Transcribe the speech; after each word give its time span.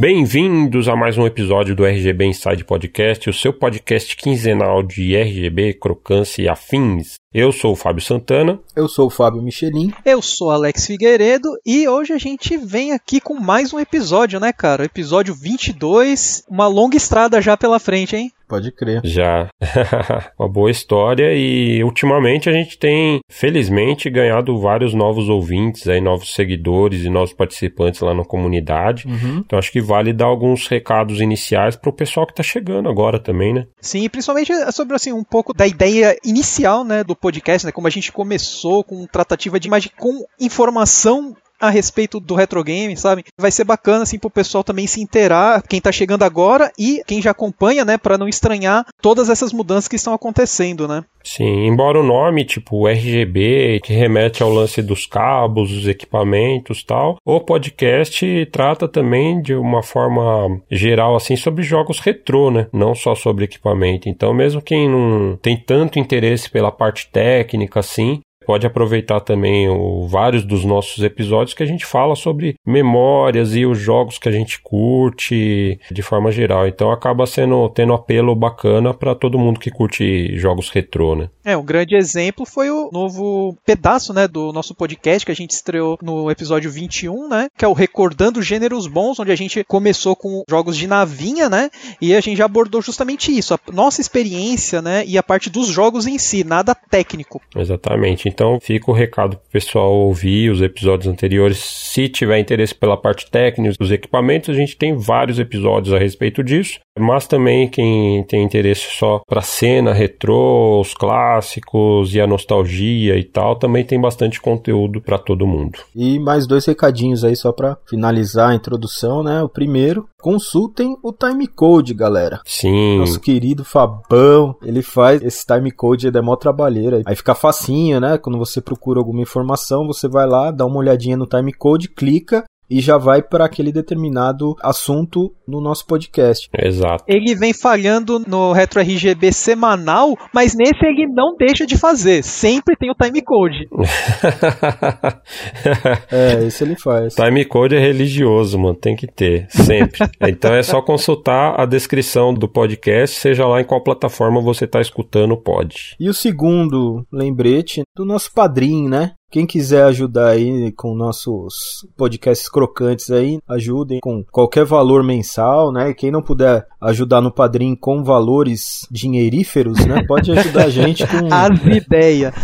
Bem-vindos 0.00 0.88
a 0.88 0.96
mais 0.96 1.18
um 1.18 1.26
episódio 1.26 1.76
do 1.76 1.84
RGB 1.84 2.24
Inside 2.24 2.64
Podcast, 2.64 3.28
o 3.28 3.34
seu 3.34 3.52
podcast 3.52 4.16
quinzenal 4.16 4.82
de 4.82 5.14
RGB, 5.14 5.74
crocância 5.74 6.40
e 6.40 6.48
afins. 6.48 7.16
Eu 7.34 7.52
sou 7.52 7.72
o 7.72 7.76
Fábio 7.76 8.02
Santana. 8.02 8.58
Eu 8.74 8.88
sou 8.88 9.08
o 9.08 9.10
Fábio 9.10 9.42
Michelin. 9.42 9.92
Eu 10.02 10.22
sou 10.22 10.50
Alex 10.50 10.86
Figueiredo 10.86 11.50
e 11.66 11.86
hoje 11.86 12.14
a 12.14 12.18
gente 12.18 12.56
vem 12.56 12.92
aqui 12.92 13.20
com 13.20 13.34
mais 13.34 13.74
um 13.74 13.78
episódio, 13.78 14.40
né, 14.40 14.54
cara? 14.54 14.86
Episódio 14.86 15.34
22, 15.34 16.44
uma 16.48 16.66
longa 16.66 16.96
estrada 16.96 17.38
já 17.42 17.54
pela 17.54 17.78
frente, 17.78 18.16
hein? 18.16 18.32
Pode 18.50 18.72
crer. 18.72 19.00
Já. 19.04 19.48
uma 20.36 20.48
boa 20.48 20.70
história 20.70 21.32
e 21.32 21.84
ultimamente 21.84 22.48
a 22.48 22.52
gente 22.52 22.76
tem, 22.76 23.20
felizmente, 23.30 24.10
ganhado 24.10 24.58
vários 24.58 24.92
novos 24.92 25.28
ouvintes, 25.28 25.86
aí, 25.86 26.00
novos 26.00 26.34
seguidores 26.34 27.04
e 27.04 27.08
novos 27.08 27.32
participantes 27.32 28.00
lá 28.00 28.12
na 28.12 28.24
comunidade. 28.24 29.06
Uhum. 29.06 29.38
Então 29.46 29.56
acho 29.56 29.70
que 29.70 29.80
vale 29.80 30.12
dar 30.12 30.24
alguns 30.24 30.66
recados 30.66 31.20
iniciais 31.20 31.76
para 31.76 31.90
o 31.90 31.92
pessoal 31.92 32.26
que 32.26 32.32
está 32.32 32.42
chegando 32.42 32.88
agora 32.88 33.20
também, 33.20 33.54
né? 33.54 33.66
Sim, 33.80 34.08
principalmente 34.08 34.52
sobre 34.72 34.96
assim 34.96 35.12
um 35.12 35.22
pouco 35.22 35.54
da 35.54 35.66
ideia 35.66 36.16
inicial, 36.24 36.82
né, 36.82 37.04
do 37.04 37.14
podcast, 37.14 37.64
né, 37.64 37.70
como 37.72 37.86
a 37.86 37.90
gente 37.90 38.10
começou 38.10 38.82
com 38.82 39.06
tratativa 39.06 39.60
de 39.60 39.68
imagem 39.68 39.92
com 39.96 40.24
informação 40.40 41.36
a 41.60 41.70
respeito 41.70 42.18
do 42.18 42.34
retro 42.34 42.62
game, 42.64 42.96
sabe? 42.96 43.24
Vai 43.38 43.50
ser 43.50 43.64
bacana 43.64 44.02
assim 44.02 44.18
pro 44.18 44.30
pessoal 44.30 44.64
também 44.64 44.86
se 44.86 45.00
inteirar, 45.00 45.62
quem 45.62 45.80
tá 45.80 45.92
chegando 45.92 46.22
agora 46.22 46.72
e 46.78 47.02
quem 47.06 47.20
já 47.20 47.30
acompanha, 47.30 47.84
né, 47.84 47.98
para 47.98 48.18
não 48.18 48.28
estranhar 48.28 48.86
todas 49.02 49.28
essas 49.28 49.52
mudanças 49.52 49.88
que 49.88 49.96
estão 49.96 50.14
acontecendo, 50.14 50.88
né? 50.88 51.04
Sim, 51.22 51.66
embora 51.66 52.00
o 52.00 52.02
nome, 52.02 52.44
tipo 52.44 52.88
RGB, 52.88 53.80
que 53.84 53.92
remete 53.92 54.42
ao 54.42 54.50
lance 54.50 54.80
dos 54.80 55.04
cabos, 55.04 55.70
dos 55.70 55.86
equipamentos 55.86 56.82
tal, 56.82 57.18
o 57.24 57.40
podcast 57.40 58.46
trata 58.46 58.88
também 58.88 59.42
de 59.42 59.54
uma 59.54 59.82
forma 59.82 60.60
geral, 60.70 61.14
assim, 61.14 61.36
sobre 61.36 61.62
jogos 61.62 62.00
retrô, 62.00 62.50
né? 62.50 62.68
Não 62.72 62.94
só 62.94 63.14
sobre 63.14 63.44
equipamento. 63.44 64.08
Então, 64.08 64.32
mesmo 64.32 64.62
quem 64.62 64.88
não 64.88 65.36
tem 65.36 65.56
tanto 65.56 65.98
interesse 65.98 66.50
pela 66.50 66.72
parte 66.72 67.08
técnica, 67.10 67.80
assim, 67.80 68.20
pode 68.50 68.66
aproveitar 68.66 69.20
também 69.20 69.68
o, 69.68 70.08
vários 70.08 70.44
dos 70.44 70.64
nossos 70.64 71.04
episódios 71.04 71.54
que 71.54 71.62
a 71.62 71.66
gente 71.66 71.86
fala 71.86 72.16
sobre 72.16 72.56
memórias 72.66 73.54
e 73.54 73.64
os 73.64 73.78
jogos 73.78 74.18
que 74.18 74.28
a 74.28 74.32
gente 74.32 74.60
curte 74.60 75.78
de 75.88 76.02
forma 76.02 76.32
geral. 76.32 76.66
Então 76.66 76.90
acaba 76.90 77.28
sendo 77.28 77.68
tendo 77.68 77.92
apelo 77.92 78.34
bacana 78.34 78.92
para 78.92 79.14
todo 79.14 79.38
mundo 79.38 79.60
que 79.60 79.70
curte 79.70 80.36
jogos 80.36 80.68
retrô, 80.68 81.14
né? 81.14 81.30
É, 81.44 81.56
um 81.56 81.64
grande 81.64 81.94
exemplo 81.94 82.44
foi 82.44 82.70
o 82.70 82.90
novo 82.92 83.56
pedaço, 83.64 84.12
né, 84.12 84.26
do 84.26 84.52
nosso 84.52 84.74
podcast 84.74 85.24
que 85.24 85.32
a 85.32 85.36
gente 85.36 85.52
estreou 85.52 85.96
no 86.02 86.28
episódio 86.28 86.70
21, 86.72 87.28
né, 87.28 87.48
que 87.56 87.64
é 87.64 87.68
o 87.68 87.72
Recordando 87.72 88.42
Gêneros 88.42 88.86
Bons, 88.86 89.18
onde 89.20 89.30
a 89.30 89.36
gente 89.36 89.62
começou 89.64 90.16
com 90.16 90.42
jogos 90.48 90.76
de 90.76 90.86
navinha, 90.86 91.48
né, 91.48 91.70
e 92.00 92.14
a 92.14 92.20
gente 92.20 92.36
já 92.36 92.44
abordou 92.46 92.82
justamente 92.82 93.36
isso, 93.36 93.54
a 93.54 93.60
nossa 93.72 94.00
experiência, 94.00 94.82
né, 94.82 95.04
e 95.06 95.16
a 95.16 95.22
parte 95.22 95.48
dos 95.48 95.68
jogos 95.68 96.06
em 96.06 96.18
si, 96.18 96.44
nada 96.44 96.74
técnico. 96.74 97.40
Exatamente. 97.56 98.28
Então, 98.28 98.39
então 98.40 98.58
fica 98.58 98.90
o 98.90 98.94
recado 98.94 99.36
pro 99.36 99.50
pessoal 99.52 99.92
ouvir 99.92 100.50
os 100.50 100.62
episódios 100.62 101.12
anteriores. 101.12 101.58
Se 101.58 102.08
tiver 102.08 102.38
interesse 102.38 102.74
pela 102.74 102.96
parte 102.96 103.30
técnica 103.30 103.74
dos 103.78 103.90
equipamentos, 103.90 104.48
a 104.48 104.54
gente 104.54 104.78
tem 104.78 104.96
vários 104.96 105.38
episódios 105.38 105.92
a 105.92 105.98
respeito 105.98 106.42
disso. 106.42 106.80
Mas 106.98 107.26
também 107.26 107.68
quem 107.68 108.24
tem 108.24 108.42
interesse 108.42 108.88
só 108.96 109.20
para 109.26 109.42
cena 109.42 109.92
retrô, 109.92 110.80
os 110.80 110.94
clássicos 110.94 112.14
e 112.14 112.20
a 112.20 112.26
nostalgia 112.26 113.16
e 113.16 113.24
tal, 113.24 113.56
também 113.56 113.84
tem 113.84 114.00
bastante 114.00 114.40
conteúdo 114.40 115.02
para 115.02 115.18
todo 115.18 115.46
mundo. 115.46 115.78
E 115.94 116.18
mais 116.18 116.46
dois 116.46 116.64
recadinhos 116.64 117.24
aí 117.24 117.36
só 117.36 117.52
para 117.52 117.76
finalizar 117.88 118.50
a 118.50 118.54
introdução, 118.54 119.22
né? 119.22 119.42
O 119.42 119.48
primeiro, 119.48 120.08
consultem 120.20 120.96
o 121.02 121.12
timecode, 121.12 121.94
galera. 121.94 122.40
Sim. 122.44 122.98
Nosso 122.98 123.20
querido 123.20 123.64
Fabão, 123.64 124.56
ele 124.62 124.82
faz 124.82 125.22
esse 125.22 125.46
timecode, 125.46 126.08
é 126.08 126.20
mó 126.20 126.36
trabalheira. 126.36 127.02
Aí 127.06 127.16
fica 127.16 127.34
facinho, 127.34 128.00
né? 128.00 128.18
Quando 128.30 128.38
você 128.38 128.60
procura 128.60 129.00
alguma 129.00 129.22
informação, 129.22 129.88
você 129.88 130.06
vai 130.06 130.24
lá, 130.24 130.52
dá 130.52 130.64
uma 130.64 130.76
olhadinha 130.76 131.16
no 131.16 131.26
timecode, 131.26 131.88
clica 131.88 132.44
e 132.70 132.80
já 132.80 132.96
vai 132.96 133.20
para 133.20 133.44
aquele 133.44 133.72
determinado 133.72 134.54
assunto 134.62 135.34
no 135.46 135.60
nosso 135.60 135.86
podcast. 135.86 136.48
Exato. 136.56 137.04
Ele 137.08 137.34
vem 137.34 137.52
falhando 137.52 138.20
no 138.20 138.52
Retro 138.52 138.80
RGB 138.80 139.32
semanal, 139.32 140.16
mas 140.32 140.54
nesse 140.54 140.86
ele 140.86 141.06
não 141.12 141.36
deixa 141.36 141.66
de 141.66 141.76
fazer. 141.76 142.22
Sempre 142.22 142.76
tem 142.76 142.90
o 142.90 142.94
timecode. 142.94 143.68
é, 146.10 146.44
isso 146.44 146.62
ele 146.62 146.76
faz. 146.76 147.14
Timecode 147.14 147.74
é 147.74 147.80
religioso, 147.80 148.58
mano. 148.58 148.76
Tem 148.76 148.94
que 148.94 149.06
ter, 149.06 149.48
sempre. 149.50 149.98
então 150.22 150.54
é 150.54 150.62
só 150.62 150.80
consultar 150.80 151.60
a 151.60 151.66
descrição 151.66 152.32
do 152.32 152.48
podcast, 152.48 153.18
seja 153.18 153.46
lá 153.46 153.60
em 153.60 153.64
qual 153.64 153.82
plataforma 153.82 154.40
você 154.40 154.64
está 154.64 154.80
escutando, 154.80 155.36
pode. 155.36 155.96
E 155.98 156.08
o 156.08 156.14
segundo 156.14 157.04
lembrete 157.12 157.82
do 157.96 158.04
nosso 158.04 158.32
padrinho, 158.32 158.88
né? 158.88 159.12
Quem 159.30 159.46
quiser 159.46 159.84
ajudar 159.84 160.30
aí 160.30 160.72
com 160.72 160.94
nossos 160.94 161.86
podcasts 161.96 162.48
crocantes 162.48 163.10
aí, 163.10 163.38
ajudem 163.48 164.00
com 164.00 164.24
qualquer 164.24 164.64
valor 164.64 165.04
mensal, 165.04 165.70
né? 165.70 165.94
Quem 165.94 166.10
não 166.10 166.20
puder 166.20 166.66
ajudar 166.80 167.20
no 167.20 167.30
Padrim 167.30 167.76
com 167.76 168.02
valores 168.02 168.86
dinheiríferos, 168.90 169.78
né? 169.86 170.04
Pode 170.06 170.32
ajudar 170.32 170.64
a 170.64 170.70
gente 170.70 171.06
com 171.06 171.28
as 171.32 171.60
ideias. 171.64 172.34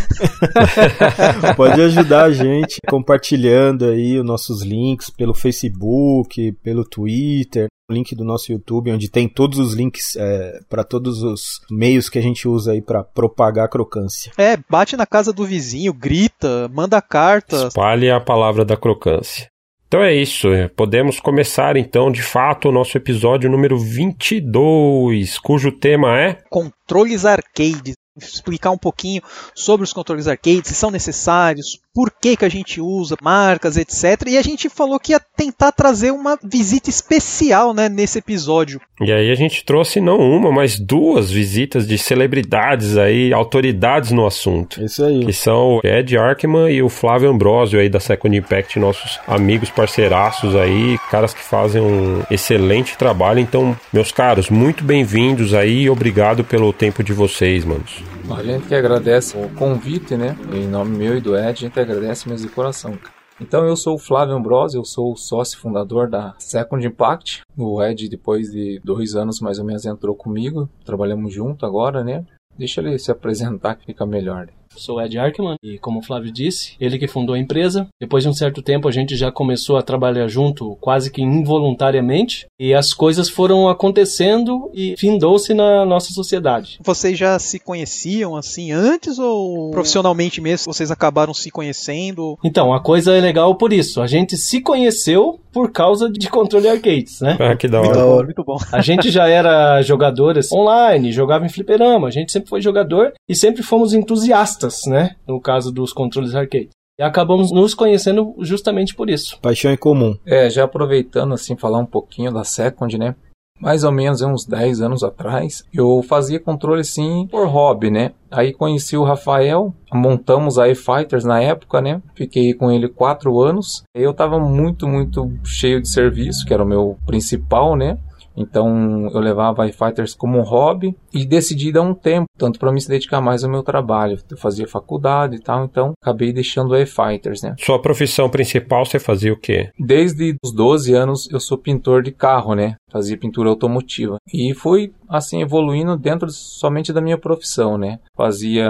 pode 1.57 1.81
ajudar 1.81 2.25
a 2.25 2.33
gente 2.33 2.81
compartilhando 2.89 3.87
aí 3.87 4.19
os 4.19 4.25
nossos 4.25 4.63
links 4.63 5.11
pelo 5.11 5.35
Facebook, 5.35 6.53
pelo 6.63 6.85
Twitter, 6.85 7.67
link 7.91 8.15
do 8.15 8.25
nosso 8.25 8.51
YouTube, 8.51 8.93
onde 8.93 9.09
tem 9.09 9.29
todos 9.29 9.59
os 9.59 9.73
links 9.73 10.17
é, 10.17 10.61
para 10.69 10.83
todos 10.83 11.23
os 11.23 11.61
meios 11.71 12.09
que 12.09 12.19
a 12.19 12.23
gente 12.23 12.49
usa 12.49 12.73
aí 12.73 12.83
para 12.83 13.05
propagar 13.05 13.67
a 13.67 13.69
crocância. 13.69 14.33
É, 14.37 14.57
bate 14.69 14.97
na 14.97 15.07
casa 15.07 15.33
do 15.33 15.45
vizinho, 15.45 15.93
grita, 15.93 16.69
manda 16.73 17.01
carta. 17.01 17.69
Espalhe 17.69 18.11
a 18.11 18.21
palavra 18.21 18.65
da 18.65 18.77
crocância. 18.77 19.49
Então 19.87 20.03
é 20.03 20.13
isso, 20.13 20.49
é, 20.49 20.67
podemos 20.67 21.21
começar 21.21 21.77
então 21.77 22.11
de 22.11 22.21
fato 22.21 22.69
o 22.69 22.73
nosso 22.73 22.97
episódio 22.97 23.49
número 23.49 23.79
22, 23.79 25.39
cujo 25.39 25.71
tema 25.71 26.19
é 26.19 26.39
Controles 26.51 27.25
Arcades 27.25 27.95
explicar 28.17 28.71
um 28.71 28.79
pouquinho 28.79 29.23
sobre 29.55 29.85
os 29.85 29.93
controles 29.93 30.27
arcade, 30.27 30.67
se 30.67 30.75
são 30.75 30.91
necessários, 30.91 31.79
por 31.97 32.12
que, 32.12 32.37
que 32.37 32.45
a 32.45 32.49
gente 32.51 32.79
usa, 32.79 33.17
marcas, 33.23 33.79
etc. 33.79 34.29
E 34.29 34.37
a 34.37 34.43
gente 34.43 34.69
falou 34.69 35.01
que 35.01 35.12
ia 35.12 35.21
tentar 35.34 35.73
trazer 35.73 36.11
uma 36.11 36.39
visita 36.45 36.91
especial 36.91 37.73
né, 37.73 37.89
nesse 37.89 38.19
episódio. 38.19 38.79
E 39.01 39.11
aí 39.11 39.31
a 39.31 39.34
gente 39.34 39.65
trouxe 39.65 39.99
não 39.99 40.19
uma, 40.19 40.53
mas 40.53 40.79
duas 40.79 41.31
visitas 41.31 41.89
de 41.89 41.97
celebridades 41.97 42.99
aí, 42.99 43.33
autoridades 43.33 44.11
no 44.11 44.27
assunto. 44.27 44.84
Isso 44.84 45.03
aí. 45.03 45.25
Que 45.25 45.33
são 45.33 45.77
o 45.77 45.81
Ed 45.83 46.19
Arkman 46.19 46.71
e 46.71 46.83
o 46.83 46.91
Flávio 46.91 47.31
Ambrosio 47.31 47.81
aí 47.81 47.89
da 47.89 47.99
Second 47.99 48.37
Impact, 48.37 48.78
nossos 48.78 49.19
amigos 49.27 49.71
parceiraços 49.71 50.55
aí, 50.55 50.99
caras 51.11 51.33
que 51.33 51.43
fazem 51.43 51.81
um 51.81 52.23
excelente 52.31 52.99
trabalho. 52.99 53.41
Então, 53.41 53.75
meus 53.91 54.13
caros, 54.13 54.51
muito 54.51 54.84
bem-vindos 54.84 55.55
aí 55.55 55.84
e 55.84 55.91
obrigado 55.91 56.45
pelo 56.45 56.75
tempo 56.75 57.03
de 57.03 57.15
vocês, 57.15 57.65
manos. 57.65 58.03
A 58.28 58.43
gente 58.43 58.67
que 58.67 58.75
agradece 58.75 59.37
o 59.37 59.49
convite, 59.51 60.17
né? 60.17 60.37
Em 60.53 60.67
nome 60.67 60.97
meu 60.97 61.17
e 61.17 61.21
do 61.21 61.37
Ed, 61.37 61.49
a 61.49 61.53
gente 61.53 61.78
agradece 61.87 62.29
mesmo 62.29 62.49
de 62.49 62.55
coração. 62.55 62.99
Então 63.41 63.67
eu 63.67 63.77
sou 63.77 63.97
o 63.97 63.99
Flávio 63.99 64.34
Ambrosio, 64.34 64.81
eu 64.81 64.84
sou 64.84 65.13
o 65.13 65.16
sócio 65.16 65.59
fundador 65.59 66.09
da 66.09 66.34
Second 66.39 66.87
Impact. 66.87 67.43
O 67.57 67.83
Ed, 67.83 68.09
depois 68.09 68.51
de 68.51 68.81
dois 68.83 69.15
anos 69.15 69.41
mais 69.41 69.59
ou 69.59 69.65
menos, 69.65 69.84
entrou 69.84 70.15
comigo. 70.15 70.69
Trabalhamos 70.84 71.34
junto 71.34 71.66
agora, 71.66 72.03
né? 72.03 72.25
Deixa 72.59 72.81
ele 72.81 72.99
se 72.99 73.10
apresentar 73.10 73.75
que 73.77 73.84
fica 73.84 74.07
melhor. 74.07 74.49
Sou 74.77 75.01
Ed 75.01 75.19
Arkman 75.19 75.57
e, 75.63 75.78
como 75.78 76.01
o 76.01 76.03
Flávio 76.03 76.31
disse, 76.31 76.75
ele 76.81 76.99
que 76.99 77.09
fundou 77.09 77.34
a 77.34 77.39
empresa. 77.39 77.89
Depois 78.01 78.23
de 78.23 78.31
um 78.31 78.34
certo 78.34 78.63
tempo, 78.63 78.89
a 78.89 78.93
gente 78.93 79.17
já 79.17 79.33
começou 79.33 79.77
a 79.77 79.83
trabalhar 79.83 80.28
junto 80.28 80.77
quase 80.81 81.11
que 81.11 81.23
involuntariamente 81.23 82.47
e 82.59 82.75
as 82.75 82.93
coisas 82.93 83.28
foram 83.28 83.69
acontecendo 83.69 84.71
e 84.75 84.95
findou-se 84.97 85.53
na 85.55 85.84
nossa 85.84 86.13
sociedade. 86.13 86.78
Vocês 86.83 87.19
já 87.19 87.39
se 87.39 87.59
conheciam 87.59 88.37
assim 88.37 88.73
antes 88.73 89.19
ou 89.19 89.71
profissionalmente 89.71 90.41
mesmo 90.41 90.73
vocês 90.73 90.91
acabaram 90.91 91.33
se 91.33 91.51
conhecendo? 91.51 92.39
Então, 92.45 92.72
a 92.72 92.81
coisa 92.81 93.13
é 93.13 93.21
legal 93.21 93.55
por 93.55 93.72
isso. 93.72 94.01
A 94.01 94.07
gente 94.07 94.37
se 94.37 94.61
conheceu 94.61 95.41
por 95.53 95.72
causa 95.72 96.11
de 96.11 96.29
controle 96.29 96.69
arcades, 96.69 97.21
né? 97.21 97.37
Ah, 97.41 97.57
que 97.57 97.67
da 97.67 97.81
hora. 97.81 97.95
Muito 97.95 98.05
bom, 98.05 98.25
muito 98.25 98.45
bom. 98.45 98.57
A 98.71 98.83
gente 98.83 99.11
já 99.11 99.27
era 99.27 99.81
jogadores 99.81 100.53
online, 100.53 101.13
jogava 101.13 101.47
em 101.47 101.49
fliperama, 101.49 102.09
a 102.09 102.11
gente 102.11 102.31
sempre 102.31 102.51
foi 102.51 102.61
jogador 102.61 103.15
e 103.27 103.34
sempre 103.34 103.63
fomos 103.63 103.95
entusiastas 103.95 104.66
né? 104.86 105.16
No 105.27 105.41
caso 105.41 105.72
dos 105.72 105.92
controles 105.92 106.34
arcade. 106.34 106.71
E 106.98 107.03
acabamos 107.03 107.53
nos 107.53 107.74
conhecendo 107.74 108.34
justamente 108.41 108.95
por 108.95 109.10
isso. 109.10 109.39
Paixão 109.41 109.71
em 109.71 109.77
comum. 109.77 110.16
É, 110.24 110.48
já 110.48 110.65
aproveitando 110.65 111.34
assim, 111.34 111.57
falar 111.57 111.78
um 111.78 111.86
pouquinho 111.86 112.33
da 112.33 112.42
Second, 112.42 112.97
né? 112.97 113.15
mais 113.60 113.84
ou 113.84 113.92
menos 113.92 114.21
uns 114.22 114.45
10 114.45 114.83
anos 114.83 115.03
atrás, 115.03 115.65
eu 115.72 116.03
fazia 116.03 116.39
controle 116.39 116.84
sim 116.84 117.27
por 117.30 117.47
hobby, 117.47 117.91
né? 117.91 118.13
Aí 118.30 118.53
conheci 118.53 118.97
o 118.97 119.04
Rafael, 119.04 119.74
montamos 119.92 120.59
a 120.59 120.69
E-Fighters 120.69 121.24
na 121.24 121.41
época, 121.41 121.80
né? 121.80 122.03
Fiquei 122.15 122.53
com 122.53 122.71
ele 122.71 122.89
quatro 122.89 123.41
anos. 123.41 123.83
Eu 123.95 124.12
tava 124.12 124.39
muito, 124.39 124.86
muito 124.86 125.33
cheio 125.45 125.80
de 125.80 125.89
serviço, 125.89 126.45
que 126.45 126.53
era 126.53 126.62
o 126.62 126.66
meu 126.66 126.98
principal, 127.07 127.77
né? 127.77 127.98
Então 128.36 129.09
eu 129.09 129.21
levava 129.21 129.66
iFighters 129.66 130.15
como 130.15 130.39
um 130.39 130.42
hobby 130.42 130.95
e 131.16 131.24
decidi 131.24 131.72
dar 131.72 131.83
um 131.83 131.95
tempo, 131.95 132.27
tanto 132.39 132.59
para 132.59 132.72
me 132.72 132.86
dedicar 132.86 133.21
mais 133.21 133.42
ao 133.42 133.51
meu 133.51 133.63
trabalho. 133.63 134.18
Eu 134.30 134.36
fazia 134.36 134.68
faculdade 134.68 135.36
e 135.36 135.41
tal, 135.41 135.65
então 135.65 135.92
acabei 136.01 136.33
deixando 136.33 136.72
o 136.72 136.77
iFighters, 136.77 137.42
né? 137.42 137.54
Sua 137.59 137.80
profissão 137.80 138.28
principal 138.28 138.84
você 138.84 138.98
fazia 138.98 139.33
o 139.33 139.41
quê? 139.41 139.71
Desde 139.78 140.36
os 140.45 140.53
12 140.53 140.95
anos 140.95 141.28
eu 141.30 141.41
sou 141.41 141.59
pintor 141.59 142.03
de 142.03 142.13
carro, 142.13 142.54
né? 142.54 142.77
Fazia 142.91 143.18
pintura 143.18 143.48
automotiva. 143.48 144.18
E 144.33 144.54
fui 144.54 144.92
assim 145.09 145.42
evoluindo 145.42 145.97
dentro 145.97 146.28
somente 146.30 146.92
da 146.92 147.01
minha 147.01 147.19
profissão, 147.19 147.78
né? 147.78 147.98
Fazia 148.16 148.69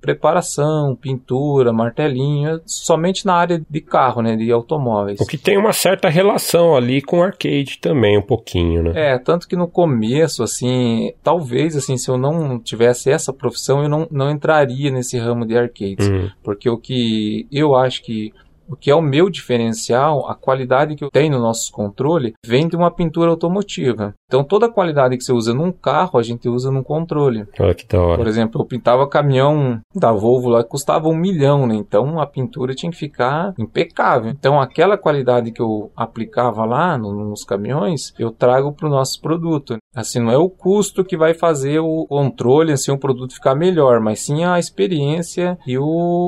preparação, 0.00 0.96
pintura, 0.96 1.72
martelinho, 1.72 2.60
somente 2.66 3.26
na 3.26 3.34
área 3.34 3.62
de 3.68 3.80
carro, 3.80 4.22
né, 4.22 4.36
de 4.36 4.50
automóveis. 4.50 5.20
O 5.20 5.26
que 5.26 5.38
tem 5.38 5.56
uma 5.56 5.72
certa 5.72 6.08
relação 6.08 6.76
ali 6.76 7.00
com 7.00 7.22
arcade 7.22 7.78
também, 7.80 8.18
um 8.18 8.22
pouquinho, 8.22 8.82
né? 8.82 8.92
É, 8.94 9.18
tanto 9.18 9.48
que 9.48 9.56
no 9.56 9.68
começo, 9.68 10.42
assim, 10.42 11.12
talvez, 11.22 11.76
assim, 11.76 11.87
se 11.96 12.10
eu 12.10 12.18
não 12.18 12.58
tivesse 12.58 13.10
essa 13.10 13.32
profissão, 13.32 13.82
eu 13.82 13.88
não, 13.88 14.06
não 14.10 14.30
entraria 14.30 14.90
nesse 14.90 15.16
ramo 15.18 15.46
de 15.46 15.56
arcades. 15.56 16.08
Uhum. 16.08 16.28
Porque 16.42 16.68
o 16.68 16.76
que 16.76 17.46
eu 17.50 17.74
acho 17.74 18.02
que 18.02 18.32
o 18.70 18.76
que 18.76 18.90
é 18.90 18.94
o 18.94 19.00
meu 19.00 19.30
diferencial, 19.30 20.28
a 20.28 20.34
qualidade 20.34 20.94
que 20.94 21.02
eu 21.02 21.10
tenho 21.10 21.32
no 21.32 21.38
nosso 21.42 21.72
controle, 21.72 22.34
vem 22.44 22.68
de 22.68 22.76
uma 22.76 22.90
pintura 22.90 23.30
automotiva. 23.30 24.14
Então 24.26 24.44
toda 24.44 24.66
a 24.66 24.70
qualidade 24.70 25.16
que 25.16 25.24
você 25.24 25.32
usa 25.32 25.54
num 25.54 25.72
carro, 25.72 26.18
a 26.18 26.22
gente 26.22 26.50
usa 26.50 26.70
num 26.70 26.82
controle. 26.82 27.46
Olha 27.58 27.74
que 27.74 27.86
da 27.86 27.98
hora. 27.98 28.18
Por 28.18 28.26
exemplo, 28.26 28.60
eu 28.60 28.66
pintava 28.66 29.08
caminhão 29.08 29.80
da 29.94 30.12
Volvo 30.12 30.50
lá 30.50 30.62
que 30.62 30.68
custava 30.68 31.08
um 31.08 31.16
milhão, 31.16 31.66
né? 31.66 31.76
Então 31.76 32.20
a 32.20 32.26
pintura 32.26 32.74
tinha 32.74 32.92
que 32.92 32.98
ficar 32.98 33.54
impecável. 33.58 34.30
Então 34.30 34.60
aquela 34.60 34.98
qualidade 34.98 35.50
que 35.50 35.62
eu 35.62 35.90
aplicava 35.96 36.66
lá 36.66 36.98
no- 36.98 37.24
nos 37.30 37.44
caminhões, 37.44 38.12
eu 38.18 38.30
trago 38.30 38.70
para 38.72 38.86
o 38.86 38.90
nosso 38.90 39.18
produto. 39.22 39.78
Assim, 40.00 40.20
não 40.20 40.30
é 40.30 40.38
o 40.38 40.48
custo 40.48 41.04
que 41.04 41.16
vai 41.16 41.34
fazer 41.34 41.80
o 41.80 42.06
controle, 42.06 42.72
assim, 42.72 42.92
o 42.92 42.98
produto 42.98 43.34
ficar 43.34 43.54
melhor, 43.54 44.00
mas 44.00 44.20
sim 44.20 44.44
a 44.44 44.58
experiência 44.58 45.58
e 45.66 45.76
o, 45.78 45.84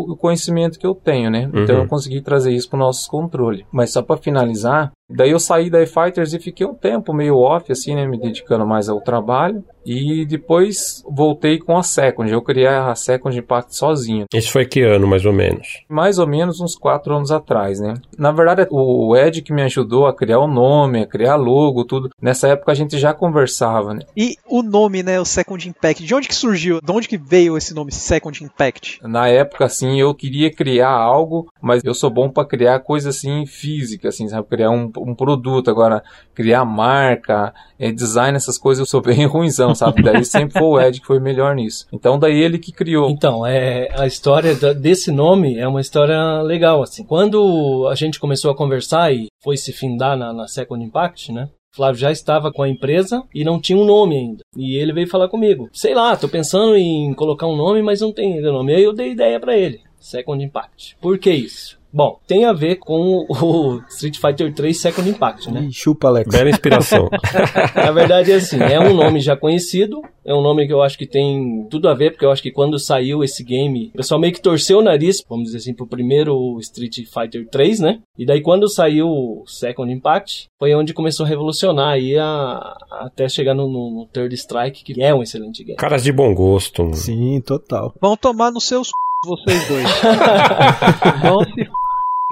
o 0.09 0.17
conhecimento 0.17 0.79
que 0.79 0.87
eu 0.87 0.95
tenho, 0.95 1.31
né? 1.31 1.49
Então 1.55 1.77
Uhum. 1.77 1.83
eu 1.83 1.89
consegui 1.89 2.21
trazer 2.21 2.53
isso 2.53 2.69
para 2.69 2.77
o 2.77 2.81
nosso 2.81 3.09
controle. 3.09 3.65
Mas 3.73 3.93
só 3.93 4.03
para 4.03 4.17
finalizar, 4.21 4.91
daí 5.11 5.31
eu 5.31 5.41
saí 5.41 5.69
da 5.69 5.83
iFighters 5.83 6.33
e 6.33 6.39
fiquei 6.39 6.67
um 6.67 6.75
tempo 6.75 7.13
meio 7.13 7.37
off, 7.37 7.71
assim, 7.71 7.95
né? 7.95 8.07
Me 8.07 8.19
dedicando 8.19 8.67
mais 8.67 8.89
ao 8.89 9.01
trabalho. 9.01 9.65
E 9.85 10.27
depois 10.27 11.03
voltei 11.09 11.59
com 11.59 11.77
a 11.77 11.83
Second. 11.83 12.31
Eu 12.31 12.43
criei 12.43 12.67
a 12.67 12.95
Second 12.95 13.37
Impact 13.37 13.75
sozinho. 13.75 14.27
Isso 14.33 14.53
foi 14.53 14.67
que 14.67 14.83
ano, 14.83 15.07
mais 15.07 15.25
ou 15.25 15.33
menos? 15.33 15.85
Mais 15.89 16.19
ou 16.19 16.27
menos 16.27 16.61
uns 16.61 16.77
quatro 16.77 17.15
anos 17.15 17.31
atrás, 17.31 17.81
né? 17.81 17.95
Na 18.19 18.31
verdade, 18.31 18.67
o 18.71 19.17
Ed 19.17 19.43
que 19.43 19.53
me 19.53 19.63
ajudou 19.63 20.07
a 20.07 20.15
criar 20.15 20.39
o 20.39 20.47
nome, 20.47 21.03
a 21.03 21.07
criar 21.07 21.37
logo, 21.37 21.85
tudo. 21.85 22.11
Nessa 22.21 22.49
época 22.49 22.73
a 22.73 22.75
gente 22.75 22.99
já 22.99 23.15
conversava, 23.15 23.95
né? 23.95 24.01
E 24.17 24.37
o 24.47 24.63
nome, 24.63 25.03
né, 25.03 25.19
o 25.19 25.25
Second 25.25 25.69
Impact, 25.69 26.05
de 26.05 26.15
onde 26.15 26.29
que 26.29 26.35
surgiu? 26.35 26.81
De 26.81 26.93
onde 26.93 27.09
que 27.09 27.17
veio 27.17 27.57
esse 27.57 27.75
nome 27.75 27.91
Second 27.91 28.45
Impact? 28.45 29.01
Na 29.03 29.29
época, 29.29 29.65
assim, 29.65 29.99
eu 30.01 30.15
queria 30.15 30.53
criar 30.53 30.91
algo, 30.91 31.51
mas 31.61 31.83
eu 31.85 31.95
sou 31.95 32.11
bom 32.11 32.29
para 32.29 32.47
criar 32.47 32.81
coisa 32.81 33.11
assim 33.11 33.47
física, 33.47 34.09
assim, 34.09 34.29
sabe? 34.29 34.47
Criar 34.49 34.71
um, 34.71 34.91
um 35.07 35.15
produto. 35.15 35.71
Agora, 35.71 36.03
criar 36.35 36.65
marca, 36.65 37.53
eh, 37.79 37.93
design, 37.93 38.37
essas 38.37 38.59
coisas 38.59 38.81
eu 38.81 38.87
sou 38.87 39.01
bem 39.03 39.27
ruimzão, 39.27 39.75
sabe? 39.75 40.03
Daí 40.03 40.25
sempre 40.25 40.59
foi 40.59 40.69
o 40.69 40.81
Ed 40.81 41.01
que 41.01 41.07
foi 41.07 41.19
melhor 41.21 41.55
nisso. 41.55 41.87
Então, 41.93 42.19
daí 42.19 42.39
ele 42.41 42.59
que 42.59 42.73
criou. 42.73 43.11
Então, 43.11 43.45
é, 43.47 43.89
a 43.99 44.07
história 44.07 44.55
da- 44.55 44.73
desse 44.73 45.11
nome 45.11 45.57
é 45.57 45.67
uma 45.67 45.81
história 45.81 46.43
legal, 46.43 46.83
assim. 46.83 47.05
Quando 47.05 47.89
a 47.91 47.95
gente 47.95 48.21
começou 48.21 48.51
a 48.51 48.57
conversar 48.57 49.13
e 49.13 49.27
foi 49.43 49.57
se 49.57 49.73
findar 49.73 50.17
na, 50.17 50.33
na 50.33 50.47
Second 50.49 50.85
Impact, 50.85 51.33
né? 51.33 51.49
Flávio 51.73 52.01
já 52.01 52.11
estava 52.11 52.53
com 52.53 52.65
a 52.65 52.69
empresa 52.69 53.23
e 53.33 53.45
não 53.45 53.61
tinha 53.61 53.79
um 53.79 53.85
nome 53.85 54.17
ainda. 54.17 54.41
E 54.57 54.77
ele 54.77 54.93
veio 54.93 55.07
falar 55.09 55.29
comigo. 55.29 55.69
Sei 55.73 55.95
lá, 55.95 56.17
tô 56.17 56.29
pensando 56.29 56.77
em 56.77 57.15
colocar 57.15 57.47
um 57.47 57.55
nome, 57.57 57.81
mas 57.81 58.01
não 58.01 58.13
tem 58.13 58.35
ainda 58.35 58.51
nome. 58.51 58.75
Aí 58.75 58.83
eu 58.83 58.93
dei 58.93 59.13
ideia 59.13 59.39
pra 59.39 59.57
ele. 59.57 59.81
Second 60.01 60.43
Impact. 60.43 60.97
Por 61.01 61.17
que 61.19 61.31
isso? 61.31 61.79
Bom, 61.93 62.19
tem 62.27 62.45
a 62.45 62.53
ver 62.53 62.77
com 62.77 63.27
o 63.29 63.81
Street 63.89 64.17
Fighter 64.19 64.53
3 64.55 64.81
Second 64.81 65.09
Impact, 65.11 65.51
né? 65.51 65.63
Ih, 65.65 65.73
chupa, 65.73 66.09
Alex. 66.09 66.31
Bela 66.35 66.49
inspiração. 66.51 67.09
Na 67.75 67.91
verdade 67.91 68.31
é 68.33 68.37
assim, 68.37 68.59
é 68.61 68.79
um 68.79 68.95
nome 68.95 69.21
já 69.21 69.37
conhecido, 69.37 70.01
é 70.25 70.33
um 70.33 70.41
nome 70.41 70.67
que 70.67 70.73
eu 70.73 70.83
acho 70.83 70.97
que 70.97 71.07
tem 71.07 71.67
tudo 71.71 71.89
a 71.89 71.95
ver, 71.95 72.13
porque 72.13 72.25
eu 72.25 72.31
acho 72.31 72.43
que 72.43 72.53
quando 72.53 72.79
saiu 72.79 73.25
esse 73.25 73.43
game, 73.43 73.91
o 73.95 73.97
pessoal 73.97 74.21
meio 74.21 74.33
que 74.33 74.41
torceu 74.41 74.79
o 74.79 74.83
nariz, 74.83 75.25
vamos 75.29 75.47
dizer 75.47 75.59
assim, 75.59 75.75
pro 75.75 75.87
primeiro 75.87 76.59
Street 76.61 76.95
Fighter 77.13 77.49
3, 77.51 77.81
né? 77.81 77.99
E 78.17 78.25
daí 78.25 78.41
quando 78.41 78.69
saiu 78.69 79.09
o 79.09 79.45
Second 79.47 79.93
Impact, 79.93 80.49
foi 80.59 80.75
onde 80.75 80.95
começou 80.95 81.27
a 81.27 81.29
revolucionar 81.29 81.95
aí 81.95 82.17
a, 82.17 82.77
até 83.01 83.29
chegar 83.29 83.55
no, 83.55 83.67
no- 83.67 83.91
no 83.91 84.07
Third 84.07 84.33
Strike, 84.35 84.85
que 84.85 85.03
é 85.03 85.13
um 85.15 85.23
excelente 85.23 85.65
game. 85.65 85.77
Caras 85.77 86.03
de 86.05 86.13
bom 86.13 86.33
gosto. 86.35 86.83
mano. 86.83 86.95
Sim, 86.95 87.41
total. 87.41 87.93
Vão 88.01 88.17
tomar 88.17 88.51
nos 88.53 88.65
seus 88.65 88.91
vocês 89.27 89.69
dois. 89.69 89.85
Vão 91.23 91.45
se 91.45 91.70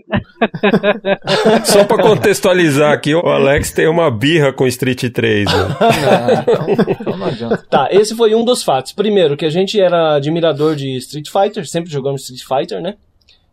Só 1.64 1.84
pra 1.84 2.02
contextualizar 2.02 2.93
aqui, 2.93 3.14
o 3.14 3.20
Alex 3.20 3.72
tem 3.72 3.88
uma 3.88 4.10
birra 4.10 4.52
com 4.52 4.66
Street 4.66 5.10
3. 5.12 5.46
né? 5.46 5.52
Não, 5.58 6.70
então, 6.75 6.96
então 7.00 7.16
não 7.16 7.26
adianta. 7.26 7.66
Tá, 7.69 7.88
esse 7.90 8.14
foi 8.14 8.34
um 8.34 8.44
dos 8.44 8.62
fatos. 8.62 8.93
Primeiro, 8.93 9.37
que 9.37 9.44
a 9.44 9.50
gente 9.50 9.81
era 9.81 10.14
admirador 10.14 10.75
de 10.76 10.96
Street 10.96 11.28
Fighter, 11.28 11.69
sempre 11.69 11.90
jogamos 11.90 12.22
Street 12.22 12.43
Fighter, 12.43 12.81
né? 12.81 12.94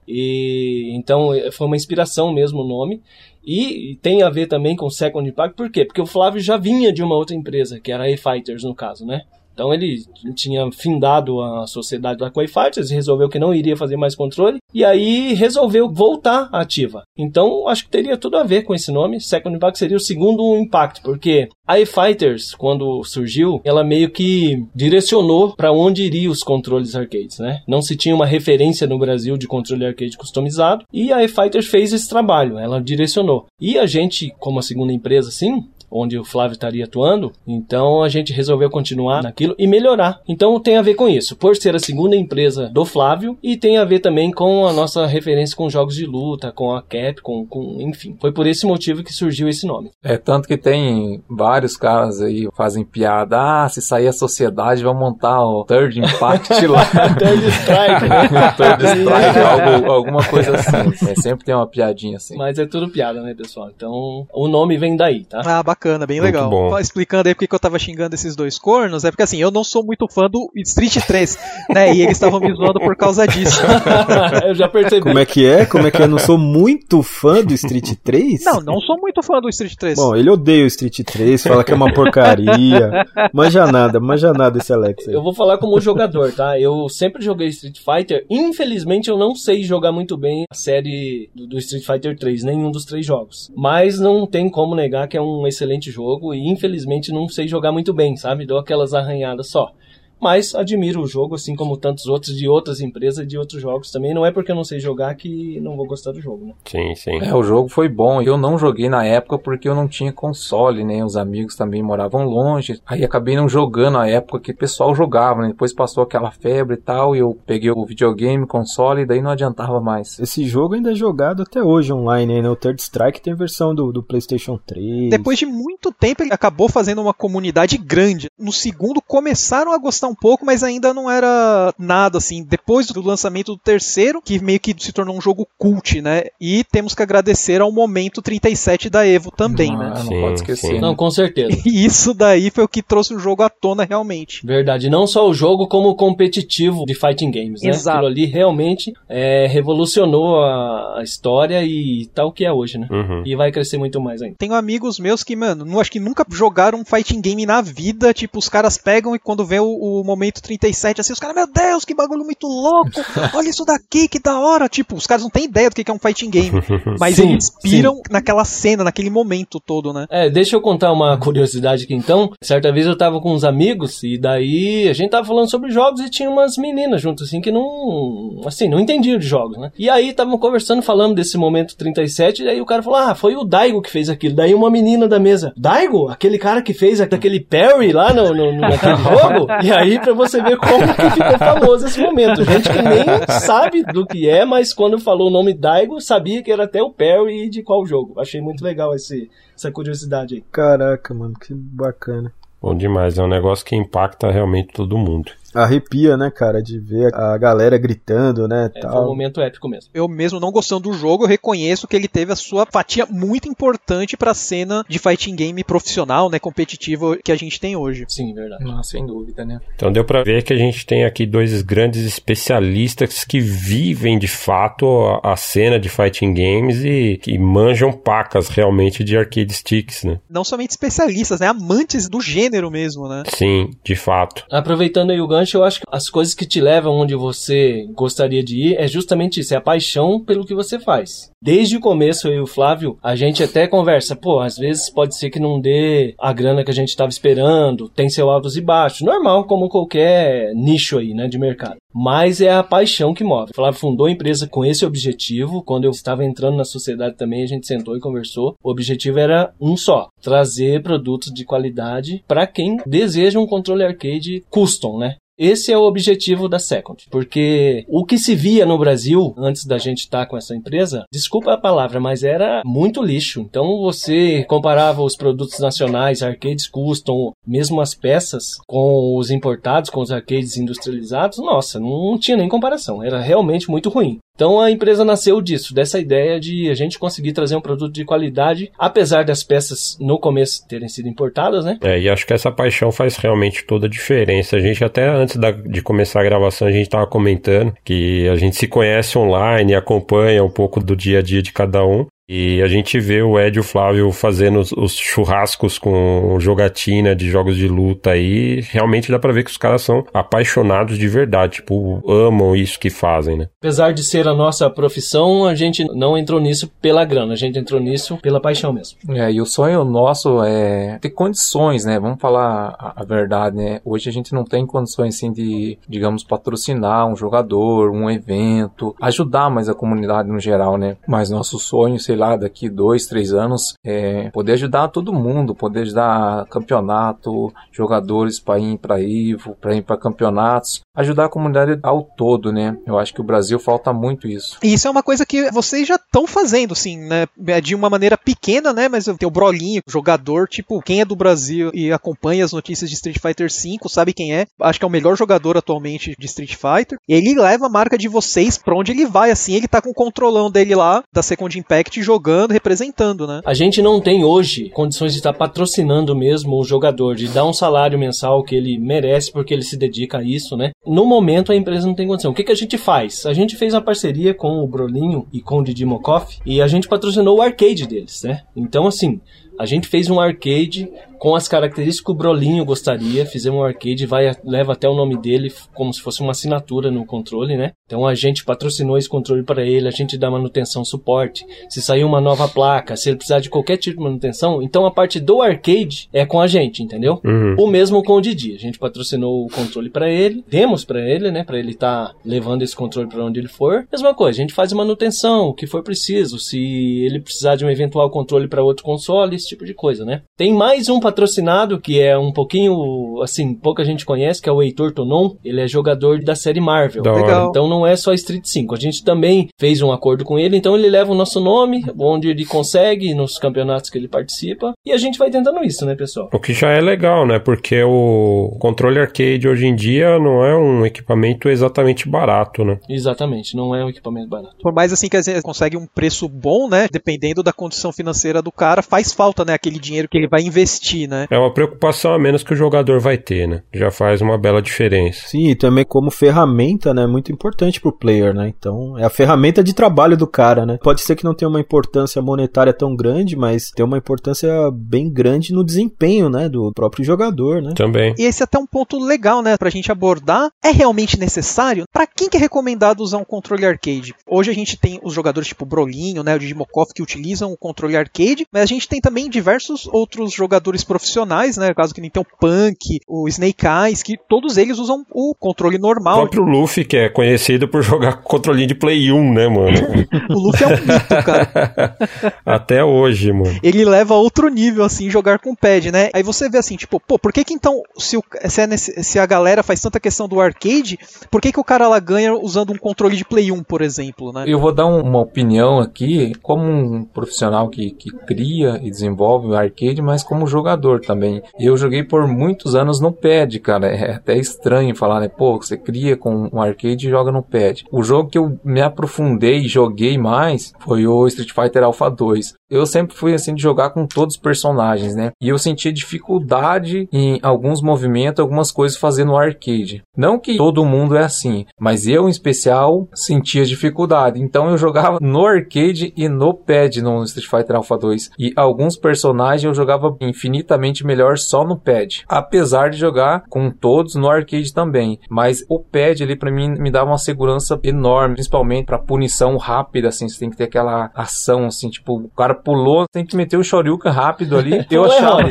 E 0.07 0.91
então 0.95 1.29
foi 1.51 1.67
uma 1.67 1.75
inspiração 1.75 2.31
mesmo 2.33 2.61
o 2.61 2.67
nome. 2.67 3.01
E 3.45 3.99
tem 4.01 4.23
a 4.23 4.29
ver 4.29 4.47
também 4.47 4.75
com 4.75 4.89
Second 4.89 5.27
Impact, 5.29 5.55
por 5.55 5.69
quê? 5.69 5.85
Porque 5.85 6.01
o 6.01 6.05
Flávio 6.05 6.41
já 6.41 6.57
vinha 6.57 6.91
de 6.91 7.03
uma 7.03 7.15
outra 7.15 7.35
empresa, 7.35 7.79
que 7.79 7.91
era 7.91 8.05
a 8.05 8.09
E-Fighters 8.09 8.63
no 8.63 8.73
caso, 8.73 9.05
né? 9.05 9.21
Então 9.55 9.73
ele 9.73 10.03
tinha 10.35 10.69
findado 10.71 11.41
a 11.41 11.65
sociedade 11.65 12.19
da 12.19 12.31
e 12.35 12.93
resolveu 12.93 13.29
que 13.29 13.39
não 13.39 13.53
iria 13.53 13.77
fazer 13.77 13.95
mais 13.95 14.13
controle. 14.13 14.57
E 14.73 14.83
aí 14.83 15.33
resolveu 15.33 15.89
voltar 15.89 16.49
ativa. 16.51 17.03
Então 17.17 17.65
acho 17.69 17.85
que 17.85 17.89
teria 17.89 18.17
tudo 18.17 18.35
a 18.35 18.43
ver 18.43 18.63
com 18.63 18.75
esse 18.75 18.91
nome. 18.91 19.21
Second 19.21 19.55
Impact 19.55 19.79
seria 19.79 19.95
o 19.95 20.01
segundo 20.01 20.57
impacto, 20.57 21.01
porque 21.01 21.47
a 21.65 21.79
E-Fighters, 21.79 22.53
quando 22.53 23.01
surgiu, 23.05 23.61
ela 23.63 23.83
meio 23.83 24.09
que 24.09 24.61
direcionou 24.75 25.55
para 25.55 25.71
onde 25.71 26.03
iriam 26.03 26.31
os 26.31 26.43
controles 26.43 26.93
arcades, 26.93 27.39
né? 27.39 27.61
Não 27.65 27.81
se 27.81 27.95
tinha 27.95 28.13
uma 28.13 28.25
referência 28.25 28.85
no 28.85 28.99
Brasil 28.99 29.37
de 29.37 29.47
controle 29.47 29.85
arcade 29.85 30.17
customizado. 30.17 30.83
E 30.91 31.13
a 31.13 31.23
E-Fighters 31.23 31.67
fez 31.67 31.93
esse 31.93 32.09
trabalho, 32.09 32.59
ela 32.59 32.81
direcionou. 32.81 33.45
E 33.59 33.79
a 33.79 33.85
gente, 33.85 34.33
como 34.37 34.59
a 34.59 34.63
segunda 34.63 34.91
empresa, 34.91 35.29
assim, 35.29 35.63
onde 35.89 36.17
o 36.17 36.23
Flávio 36.23 36.53
estaria 36.53 36.85
atuando, 36.85 37.31
então 37.47 38.03
a 38.03 38.09
gente 38.09 38.33
resolveu 38.33 38.69
continuar 38.69 39.23
naquilo 39.23 39.55
e 39.57 39.67
melhorar. 39.67 40.19
Então 40.27 40.59
tem 40.59 40.77
a 40.77 40.81
ver 40.81 40.95
com 40.95 41.07
isso, 41.07 41.35
por 41.35 41.55
ser 41.55 41.75
a 41.75 41.79
segunda 41.79 42.15
empresa 42.15 42.69
do 42.69 42.85
Flávio 42.85 43.37
e 43.41 43.57
tem 43.57 43.77
a 43.77 43.85
ver 43.85 43.99
também 43.99 44.31
com 44.31 44.67
a 44.67 44.73
nossa 44.73 45.05
referência 45.05 45.55
com 45.55 45.69
jogos 45.69 45.95
de 45.95 46.05
luta, 46.05 46.51
com 46.51 46.71
a 46.73 46.81
Capcom, 46.81 47.45
com, 47.45 47.77
enfim. 47.81 48.15
Foi 48.19 48.31
por 48.31 48.45
esse 48.47 48.65
motivo 48.65 49.03
que 49.03 49.13
surgiu 49.13 49.47
esse 49.47 49.65
nome. 49.65 49.91
É 50.03 50.17
tanto 50.17 50.47
que 50.47 50.57
tem 50.57 51.23
vários 51.29 51.77
caras 51.77 52.21
aí 52.21 52.47
que 52.47 52.55
fazem 52.55 52.83
piada. 52.83 53.37
Ah, 53.39 53.69
se 53.69 53.81
sair 53.81 54.07
a 54.07 54.13
sociedade, 54.13 54.83
vai 54.83 54.93
montar 54.93 55.43
o 55.45 55.63
Third 55.65 55.99
Impact 55.99 56.49
lá. 56.67 56.85
Third 56.85 57.47
Strike, 57.47 58.09
né? 58.09 58.27
Third 58.57 58.83
Strike, 58.85 59.39
algo- 59.75 59.91
alguma 59.91 60.23
coisa 60.23 60.55
assim. 60.55 61.09
É, 61.11 61.15
sempre 61.15 61.45
tem 61.45 61.55
uma 61.55 61.67
piadinha 61.67 62.17
assim. 62.17 62.35
Mas 62.37 62.57
é 62.59 62.65
tudo 62.65 62.89
piada, 62.89 63.21
né, 63.21 63.33
pessoal? 63.33 63.69
Então 63.75 64.25
o 64.33 64.47
nome 64.47 64.77
vem 64.77 64.95
daí, 64.95 65.23
tá? 65.25 65.41
Ah, 65.45 65.63
bacana, 65.63 65.84
bem 66.07 66.19
Muito 66.19 66.33
legal. 66.33 66.49
bom. 66.49 66.77
Explicando 66.79 67.27
aí 67.27 67.35
porque 67.35 67.47
que 67.47 67.55
eu 67.55 67.59
tava 67.59 67.77
xingando 67.79 68.15
esses 68.15 68.35
dois 68.35 68.57
cornos, 68.57 69.03
é 69.03 69.11
porque 69.11 69.23
assim, 69.23 69.41
eu 69.41 69.51
não 69.51 69.63
sou 69.63 69.83
muito 69.85 70.07
fã 70.07 70.27
do 70.29 70.49
Street 70.55 70.97
3, 71.05 71.37
né? 71.69 71.93
E 71.93 72.01
eles 72.01 72.13
estavam 72.13 72.39
me 72.39 72.53
zoando 72.53 72.79
por 72.79 72.95
causa 72.95 73.27
disso. 73.27 73.61
Eu 74.45 74.55
já 74.55 74.67
percebi. 74.67 75.01
Como 75.01 75.19
é 75.19 75.25
que 75.25 75.45
é? 75.45 75.65
Como 75.65 75.87
é 75.87 75.91
que 75.91 76.01
é? 76.01 76.07
Não 76.07 76.17
sou 76.17 76.37
muito 76.37 77.01
fã 77.03 77.43
do 77.43 77.53
Street 77.53 77.93
3? 78.03 78.43
Não, 78.45 78.61
não 78.61 78.79
sou 78.79 78.97
muito 78.99 79.21
fã 79.21 79.39
do 79.39 79.49
Street 79.49 79.75
3. 79.75 79.95
Bom, 79.97 80.15
ele 80.15 80.29
odeia 80.29 80.63
o 80.63 80.67
Street 80.67 80.99
3, 81.05 81.43
fala 81.43 81.63
que 81.63 81.71
é 81.71 81.75
uma 81.75 81.93
porcaria. 81.93 83.05
Manja 83.33 83.65
nada, 83.67 83.99
manja 83.99 84.31
nada 84.33 84.57
esse 84.57 84.73
Alex 84.73 85.07
aí. 85.07 85.13
Eu 85.13 85.21
vou 85.23 85.33
falar 85.33 85.57
como 85.57 85.79
jogador, 85.79 86.31
tá? 86.33 86.59
Eu 86.59 86.87
sempre 86.89 87.23
joguei 87.23 87.47
Street 87.47 87.79
Fighter. 87.79 88.25
Infelizmente, 88.29 89.09
eu 89.09 89.17
não 89.17 89.35
sei 89.35 89.63
jogar 89.63 89.91
muito 89.91 90.17
bem 90.17 90.45
a 90.49 90.55
série 90.55 91.29
do, 91.35 91.47
do 91.47 91.57
Street 91.57 91.85
Fighter 91.85 92.17
3, 92.17 92.43
nenhum 92.43 92.71
dos 92.71 92.85
três 92.85 93.05
jogos. 93.05 93.51
Mas 93.55 93.99
não 93.99 94.25
tem 94.25 94.49
como 94.49 94.75
negar 94.75 95.07
que 95.07 95.17
é 95.17 95.21
um 95.21 95.45
excelente 95.47 95.64
jogo 95.91 96.33
e 96.33 96.47
infelizmente 96.47 97.11
não 97.11 97.27
sei 97.27 97.47
jogar 97.47 97.71
muito 97.71 97.93
bem, 97.93 98.15
sabe? 98.15 98.45
Dou 98.45 98.57
aquelas 98.57 98.93
arranhadas 98.93 99.49
só. 99.49 99.71
Mas 100.19 100.55
admiro 100.55 101.01
o 101.01 101.07
jogo, 101.07 101.35
assim 101.35 101.55
como 101.55 101.77
tantos 101.77 102.07
outros 102.07 102.35
de 102.35 102.47
outras 102.47 102.79
empresas 102.79 103.23
e 103.23 103.27
de 103.27 103.37
outros 103.37 103.61
jogos 103.61 103.91
também. 103.91 104.13
Não 104.13 104.25
é 104.25 104.31
porque 104.31 104.51
eu 104.51 104.55
não 104.55 104.63
sei 104.63 104.79
jogar 104.79 105.13
que 105.15 105.59
não 105.59 105.75
vou 105.75 105.85
gostar 105.85 106.11
do 106.11 106.21
jogo, 106.21 106.45
né? 106.45 106.53
Sim, 106.65 106.95
sim. 106.95 107.19
É, 107.21 107.33
o 107.33 107.43
jogo 107.43 107.69
foi 107.69 107.89
bom. 107.89 108.21
Eu 108.21 108.37
não 108.37 108.57
joguei 108.57 108.89
na 108.89 109.05
época 109.05 109.37
porque 109.37 109.67
eu 109.67 109.75
não 109.75 109.87
tinha 109.87 110.11
console, 110.11 110.83
né? 110.83 111.03
Os 111.03 111.17
amigos 111.17 111.55
também 111.55 111.83
moravam 111.83 112.25
longe. 112.25 112.79
Aí 112.85 113.03
acabei 113.03 113.35
não 113.35 113.47
jogando 113.47 113.95
na 113.95 114.07
época 114.07 114.39
que 114.39 114.51
o 114.51 114.57
pessoal 114.57 114.93
jogava, 114.93 115.41
né? 115.41 115.47
Depois 115.49 115.73
passou 115.73 116.03
aquela 116.03 116.31
febre 116.31 116.75
e 116.75 116.79
tal, 116.79 117.15
e 117.15 117.19
eu 117.19 117.37
peguei 117.45 117.71
o 117.71 117.85
videogame, 117.85 118.45
console, 118.45 119.01
e 119.01 119.05
daí 119.05 119.21
não 119.21 119.31
adiantava 119.31 119.79
mais. 119.79 120.19
Esse 120.19 120.45
jogo 120.45 120.75
ainda 120.75 120.91
é 120.91 120.95
jogado 120.95 121.43
até 121.43 121.63
hoje 121.63 121.93
online, 121.93 122.41
né? 122.41 122.49
O 122.49 122.55
Third 122.55 122.81
Strike 122.81 123.21
tem 123.21 123.33
versão 123.33 123.73
do, 123.73 123.91
do 123.91 124.03
PlayStation 124.03 124.57
3. 124.65 125.09
Depois 125.09 125.37
de 125.39 125.45
muito 125.45 125.91
tempo, 125.91 126.23
ele 126.23 126.33
acabou 126.33 126.69
fazendo 126.69 127.01
uma 127.01 127.13
comunidade 127.13 127.77
grande. 127.77 128.29
No 128.37 128.51
segundo, 128.51 129.01
começaram 129.01 129.71
a 129.71 129.77
gostar 129.77 130.04
um 130.07 130.15
pouco, 130.15 130.45
mas 130.45 130.63
ainda 130.63 130.93
não 130.93 131.09
era 131.09 131.73
nada 131.77 132.17
assim. 132.17 132.43
Depois 132.43 132.87
do 132.87 133.01
lançamento 133.01 133.53
do 133.53 133.57
terceiro, 133.57 134.21
que 134.21 134.39
meio 134.39 134.59
que 134.59 134.75
se 134.77 134.91
tornou 134.91 135.15
um 135.15 135.21
jogo 135.21 135.47
cult, 135.57 136.01
né? 136.01 136.25
E 136.39 136.63
temos 136.71 136.93
que 136.93 137.03
agradecer 137.03 137.61
ao 137.61 137.71
momento 137.71 138.21
37 138.21 138.89
da 138.89 139.05
Evo 139.05 139.31
também, 139.31 139.71
não, 139.71 139.79
né? 139.79 139.89
Não 139.89 140.07
Sim, 140.07 140.21
pode 140.21 140.33
esquecer. 140.35 140.67
sim. 140.67 140.73
né? 140.73 140.81
Não, 140.81 140.95
com 140.95 141.09
certeza. 141.09 141.55
E 141.65 141.83
isso 141.85 142.13
daí 142.13 142.49
foi 142.49 142.63
o 142.63 142.67
que 142.67 142.81
trouxe 142.81 143.13
o 143.13 143.19
jogo 143.19 143.43
à 143.43 143.49
tona 143.49 143.83
realmente. 143.83 144.45
Verdade, 144.45 144.89
não 144.89 145.07
só 145.07 145.27
o 145.27 145.33
jogo, 145.33 145.67
como 145.67 145.89
o 145.89 145.95
competitivo 145.95 146.85
de 146.85 146.93
fighting 146.93 147.31
games, 147.31 147.61
né? 147.61 147.69
Exato. 147.69 147.97
Aquilo 147.97 148.11
ali 148.11 148.25
realmente 148.25 148.93
é, 149.09 149.47
revolucionou 149.47 150.41
a, 150.41 150.99
a 150.99 151.03
história 151.03 151.63
e 151.63 152.09
tal 152.13 152.31
que 152.31 152.45
é 152.45 152.51
hoje, 152.51 152.77
né? 152.77 152.87
Uhum. 152.89 153.23
E 153.25 153.35
vai 153.35 153.51
crescer 153.51 153.77
muito 153.77 153.99
mais 153.99 154.21
ainda. 154.21 154.35
Tenho 154.37 154.53
amigos 154.53 154.99
meus 154.99 155.23
que, 155.23 155.35
mano, 155.35 155.65
não 155.65 155.79
acho 155.79 155.91
que 155.91 155.99
nunca 155.99 156.25
jogaram 156.29 156.79
um 156.79 156.85
fighting 156.85 157.21
game 157.21 157.45
na 157.45 157.61
vida. 157.61 158.13
Tipo, 158.13 158.39
os 158.39 158.49
caras 158.49 158.77
pegam 158.77 159.15
e 159.15 159.19
quando 159.19 159.45
vê 159.45 159.59
o, 159.59 159.65
o 159.65 159.94
momento 160.03 160.41
37, 160.41 161.01
assim, 161.01 161.13
os 161.13 161.19
caras, 161.19 161.35
meu 161.35 161.47
Deus, 161.47 161.85
que 161.85 161.93
bagulho 161.95 162.23
muito 162.23 162.47
louco! 162.47 162.89
Olha 163.33 163.49
isso 163.49 163.63
daqui, 163.65 164.07
que 164.07 164.19
da 164.19 164.39
hora! 164.39 164.67
Tipo, 164.67 164.95
os 164.95 165.05
caras 165.07 165.23
não 165.23 165.29
têm 165.29 165.45
ideia 165.45 165.69
do 165.69 165.75
que 165.75 165.89
é 165.89 165.93
um 165.93 165.99
fighting 165.99 166.29
game. 166.29 166.51
Mas 166.99 167.15
Sim, 167.15 167.31
eles 167.33 167.49
piram 167.61 168.01
naquela 168.09 168.43
cena, 168.45 168.83
naquele 168.83 169.09
momento 169.09 169.59
todo, 169.59 169.93
né? 169.93 170.05
É, 170.09 170.29
deixa 170.29 170.55
eu 170.55 170.61
contar 170.61 170.91
uma 170.91 171.17
curiosidade 171.17 171.83
aqui 171.85 171.93
então. 171.93 172.31
Certa 172.41 172.71
vez 172.71 172.85
eu 172.85 172.97
tava 172.97 173.19
com 173.21 173.33
uns 173.33 173.43
amigos 173.43 174.01
e 174.03 174.17
daí 174.17 174.87
a 174.87 174.93
gente 174.93 175.11
tava 175.11 175.25
falando 175.27 175.49
sobre 175.49 175.71
jogos 175.71 176.01
e 176.01 176.09
tinha 176.09 176.29
umas 176.29 176.57
meninas 176.57 177.01
junto 177.01 177.23
assim 177.23 177.41
que 177.41 177.51
não, 177.51 178.41
assim, 178.45 178.67
não 178.67 178.79
entendiam 178.79 179.17
de 179.17 179.25
jogos, 179.25 179.57
né? 179.57 179.71
E 179.77 179.89
aí 179.89 180.09
estavam 180.09 180.37
conversando, 180.37 180.81
falando 180.81 181.15
desse 181.15 181.37
momento 181.37 181.75
37 181.75 182.43
e 182.43 182.49
aí 182.49 182.61
o 182.61 182.65
cara 182.65 182.81
falou: 182.83 182.99
"Ah, 182.99 183.15
foi 183.15 183.35
o 183.35 183.43
Daigo 183.43 183.81
que 183.81 183.91
fez 183.91 184.09
aquilo". 184.09 184.35
Daí 184.35 184.53
uma 184.53 184.69
menina 184.69 185.07
da 185.07 185.19
mesa: 185.19 185.53
"Daigo? 185.57 186.09
Aquele 186.09 186.37
cara 186.37 186.61
que 186.61 186.73
fez 186.73 186.99
aquele 187.01 187.39
parry 187.39 187.91
lá 187.91 188.13
no, 188.13 188.33
no, 188.33 188.51
no- 188.53 188.61
naquele 188.61 188.95
jogo?". 188.97 189.47
E 189.63 189.71
aí 189.71 189.84
pra 189.99 190.13
você 190.13 190.41
ver 190.41 190.57
como 190.57 190.87
que 190.95 191.09
ficou 191.11 191.37
famoso 191.37 191.85
esse 191.87 191.99
momento. 191.99 192.43
Gente 192.43 192.69
que 192.69 192.81
nem 192.81 193.05
sabe 193.39 193.83
do 193.83 194.05
que 194.05 194.29
é, 194.29 194.45
mas 194.45 194.73
quando 194.73 194.99
falou 194.99 195.27
o 195.29 195.31
nome 195.31 195.53
Daigo, 195.53 195.99
sabia 196.01 196.43
que 196.43 196.51
era 196.51 196.63
até 196.63 196.81
o 196.81 196.91
parry 196.91 197.45
e 197.45 197.49
de 197.49 197.63
qual 197.63 197.85
jogo. 197.85 198.19
Achei 198.19 198.41
muito 198.41 198.63
legal 198.63 198.93
esse 198.93 199.29
essa 199.55 199.71
curiosidade 199.71 200.35
aí. 200.35 200.43
Caraca, 200.51 201.13
mano, 201.13 201.33
que 201.33 201.53
bacana. 201.53 202.31
Bom 202.61 202.75
demais, 202.75 203.17
é 203.17 203.23
um 203.23 203.27
negócio 203.27 203.65
que 203.65 203.75
impacta 203.75 204.31
realmente 204.31 204.73
todo 204.73 204.97
mundo. 204.97 205.31
Arrepia, 205.55 206.17
né, 206.17 206.29
cara, 206.29 206.61
de 206.61 206.79
ver 206.79 207.13
a 207.13 207.37
galera 207.37 207.77
gritando, 207.77 208.47
né, 208.47 208.69
É, 208.75 208.81
foi 208.81 208.89
um 208.89 208.93
tal. 208.93 209.05
momento 209.07 209.41
épico 209.41 209.67
mesmo. 209.69 209.89
Eu 209.93 210.07
mesmo 210.07 210.39
não 210.39 210.51
gostando 210.51 210.89
do 210.89 210.93
jogo, 210.93 211.23
eu 211.23 211.27
reconheço 211.27 211.87
que 211.87 211.95
ele 211.95 212.07
teve 212.07 212.31
a 212.31 212.35
sua 212.35 212.65
fatia 212.71 213.05
muito 213.09 213.47
importante 213.47 214.17
pra 214.17 214.33
cena 214.33 214.83
de 214.87 214.99
fighting 214.99 215.35
game 215.35 215.63
profissional, 215.63 216.29
né, 216.29 216.39
competitivo 216.39 217.17
que 217.23 217.31
a 217.31 217.35
gente 217.35 217.59
tem 217.59 217.75
hoje. 217.75 218.05
Sim, 218.07 218.33
verdade. 218.33 218.63
Ah, 218.67 218.83
sem 218.83 219.05
dúvida, 219.05 219.45
né? 219.45 219.59
Então 219.75 219.91
deu 219.91 220.03
pra 220.03 220.23
ver 220.23 220.43
que 220.43 220.53
a 220.53 220.57
gente 220.57 220.85
tem 220.85 221.05
aqui 221.05 221.25
dois 221.25 221.61
grandes 221.61 222.05
especialistas 222.05 223.23
que 223.23 223.39
vivem 223.39 224.17
de 224.19 224.27
fato 224.27 224.85
a, 225.23 225.33
a 225.33 225.35
cena 225.35 225.79
de 225.79 225.89
fighting 225.89 226.33
games 226.33 226.83
e 226.83 227.17
que 227.21 227.37
manjam 227.37 227.91
pacas 227.91 228.49
realmente 228.49 229.03
de 229.03 229.17
arcade 229.17 229.53
sticks, 229.53 230.03
né? 230.03 230.19
Não 230.29 230.43
somente 230.43 230.71
especialistas, 230.71 231.39
né, 231.39 231.47
amantes 231.47 232.09
do 232.09 232.19
gênero 232.21 232.69
mesmo, 232.69 233.07
né? 233.07 233.23
Sim, 233.27 233.71
de 233.83 233.95
fato. 233.95 234.45
Aproveitando 234.51 235.11
aí 235.11 235.21
o 235.21 235.27
gancho, 235.27 235.44
eu 235.53 235.63
acho 235.63 235.79
que 235.79 235.85
as 235.91 236.09
coisas 236.09 236.33
que 236.33 236.45
te 236.45 236.59
levam 236.59 236.93
onde 236.93 237.15
você 237.15 237.87
gostaria 237.93 238.43
de 238.43 238.57
ir 238.57 238.75
é 238.77 238.87
justamente 238.87 239.39
isso, 239.39 239.53
é 239.53 239.57
a 239.57 239.61
paixão 239.61 240.19
pelo 240.19 240.45
que 240.45 240.55
você 240.55 240.79
faz. 240.79 241.29
Desde 241.41 241.77
o 241.77 241.79
começo, 241.79 242.27
eu 242.27 242.33
e 242.33 242.39
o 242.41 242.47
Flávio, 242.47 242.97
a 243.03 243.15
gente 243.15 243.43
até 243.43 243.67
conversa, 243.67 244.15
pô, 244.15 244.39
às 244.39 244.57
vezes 244.57 244.89
pode 244.89 245.15
ser 245.17 245.29
que 245.29 245.39
não 245.39 245.59
dê 245.59 246.15
a 246.19 246.33
grana 246.33 246.63
que 246.63 246.71
a 246.71 246.73
gente 246.73 246.89
estava 246.89 247.09
esperando, 247.09 247.89
tem 247.89 248.09
seu 248.09 248.29
altos 248.29 248.57
e 248.57 248.61
baixos, 248.61 249.01
normal 249.01 249.45
como 249.45 249.69
qualquer 249.69 250.53
nicho 250.55 250.97
aí, 250.97 251.13
né, 251.13 251.27
de 251.27 251.37
mercado. 251.37 251.77
Mas 251.95 252.41
é 252.41 252.51
a 252.51 252.61
paixão 252.61 253.13
que 253.13 253.23
move. 253.23 253.51
O 253.51 253.55
Flávio 253.55 253.79
fundou 253.79 254.07
a 254.07 254.11
empresa 254.11 254.47
com 254.47 254.65
esse 254.65 254.85
objetivo. 254.85 255.63
Quando 255.63 255.85
eu 255.85 255.91
estava 255.91 256.25
entrando 256.25 256.57
na 256.57 256.65
sociedade 256.65 257.15
também, 257.15 257.41
a 257.41 257.47
gente 257.47 257.65
sentou 257.65 257.95
e 257.95 258.01
conversou. 258.01 258.55
O 258.61 258.69
objetivo 258.69 259.17
era 259.17 259.53
um 259.61 259.77
só: 259.77 260.09
trazer 260.21 260.83
produtos 260.83 261.31
de 261.33 261.45
qualidade 261.45 262.21
para 262.27 262.45
quem 262.45 262.77
deseja 262.85 263.39
um 263.39 263.47
controle 263.47 263.85
arcade 263.85 264.43
custom, 264.49 264.97
né? 264.97 265.15
Esse 265.37 265.71
é 265.71 265.77
o 265.77 265.83
objetivo 265.83 266.47
da 266.47 266.59
Second, 266.59 267.07
porque 267.11 267.85
o 267.89 268.05
que 268.05 268.17
se 268.17 268.33
via 268.33 268.65
no 268.65 268.77
Brasil 268.77 269.33
antes 269.37 269.65
da 269.65 269.77
gente 269.77 269.99
estar 269.99 270.25
com 270.27 270.37
essa 270.37 270.55
empresa, 270.55 271.03
desculpa 271.11 271.53
a 271.53 271.57
palavra, 271.57 271.99
mas 271.99 272.23
era 272.23 272.61
muito 272.65 273.03
lixo. 273.03 273.41
Então 273.41 273.81
você 273.81 274.45
comparava 274.45 275.03
os 275.03 275.15
produtos 275.17 275.59
nacionais, 275.59 276.23
arcades 276.23 276.69
custom, 276.69 277.33
mesmo 277.45 277.81
as 277.81 277.93
peças 277.93 278.57
com 278.65 279.17
os 279.17 279.29
importados, 279.29 279.89
com 279.89 279.99
os 279.99 280.09
arcades 280.09 280.55
industrializados, 280.55 281.37
nossa, 281.39 281.81
não 281.85 282.17
tinha 282.17 282.37
nem 282.37 282.49
comparação, 282.49 283.03
era 283.03 283.19
realmente 283.19 283.69
muito 283.69 283.89
ruim. 283.89 284.17
Então 284.35 284.59
a 284.59 284.69
empresa 284.69 285.05
nasceu 285.05 285.39
disso, 285.41 285.73
dessa 285.73 285.97
ideia 285.97 286.39
de 286.39 286.69
a 286.69 286.73
gente 286.73 286.99
conseguir 286.99 287.31
trazer 287.31 287.55
um 287.55 287.61
produto 287.61 287.93
de 287.93 288.03
qualidade, 288.03 288.69
apesar 288.77 289.23
das 289.23 289.43
peças 289.43 289.97
no 289.99 290.19
começo 290.19 290.67
terem 290.67 290.89
sido 290.89 291.07
importadas, 291.07 291.63
né? 291.63 291.77
É, 291.81 291.97
e 291.99 292.09
acho 292.09 292.27
que 292.27 292.33
essa 292.33 292.51
paixão 292.51 292.91
faz 292.91 293.15
realmente 293.15 293.63
toda 293.65 293.87
a 293.87 293.89
diferença. 293.89 294.57
A 294.57 294.59
gente 294.59 294.83
até 294.83 295.07
antes 295.07 295.37
da- 295.37 295.51
de 295.51 295.81
começar 295.81 296.19
a 296.19 296.23
gravação, 296.25 296.67
a 296.67 296.71
gente 296.71 296.81
estava 296.83 297.07
comentando 297.07 297.73
que 297.83 298.27
a 298.27 298.35
gente 298.35 298.57
se 298.57 298.67
conhece 298.67 299.17
online, 299.17 299.73
acompanha 299.73 300.43
um 300.43 300.49
pouco 300.49 300.81
do 300.83 300.95
dia 300.95 301.19
a 301.19 301.21
dia 301.21 301.41
de 301.41 301.53
cada 301.53 301.85
um. 301.85 302.05
E 302.27 302.61
a 302.61 302.67
gente 302.67 302.99
vê 302.99 303.21
o 303.21 303.39
Ed 303.39 303.57
e 303.57 303.59
o 303.59 303.63
Flávio 303.63 304.11
fazendo 304.11 304.59
os, 304.59 304.71
os 304.71 304.95
churrascos 304.95 305.77
com 305.77 306.37
jogatina 306.39 307.15
de 307.15 307.29
jogos 307.29 307.55
de 307.55 307.67
luta 307.67 308.11
aí. 308.11 308.61
Realmente 308.61 309.11
dá 309.11 309.19
pra 309.19 309.31
ver 309.31 309.43
que 309.43 309.51
os 309.51 309.57
caras 309.57 309.83
são 309.83 310.03
apaixonados 310.13 310.97
de 310.97 311.07
verdade, 311.07 311.57
tipo, 311.57 312.01
amam 312.09 312.55
isso 312.55 312.79
que 312.79 312.89
fazem, 312.89 313.37
né? 313.37 313.49
Apesar 313.59 313.93
de 313.93 314.03
ser 314.03 314.27
a 314.27 314.33
nossa 314.33 314.69
profissão, 314.69 315.45
a 315.45 315.53
gente 315.53 315.85
não 315.93 316.17
entrou 316.17 316.39
nisso 316.39 316.71
pela 316.81 317.05
grana, 317.05 317.33
a 317.33 317.37
gente 317.37 317.59
entrou 317.59 317.79
nisso 317.79 318.17
pela 318.17 318.41
paixão 318.41 318.73
mesmo. 318.73 318.97
É, 319.09 319.31
e 319.31 319.39
o 319.39 319.45
sonho 319.45 319.83
nosso 319.83 320.43
é 320.43 320.97
ter 320.99 321.11
condições, 321.11 321.85
né? 321.85 321.99
Vamos 321.99 322.19
falar 322.19 322.75
a, 322.79 323.01
a 323.01 323.05
verdade, 323.05 323.55
né? 323.55 323.81
Hoje 323.85 324.09
a 324.09 324.13
gente 324.13 324.33
não 324.33 324.43
tem 324.43 324.65
condições, 324.65 325.15
assim, 325.15 325.31
de, 325.31 325.77
digamos, 325.87 326.23
patrocinar 326.23 327.07
um 327.07 327.15
jogador, 327.15 327.91
um 327.91 328.09
evento, 328.09 328.95
ajudar 328.99 329.49
mais 329.49 329.69
a 329.69 329.75
comunidade 329.75 330.27
no 330.27 330.39
geral, 330.39 330.77
né? 330.77 330.97
Mas 331.07 331.29
nosso 331.29 331.59
sonho, 331.59 331.99
sei 332.15 332.19
lá, 332.19 332.37
daqui 332.37 332.69
dois, 332.69 333.05
três 333.05 333.33
anos, 333.33 333.75
é 333.83 334.29
poder 334.29 334.53
ajudar 334.53 334.87
todo 334.87 335.13
mundo, 335.13 335.53
poder 335.53 335.81
ajudar 335.81 336.45
campeonato, 336.45 337.53
jogadores 337.71 338.39
para 338.39 338.57
ir 338.57 338.77
para 338.77 339.01
Ivo, 339.01 339.55
para 339.59 339.75
ir 339.75 339.81
para 339.81 339.97
campeonatos, 339.97 340.81
ajudar 340.95 341.25
a 341.25 341.29
comunidade 341.29 341.77
ao 341.83 342.03
todo, 342.03 342.53
né? 342.53 342.77
Eu 342.87 342.97
acho 342.97 343.13
que 343.13 343.19
o 343.19 343.23
Brasil 343.23 343.59
falta 343.59 343.91
muito 343.91 344.27
isso. 344.27 344.57
E 344.63 344.73
isso 344.73 344.87
é 344.87 344.91
uma 344.91 345.03
coisa 345.03 345.25
que 345.25 345.51
vocês 345.51 345.85
já 345.85 345.95
estão 345.95 346.25
fazendo, 346.25 346.71
assim, 346.71 346.97
né? 346.97 347.27
De 347.61 347.75
uma 347.75 347.89
maneira 347.89 348.17
pequena, 348.17 348.71
né? 348.71 348.87
Mas 348.87 349.05
tem 349.05 349.27
o 349.27 349.31
Brolinho, 349.31 349.81
jogador, 349.87 350.47
tipo, 350.47 350.81
quem 350.81 351.01
é 351.01 351.05
do 351.05 351.15
Brasil 351.15 351.69
e 351.73 351.91
acompanha 351.91 352.45
as 352.45 352.53
notícias 352.53 352.89
de 352.89 352.95
Street 352.95 353.19
Fighter 353.19 353.49
V, 353.49 353.89
sabe 353.89 354.13
quem 354.13 354.33
é. 354.33 354.45
Acho 354.61 354.79
que 354.79 354.85
é 354.85 354.87
o 354.87 354.91
melhor 354.91 355.17
jogador 355.17 355.57
atualmente 355.57 356.15
de 356.17 356.25
Street 356.25 356.55
Fighter. 356.55 356.97
Ele 357.09 357.35
leva 357.35 357.65
a 357.65 357.69
marca 357.69 357.97
de 357.97 358.07
vocês 358.07 358.57
pra 358.57 358.75
onde 358.75 358.93
ele 358.93 359.05
vai, 359.05 359.31
assim. 359.31 359.53
Ele 359.53 359.67
tá 359.67 359.81
com 359.81 359.89
o 359.89 359.93
controlão 359.93 360.49
dele 360.49 360.75
lá, 360.75 361.03
da 361.11 361.21
Second 361.21 361.59
Impact, 361.59 362.01
jogando, 362.05 362.51
representando, 362.51 363.27
né? 363.27 363.41
A 363.43 363.53
gente 363.53 363.81
não 363.81 363.99
tem 363.99 364.23
hoje 364.23 364.69
condições 364.69 365.11
de 365.11 365.19
estar 365.19 365.33
patrocinando 365.33 366.15
mesmo 366.15 366.55
o 366.57 366.63
jogador, 366.63 367.15
de 367.15 367.27
dar 367.27 367.45
um 367.45 367.51
salário 367.51 367.99
mensal 367.99 368.43
que 368.43 368.55
ele 368.55 368.77
merece 368.77 369.31
porque 369.31 369.53
ele 369.53 369.63
se 369.63 369.75
dedica 369.75 370.19
a 370.19 370.23
isso, 370.23 370.55
né? 370.55 370.71
No 370.85 371.05
momento 371.05 371.51
a 371.51 371.55
empresa 371.55 371.87
não 371.87 371.95
tem 371.95 372.07
condição. 372.07 372.31
O 372.31 372.33
que, 372.33 372.43
que 372.43 372.51
a 372.51 372.55
gente 372.55 372.77
faz? 372.77 373.25
A 373.25 373.33
gente 373.33 373.55
fez 373.55 373.73
uma 373.73 373.81
parceria 373.81 374.33
com 374.33 374.63
o 374.63 374.67
Brolinho 374.67 375.27
e 375.33 375.41
com 375.41 375.59
o 375.59 375.63
Didi 375.63 375.85
Mokoff 375.85 376.39
e 376.45 376.61
a 376.61 376.67
gente 376.67 376.87
patrocinou 376.87 377.37
o 377.37 377.41
arcade 377.41 377.87
deles, 377.87 378.23
né? 378.23 378.43
Então, 378.55 378.87
assim, 378.87 379.19
A 379.59 379.65
gente 379.65 379.87
fez 379.87 380.09
um 380.09 380.19
arcade 380.19 380.89
com 381.17 381.35
as 381.35 381.47
características 381.47 382.05
que 382.05 382.11
o 382.11 382.15
Brolinho 382.15 382.63
gostaria. 382.65 383.25
Fizemos 383.25 383.59
um 383.59 383.63
arcade, 383.63 384.05
vai, 384.05 384.31
leva 384.43 384.73
até 384.73 384.87
o 384.87 384.93
nome 384.93 385.17
dele, 385.17 385.51
como 385.73 385.93
se 385.93 386.01
fosse 386.01 386.21
uma 386.21 386.31
assinatura 386.31 386.91
no 386.91 387.05
controle, 387.05 387.57
né? 387.57 387.71
Então 387.85 388.05
a 388.05 388.13
gente 388.13 388.43
patrocinou 388.43 388.97
esse 388.97 389.09
controle 389.09 389.43
para 389.43 389.65
ele, 389.65 389.87
a 389.87 389.91
gente 389.91 390.17
dá 390.17 390.29
manutenção, 390.29 390.83
suporte. 390.83 391.45
Se 391.69 391.81
sair 391.81 392.03
uma 392.03 392.21
nova 392.21 392.47
placa, 392.47 392.95
se 392.95 393.09
ele 393.09 393.17
precisar 393.17 393.39
de 393.39 393.49
qualquer 393.49 393.77
tipo 393.77 393.97
de 393.97 394.03
manutenção, 394.03 394.61
então 394.61 394.85
a 394.85 394.91
parte 394.91 395.19
do 395.19 395.41
arcade 395.41 396.09
é 396.11 396.25
com 396.25 396.39
a 396.39 396.47
gente, 396.47 396.83
entendeu? 396.83 397.19
Uhum. 397.23 397.55
O 397.57 397.67
mesmo 397.67 398.03
com 398.03 398.13
o 398.13 398.21
Didi. 398.21 398.53
A 398.53 398.59
gente 398.59 398.77
patrocinou 398.77 399.45
o 399.45 399.49
controle 399.49 399.89
para 399.89 400.09
ele, 400.09 400.43
demos 400.47 400.83
para 400.83 401.01
ele, 401.01 401.31
né? 401.31 401.43
Para 401.43 401.59
ele 401.59 401.71
estar 401.71 402.09
tá 402.09 402.15
levando 402.25 402.61
esse 402.61 402.75
controle 402.75 403.07
para 403.07 403.23
onde 403.23 403.39
ele 403.39 403.47
for. 403.47 403.87
Mesma 403.91 404.13
coisa, 404.13 404.39
a 404.39 404.41
gente 404.41 404.53
faz 404.53 404.71
manutenção, 404.73 405.47
o 405.47 405.53
que 405.53 405.67
for 405.67 405.83
preciso. 405.83 406.37
Se 406.39 406.59
ele 406.59 407.19
precisar 407.19 407.55
de 407.55 407.65
um 407.65 407.69
eventual 407.69 408.09
controle 408.09 408.47
para 408.47 408.63
outro 408.63 408.83
console, 408.83 409.39
esse 409.45 409.49
tipo 409.49 409.65
de 409.65 409.73
coisa, 409.73 410.03
né? 410.03 410.23
Tem 410.35 410.53
mais 410.53 410.89
um 410.89 410.99
patrocinado 410.99 411.79
que 411.79 412.01
é 412.01 412.17
um 412.17 412.31
pouquinho, 412.31 413.21
assim, 413.21 413.53
pouca 413.53 413.85
gente 413.85 414.05
conhece, 414.05 414.41
que 414.41 414.49
é 414.49 414.51
o 414.51 414.61
Heitor 414.61 414.91
Tonon. 414.91 415.35
Ele 415.43 415.61
é 415.61 415.67
jogador 415.67 416.19
da 416.19 416.35
série 416.35 416.59
Marvel. 416.59 417.03
Da. 417.03 417.13
Legal. 417.13 417.49
Então 417.49 417.67
não 417.67 417.85
é 417.85 417.95
só 417.95 418.13
Street 418.13 418.45
5. 418.45 418.75
A 418.75 418.79
gente 418.79 419.03
também 419.03 419.49
fez 419.59 419.81
um 419.81 419.91
acordo 419.91 420.25
com 420.25 420.39
ele, 420.39 420.57
então 420.57 420.75
ele 420.75 420.89
leva 420.89 421.11
o 421.11 421.15
nosso 421.15 421.39
nome, 421.39 421.85
onde 421.97 422.29
ele 422.29 422.45
consegue, 422.45 423.13
nos 423.13 423.37
campeonatos 423.37 423.89
que 423.89 423.97
ele 423.97 424.07
participa. 424.07 424.73
E 424.85 424.91
a 424.91 424.97
gente 424.97 425.19
vai 425.19 425.29
tentando 425.29 425.63
isso, 425.63 425.85
né, 425.85 425.95
pessoal? 425.95 426.29
O 426.33 426.39
que 426.39 426.53
já 426.53 426.69
é 426.69 426.81
legal, 426.81 427.25
né? 427.25 427.39
Porque 427.39 427.83
o 427.83 428.55
controle 428.59 428.99
arcade 428.99 429.47
hoje 429.47 429.67
em 429.67 429.75
dia 429.75 430.17
não 430.17 430.43
é 430.43 430.57
um 430.57 430.85
equipamento 430.85 431.49
exatamente 431.49 432.07
barato, 432.07 432.63
né? 432.63 432.79
Exatamente, 432.89 433.55
não 433.55 433.75
é 433.75 433.83
um 433.83 433.89
equipamento 433.89 434.29
barato. 434.29 434.55
Por 434.61 434.73
mais 434.73 434.91
assim 434.91 435.07
que 435.07 435.17
às 435.17 435.25
vezes 435.25 435.43
consegue 435.43 435.77
um 435.77 435.85
preço 435.85 436.27
bom, 436.27 436.67
né? 436.67 436.87
Dependendo 436.91 437.43
da 437.43 437.53
condição 437.53 437.91
financeira 437.91 438.41
do 438.41 438.51
cara, 438.51 438.81
faz 438.81 439.11
falta, 439.11 439.34
né? 439.43 439.53
Aquele 439.53 439.79
dinheiro 439.79 440.07
que 440.07 440.17
ele 440.17 440.27
vai 440.27 440.41
investir, 440.41 441.09
né? 441.09 441.27
É 441.29 441.37
uma 441.37 441.53
preocupação 441.53 442.13
a 442.13 442.19
menos 442.19 442.43
que 442.43 442.53
o 442.53 442.55
jogador 442.55 442.99
vai 442.99 443.17
ter, 443.17 443.47
né? 443.47 443.63
Já 443.73 443.91
faz 443.91 444.21
uma 444.21 444.37
bela 444.37 444.61
diferença. 444.61 445.27
Sim, 445.27 445.49
e 445.49 445.55
também 445.55 445.83
como 445.83 446.11
ferramenta, 446.11 446.93
né, 446.93 447.07
muito 447.07 447.31
importante 447.31 447.81
pro 447.81 447.91
player, 447.91 448.33
né? 448.33 448.53
Então, 448.57 448.97
é 448.97 449.03
a 449.03 449.09
ferramenta 449.09 449.63
de 449.63 449.73
trabalho 449.73 450.15
do 450.15 450.27
cara, 450.27 450.65
né? 450.65 450.77
Pode 450.81 451.01
ser 451.01 451.15
que 451.15 451.23
não 451.23 451.33
tenha 451.33 451.49
uma 451.49 451.59
importância 451.59 452.21
monetária 452.21 452.73
tão 452.73 452.95
grande, 452.95 453.35
mas 453.35 453.71
tem 453.71 453.85
uma 453.85 453.97
importância 453.97 454.49
bem 454.71 455.11
grande 455.11 455.53
no 455.53 455.63
desempenho, 455.63 456.29
né, 456.29 456.47
do 456.47 456.71
próprio 456.73 457.03
jogador, 457.03 457.61
né? 457.61 457.73
Também. 457.75 458.13
E 458.17 458.23
esse 458.23 458.43
é 458.43 458.45
até 458.45 458.57
um 458.57 458.67
ponto 458.67 458.99
legal, 458.99 459.41
né, 459.41 459.57
pra 459.57 459.69
gente 459.69 459.91
abordar. 459.91 460.49
É 460.63 460.71
realmente 460.71 461.19
necessário? 461.19 461.85
Pra 461.91 462.05
quem 462.05 462.29
que 462.29 462.37
é 462.37 462.39
recomendado 462.39 463.01
usar 463.01 463.17
um 463.17 463.25
controle 463.25 463.65
arcade? 463.65 464.13
Hoje 464.27 464.51
a 464.51 464.53
gente 464.53 464.77
tem 464.77 464.99
os 465.03 465.13
jogadores 465.13 465.47
tipo 465.47 465.65
Brolinho, 465.65 466.23
né, 466.23 466.35
o 466.35 466.39
Digimokov 466.39 466.87
que 466.93 467.01
utilizam 467.01 467.51
o 467.51 467.57
controle 467.57 467.95
arcade, 467.97 468.45
mas 468.51 468.63
a 468.63 468.65
gente 468.65 468.87
tem 468.87 469.01
também 469.01 469.24
diversos 469.29 469.87
outros 469.91 470.33
jogadores 470.33 470.83
profissionais, 470.83 471.57
né, 471.57 471.73
caso 471.73 471.93
que 471.93 472.01
nem 472.01 472.09
tem 472.09 472.21
o 472.21 472.37
Punk, 472.39 472.99
o 473.07 473.27
Snake 473.27 473.65
Eyes, 473.65 474.03
que 474.03 474.17
todos 474.29 474.57
eles 474.57 474.77
usam 474.77 475.05
o 475.11 475.33
controle 475.37 475.77
O 475.77 475.81
normal. 475.81 476.21
próprio 476.21 476.43
Luffy, 476.43 476.85
que 476.85 476.97
é 476.97 477.09
conhecido 477.09 477.67
por 477.67 477.81
jogar 477.83 478.17
com 478.17 478.23
controlinho 478.23 478.67
de 478.67 478.75
Play 478.75 479.11
1, 479.11 479.33
né, 479.33 479.47
mano? 479.47 479.77
O 480.29 480.39
Luffy 480.39 480.63
é 480.63 480.67
um 480.67 480.71
mito, 480.71 481.23
cara. 481.25 481.95
Até 482.45 482.83
hoje, 482.83 483.31
mano. 483.31 483.57
ele 483.63 483.85
leva 483.85 484.13
a 484.13 484.17
outro 484.17 484.47
nível, 484.49 484.83
assim, 484.83 485.09
jogar 485.09 485.39
com 485.39 485.55
pad, 485.55 485.91
né? 485.91 486.09
Aí 486.13 486.23
você 486.23 486.49
vê 486.49 486.57
assim, 486.57 486.75
tipo, 486.75 486.99
pô, 486.99 487.17
por 487.19 487.31
que 487.33 487.43
que 487.43 487.53
então, 487.53 487.81
se, 487.97 488.17
o- 488.17 488.23
se, 488.47 488.61
é 488.61 488.67
nesse- 488.67 489.03
se 489.03 489.19
a 489.19 489.25
galera 489.25 489.63
faz 489.63 489.79
tanta 489.81 489.99
questão 489.99 490.27
do 490.27 490.39
arcade, 490.39 490.97
por 491.31 491.41
que 491.41 491.51
que 491.51 491.59
o 491.59 491.63
cara 491.63 491.87
lá 491.87 491.99
ganha 491.99 492.33
usando 492.33 492.71
um 492.73 492.77
controle 492.77 493.15
de 493.15 493.25
Play 493.25 493.51
1, 493.51 493.63
por 493.63 493.81
exemplo, 493.81 494.31
né? 494.31 494.45
Eu 494.47 494.59
vou 494.59 494.73
dar 494.73 494.85
um- 494.85 495.01
uma 495.01 495.19
opinião 495.19 495.79
aqui, 495.79 496.33
como 496.41 496.63
um 496.63 497.03
profissional 497.03 497.69
que, 497.69 497.91
que 497.91 498.09
cria 498.25 498.79
e 498.83 498.89
desenvolve 498.89 499.14
o 499.23 499.55
arcade, 499.55 500.01
mas 500.01 500.23
como 500.23 500.47
jogador 500.47 500.99
também. 500.99 501.41
Eu 501.59 501.77
joguei 501.77 502.03
por 502.03 502.27
muitos 502.27 502.75
anos 502.75 502.99
no 502.99 503.11
pad, 503.11 503.59
cara. 503.59 503.87
É 503.87 504.13
até 504.15 504.37
estranho 504.37 504.95
falar, 504.95 505.19
né? 505.19 505.27
Pô, 505.27 505.57
você 505.57 505.77
cria 505.77 506.17
com 506.17 506.49
um 506.51 506.61
arcade 506.61 507.07
e 507.07 507.09
joga 507.09 507.31
no 507.31 507.43
pad. 507.43 507.85
O 507.91 508.03
jogo 508.03 508.29
que 508.29 508.37
eu 508.37 508.59
me 508.63 508.81
aprofundei 508.81 509.59
e 509.59 509.67
joguei 509.67 510.17
mais 510.17 510.73
foi 510.79 511.07
o 511.07 511.27
Street 511.27 511.51
Fighter 511.51 511.83
Alpha 511.83 512.09
2. 512.09 512.53
Eu 512.69 512.85
sempre 512.85 513.15
fui 513.15 513.33
assim 513.33 513.53
de 513.53 513.61
jogar 513.61 513.91
com 513.91 514.07
todos 514.07 514.35
os 514.35 514.41
personagens, 514.41 515.15
né? 515.15 515.31
E 515.41 515.49
eu 515.49 515.57
sentia 515.57 515.93
dificuldade 515.93 517.07
em 517.11 517.39
alguns 517.43 517.81
movimentos, 517.81 518.39
algumas 518.39 518.71
coisas 518.71 518.97
fazer 518.97 519.23
no 519.23 519.37
arcade. 519.37 520.01
Não 520.17 520.39
que 520.39 520.57
todo 520.57 520.85
mundo 520.85 521.15
é 521.15 521.23
assim, 521.23 521.65
mas 521.79 522.07
eu 522.07 522.27
em 522.27 522.31
especial 522.31 523.07
sentia 523.13 523.65
dificuldade. 523.65 524.41
Então 524.41 524.69
eu 524.69 524.77
jogava 524.77 525.19
no 525.21 525.45
arcade 525.45 526.11
e 526.17 526.27
no 526.27 526.53
pad 526.53 527.01
no 527.01 527.23
Street 527.23 527.47
Fighter 527.47 527.75
Alpha 527.75 527.97
2. 527.97 528.31
E 528.39 528.51
alguns 528.55 528.97
personagens 528.97 529.63
eu 529.63 529.73
jogava 529.73 530.15
infinitamente 530.21 531.05
melhor 531.05 531.37
só 531.37 531.63
no 531.63 531.77
pad. 531.77 532.23
Apesar 532.27 532.89
de 532.89 532.97
jogar 532.97 533.43
com 533.49 533.69
todos 533.69 534.15
no 534.15 534.29
arcade 534.29 534.73
também. 534.73 535.19
Mas 535.29 535.63
o 535.69 535.79
pad 535.79 536.23
ali 536.23 536.35
pra 536.35 536.51
mim 536.51 536.69
me 536.79 536.89
dava 536.89 537.11
uma 537.11 537.17
segurança 537.17 537.79
enorme, 537.83 538.35
principalmente 538.35 538.85
pra 538.85 538.97
punição 538.97 539.57
rápida, 539.57 540.07
assim. 540.07 540.27
Você 540.27 540.39
tem 540.39 540.49
que 540.49 540.57
ter 540.57 540.65
aquela 540.65 541.11
ação, 541.13 541.65
assim, 541.65 541.89
tipo, 541.89 542.21
o 542.21 542.29
cara 542.29 542.55
pulou, 542.65 543.05
tem 543.07 543.23
que 543.23 543.37
meter 543.37 543.57
o 543.57 543.63
Shoryuken 543.63 544.11
rápido 544.11 544.57
ali. 544.57 544.85
Eu 544.89 545.05
achava. 545.05 545.41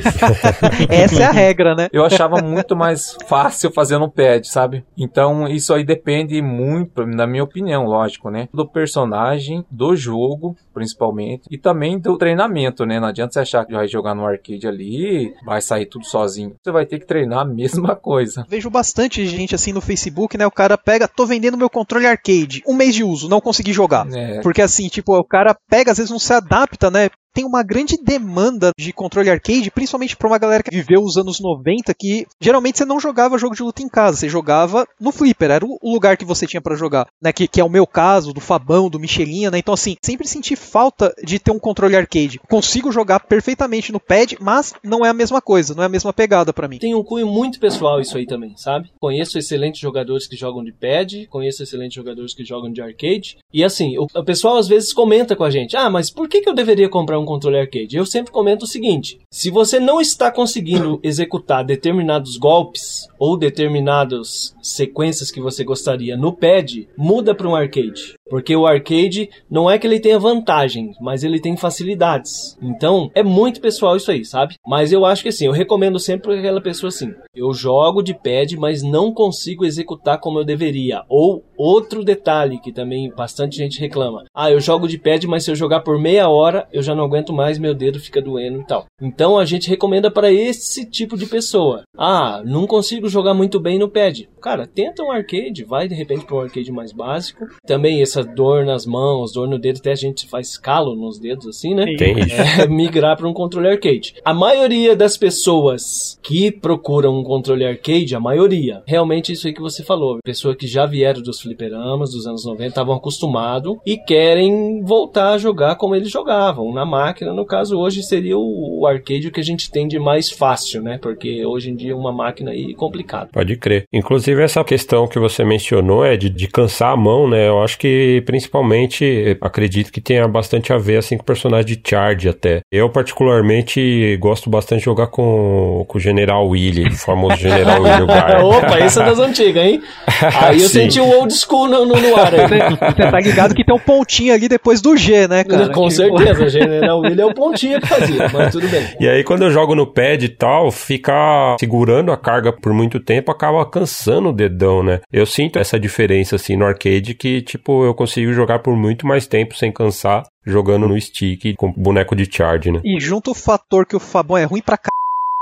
Essa 0.90 1.22
é 1.22 1.24
a 1.24 1.30
regra, 1.30 1.74
né? 1.74 1.88
eu 1.92 2.04
achava 2.04 2.42
muito 2.42 2.74
mais 2.74 3.16
fácil 3.28 3.70
fazer 3.70 3.98
no 3.98 4.10
pad, 4.10 4.46
sabe? 4.48 4.84
Então 4.98 5.46
isso 5.46 5.72
aí 5.72 5.84
depende 5.84 6.42
muito, 6.42 7.06
na 7.06 7.26
minha 7.26 7.44
opinião, 7.44 7.84
lógico, 7.84 8.30
né? 8.30 8.48
Do 8.52 8.66
personagem, 8.66 9.64
do 9.70 9.94
jogo, 9.94 10.56
principalmente, 10.74 11.42
e 11.50 11.56
também 11.56 11.98
do 11.98 12.18
treinamento, 12.18 12.84
né? 12.84 12.98
Não 12.98 13.08
adianta 13.08 13.32
você 13.32 13.40
achar 13.40 13.64
que 13.64 13.72
vai 13.72 13.86
jogar 13.86 14.14
no 14.14 14.26
arcade 14.26 14.66
ali, 14.66 15.32
vai 15.46 15.62
sair 15.62 15.86
tudo 15.86 16.04
sozinho. 16.04 16.54
Você 16.62 16.72
vai 16.72 16.84
ter 16.84 16.98
que 16.98 17.06
treinar 17.06 17.40
a 17.40 17.44
mesma 17.44 17.94
coisa. 17.96 18.44
Vejo 18.48 18.68
bastante 18.68 19.24
gente 19.26 19.54
assim 19.54 19.72
no 19.72 19.80
Facebook, 19.80 20.36
né? 20.36 20.46
O 20.46 20.50
cara 20.50 20.76
pega, 20.76 21.06
tô 21.06 21.24
vendendo 21.24 21.56
meu 21.56 21.70
controle 21.70 22.06
arcade, 22.06 22.62
um 22.66 22.74
mês 22.74 22.94
de 22.94 23.04
uso, 23.04 23.28
não 23.28 23.40
consegui 23.40 23.72
jogar. 23.72 24.06
É, 24.12 24.40
Porque 24.40 24.60
assim, 24.62 24.88
tipo, 24.88 25.16
o 25.16 25.24
cara 25.24 25.56
pega, 25.70 25.92
às 25.92 25.98
vezes 25.98 26.10
não 26.10 26.18
se 26.18 26.32
adapta, 26.32 26.90
né? 26.94 27.10
Tem 27.34 27.44
uma 27.44 27.62
grande 27.62 27.96
demanda 27.96 28.70
de 28.78 28.92
controle 28.92 29.28
arcade, 29.28 29.70
principalmente 29.70 30.16
pra 30.16 30.28
uma 30.28 30.38
galera 30.38 30.62
que 30.62 30.70
viveu 30.70 31.02
os 31.02 31.16
anos 31.16 31.40
90, 31.40 31.92
que 31.94 32.26
geralmente 32.40 32.78
você 32.78 32.84
não 32.84 33.00
jogava 33.00 33.38
jogo 33.38 33.56
de 33.56 33.62
luta 33.62 33.82
em 33.82 33.88
casa, 33.88 34.16
você 34.16 34.28
jogava 34.28 34.86
no 35.00 35.10
flipper, 35.10 35.50
era 35.50 35.64
o 35.64 35.92
lugar 35.92 36.16
que 36.16 36.24
você 36.24 36.46
tinha 36.46 36.60
pra 36.60 36.76
jogar, 36.76 37.06
né? 37.20 37.32
Que, 37.32 37.48
que 37.48 37.60
é 37.60 37.64
o 37.64 37.68
meu 37.68 37.86
caso, 37.86 38.32
do 38.32 38.40
Fabão, 38.40 38.88
do 38.88 39.00
Michelinha, 39.00 39.50
né? 39.50 39.58
Então 39.58 39.74
assim, 39.74 39.96
sempre 40.02 40.28
senti 40.28 40.54
falta 40.54 41.12
de 41.24 41.38
ter 41.38 41.50
um 41.50 41.58
controle 41.58 41.96
arcade. 41.96 42.40
Consigo 42.48 42.92
jogar 42.92 43.20
perfeitamente 43.20 43.92
no 43.92 44.00
pad, 44.00 44.36
mas 44.40 44.72
não 44.82 45.04
é 45.04 45.08
a 45.08 45.14
mesma 45.14 45.40
coisa, 45.40 45.74
não 45.74 45.82
é 45.82 45.86
a 45.86 45.90
mesma 45.90 46.12
pegada 46.12 46.52
pra 46.52 46.68
mim. 46.68 46.78
Tem 46.78 46.94
um 46.94 47.02
cunho 47.02 47.26
muito 47.26 47.58
pessoal 47.58 48.00
isso 48.00 48.16
aí 48.16 48.26
também, 48.26 48.56
sabe? 48.56 48.90
Conheço 49.00 49.38
excelentes 49.38 49.80
jogadores 49.80 50.26
que 50.26 50.36
jogam 50.36 50.62
de 50.62 50.72
pad, 50.72 51.26
conheço 51.28 51.62
excelentes 51.62 51.94
jogadores 51.94 52.32
que 52.32 52.44
jogam 52.44 52.70
de 52.70 52.80
arcade. 52.80 53.38
E 53.52 53.64
assim, 53.64 53.98
o, 53.98 54.06
o 54.14 54.24
pessoal 54.24 54.56
às 54.56 54.68
vezes 54.68 54.92
comenta 54.92 55.34
com 55.34 55.44
a 55.44 55.50
gente: 55.50 55.76
ah, 55.76 55.90
mas 55.90 56.10
por 56.10 56.28
que, 56.28 56.40
que 56.40 56.48
eu 56.48 56.54
deveria 56.54 56.88
comprar 56.88 57.18
um 57.18 57.23
controle 57.24 57.58
arcade? 57.58 57.96
Eu 57.96 58.06
sempre 58.06 58.32
comento 58.32 58.64
o 58.64 58.68
seguinte: 58.68 59.18
se 59.30 59.50
você 59.50 59.78
não 59.80 60.00
está 60.00 60.30
conseguindo 60.30 60.98
executar 61.04 61.64
determinados 61.64 62.36
golpes 62.36 63.08
ou 63.18 63.36
determinadas 63.36 64.54
sequências 64.62 65.30
que 65.30 65.40
você 65.40 65.64
gostaria 65.64 66.16
no 66.16 66.32
pad, 66.32 66.88
muda 66.96 67.34
para 67.34 67.48
um 67.48 67.54
arcade. 67.54 68.14
Porque 68.28 68.56
o 68.56 68.66
arcade 68.66 69.28
não 69.50 69.70
é 69.70 69.78
que 69.78 69.86
ele 69.86 70.00
tenha 70.00 70.18
vantagem, 70.18 70.92
mas 71.00 71.22
ele 71.22 71.40
tem 71.40 71.56
facilidades. 71.56 72.56
Então, 72.62 73.10
é 73.14 73.22
muito 73.22 73.60
pessoal 73.60 73.96
isso 73.96 74.10
aí, 74.10 74.24
sabe? 74.24 74.54
Mas 74.66 74.92
eu 74.92 75.04
acho 75.04 75.22
que 75.22 75.28
assim, 75.28 75.46
eu 75.46 75.52
recomendo 75.52 75.98
sempre 75.98 76.28
pra 76.28 76.38
aquela 76.38 76.60
pessoa 76.60 76.88
assim: 76.88 77.12
eu 77.34 77.52
jogo 77.52 78.02
de 78.02 78.14
pad, 78.14 78.56
mas 78.56 78.82
não 78.82 79.12
consigo 79.12 79.64
executar 79.64 80.18
como 80.18 80.38
eu 80.38 80.44
deveria. 80.44 81.02
Ou 81.08 81.44
outro 81.56 82.04
detalhe 82.04 82.60
que 82.60 82.72
também 82.72 83.10
bastante 83.10 83.56
gente 83.56 83.78
reclama: 83.80 84.24
ah, 84.34 84.50
eu 84.50 84.60
jogo 84.60 84.88
de 84.88 84.98
pad, 84.98 85.26
mas 85.26 85.44
se 85.44 85.50
eu 85.50 85.56
jogar 85.56 85.80
por 85.80 85.98
meia 85.98 86.28
hora, 86.28 86.66
eu 86.72 86.82
já 86.82 86.94
não 86.94 87.04
aguento 87.04 87.32
mais, 87.32 87.58
meu 87.58 87.74
dedo 87.74 88.00
fica 88.00 88.22
doendo 88.22 88.60
e 88.60 88.66
tal. 88.66 88.86
Então 89.00 89.38
a 89.38 89.44
gente 89.44 89.68
recomenda 89.68 90.10
para 90.10 90.32
esse 90.32 90.88
tipo 90.88 91.16
de 91.16 91.26
pessoa: 91.26 91.82
ah, 91.96 92.42
não 92.44 92.66
consigo 92.66 93.08
jogar 93.08 93.34
muito 93.34 93.60
bem 93.60 93.78
no 93.78 93.88
pad. 93.88 94.28
Cara, 94.44 94.66
tenta 94.66 95.02
um 95.02 95.10
arcade, 95.10 95.64
vai 95.64 95.88
de 95.88 95.94
repente 95.94 96.26
para 96.26 96.36
um 96.36 96.40
arcade 96.40 96.70
mais 96.70 96.92
básico. 96.92 97.46
Também 97.66 98.02
essa 98.02 98.22
dor 98.22 98.66
nas 98.66 98.84
mãos, 98.84 99.32
dor 99.32 99.48
no 99.48 99.58
dedo, 99.58 99.78
até 99.78 99.92
a 99.92 99.94
gente 99.94 100.28
faz 100.28 100.58
calo 100.58 100.94
nos 100.94 101.18
dedos 101.18 101.46
assim, 101.46 101.74
né? 101.74 101.86
Tem 101.96 102.14
é, 102.30 102.66
migrar 102.68 103.16
para 103.16 103.26
um 103.26 103.32
controle 103.32 103.68
arcade. 103.68 104.16
A 104.22 104.34
maioria 104.34 104.94
das 104.94 105.16
pessoas 105.16 106.20
que 106.22 106.50
procuram 106.50 107.18
um 107.18 107.24
controle 107.24 107.64
arcade, 107.64 108.14
a 108.14 108.20
maioria, 108.20 108.82
realmente 108.86 109.32
isso 109.32 109.46
aí 109.46 109.54
que 109.54 109.62
você 109.62 109.82
falou, 109.82 110.18
pessoa 110.22 110.54
que 110.54 110.66
já 110.66 110.84
vieram 110.84 111.22
dos 111.22 111.40
fliperamas 111.40 112.10
dos 112.10 112.26
anos 112.26 112.44
90, 112.44 112.68
estavam 112.68 112.96
acostumados 112.96 113.78
e 113.86 113.96
querem 113.96 114.82
voltar 114.82 115.32
a 115.32 115.38
jogar 115.38 115.76
como 115.76 115.96
eles 115.96 116.10
jogavam, 116.10 116.70
na 116.70 116.84
máquina, 116.84 117.32
no 117.32 117.46
caso 117.46 117.78
hoje 117.78 118.02
seria 118.02 118.36
o, 118.36 118.86
arcade 118.86 119.28
o 119.28 119.32
que 119.32 119.40
a 119.40 119.44
gente 119.44 119.70
tem 119.70 119.88
de 119.88 119.98
mais 119.98 120.30
fácil, 120.30 120.82
né? 120.82 120.98
Porque 120.98 121.46
hoje 121.46 121.70
em 121.70 121.74
dia 121.74 121.96
uma 121.96 122.12
máquina 122.12 122.50
aí 122.50 122.72
é 122.72 122.74
complicado. 122.74 123.30
Pode 123.32 123.56
crer. 123.56 123.84
Inclusive 123.90 124.33
Inclusive, 124.34 124.42
essa 124.42 124.64
questão 124.64 125.06
que 125.06 125.18
você 125.18 125.44
mencionou 125.44 126.04
é 126.04 126.16
de, 126.16 126.28
de 126.28 126.48
cansar 126.48 126.92
a 126.92 126.96
mão, 126.96 127.28
né? 127.28 127.46
Eu 127.48 127.62
acho 127.62 127.78
que 127.78 128.20
principalmente 128.26 129.36
acredito 129.40 129.92
que 129.92 130.00
tenha 130.00 130.26
bastante 130.26 130.72
a 130.72 130.76
ver 130.78 130.96
assim 130.98 131.16
com 131.16 131.22
o 131.22 131.26
personagem 131.26 131.66
de 131.66 131.80
Charge 131.88 132.28
até. 132.28 132.60
Eu, 132.72 132.88
particularmente, 132.90 134.16
gosto 134.20 134.50
bastante 134.50 134.80
de 134.80 134.84
jogar 134.86 135.06
com, 135.08 135.84
com 135.86 135.98
o 135.98 136.00
General 136.00 136.46
Willy, 136.48 136.88
o 136.88 136.96
famoso 136.96 137.36
General 137.36 137.80
Willy 137.80 138.06
Guard. 138.06 138.42
Opa, 138.44 138.80
esse 138.80 139.00
é 139.00 139.04
das 139.04 139.18
antigas, 139.18 139.64
hein? 139.64 139.82
Aí 140.40 140.60
eu 140.62 140.68
senti 140.68 141.00
o 141.00 141.06
old 141.20 141.32
school 141.32 141.68
no, 141.68 141.86
no, 141.86 141.94
no 142.00 142.16
ar 142.16 142.34
aí. 142.34 142.46
Você 142.46 143.10
tá 143.10 143.20
ligado 143.20 143.54
que 143.54 143.64
tem 143.64 143.74
um 143.74 143.78
pontinho 143.78 144.34
ali 144.34 144.48
depois 144.48 144.80
do 144.80 144.96
G, 144.96 145.28
né, 145.28 145.44
cara? 145.44 145.68
Com 145.72 145.86
Que- 145.88 145.94
certeza, 145.94 146.48
General 146.48 146.98
Willy 147.00 147.20
é 147.20 147.26
o 147.26 147.34
pontinho 147.34 147.80
que 147.80 147.86
fazia, 147.86 148.28
mas 148.32 148.52
tudo 148.52 148.66
bem. 148.68 148.84
E 148.98 149.08
aí, 149.08 149.22
quando 149.22 149.42
eu 149.44 149.50
jogo 149.50 149.74
no 149.74 149.86
pad 149.86 150.24
e 150.24 150.28
tal, 150.28 150.70
ficar 150.70 151.56
segurando 151.60 152.10
a 152.10 152.16
carga 152.16 152.52
por 152.52 152.72
muito 152.72 152.98
tempo 153.00 153.30
acaba 153.30 153.64
cansando 153.66 154.23
o 154.28 154.32
dedão, 154.32 154.82
né? 154.82 155.00
Eu 155.12 155.26
sinto 155.26 155.58
essa 155.58 155.78
diferença, 155.78 156.36
assim, 156.36 156.56
no 156.56 156.64
arcade, 156.64 157.14
que, 157.14 157.42
tipo, 157.42 157.84
eu 157.84 157.94
consigo 157.94 158.32
jogar 158.32 158.60
por 158.60 158.76
muito 158.76 159.06
mais 159.06 159.26
tempo 159.26 159.56
sem 159.56 159.72
cansar, 159.72 160.24
jogando 160.44 160.88
no 160.88 161.00
stick 161.00 161.54
com 161.56 161.72
boneco 161.72 162.14
de 162.14 162.28
charge, 162.30 162.70
né? 162.70 162.80
E 162.84 163.00
junto 163.00 163.30
o 163.30 163.34
fator 163.34 163.86
que 163.86 163.96
o 163.96 164.00
Fabão 164.00 164.36
é 164.36 164.44
ruim 164.44 164.60
pra 164.60 164.76
c... 164.76 164.88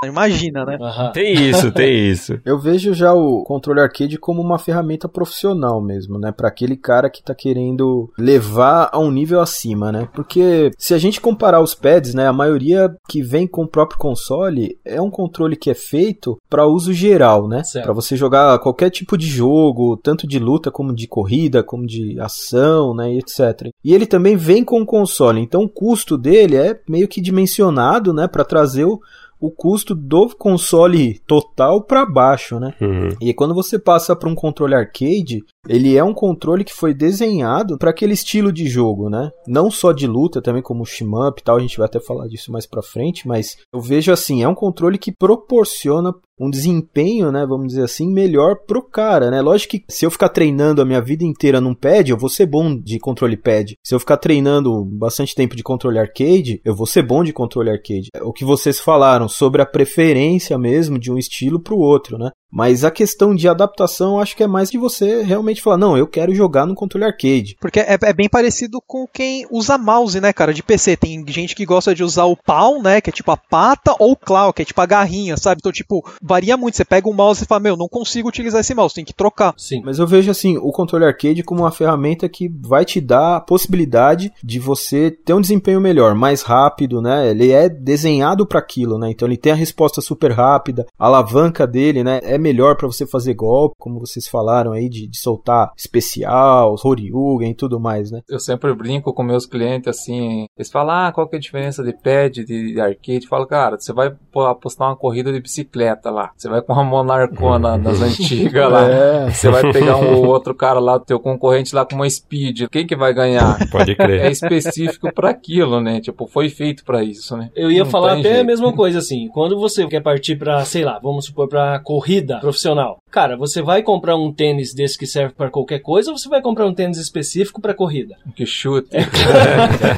Imagina, 0.04 0.64
né? 0.64 0.78
Aham. 0.80 1.12
Tem 1.12 1.34
isso, 1.34 1.70
tem 1.72 2.10
isso. 2.10 2.38
Eu 2.44 2.58
vejo 2.58 2.92
já 2.92 3.12
o 3.12 3.42
controle 3.44 3.80
arcade 3.80 4.18
como 4.18 4.40
uma 4.40 4.58
ferramenta 4.58 5.08
profissional 5.08 5.80
mesmo, 5.80 6.18
né? 6.18 6.32
Para 6.32 6.48
aquele 6.48 6.76
cara 6.76 7.08
que 7.08 7.22
tá 7.22 7.34
querendo 7.34 8.10
levar 8.18 8.90
a 8.92 8.98
um 8.98 9.10
nível 9.10 9.40
acima, 9.40 9.92
né? 9.92 10.08
Porque 10.14 10.70
se 10.78 10.94
a 10.94 10.98
gente 10.98 11.20
comparar 11.20 11.60
os 11.60 11.74
pads, 11.74 12.14
né, 12.14 12.26
a 12.26 12.32
maioria 12.32 12.94
que 13.08 13.22
vem 13.22 13.46
com 13.46 13.62
o 13.62 13.68
próprio 13.68 13.98
console 13.98 14.78
é 14.84 15.00
um 15.00 15.10
controle 15.10 15.56
que 15.56 15.70
é 15.70 15.74
feito 15.74 16.36
para 16.48 16.66
uso 16.66 16.92
geral, 16.92 17.48
né? 17.48 17.62
Para 17.82 17.92
você 17.92 18.16
jogar 18.16 18.58
qualquer 18.58 18.90
tipo 18.90 19.16
de 19.16 19.26
jogo, 19.26 19.96
tanto 19.96 20.26
de 20.26 20.38
luta 20.38 20.70
como 20.70 20.94
de 20.94 21.06
corrida, 21.06 21.62
como 21.62 21.86
de 21.86 22.18
ação, 22.20 22.94
né, 22.94 23.12
e 23.12 23.18
etc. 23.18 23.68
E 23.84 23.94
ele 23.94 24.06
também 24.06 24.36
vem 24.36 24.64
com 24.64 24.80
o 24.80 24.86
console, 24.86 25.40
então 25.40 25.62
o 25.62 25.68
custo 25.68 26.18
dele 26.18 26.56
é 26.56 26.78
meio 26.88 27.08
que 27.08 27.20
dimensionado, 27.20 28.12
né, 28.12 28.26
para 28.26 28.44
trazer 28.44 28.84
o 28.84 29.00
o 29.42 29.50
custo 29.50 29.92
do 29.92 30.28
console 30.36 31.18
total 31.26 31.82
para 31.82 32.06
baixo, 32.06 32.60
né? 32.60 32.72
Uhum. 32.80 33.08
E 33.20 33.34
quando 33.34 33.52
você 33.52 33.76
passa 33.76 34.14
para 34.14 34.28
um 34.28 34.36
controle 34.36 34.72
arcade, 34.72 35.42
ele 35.68 35.96
é 35.96 36.04
um 36.04 36.14
controle 36.14 36.62
que 36.62 36.72
foi 36.72 36.94
desenhado 36.94 37.76
para 37.76 37.90
aquele 37.90 38.14
estilo 38.14 38.52
de 38.52 38.68
jogo, 38.68 39.10
né? 39.10 39.32
Não 39.48 39.68
só 39.68 39.90
de 39.90 40.06
luta, 40.06 40.40
também 40.40 40.62
como 40.62 40.86
shmup 40.86 41.40
e 41.40 41.44
tal, 41.44 41.56
a 41.56 41.60
gente 41.60 41.76
vai 41.76 41.86
até 41.86 41.98
falar 41.98 42.28
disso 42.28 42.52
mais 42.52 42.66
para 42.66 42.82
frente, 42.82 43.26
mas 43.26 43.56
eu 43.74 43.80
vejo 43.80 44.12
assim, 44.12 44.44
é 44.44 44.48
um 44.48 44.54
controle 44.54 44.96
que 44.96 45.10
proporciona 45.10 46.14
um 46.42 46.50
desempenho, 46.50 47.30
né, 47.30 47.46
vamos 47.46 47.68
dizer 47.68 47.84
assim, 47.84 48.12
melhor 48.12 48.56
pro 48.66 48.82
cara, 48.82 49.30
né? 49.30 49.40
Lógico 49.40 49.72
que 49.72 49.84
se 49.88 50.04
eu 50.04 50.10
ficar 50.10 50.28
treinando 50.28 50.82
a 50.82 50.84
minha 50.84 51.00
vida 51.00 51.24
inteira 51.24 51.60
num 51.60 51.74
pad, 51.74 52.10
eu 52.10 52.18
vou 52.18 52.28
ser 52.28 52.46
bom 52.46 52.76
de 52.76 52.98
controle 52.98 53.36
pad. 53.36 53.74
Se 53.84 53.94
eu 53.94 54.00
ficar 54.00 54.16
treinando 54.16 54.84
bastante 54.84 55.34
tempo 55.34 55.54
de 55.54 55.62
controle 55.62 55.98
arcade, 55.98 56.60
eu 56.64 56.74
vou 56.74 56.86
ser 56.86 57.02
bom 57.02 57.22
de 57.22 57.32
controle 57.32 57.70
arcade. 57.70 58.08
É 58.14 58.22
O 58.22 58.32
que 58.32 58.44
vocês 58.44 58.80
falaram 58.80 59.28
sobre 59.28 59.62
a 59.62 59.66
preferência 59.66 60.58
mesmo 60.58 60.98
de 60.98 61.12
um 61.12 61.18
estilo 61.18 61.60
pro 61.60 61.78
outro, 61.78 62.18
né? 62.18 62.30
Mas 62.52 62.84
a 62.84 62.90
questão 62.90 63.34
de 63.34 63.48
adaptação, 63.48 64.16
eu 64.16 64.20
acho 64.20 64.36
que 64.36 64.42
é 64.42 64.46
mais 64.46 64.70
de 64.70 64.76
você 64.76 65.22
realmente 65.22 65.62
falar, 65.62 65.78
não, 65.78 65.96
eu 65.96 66.06
quero 66.06 66.34
jogar 66.34 66.66
no 66.66 66.74
controle 66.74 67.06
arcade. 67.06 67.56
Porque 67.58 67.80
é, 67.80 67.98
é 68.00 68.12
bem 68.12 68.28
parecido 68.28 68.78
com 68.86 69.06
quem 69.10 69.46
usa 69.50 69.78
mouse, 69.78 70.20
né, 70.20 70.32
cara, 70.34 70.52
de 70.52 70.62
PC. 70.62 70.96
Tem 70.96 71.24
gente 71.28 71.54
que 71.54 71.64
gosta 71.64 71.94
de 71.94 72.04
usar 72.04 72.24
o 72.24 72.36
pau, 72.36 72.82
né, 72.82 73.00
que 73.00 73.08
é 73.08 73.12
tipo 73.12 73.30
a 73.30 73.36
pata, 73.36 73.94
ou 73.98 74.12
o 74.12 74.16
claw, 74.16 74.52
que 74.52 74.60
é 74.60 74.64
tipo 74.64 74.80
a 74.82 74.86
garrinha, 74.86 75.36
sabe? 75.38 75.60
Então, 75.60 75.72
tipo, 75.72 76.04
varia 76.20 76.56
muito. 76.56 76.76
Você 76.76 76.84
pega 76.84 77.08
um 77.08 77.14
mouse 77.14 77.42
e 77.42 77.46
fala, 77.46 77.60
meu, 77.60 77.76
não 77.76 77.88
consigo 77.88 78.28
utilizar 78.28 78.60
esse 78.60 78.74
mouse, 78.74 78.94
tem 78.94 79.04
que 79.04 79.14
trocar. 79.14 79.54
Sim. 79.56 79.80
Mas 79.82 79.98
eu 79.98 80.06
vejo 80.06 80.30
assim, 80.30 80.58
o 80.58 80.70
controle 80.70 81.06
arcade 81.06 81.42
como 81.42 81.62
uma 81.62 81.72
ferramenta 81.72 82.28
que 82.28 82.48
vai 82.60 82.84
te 82.84 83.00
dar 83.00 83.36
a 83.36 83.40
possibilidade 83.40 84.30
de 84.44 84.58
você 84.58 85.10
ter 85.10 85.32
um 85.32 85.40
desempenho 85.40 85.80
melhor, 85.80 86.14
mais 86.14 86.42
rápido, 86.42 87.00
né? 87.00 87.30
Ele 87.30 87.50
é 87.50 87.68
desenhado 87.68 88.46
para 88.46 88.58
aquilo, 88.58 88.98
né? 88.98 89.10
Então 89.10 89.26
ele 89.26 89.38
tem 89.38 89.52
a 89.52 89.56
resposta 89.56 90.02
super 90.02 90.32
rápida, 90.32 90.86
a 90.98 91.06
alavanca 91.06 91.66
dele, 91.66 92.04
né, 92.04 92.20
é 92.22 92.41
melhor 92.42 92.76
para 92.76 92.86
você 92.86 93.06
fazer 93.06 93.34
golpe, 93.34 93.76
como 93.78 93.98
vocês 94.00 94.26
falaram 94.28 94.72
aí 94.72 94.88
de, 94.88 95.06
de 95.06 95.18
soltar 95.18 95.70
especial, 95.76 96.74
Horyugen 96.82 97.50
e 97.50 97.54
tudo 97.54 97.80
mais, 97.80 98.10
né? 98.10 98.20
Eu 98.28 98.38
sempre 98.40 98.74
brinco 98.74 99.12
com 99.14 99.22
meus 99.22 99.46
clientes 99.46 99.88
assim, 99.88 100.46
eles 100.56 100.70
falam, 100.70 100.94
ah, 101.06 101.12
qual 101.12 101.28
que 101.28 101.36
é 101.36 101.38
a 101.38 101.40
diferença 101.40 101.82
de 101.82 101.92
pad, 101.92 102.44
de, 102.44 102.72
de 102.74 102.80
arcade? 102.80 103.22
Eu 103.24 103.28
falo, 103.28 103.46
cara, 103.46 103.78
você 103.78 103.92
vai 103.92 104.12
apostar 104.48 104.88
uma 104.88 104.96
corrida 104.96 105.32
de 105.32 105.40
bicicleta 105.40 106.10
lá, 106.10 106.30
você 106.36 106.48
vai 106.48 106.60
com 106.62 106.72
uma 106.72 106.84
monarcona 106.84 107.78
das 107.78 108.00
antigas 108.02 108.70
lá, 108.70 108.88
É. 108.88 109.30
você 109.30 109.48
vai 109.50 109.72
pegar 109.72 109.96
um 109.96 110.16
ou 110.16 110.26
outro 110.26 110.54
cara 110.54 110.80
lá, 110.80 110.98
teu 110.98 111.18
concorrente 111.20 111.74
lá 111.74 111.84
com 111.84 111.94
uma 111.94 112.08
speed, 112.08 112.68
quem 112.70 112.86
que 112.86 112.96
vai 112.96 113.14
ganhar? 113.14 113.58
Pode 113.70 113.92
É 113.92 113.94
crer. 113.94 114.30
específico 114.30 115.12
para 115.14 115.30
aquilo, 115.30 115.80
né? 115.80 116.00
Tipo, 116.00 116.26
foi 116.26 116.48
feito 116.48 116.84
para 116.84 117.02
isso, 117.02 117.36
né? 117.36 117.50
Eu 117.54 117.70
ia 117.70 117.84
Não 117.84 117.90
falar 117.90 118.12
até 118.18 118.30
a 118.30 118.34
jeito. 118.34 118.46
mesma 118.46 118.72
coisa 118.72 118.98
assim. 118.98 119.28
Quando 119.28 119.58
você 119.58 119.86
quer 119.86 120.00
partir 120.02 120.36
pra, 120.36 120.64
sei 120.64 120.84
lá, 120.84 120.98
vamos 121.02 121.26
supor 121.26 121.48
pra 121.48 121.78
corrida 121.80 122.31
profissional. 122.40 122.98
Cara, 123.10 123.36
você 123.36 123.60
vai 123.60 123.82
comprar 123.82 124.16
um 124.16 124.32
tênis 124.32 124.72
desse 124.74 124.96
que 124.98 125.06
serve 125.06 125.34
pra 125.34 125.50
qualquer 125.50 125.80
coisa 125.80 126.10
ou 126.10 126.16
você 126.18 126.28
vai 126.28 126.40
comprar 126.40 126.66
um 126.66 126.72
tênis 126.74 126.98
específico 126.98 127.60
pra 127.60 127.74
corrida? 127.74 128.16
Que 128.34 128.46
chute. 128.46 128.88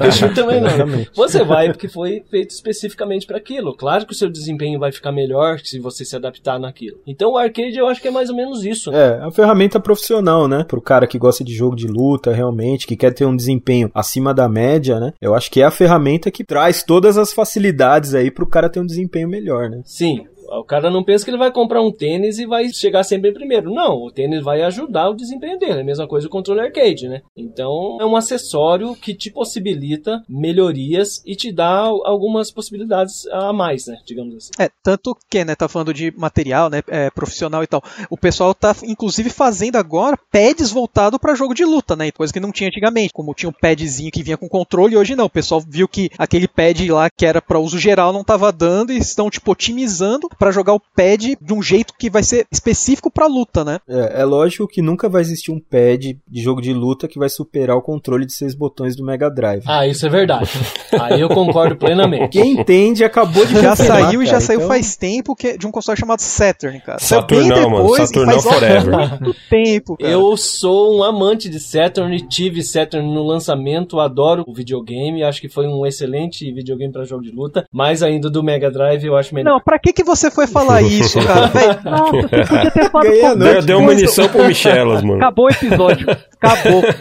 Eu 0.05 0.13
chuto 0.13 0.35
também 0.35 0.61
não. 0.61 0.69
Exatamente. 0.69 1.11
Você 1.15 1.45
vai 1.45 1.69
porque 1.69 1.89
foi 1.89 2.23
feito 2.31 2.51
especificamente 2.51 3.27
pra 3.27 3.39
aquilo. 3.39 3.77
Claro 3.77 4.07
que 4.07 4.13
o 4.13 4.17
seu 4.17 4.29
desempenho 4.29 4.79
vai 4.79 4.91
ficar 4.91 5.13
melhor 5.13 5.61
se 5.61 5.79
você 5.79 6.05
se 6.05 6.17
adaptar 6.17 6.59
naquilo. 6.59 6.99
Então 7.07 7.33
o 7.33 7.39
arcade 7.39 7.77
eu 7.77 7.87
acho 7.87 8.01
que 8.01 8.09
é 8.09 8.11
mais 8.11 8.31
ou 8.31 8.37
menos 8.37 8.65
isso. 8.65 8.91
né? 8.91 8.99
É, 8.99 9.19
é 9.19 9.21
uma 9.23 9.33
ferramenta 9.33 9.79
profissional, 9.79 10.49
né? 10.49 10.65
Pro 10.67 10.81
cara 10.81 11.07
que 11.07 11.19
gosta 11.19 11.45
de 11.45 11.55
jogo 11.55 11.77
de 11.77 11.87
luta, 11.87 12.33
realmente, 12.33 12.87
que 12.87 12.97
quer 12.97 13.13
ter 13.13 13.25
um 13.25 13.37
desempenho 13.37 13.91
acima 13.95 14.35
da 14.35 14.49
média, 14.49 14.99
né? 14.99 15.13
Eu 15.21 15.35
acho 15.35 15.51
que 15.51 15.61
é 15.61 15.65
a 15.65 15.71
ferramenta 15.71 16.31
que 16.31 16.45
traz 16.45 16.83
todas 16.83 17.17
as 17.17 17.33
facilidades 17.33 18.15
aí 18.15 18.31
pro 18.31 18.47
cara 18.47 18.69
ter 18.69 18.81
um 18.81 18.87
desempenho 18.87 19.29
melhor, 19.29 19.71
né? 19.71 19.81
Sim. 19.85 20.27
O 20.59 20.65
cara 20.65 20.91
não 20.91 21.05
pensa 21.05 21.25
que 21.25 21.31
ele 21.31 21.39
vai 21.39 21.53
comprar 21.53 21.83
um 21.83 21.93
tênis 21.93 22.39
e 22.39 22.47
vai 22.47 22.69
chegar 22.69 23.05
sempre 23.05 23.31
em 23.31 23.35
primeiro. 23.35 23.73
Não, 23.73 24.05
o 24.05 24.11
tênis 24.11 24.43
vai 24.43 24.63
ajudar 24.63 25.11
o 25.11 25.15
desempenho 25.15 25.59
dele. 25.59 25.79
É 25.79 25.81
a 25.81 25.85
mesma 25.85 26.07
coisa 26.07 26.27
o 26.27 26.31
controle 26.31 26.61
arcade, 26.61 27.09
né? 27.09 27.23
Então 27.37 27.99
é 28.01 28.05
um 28.05 28.17
acessório 28.17 28.95
que 28.95 29.15
te 29.15 29.31
possibilita 29.31 30.23
melhorias 30.29 31.23
e 31.27 31.35
te 31.35 31.53
dá 31.53 31.79
algumas 32.05 32.51
possibilidades 32.51 33.27
a 33.29 33.53
mais, 33.53 33.87
né? 33.87 33.99
Digamos 34.07 34.37
assim. 34.37 34.51
É, 34.59 34.71
tanto 34.83 35.17
que, 35.31 35.45
né, 35.45 35.55
tá 35.55 35.69
falando 35.69 35.93
de 35.93 36.13
material, 36.17 36.71
né, 36.71 36.83
é, 36.89 37.11
profissional 37.11 37.63
e 37.63 37.67
tal. 37.67 37.83
O 38.11 38.17
pessoal 38.17 38.55
tá, 38.55 38.75
inclusive, 38.85 39.31
fazendo 39.31 39.77
agora 39.77 40.19
pads 40.31 40.71
voltado 40.71 41.19
pra 41.19 41.35
jogo 41.35 41.55
de 41.55 41.65
luta, 41.65 41.97
né? 41.97 42.11
Coisa 42.11 42.33
que 42.33 42.41
não 42.41 42.53
tinha 42.53 42.69
antigamente. 42.69 43.13
Como 43.13 43.35
tinha 43.35 43.49
um 43.49 43.53
padzinho 43.53 44.11
que 44.11 44.23
vinha 44.23 44.37
com 44.37 44.49
controle, 44.49 44.97
hoje 44.97 45.17
não. 45.17 45.27
O 45.27 45.31
pessoal 45.31 45.63
viu 45.67 45.89
que 45.89 46.11
aquele 46.19 46.49
pad 46.49 46.91
lá 46.91 47.09
que 47.11 47.27
era 47.27 47.41
pra 47.41 47.59
uso 47.59 47.79
geral 47.79 48.13
não 48.13 48.25
tava 48.25 48.53
dando 48.53 48.93
e 48.93 48.99
estão, 48.99 49.31
tipo, 49.31 49.53
otimizando 49.53 50.29
pra 50.45 50.53
jogar 50.53 50.75
o 50.75 50.81
pad 50.95 51.39
de 51.41 51.55
um 51.55 51.63
jeito 51.63 51.95
que 51.99 52.11
vai 52.11 52.23
ser 52.23 52.47
específico 52.53 53.11
pra 53.11 53.27
luta, 53.27 53.65
né? 53.65 53.79
É, 53.89 54.21
é 54.21 54.25
lógico 54.27 54.69
que 54.69 54.83
nunca 54.83 55.09
vai 55.09 55.23
existir 55.23 55.51
um 55.51 55.59
pad 55.59 56.19
de 56.29 56.43
jogo 56.43 56.61
de 56.61 56.71
luta 56.71 57.09
que 57.09 57.19
vai 57.19 57.31
superar 57.31 57.75
o 57.79 57.81
controle 57.81 58.27
de 58.27 58.35
seis 58.35 58.55
botões 58.55 58.95
do 58.95 59.03
Mega 59.03 59.31
Drive. 59.31 59.65
Ah, 59.67 59.87
isso 59.87 60.05
é 60.05 60.11
verdade. 60.11 60.51
Aí 61.01 61.19
eu 61.19 61.31
concordo 61.31 61.77
plenamente. 61.77 62.29
Quem 62.39 62.61
entende 62.61 63.03
acabou 63.03 63.47
de 63.47 63.55
Já 63.59 63.75
saiu 63.75 64.23
e 64.23 64.27
já 64.27 64.33
cara, 64.33 64.41
saiu 64.43 64.59
então- 64.59 64.69
faz 64.69 64.97
tempo 64.97 65.35
que, 65.35 65.57
de 65.57 65.67
um 65.67 65.71
console 65.71 65.99
chamado 65.99 66.21
Saturn, 66.21 66.79
cara. 66.83 66.99
Saturnão, 66.99 67.49
bem 67.49 67.71
mano. 67.71 67.95
e 67.95 67.97
faz 67.97 68.11
ó, 68.47 68.53
forever. 68.53 68.95
muito 69.23 69.41
tempo, 69.49 69.97
cara. 69.97 70.13
Eu 70.13 70.37
sou 70.37 70.99
um 70.99 71.03
amante 71.03 71.49
de 71.49 71.59
Saturn, 71.59 72.21
tive 72.29 72.63
Saturn 72.63 73.15
no 73.15 73.23
lançamento, 73.23 73.99
adoro 73.99 74.45
o 74.47 74.53
videogame, 74.53 75.23
acho 75.23 75.41
que 75.41 75.49
foi 75.49 75.67
um 75.67 75.87
excelente 75.87 76.53
videogame 76.53 76.93
pra 76.93 77.05
jogo 77.05 77.23
de 77.23 77.31
luta, 77.31 77.65
mas 77.73 78.03
ainda 78.03 78.29
do 78.29 78.43
Mega 78.43 78.71
Drive 78.71 79.07
eu 79.07 79.17
acho 79.17 79.35
melhor. 79.35 79.51
Não, 79.51 79.61
pra 79.61 79.79
que 79.79 79.91
que 79.91 80.05
você 80.05 80.24
foi 80.31 80.47
falar 80.47 80.81
isso, 80.83 81.21
cara? 81.27 81.47
Véi, 81.49 81.67
nossa, 81.85 82.13
você 82.13 82.45
podia 82.47 82.71
ter 82.71 82.91
falado 82.91 83.09
Ganhei 83.09 83.23
com- 83.23 83.39
Deu, 83.39 83.63
deu 83.63 83.81
munição 83.83 84.29
pro 84.29 84.45
Michelas, 84.45 85.03
mano. 85.03 85.17
Acabou 85.17 85.47
o 85.47 85.51
episódio. 85.51 86.07
Acabou. 86.41 86.83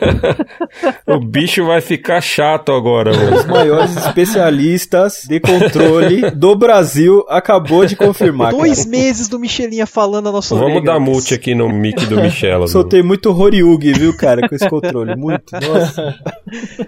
O 1.05 1.19
bicho 1.19 1.65
vai 1.65 1.81
ficar 1.81 2.21
chato 2.21 2.71
agora, 2.71 3.12
Os 3.12 3.45
mano. 3.45 3.47
maiores 3.47 3.95
especialistas 3.97 5.23
de 5.27 5.39
controle 5.39 6.31
do 6.31 6.55
Brasil 6.55 7.23
acabou 7.29 7.86
de 7.86 7.95
confirmar. 7.95 8.51
Dois 8.51 8.79
cara. 8.86 8.89
meses 8.89 9.27
do 9.27 9.38
Michelinha 9.39 9.86
falando 9.86 10.29
a 10.29 10.31
nossa 10.31 10.55
Vamos 10.55 10.83
dar 10.83 10.99
mute 10.99 11.33
aqui 11.33 11.53
no 11.53 11.69
mic 11.69 12.05
do 12.05 12.15
Michelas. 12.21 12.59
mano. 12.59 12.67
Soltei 12.67 13.03
muito 13.03 13.31
Horyugi, 13.31 13.93
viu, 13.93 14.15
cara, 14.15 14.47
com 14.47 14.55
esse 14.55 14.67
controle. 14.69 15.15
Muito. 15.15 15.51
Nossa. 15.53 16.15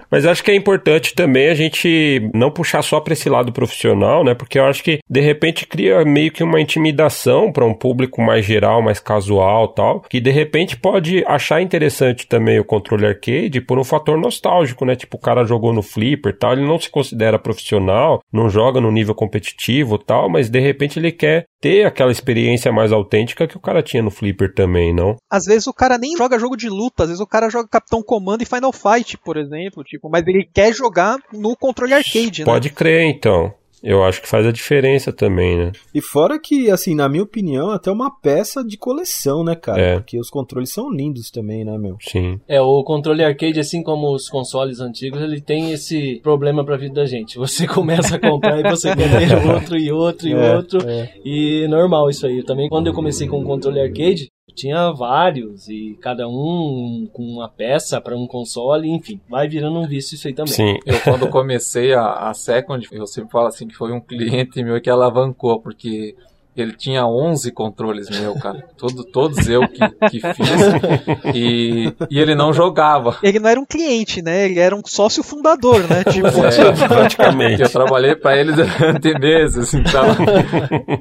Mas 0.10 0.26
acho 0.26 0.43
que 0.43 0.52
é 0.52 0.56
importante 0.56 1.13
também 1.13 1.50
a 1.50 1.56
gente 1.56 2.30
não 2.34 2.50
puxar 2.52 2.82
só 2.82 3.00
pra 3.00 3.13
esse 3.13 3.30
lado 3.30 3.52
profissional, 3.52 4.24
né? 4.24 4.34
Porque 4.34 4.58
eu 4.58 4.65
acho 4.65 4.84
que 4.84 5.00
de 5.10 5.19
repente 5.21 5.65
cria 5.67 6.04
meio 6.06 6.25
meio 6.26 6.32
que 6.32 6.44
uma 6.44 6.60
intimidação 6.60 7.52
para 7.52 7.66
um 7.66 7.74
público 7.74 8.22
mais 8.22 8.46
geral, 8.46 8.82
mais 8.82 9.00
casual 9.00 9.68
tal, 9.68 10.02
que 10.02 10.20
de 10.20 10.32
repente 10.32 10.78
pode 10.78 11.24
achar 11.28 11.62
interessante 11.62 12.28
também 12.28 12.60
o 12.60 12.66
controle 12.66 13.06
arcade 13.06 13.62
por 13.62 13.78
um 13.78 13.84
fator 13.84 14.18
nostálgico, 14.18 14.86
né? 14.86 14.96
Tipo, 14.96 15.18
o 15.18 15.20
cara 15.20 15.46
jogou 15.46 15.74
no 15.74 15.82
Flipper 15.82 16.38
tal, 16.38 16.54
ele 16.54 16.68
não 16.68 16.80
se 16.80 16.90
considera 16.90 17.40
profissional, 17.40 18.22
não 18.32 18.50
joga 18.50 18.82
no 18.82 18.92
nível 18.92 19.14
competitivo 19.14 19.98
tal, 19.98 20.30
mas 20.30 20.50
de 20.50 20.60
repente 20.60 20.98
ele 20.98 21.12
quer 21.12 21.46
ter 21.62 21.86
aquela 21.86 22.12
experiência 22.12 22.72
mais 22.72 22.92
autêntica 22.92 23.48
que 23.48 23.58
o 23.58 23.62
cara 23.62 23.84
tinha 23.84 24.04
no 24.04 24.12
Flipper 24.12 24.54
também, 24.54 24.94
não? 24.94 25.16
Às 25.30 25.46
vezes 25.46 25.68
o 25.68 25.74
cara 25.74 25.98
nem 25.98 26.16
joga 26.18 26.40
jogo 26.40 26.56
de 26.56 26.70
luta, 26.70 27.04
às 27.04 27.10
vezes 27.10 27.22
o 27.22 27.28
cara 27.28 27.50
joga 27.50 27.70
Capitão 27.70 28.02
Comando 28.04 28.42
e 28.42 28.46
Final 28.46 28.72
Fight, 28.72 29.18
por 29.18 29.38
exemplo, 29.38 29.84
tipo, 29.84 30.10
mas 30.10 30.26
ele 30.28 30.48
quer 30.52 30.74
jogar 30.74 31.18
no 31.34 31.56
controle 31.56 31.94
arcade, 31.94 32.42
né? 32.42 32.46
Pode 32.46 32.70
crer, 32.70 33.04
então. 33.06 33.54
Eu 33.86 34.04
acho 34.04 34.19
que 34.19 34.28
faz 34.28 34.45
a 34.48 34.52
diferença 34.52 35.13
também, 35.13 35.56
né? 35.56 35.71
E 35.93 36.02
fora 36.02 36.39
que, 36.39 36.71
assim, 36.71 36.95
na 36.95 37.08
minha 37.08 37.21
opinião, 37.21 37.69
até 37.69 37.91
uma 37.91 38.10
peça 38.10 38.63
de 38.63 38.78
coleção, 38.78 39.43
né, 39.43 39.56
cara? 39.56 39.80
É. 39.80 39.95
Porque 39.98 40.19
os 40.19 40.30
controles 40.30 40.71
são 40.71 40.91
lindos 40.91 41.30
também, 41.30 41.63
né, 41.63 41.78
meu? 41.78 41.95
Sim. 42.02 42.39
É, 42.48 42.60
o 42.60 42.84
controle 42.84 43.24
arcade, 43.24 43.60
assim 43.60 43.84
como 43.84 44.12
os 44.12 44.28
consoles 44.28 44.80
antigos, 44.80 45.21
ele 45.21 45.39
tem 45.39 45.71
esse 45.71 46.19
problema 46.24 46.65
pra 46.65 46.78
vida 46.78 46.95
da 46.95 47.06
gente. 47.06 47.38
Você 47.38 47.67
começa 47.67 48.15
a 48.15 48.19
comprar 48.19 48.60
e 48.60 48.63
você 48.63 48.95
quer 48.95 49.19
ter 49.19 49.36
outro 49.48 49.78
e 49.78 49.91
outro 49.91 50.28
e 50.28 50.34
é, 50.34 50.56
outro. 50.56 50.89
É. 50.89 51.13
E 51.24 51.67
normal 51.67 52.10
isso 52.10 52.26
aí. 52.26 52.43
Também 52.43 52.67
quando 52.67 52.88
eu 52.88 52.93
comecei 52.93 53.28
com 53.28 53.39
o 53.39 53.45
controle 53.45 53.80
arcade, 53.80 54.30
tinha 54.56 54.91
vários 54.91 55.68
e 55.68 55.98
cada 56.02 56.28
um 56.28 57.08
com 57.12 57.24
uma 57.24 57.50
peça 57.50 58.00
para 58.00 58.18
um 58.18 58.26
console, 58.26 58.89
enfim, 58.89 59.20
vai 59.30 59.48
virando 59.48 59.80
um 59.80 59.88
vício 59.88 60.15
isso 60.15 60.28
aí 60.28 60.34
também. 60.34 60.54
Sim, 60.54 60.80
eu 60.86 61.00
quando 61.02 61.30
comecei 61.30 61.94
a, 61.94 62.30
a 62.30 62.34
Second, 62.34 62.88
eu 62.91 63.06
sempre 63.06 63.32
falo 63.32 63.48
assim 63.48 63.68
que 63.68 63.76
foi 63.76 63.91
um 63.91 64.00
cliente 64.00 64.63
meu 64.63 64.80
que 64.82 64.89
alavancou, 64.89 65.60
porque 65.60 66.15
ele 66.56 66.72
tinha 66.72 67.06
11 67.06 67.52
controles 67.52 68.10
meu, 68.10 68.34
cara. 68.36 68.63
Todo, 68.78 69.04
todos 69.04 69.48
eu 69.50 69.68
que, 69.68 69.89
que 70.10 70.20
fiz. 70.22 71.36
E, 71.36 71.94
e 72.10 72.20
ele 72.20 72.34
não 72.34 72.54
jogava. 72.54 73.18
Ele 73.22 73.39
não 73.39 73.50
era 73.50 73.60
um 73.60 73.65
cliente, 73.65 74.22
né? 74.22 74.46
Ele 74.46 74.60
era 74.60 74.74
um 74.76 74.82
sócio 74.86 75.22
fundador, 75.22 75.82
né? 75.89 76.04
Tipo, 76.15 76.28
é, 76.28 76.88
praticamente. 76.88 77.62
Eu 77.62 77.70
trabalhei 77.70 78.15
para 78.15 78.38
ele 78.38 78.54
durante 78.54 79.20
meses, 79.20 79.74
então. 79.74 80.06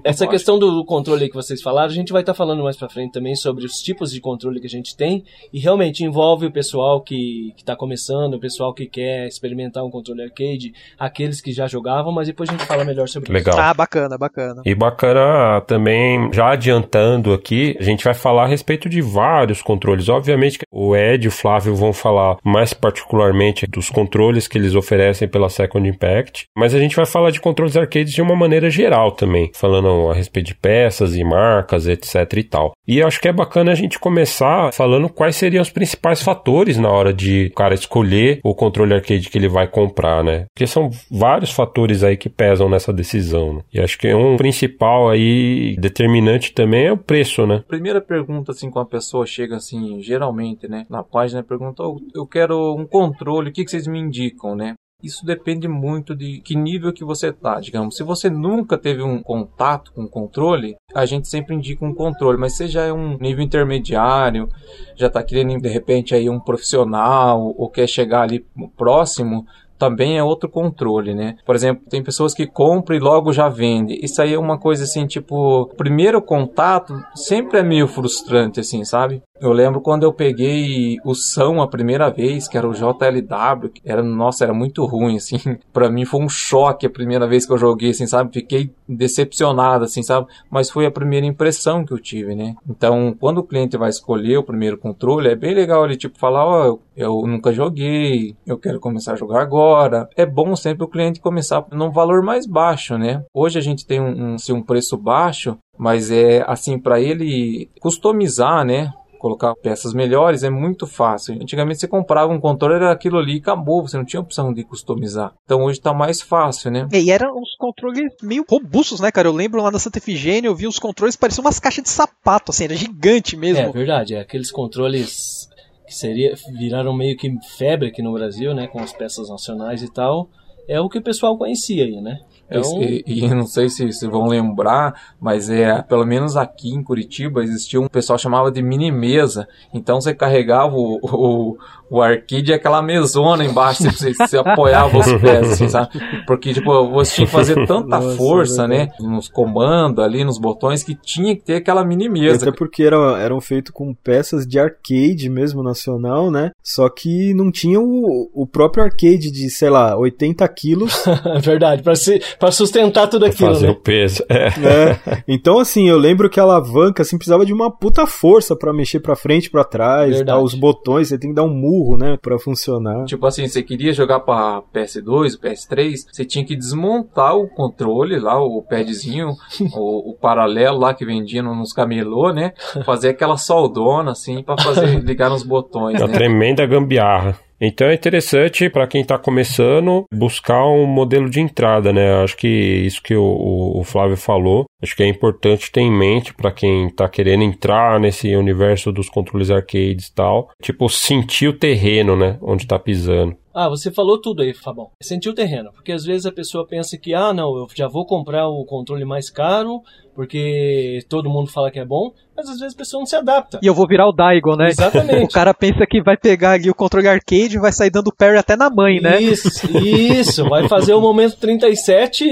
Essa 0.02 0.26
questão 0.26 0.58
do 0.58 0.84
controle 0.84 1.28
que 1.28 1.34
vocês 1.34 1.62
falaram, 1.62 1.90
a 1.90 1.94
gente 1.94 2.12
vai 2.12 2.22
estar 2.22 2.32
tá 2.32 2.36
falando 2.36 2.64
mais 2.64 2.76
para 2.76 2.88
frente 2.88 3.12
também 3.12 3.36
sobre 3.36 3.64
os 3.64 3.74
tipos 3.74 4.10
de 4.10 4.20
controle 4.20 4.58
que 4.58 4.66
a 4.66 4.70
gente 4.70 4.96
tem. 4.96 5.24
E 5.52 5.60
realmente 5.60 6.02
envolve 6.02 6.46
o 6.46 6.52
pessoal 6.52 7.00
que 7.00 7.52
está 7.56 7.76
começando, 7.76 8.34
o 8.34 8.40
pessoal 8.40 8.74
que 8.74 8.86
quer 8.86 9.28
experimentar 9.28 9.84
um 9.84 9.90
controle 9.90 10.22
arcade, 10.22 10.72
aqueles 10.98 11.40
que 11.40 11.52
já 11.52 11.68
jogavam, 11.68 12.10
mas 12.12 12.26
depois 12.26 12.48
a 12.48 12.52
gente 12.52 12.66
fala 12.66 12.84
melhor 12.84 13.08
sobre 13.08 13.32
Legal. 13.32 13.54
isso. 13.54 13.62
Ah, 13.62 13.74
bacana, 13.74 14.18
bacana. 14.18 14.62
E 14.64 14.74
bacana 14.74 15.43
também, 15.66 16.30
já 16.32 16.50
adiantando 16.50 17.32
aqui, 17.32 17.76
a 17.78 17.82
gente 17.82 18.04
vai 18.04 18.14
falar 18.14 18.44
a 18.44 18.48
respeito 18.48 18.88
de 18.88 19.00
vários 19.00 19.62
controles. 19.62 20.08
Obviamente 20.08 20.58
que 20.58 20.64
o 20.70 20.96
Ed 20.96 21.24
e 21.24 21.28
o 21.28 21.32
Flávio 21.32 21.74
vão 21.74 21.92
falar 21.92 22.36
mais 22.44 22.72
particularmente 22.72 23.66
dos 23.66 23.88
controles 23.88 24.48
que 24.48 24.58
eles 24.58 24.74
oferecem 24.74 25.28
pela 25.28 25.48
Second 25.48 25.88
Impact, 25.88 26.46
mas 26.56 26.74
a 26.74 26.78
gente 26.78 26.96
vai 26.96 27.06
falar 27.06 27.30
de 27.30 27.40
controles 27.40 27.76
arcades 27.76 28.12
de 28.12 28.22
uma 28.22 28.36
maneira 28.36 28.70
geral 28.70 29.12
também, 29.12 29.50
falando 29.54 30.10
a 30.10 30.14
respeito 30.14 30.46
de 30.46 30.54
peças 30.54 31.16
e 31.16 31.24
marcas, 31.24 31.86
etc 31.86 32.14
e 32.36 32.42
tal. 32.42 32.72
E 32.86 33.02
acho 33.02 33.20
que 33.20 33.28
é 33.28 33.32
bacana 33.32 33.72
a 33.72 33.74
gente 33.74 33.98
começar 33.98 34.72
falando 34.72 35.08
quais 35.08 35.36
seriam 35.36 35.62
os 35.62 35.70
principais 35.70 36.22
fatores 36.22 36.78
na 36.78 36.90
hora 36.90 37.12
de 37.12 37.46
o 37.50 37.54
cara 37.54 37.74
escolher 37.74 38.40
o 38.42 38.54
controle 38.54 38.94
arcade 38.94 39.28
que 39.28 39.38
ele 39.38 39.48
vai 39.48 39.66
comprar, 39.66 40.22
né? 40.22 40.46
Porque 40.54 40.66
são 40.66 40.90
vários 41.10 41.50
fatores 41.50 42.02
aí 42.02 42.16
que 42.16 42.28
pesam 42.28 42.68
nessa 42.68 42.92
decisão. 42.92 43.54
Né? 43.54 43.60
E 43.74 43.80
acho 43.80 43.98
que 43.98 44.12
um 44.12 44.36
principal 44.36 45.08
aí 45.08 45.33
determinante 45.78 46.52
também 46.52 46.86
é 46.86 46.92
o 46.92 46.96
preço, 46.96 47.46
né? 47.46 47.62
Primeira 47.66 48.00
pergunta, 48.00 48.52
assim, 48.52 48.70
quando 48.70 48.86
a 48.86 48.90
pessoa 48.90 49.26
chega, 49.26 49.56
assim, 49.56 50.00
geralmente, 50.00 50.68
né, 50.68 50.86
na 50.88 51.02
página, 51.02 51.42
pergunta, 51.42 51.82
oh, 51.82 52.00
eu 52.14 52.26
quero 52.26 52.74
um 52.74 52.86
controle, 52.86 53.50
o 53.50 53.52
que, 53.52 53.64
que 53.64 53.70
vocês 53.70 53.86
me 53.86 53.98
indicam, 53.98 54.54
né? 54.54 54.74
Isso 55.04 55.26
depende 55.26 55.68
muito 55.68 56.16
de 56.16 56.40
que 56.40 56.56
nível 56.56 56.90
que 56.90 57.04
você 57.04 57.30
tá, 57.30 57.60
digamos. 57.60 57.94
Se 57.94 58.02
você 58.02 58.30
nunca 58.30 58.78
teve 58.78 59.02
um 59.02 59.22
contato 59.22 59.92
com 59.92 60.08
controle, 60.08 60.76
a 60.94 61.04
gente 61.04 61.28
sempre 61.28 61.54
indica 61.54 61.84
um 61.84 61.94
controle, 61.94 62.38
mas 62.38 62.56
se 62.56 62.66
já 62.66 62.84
é 62.84 62.92
um 62.92 63.18
nível 63.18 63.44
intermediário, 63.44 64.48
já 64.96 65.10
tá 65.10 65.22
querendo 65.22 65.60
de 65.60 65.68
repente 65.68 66.14
aí 66.14 66.30
um 66.30 66.40
profissional 66.40 67.54
ou 67.54 67.68
quer 67.68 67.86
chegar 67.86 68.22
ali 68.22 68.46
próximo, 68.78 69.44
também 69.84 70.16
é 70.16 70.22
outro 70.22 70.48
controle, 70.48 71.14
né? 71.14 71.36
Por 71.44 71.54
exemplo, 71.54 71.84
tem 71.90 72.02
pessoas 72.02 72.32
que 72.32 72.46
compram 72.46 72.96
e 72.96 73.00
logo 73.00 73.34
já 73.34 73.50
vendem. 73.50 73.98
Isso 74.02 74.22
aí 74.22 74.32
é 74.32 74.38
uma 74.38 74.58
coisa 74.58 74.84
assim, 74.84 75.06
tipo, 75.06 75.66
primeiro 75.76 76.22
contato 76.22 76.98
sempre 77.14 77.58
é 77.58 77.62
meio 77.62 77.86
frustrante, 77.86 78.60
assim, 78.60 78.82
sabe? 78.82 79.22
Eu 79.40 79.52
lembro 79.52 79.80
quando 79.80 80.04
eu 80.04 80.12
peguei 80.12 80.96
o 81.04 81.14
São 81.14 81.60
a 81.60 81.68
primeira 81.68 82.08
vez, 82.08 82.48
que 82.48 82.56
era 82.56 82.66
o 82.66 82.72
JLW, 82.72 83.68
que 83.68 83.82
era, 83.84 84.02
nossa, 84.02 84.44
era 84.44 84.54
muito 84.54 84.86
ruim, 84.86 85.16
assim. 85.16 85.36
para 85.70 85.90
mim 85.90 86.06
foi 86.06 86.20
um 86.20 86.28
choque 86.28 86.86
a 86.86 86.90
primeira 86.90 87.26
vez 87.26 87.44
que 87.44 87.52
eu 87.52 87.58
joguei, 87.58 87.90
assim, 87.90 88.06
sabe? 88.06 88.32
Fiquei 88.32 88.70
decepcionado, 88.88 89.84
assim, 89.84 90.02
sabe? 90.02 90.28
Mas 90.48 90.70
foi 90.70 90.86
a 90.86 90.90
primeira 90.90 91.26
impressão 91.26 91.84
que 91.84 91.92
eu 91.92 91.98
tive, 91.98 92.34
né? 92.34 92.54
Então, 92.66 93.14
quando 93.20 93.38
o 93.38 93.44
cliente 93.44 93.76
vai 93.76 93.90
escolher 93.90 94.38
o 94.38 94.44
primeiro 94.44 94.78
controle, 94.78 95.28
é 95.28 95.36
bem 95.36 95.52
legal 95.52 95.84
ele, 95.84 95.96
tipo, 95.96 96.18
falar, 96.18 96.46
ó, 96.46 96.70
oh, 96.70 96.78
eu 96.96 97.26
nunca 97.26 97.52
joguei, 97.52 98.36
eu 98.46 98.56
quero 98.56 98.78
começar 98.80 99.12
a 99.12 99.16
jogar 99.16 99.42
agora. 99.42 99.73
É 100.16 100.24
bom 100.24 100.54
sempre 100.56 100.84
o 100.84 100.88
cliente 100.88 101.20
começar 101.20 101.64
num 101.72 101.90
valor 101.90 102.22
mais 102.22 102.46
baixo, 102.46 102.96
né? 102.96 103.22
Hoje 103.34 103.58
a 103.58 103.62
gente 103.62 103.86
tem 103.86 104.00
um, 104.00 104.30
um, 104.30 104.34
assim, 104.34 104.52
um 104.52 104.62
preço 104.62 104.96
baixo, 104.96 105.56
mas 105.78 106.10
é 106.10 106.44
assim 106.46 106.78
para 106.78 107.00
ele 107.00 107.68
customizar, 107.80 108.64
né? 108.64 108.92
colocar 109.24 109.54
peças 109.54 109.94
melhores 109.94 110.42
é 110.42 110.50
muito 110.50 110.86
fácil. 110.86 111.34
Antigamente 111.40 111.80
você 111.80 111.88
comprava 111.88 112.30
um 112.30 112.38
controle, 112.38 112.74
era 112.74 112.92
aquilo 112.92 113.18
ali 113.18 113.36
e 113.36 113.38
acabou, 113.38 113.80
você 113.80 113.96
não 113.96 114.04
tinha 114.04 114.20
opção 114.20 114.52
de 114.52 114.62
customizar. 114.62 115.32
Então 115.44 115.62
hoje 115.62 115.80
tá 115.80 115.94
mais 115.94 116.20
fácil, 116.20 116.70
né? 116.70 116.86
E 116.92 117.10
eram 117.10 117.34
uns 117.34 117.56
controles 117.56 118.12
meio 118.22 118.44
robustos, 118.46 119.00
né, 119.00 119.10
cara? 119.10 119.26
Eu 119.26 119.32
lembro 119.32 119.62
lá 119.62 119.70
na 119.70 119.78
Santa 119.78 119.96
Efigênia, 119.96 120.48
eu 120.48 120.54
vi 120.54 120.66
os 120.66 120.78
controles, 120.78 121.16
pareciam 121.16 121.42
umas 121.42 121.58
caixas 121.58 121.82
de 121.82 121.88
sapato, 121.88 122.50
assim, 122.50 122.64
era 122.64 122.76
gigante 122.76 123.34
mesmo. 123.34 123.62
É 123.62 123.72
verdade, 123.72 124.14
é 124.14 124.20
aqueles 124.20 124.50
controles 124.50 125.48
que 125.94 126.00
seria 126.00 126.34
viraram 126.58 126.92
meio 126.92 127.16
que 127.16 127.32
febre 127.56 127.88
aqui 127.88 128.02
no 128.02 128.12
Brasil, 128.12 128.52
né, 128.52 128.66
com 128.66 128.80
as 128.80 128.92
peças 128.92 129.28
nacionais 129.28 129.82
e 129.82 129.92
tal. 129.92 130.28
É 130.66 130.80
o 130.80 130.88
que 130.88 130.98
o 130.98 131.02
pessoal 131.02 131.36
conhecia 131.36 131.84
aí, 131.84 132.00
né? 132.00 132.20
Então... 132.50 132.82
E, 132.82 133.04
e, 133.06 133.28
não 133.28 133.46
sei 133.46 133.68
se, 133.68 133.92
se 133.92 134.08
vão 134.08 134.26
lembrar, 134.26 135.14
mas 135.20 135.50
é 135.50 135.82
pelo 135.82 136.06
menos 136.06 136.36
aqui 136.36 136.70
em 136.70 136.82
Curitiba 136.82 137.42
existia 137.42 137.80
um 137.80 137.88
pessoal 137.88 138.18
chamava 138.18 138.50
de 138.50 138.62
mini 138.62 138.90
mesa. 138.90 139.46
Então 139.72 140.00
você 140.00 140.14
carregava 140.14 140.74
o, 140.74 140.98
o, 141.02 141.58
o 141.94 142.02
arcade 142.02 142.52
é 142.52 142.56
aquela 142.56 142.82
mesona 142.82 143.44
embaixo, 143.44 143.84
você, 143.84 144.12
você 144.12 144.36
apoiava 144.36 144.98
os 144.98 145.12
pés, 145.20 145.52
assim, 145.52 145.68
sabe? 145.68 145.90
Porque, 146.26 146.52
tipo, 146.52 146.90
você 146.90 147.14
tinha 147.14 147.26
que 147.26 147.32
fazer 147.32 147.54
tanta 147.66 148.00
Nossa, 148.00 148.16
força, 148.16 148.66
né? 148.66 148.88
Nos 148.98 149.28
comandos 149.28 150.02
ali, 150.04 150.24
nos 150.24 150.36
botões, 150.36 150.82
que 150.82 150.96
tinha 150.96 151.36
que 151.36 151.44
ter 151.44 151.54
aquela 151.54 151.84
mini 151.84 152.08
mesa. 152.08 152.48
Até 152.48 152.58
porque 152.58 152.82
era, 152.82 152.96
eram 153.20 153.40
feitos 153.40 153.72
com 153.72 153.94
peças 153.94 154.44
de 154.44 154.58
arcade 154.58 155.30
mesmo, 155.30 155.62
nacional, 155.62 156.32
né? 156.32 156.50
Só 156.64 156.88
que 156.88 157.32
não 157.32 157.52
tinha 157.52 157.80
o, 157.80 158.28
o 158.34 158.44
próprio 158.44 158.82
arcade 158.82 159.30
de, 159.30 159.48
sei 159.48 159.70
lá, 159.70 159.96
80 159.96 160.46
quilos. 160.48 161.04
É 161.24 161.38
verdade, 161.38 161.82
pra, 161.82 161.94
se, 161.94 162.20
pra 162.38 162.50
sustentar 162.50 163.08
tudo 163.08 163.24
aquilo, 163.24 163.54
fazer 163.54 163.66
né? 163.66 163.72
o 163.72 163.76
peso, 163.76 164.22
é. 164.28 164.46
é. 164.48 165.22
Então, 165.26 165.58
assim, 165.58 165.88
eu 165.88 165.96
lembro 165.96 166.28
que 166.28 166.38
a 166.38 166.42
alavanca, 166.42 167.02
assim, 167.02 167.16
precisava 167.16 167.46
de 167.46 167.52
uma 167.52 167.70
puta 167.70 168.06
força 168.06 168.54
para 168.54 168.72
mexer 168.72 169.00
para 169.00 169.16
frente, 169.16 169.50
para 169.50 169.64
trás, 169.64 170.22
tá? 170.22 170.38
os 170.38 170.54
botões, 170.54 171.08
você 171.08 171.18
tem 171.18 171.30
que 171.30 171.36
dar 171.36 171.44
um 171.44 171.54
murro 171.54 171.83
burro, 171.84 171.98
né, 171.98 172.16
para 172.20 172.38
funcionar. 172.38 173.04
Tipo 173.04 173.26
assim, 173.26 173.46
você 173.46 173.62
queria 173.62 173.92
jogar 173.92 174.20
para 174.20 174.62
PS2, 174.74 175.38
PS3, 175.38 175.96
você 176.10 176.24
tinha 176.24 176.44
que 176.44 176.56
desmontar 176.56 177.36
o 177.36 177.48
controle 177.48 178.18
lá, 178.18 178.42
o 178.42 178.62
padzinho, 178.62 179.28
o, 179.74 180.10
o, 180.10 180.14
paralelo 180.14 180.78
lá 180.78 180.94
que 180.94 181.04
vendia 181.04 181.42
nos 181.42 181.72
camelô, 181.72 182.32
né? 182.32 182.52
Fazer 182.84 183.10
aquela 183.10 183.36
soldona 183.36 184.12
assim 184.12 184.42
para 184.42 184.62
fazer 184.62 184.86
ligar 185.04 185.28
nos 185.28 185.42
botões. 185.42 186.00
É 186.00 186.06
né? 186.06 186.12
tremenda 186.12 186.66
gambiarra. 186.66 187.38
Então 187.66 187.88
é 187.88 187.94
interessante 187.94 188.68
para 188.68 188.86
quem 188.86 189.00
está 189.00 189.18
começando 189.18 190.04
buscar 190.12 190.66
um 190.66 190.86
modelo 190.86 191.30
de 191.30 191.40
entrada, 191.40 191.92
né? 191.92 192.22
Acho 192.22 192.36
que 192.36 192.48
isso 192.48 193.02
que 193.02 193.14
o, 193.14 193.78
o 193.78 193.84
Flávio 193.84 194.16
falou, 194.16 194.66
acho 194.82 194.94
que 194.94 195.02
é 195.02 195.08
importante 195.08 195.72
ter 195.72 195.80
em 195.80 195.90
mente 195.90 196.34
para 196.34 196.52
quem 196.52 196.88
está 196.88 197.08
querendo 197.08 197.42
entrar 197.42 197.98
nesse 197.98 198.34
universo 198.36 198.92
dos 198.92 199.08
controles 199.08 199.50
arcades 199.50 200.08
e 200.08 200.14
tal, 200.14 200.50
tipo 200.60 200.88
sentir 200.88 201.48
o 201.48 201.58
terreno, 201.58 202.16
né? 202.16 202.38
Onde 202.42 202.64
está 202.64 202.78
pisando. 202.78 203.36
Ah, 203.54 203.68
você 203.68 203.92
falou 203.92 204.20
tudo 204.20 204.42
aí, 204.42 204.52
Fabão. 204.52 204.90
Sentiu 205.00 205.30
o 205.30 205.34
terreno, 205.34 205.70
porque 205.72 205.92
às 205.92 206.04
vezes 206.04 206.26
a 206.26 206.32
pessoa 206.32 206.66
pensa 206.66 206.98
que, 206.98 207.14
ah, 207.14 207.32
não, 207.32 207.56
eu 207.56 207.68
já 207.72 207.86
vou 207.86 208.04
comprar 208.04 208.48
o 208.48 208.64
controle 208.64 209.04
mais 209.04 209.30
caro, 209.30 209.80
porque 210.12 210.98
todo 211.08 211.30
mundo 211.30 211.48
fala 211.50 211.70
que 211.70 211.78
é 211.78 211.84
bom, 211.84 212.12
mas 212.36 212.48
às 212.48 212.58
vezes 212.58 212.74
a 212.74 212.78
pessoa 212.78 213.00
não 213.00 213.06
se 213.06 213.14
adapta. 213.14 213.60
E 213.62 213.66
eu 213.66 213.74
vou 213.74 213.86
virar 213.86 214.08
o 214.08 214.12
Daigon, 214.12 214.56
né? 214.56 214.70
Exatamente. 214.70 215.22
o 215.26 215.28
cara 215.28 215.54
pensa 215.54 215.86
que 215.88 216.02
vai 216.02 216.16
pegar 216.16 216.52
ali 216.52 216.68
o 216.68 216.74
controle 216.74 217.06
arcade 217.06 217.56
e 217.56 217.60
vai 217.60 217.70
sair 217.70 217.90
dando 217.90 218.12
parry 218.12 218.38
até 218.38 218.56
na 218.56 218.68
mãe, 218.68 219.00
né? 219.00 219.22
Isso, 219.22 219.48
isso. 219.78 220.48
Vai 220.48 220.68
fazer 220.68 220.94
o 220.94 221.00
momento 221.00 221.36
37 221.36 222.24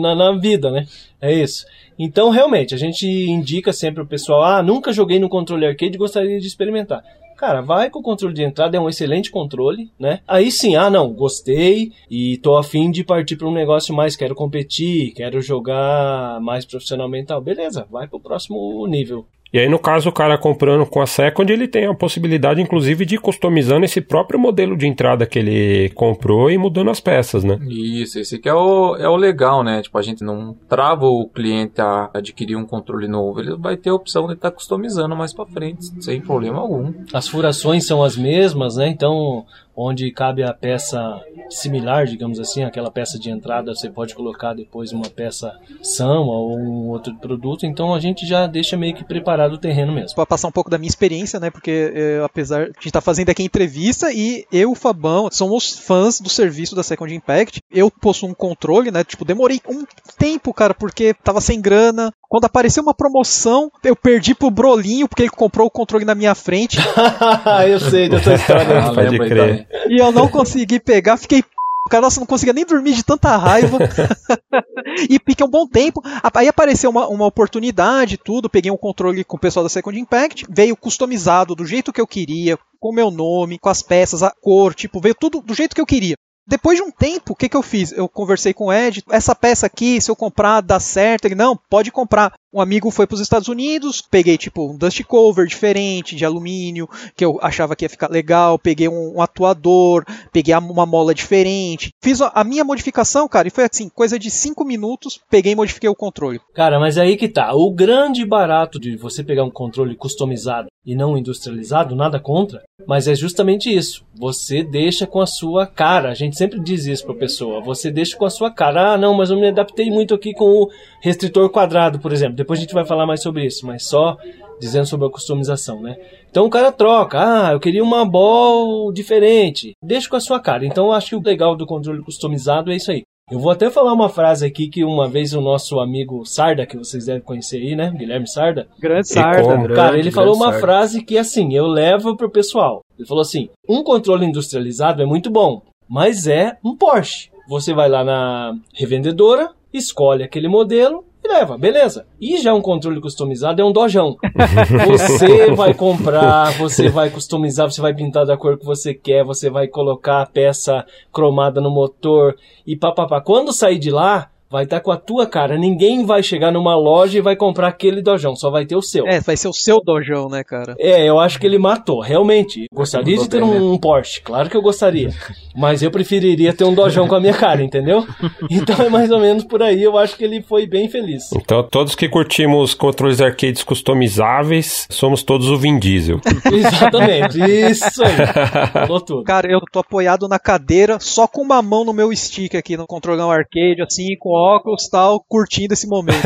na, 0.00 0.16
na 0.16 0.36
vida, 0.36 0.70
né? 0.72 0.84
É 1.20 1.32
isso. 1.32 1.64
Então, 1.96 2.30
realmente, 2.30 2.74
a 2.74 2.78
gente 2.78 3.06
indica 3.06 3.72
sempre 3.72 4.02
o 4.02 4.06
pessoal, 4.06 4.42
ah, 4.42 4.62
nunca 4.62 4.92
joguei 4.92 5.20
no 5.20 5.28
controle 5.28 5.66
arcade, 5.66 5.96
gostaria 5.96 6.40
de 6.40 6.46
experimentar. 6.46 7.04
Cara, 7.42 7.60
vai 7.60 7.90
com 7.90 7.98
o 7.98 8.02
controle 8.02 8.32
de 8.32 8.44
entrada, 8.44 8.76
é 8.76 8.80
um 8.80 8.88
excelente 8.88 9.28
controle, 9.28 9.90
né? 9.98 10.20
Aí 10.28 10.48
sim, 10.48 10.76
ah 10.76 10.88
não, 10.88 11.12
gostei 11.12 11.90
e 12.08 12.36
tô 12.36 12.56
afim 12.56 12.88
de 12.88 13.02
partir 13.02 13.34
para 13.34 13.48
um 13.48 13.52
negócio 13.52 13.92
mais, 13.92 14.14
quero 14.14 14.32
competir, 14.32 15.12
quero 15.12 15.42
jogar 15.42 16.40
mais 16.40 16.64
profissionalmente 16.64 17.26
tal. 17.26 17.40
Beleza, 17.40 17.84
vai 17.90 18.06
pro 18.06 18.20
próximo 18.20 18.86
nível. 18.86 19.26
E 19.52 19.58
aí, 19.58 19.68
no 19.68 19.78
caso, 19.78 20.08
o 20.08 20.12
cara 20.12 20.38
comprando 20.38 20.86
com 20.86 21.02
a 21.02 21.06
Second, 21.06 21.52
ele 21.52 21.68
tem 21.68 21.86
a 21.86 21.94
possibilidade, 21.94 22.62
inclusive, 22.62 23.04
de 23.04 23.16
ir 23.16 23.18
customizando 23.18 23.84
esse 23.84 24.00
próprio 24.00 24.38
modelo 24.40 24.74
de 24.74 24.86
entrada 24.86 25.26
que 25.26 25.38
ele 25.38 25.90
comprou 25.90 26.50
e 26.50 26.56
mudando 26.56 26.90
as 26.90 27.00
peças, 27.00 27.44
né? 27.44 27.58
Isso, 27.68 28.18
esse 28.18 28.38
que 28.38 28.48
é 28.48 28.54
o, 28.54 28.96
é 28.96 29.06
o 29.06 29.16
legal, 29.16 29.62
né? 29.62 29.82
Tipo, 29.82 29.98
a 29.98 30.02
gente 30.02 30.24
não 30.24 30.56
trava 30.68 31.04
o 31.04 31.28
cliente 31.28 31.82
a 31.82 32.08
adquirir 32.14 32.56
um 32.56 32.64
controle 32.64 33.06
novo. 33.06 33.40
Ele 33.40 33.54
vai 33.56 33.76
ter 33.76 33.90
a 33.90 33.94
opção 33.94 34.26
de 34.26 34.32
estar 34.32 34.50
tá 34.50 34.56
customizando 34.56 35.14
mais 35.14 35.34
para 35.34 35.44
frente, 35.44 35.84
sem 36.02 36.22
problema 36.22 36.58
algum. 36.58 36.90
As 37.12 37.28
furações 37.28 37.86
são 37.86 38.02
as 38.02 38.16
mesmas, 38.16 38.76
né? 38.76 38.88
Então, 38.88 39.44
onde 39.76 40.10
cabe 40.10 40.42
a 40.42 40.52
peça 40.52 41.20
similar, 41.48 42.06
digamos 42.06 42.38
assim, 42.38 42.62
aquela 42.62 42.90
peça 42.90 43.18
de 43.18 43.30
entrada, 43.30 43.74
você 43.74 43.90
pode 43.90 44.14
colocar 44.14 44.54
depois 44.54 44.92
uma 44.92 45.08
peça 45.08 45.58
samba 45.82 46.30
ou 46.30 46.58
um 46.58 46.88
outro 46.88 47.14
produto, 47.16 47.66
então 47.66 47.94
a 47.94 48.00
gente 48.00 48.26
já 48.26 48.46
deixa 48.46 48.76
meio 48.76 48.94
que 48.94 49.04
preparado 49.04 49.54
o 49.54 49.58
terreno 49.58 49.92
mesmo. 49.92 50.14
Para 50.14 50.26
passar 50.26 50.48
um 50.48 50.52
pouco 50.52 50.70
da 50.70 50.78
minha 50.78 50.88
experiência, 50.88 51.40
né, 51.40 51.50
porque 51.50 51.92
é, 51.94 52.22
apesar 52.24 52.64
de 52.64 52.64
a 52.64 52.66
gente 52.74 52.86
estar 52.86 53.00
tá 53.00 53.04
fazendo 53.04 53.30
aqui 53.30 53.42
entrevista 53.42 54.12
e 54.12 54.44
eu 54.52 54.62
e 54.62 54.66
o 54.66 54.74
Fabão 54.74 55.28
somos 55.30 55.78
fãs 55.78 56.20
do 56.20 56.28
serviço 56.28 56.74
da 56.74 56.82
Second 56.82 57.12
Impact, 57.14 57.60
eu 57.70 57.90
possuo 57.90 58.28
um 58.28 58.34
controle, 58.34 58.90
né, 58.90 59.04
tipo, 59.04 59.24
demorei 59.24 59.60
um 59.68 59.84
tempo, 60.18 60.52
cara, 60.52 60.74
porque 60.74 61.14
tava 61.14 61.40
sem 61.40 61.60
grana, 61.60 62.12
quando 62.32 62.46
apareceu 62.46 62.82
uma 62.82 62.94
promoção, 62.94 63.70
eu 63.84 63.94
perdi 63.94 64.34
pro 64.34 64.50
Brolinho, 64.50 65.06
porque 65.06 65.20
ele 65.20 65.28
comprou 65.28 65.66
o 65.66 65.70
controle 65.70 66.02
na 66.02 66.14
minha 66.14 66.34
frente. 66.34 66.78
eu 67.68 67.78
sei 67.78 68.08
dessa 68.08 68.32
história. 68.32 68.78
Ah, 68.78 68.88
pode 68.96 69.18
crer. 69.18 69.61
E 69.88 70.00
eu 70.00 70.12
não 70.12 70.28
consegui 70.28 70.78
pegar, 70.80 71.16
fiquei 71.16 71.42
Cara, 71.90 72.02
nossa, 72.02 72.20
não 72.20 72.26
conseguia 72.26 72.52
nem 72.52 72.64
dormir 72.64 72.94
de 72.94 73.02
tanta 73.02 73.36
raiva. 73.36 73.78
e 75.10 75.18
fiquei 75.18 75.44
um 75.44 75.50
bom 75.50 75.66
tempo. 75.66 76.00
Aí 76.32 76.46
apareceu 76.46 76.88
uma, 76.88 77.08
uma 77.08 77.26
oportunidade, 77.26 78.16
tudo. 78.16 78.48
Peguei 78.48 78.70
um 78.70 78.76
controle 78.76 79.24
com 79.24 79.36
o 79.36 79.40
pessoal 79.40 79.64
da 79.64 79.68
Second 79.68 79.98
Impact. 79.98 80.46
Veio 80.48 80.76
customizado 80.76 81.54
do 81.54 81.66
jeito 81.66 81.92
que 81.92 82.00
eu 82.00 82.06
queria, 82.06 82.56
com 82.78 82.90
o 82.90 82.94
meu 82.94 83.10
nome, 83.10 83.58
com 83.58 83.68
as 83.68 83.82
peças, 83.82 84.22
a 84.22 84.30
cor, 84.30 84.74
tipo, 84.74 85.00
veio 85.00 85.14
tudo 85.14 85.40
do 85.40 85.54
jeito 85.54 85.74
que 85.74 85.80
eu 85.80 85.86
queria. 85.86 86.14
Depois 86.46 86.76
de 86.76 86.82
um 86.82 86.90
tempo, 86.90 87.32
o 87.32 87.36
que, 87.36 87.48
que 87.48 87.56
eu 87.56 87.62
fiz? 87.62 87.92
Eu 87.92 88.08
conversei 88.08 88.52
com 88.52 88.66
o 88.66 88.72
Ed, 88.72 89.02
essa 89.10 89.34
peça 89.34 89.66
aqui, 89.66 90.00
se 90.00 90.10
eu 90.10 90.16
comprar, 90.16 90.60
dá 90.60 90.80
certo. 90.80 91.26
Ele, 91.26 91.34
não, 91.34 91.56
pode 91.68 91.90
comprar. 91.92 92.32
Um 92.54 92.60
amigo 92.60 92.90
foi 92.90 93.06
para 93.06 93.14
os 93.14 93.20
Estados 93.20 93.48
Unidos, 93.48 94.02
peguei 94.02 94.36
tipo 94.36 94.70
um 94.70 94.76
dust 94.76 95.02
cover 95.04 95.46
diferente, 95.46 96.14
de 96.14 96.24
alumínio, 96.24 96.86
que 97.16 97.24
eu 97.24 97.38
achava 97.40 97.74
que 97.74 97.84
ia 97.84 97.88
ficar 97.88 98.10
legal, 98.10 98.58
peguei 98.58 98.88
um, 98.88 99.16
um 99.16 99.22
atuador, 99.22 100.04
peguei 100.30 100.54
uma 100.54 100.84
mola 100.84 101.14
diferente. 101.14 101.90
Fiz 102.02 102.20
a, 102.20 102.44
minha 102.44 102.62
modificação, 102.62 103.26
cara, 103.26 103.48
e 103.48 103.50
foi 103.50 103.64
assim, 103.64 103.88
coisa 103.88 104.18
de 104.18 104.30
5 104.30 104.64
minutos, 104.66 105.18
peguei 105.30 105.52
e 105.52 105.56
modifiquei 105.56 105.88
o 105.88 105.94
controle. 105.94 106.40
Cara, 106.52 106.78
mas 106.78 106.98
é 106.98 107.00
aí 107.00 107.16
que 107.16 107.28
tá. 107.28 107.54
O 107.54 107.70
grande 107.72 108.24
barato 108.26 108.78
de 108.78 108.96
você 108.96 109.24
pegar 109.24 109.44
um 109.44 109.50
controle 109.50 109.96
customizado 109.96 110.68
e 110.84 110.96
não 110.96 111.16
industrializado, 111.16 111.94
nada 111.94 112.18
contra, 112.18 112.62
mas 112.86 113.06
é 113.06 113.14
justamente 113.14 113.72
isso. 113.72 114.04
Você 114.14 114.64
deixa 114.64 115.06
com 115.06 115.20
a 115.20 115.26
sua 115.26 115.66
cara. 115.66 116.10
A 116.10 116.14
gente 116.14 116.36
sempre 116.36 116.60
diz 116.60 116.86
isso 116.86 117.04
pra 117.04 117.14
pessoa. 117.14 117.62
Você 117.62 117.90
deixa 117.90 118.16
com 118.16 118.24
a 118.24 118.30
sua 118.30 118.50
cara. 118.50 118.92
Ah, 118.92 118.98
não, 118.98 119.14
mas 119.14 119.30
eu 119.30 119.38
me 119.38 119.48
adaptei 119.48 119.90
muito 119.90 120.12
aqui 120.12 120.32
com 120.34 120.44
o 120.44 120.70
restritor 121.00 121.48
quadrado, 121.50 122.00
por 122.00 122.12
exemplo. 122.12 122.34
Depois 122.42 122.58
a 122.58 122.62
gente 122.62 122.74
vai 122.74 122.84
falar 122.84 123.06
mais 123.06 123.22
sobre 123.22 123.46
isso, 123.46 123.64
mas 123.64 123.86
só 123.86 124.16
dizendo 124.58 124.84
sobre 124.84 125.06
a 125.06 125.10
customização, 125.10 125.80
né? 125.80 125.96
Então 126.28 126.44
o 126.44 126.50
cara 126.50 126.72
troca, 126.72 127.18
ah, 127.20 127.52
eu 127.52 127.60
queria 127.60 127.84
uma 127.84 128.04
ball 128.04 128.92
diferente, 128.92 129.76
deixa 129.80 130.08
com 130.08 130.16
a 130.16 130.20
sua 130.20 130.40
cara. 130.40 130.66
Então 130.66 130.86
eu 130.86 130.92
acho 130.92 131.10
que 131.10 131.16
o 131.16 131.22
legal 131.22 131.54
do 131.54 131.64
controle 131.64 132.02
customizado 132.02 132.72
é 132.72 132.76
isso 132.76 132.90
aí. 132.90 133.02
Eu 133.30 133.38
vou 133.38 133.52
até 133.52 133.70
falar 133.70 133.92
uma 133.92 134.08
frase 134.08 134.44
aqui 134.44 134.68
que 134.68 134.82
uma 134.82 135.08
vez 135.08 135.32
o 135.32 135.40
nosso 135.40 135.78
amigo 135.78 136.26
Sarda, 136.26 136.66
que 136.66 136.76
vocês 136.76 137.06
devem 137.06 137.22
conhecer 137.22 137.58
aí, 137.58 137.76
né? 137.76 137.92
Guilherme 137.96 138.28
Sarda. 138.28 138.66
Grande 138.80 139.06
Sarda. 139.06 139.56
Grande, 139.56 139.74
cara, 139.74 139.96
ele 139.96 140.10
falou 140.10 140.34
uma 140.34 140.46
Sarda. 140.46 140.60
frase 140.60 141.04
que 141.04 141.16
assim, 141.16 141.54
eu 141.54 141.68
levo 141.68 142.16
pro 142.16 142.28
pessoal. 142.28 142.80
Ele 142.98 143.06
falou 143.06 143.22
assim: 143.22 143.50
um 143.68 143.84
controle 143.84 144.26
industrializado 144.26 145.00
é 145.00 145.06
muito 145.06 145.30
bom, 145.30 145.62
mas 145.88 146.26
é 146.26 146.58
um 146.64 146.76
Porsche. 146.76 147.30
Você 147.48 147.72
vai 147.72 147.88
lá 147.88 148.02
na 148.02 148.56
revendedora, 148.74 149.50
escolhe 149.72 150.24
aquele 150.24 150.48
modelo 150.48 151.04
leva, 151.32 151.56
beleza. 151.56 152.06
E 152.20 152.38
já 152.38 152.52
um 152.54 152.60
controle 152.60 153.00
customizado 153.00 153.60
é 153.60 153.64
um 153.64 153.72
dojão. 153.72 154.16
você 154.88 155.50
vai 155.54 155.74
comprar, 155.74 156.52
você 156.58 156.88
vai 156.88 157.10
customizar, 157.10 157.70
você 157.70 157.80
vai 157.80 157.94
pintar 157.94 158.26
da 158.26 158.36
cor 158.36 158.58
que 158.58 158.64
você 158.64 158.94
quer, 158.94 159.24
você 159.24 159.48
vai 159.48 159.66
colocar 159.66 160.22
a 160.22 160.26
peça 160.26 160.84
cromada 161.12 161.60
no 161.60 161.70
motor 161.70 162.36
e 162.66 162.76
papapá. 162.76 163.20
Quando 163.20 163.52
sair 163.52 163.78
de 163.78 163.90
lá, 163.90 164.31
vai 164.52 164.64
estar 164.64 164.76
tá 164.76 164.84
com 164.84 164.92
a 164.92 164.98
tua 164.98 165.26
cara. 165.26 165.56
Ninguém 165.56 166.04
vai 166.04 166.22
chegar 166.22 166.52
numa 166.52 166.76
loja 166.76 167.16
e 167.16 167.22
vai 167.22 167.34
comprar 167.34 167.68
aquele 167.68 168.02
dojão, 168.02 168.36
só 168.36 168.50
vai 168.50 168.66
ter 168.66 168.76
o 168.76 168.82
seu. 168.82 169.06
É, 169.06 169.18
vai 169.18 169.34
ser 169.34 169.48
o 169.48 169.52
seu 169.52 169.80
dojão, 169.82 170.28
né, 170.28 170.44
cara? 170.44 170.74
É, 170.78 171.08
eu 171.08 171.18
acho 171.18 171.40
que 171.40 171.46
ele 171.46 171.58
matou, 171.58 172.00
realmente. 172.00 172.66
Gostaria 172.72 173.16
de 173.16 173.28
ter 173.28 173.42
um, 173.42 173.72
um, 173.72 173.78
Porsche, 173.78 174.20
claro 174.20 174.50
que 174.50 174.56
eu 174.56 174.60
gostaria. 174.60 175.08
Mas 175.56 175.82
eu 175.82 175.90
preferiria 175.90 176.52
ter 176.52 176.64
um 176.64 176.74
dojão 176.74 177.08
com 177.08 177.14
a 177.14 177.20
minha 177.20 177.32
cara, 177.32 177.62
entendeu? 177.62 178.06
Então 178.50 178.84
é 178.84 178.88
mais 178.88 179.10
ou 179.10 179.18
menos 179.18 179.44
por 179.44 179.62
aí, 179.62 179.82
eu 179.82 179.96
acho 179.96 180.16
que 180.16 180.24
ele 180.24 180.42
foi 180.42 180.66
bem 180.66 180.88
feliz. 180.88 181.32
Então 181.32 181.62
todos 181.62 181.94
que 181.94 182.08
curtimos 182.08 182.74
controles 182.74 183.20
arcades 183.20 183.62
customizáveis, 183.62 184.86
somos 184.90 185.22
todos 185.22 185.48
o 185.48 185.56
Vin 185.56 185.78
Diesel. 185.78 186.20
Exatamente, 186.52 187.38
isso 187.40 188.04
aí. 188.04 188.12
Falou 188.72 189.00
tudo. 189.00 189.24
Cara, 189.24 189.50
eu 189.50 189.60
tô 189.72 189.78
apoiado 189.78 190.28
na 190.28 190.38
cadeira, 190.38 190.98
só 191.00 191.26
com 191.26 191.40
uma 191.40 191.62
mão 191.62 191.84
no 191.84 191.94
meu 191.94 192.14
stick 192.14 192.54
aqui 192.54 192.76
no 192.76 192.86
controlão 192.86 193.30
arcade, 193.30 193.80
assim, 193.80 194.16
com 194.18 194.36
óculos 194.42 194.88
tal, 194.88 195.24
curtindo 195.28 195.72
esse 195.72 195.86
momento. 195.86 196.22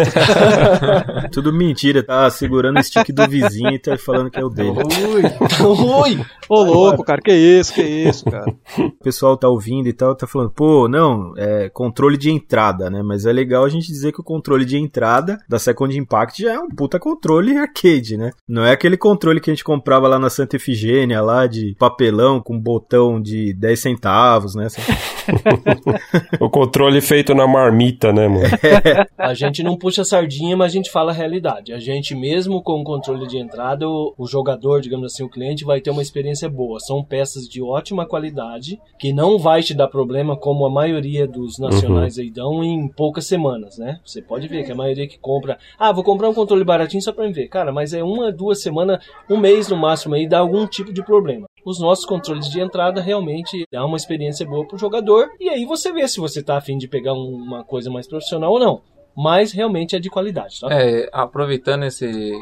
Tudo 1.31 1.53
mentira, 1.53 2.03
tá 2.03 2.29
segurando 2.31 2.79
o 2.79 2.83
stick 2.83 3.13
do 3.13 3.29
vizinho 3.29 3.75
e 3.75 3.79
tá 3.79 3.97
falando 3.99 4.31
que 4.31 4.39
é 4.39 4.45
o 4.45 4.49
dele. 4.49 4.71
Ui! 4.71 5.23
Ui! 5.67 6.27
Ô 6.49 6.63
louco, 6.63 7.05
cara, 7.05 7.21
que 7.21 7.33
isso, 7.33 7.75
que 7.75 7.83
isso, 7.83 8.25
cara. 8.25 8.53
O 8.79 9.05
pessoal 9.05 9.37
tá 9.37 9.49
ouvindo 9.49 9.89
e 9.89 9.93
tal, 9.93 10.15
tá 10.15 10.27
falando, 10.27 10.51
pô, 10.51 10.89
não, 10.89 11.35
é 11.37 11.69
controle 11.69 12.17
de 12.17 12.31
entrada, 12.31 12.89
né? 12.89 13.03
Mas 13.03 13.27
é 13.27 13.33
legal 13.33 13.65
a 13.65 13.69
gente 13.69 13.87
dizer 13.89 14.13
que 14.13 14.21
o 14.21 14.25
controle 14.25 14.65
de 14.65 14.79
entrada 14.79 15.39
da 15.49 15.59
Second 15.59 15.97
Impact 15.97 16.43
já 16.43 16.55
é 16.55 16.59
um 16.59 16.69
puta 16.69 16.99
controle 16.99 17.57
arcade, 17.57 18.17
né? 18.17 18.31
Não 18.49 18.65
é 18.65 18.73
aquele 18.73 18.97
controle 18.97 19.41
que 19.41 19.51
a 19.51 19.55
gente 19.55 19.65
comprava 19.65 20.09
lá 20.09 20.19
na 20.19 20.31
Santa 20.31 20.57
Efigênia, 20.57 21.21
lá 21.21 21.47
de 21.47 21.75
papelão 21.79 22.41
com 22.41 22.59
botão 22.59 23.21
de 23.21 23.53
10 23.55 23.81
centavos, 23.81 24.55
né? 24.55 24.69
o 26.41 26.49
controle 26.49 27.01
feito 27.01 27.35
na 27.35 27.47
marmita 27.47 28.06
né, 28.13 28.29
mano? 28.29 28.47
a 29.17 29.35
gente 29.35 29.63
não 29.63 29.77
puxa 29.77 30.05
sardinha, 30.05 30.57
mas 30.57 30.73
a 30.73 30.75
gente 30.75 30.91
fala 30.91 31.13
a 31.13 31.15
realidade. 31.15 31.73
A 31.73 31.79
gente, 31.79 32.15
mesmo 32.15 32.63
com 32.63 32.81
o 32.81 32.85
controle 32.85 33.27
de 33.27 33.39
entrada, 33.39 33.89
o, 33.89 34.15
o 34.17 34.27
jogador, 34.27 34.81
digamos 34.81 35.13
assim, 35.13 35.23
o 35.23 35.29
cliente, 35.29 35.65
vai 35.65 35.81
ter 35.81 35.91
uma 35.91 36.03
experiência 36.03 36.49
boa. 36.49 36.79
São 36.81 37.05
peças 37.05 37.49
de 37.49 37.63
ótima 37.63 38.07
qualidade, 38.07 38.81
que 38.99 39.13
não 39.13 39.39
vai 39.39 39.63
te 39.63 39.75
dar 39.75 39.89
problema, 39.89 40.37
como 40.37 40.67
a 40.67 40.71
maioria 40.71 41.27
dos 41.27 41.59
nacionais 41.59 42.17
uhum. 42.17 42.23
aí 42.23 42.31
dão, 42.31 42.65
em 42.65 42.89
poucas 42.89 43.27
semanas, 43.27 43.79
né? 43.79 44.01
Você 44.05 44.23
pode 44.23 44.49
ver 44.49 44.65
que 44.65 44.73
a 44.73 44.77
maioria 44.77 45.07
que 45.07 45.19
compra, 45.19 45.59
ah, 45.79 45.93
vou 45.93 46.05
comprar 46.05 46.29
um 46.29 46.35
controle 46.35 46.65
baratinho 46.65 47.03
só 47.03 47.13
pra 47.13 47.27
me 47.27 47.33
ver. 47.33 47.49
Cara, 47.49 47.73
mas 47.73 47.93
é 47.93 48.03
uma, 48.03 48.33
duas 48.33 48.63
semanas, 48.63 49.05
um 49.29 49.37
mês 49.37 49.69
no 49.69 49.77
máximo 49.77 50.15
aí, 50.15 50.29
dá 50.29 50.39
algum 50.39 50.67
tipo 50.67 50.93
de 50.93 51.05
problema 51.05 51.47
os 51.67 51.81
nossos 51.81 52.07
controles 52.07 52.49
de 52.49 52.61
entrada 52.61 53.01
realmente 53.01 53.65
dá 53.73 53.85
uma 53.85 53.97
experiência 53.97 54.47
boa 54.47 54.65
para 54.65 54.77
o 54.77 54.79
jogador. 54.79 55.29
E 55.41 55.49
aí 55.49 55.67
você 55.67 55.93
vê 55.93 56.07
se 56.07 56.21
você 56.21 56.39
está 56.39 56.57
afim 56.57 56.79
de 56.79 56.87
pegar 56.87 57.13
uma 57.13 57.65
coisa 57.65 57.91
mais 57.91 58.07
profissional 58.07 58.53
ou 58.53 58.61
não. 58.61 58.83
Mas 59.17 59.51
realmente 59.51 59.97
é 59.97 59.99
de 59.99 60.09
qualidade, 60.09 60.61
tá? 60.61 60.69
É, 60.71 61.09
aproveitando 61.13 61.85
esse, 61.85 62.33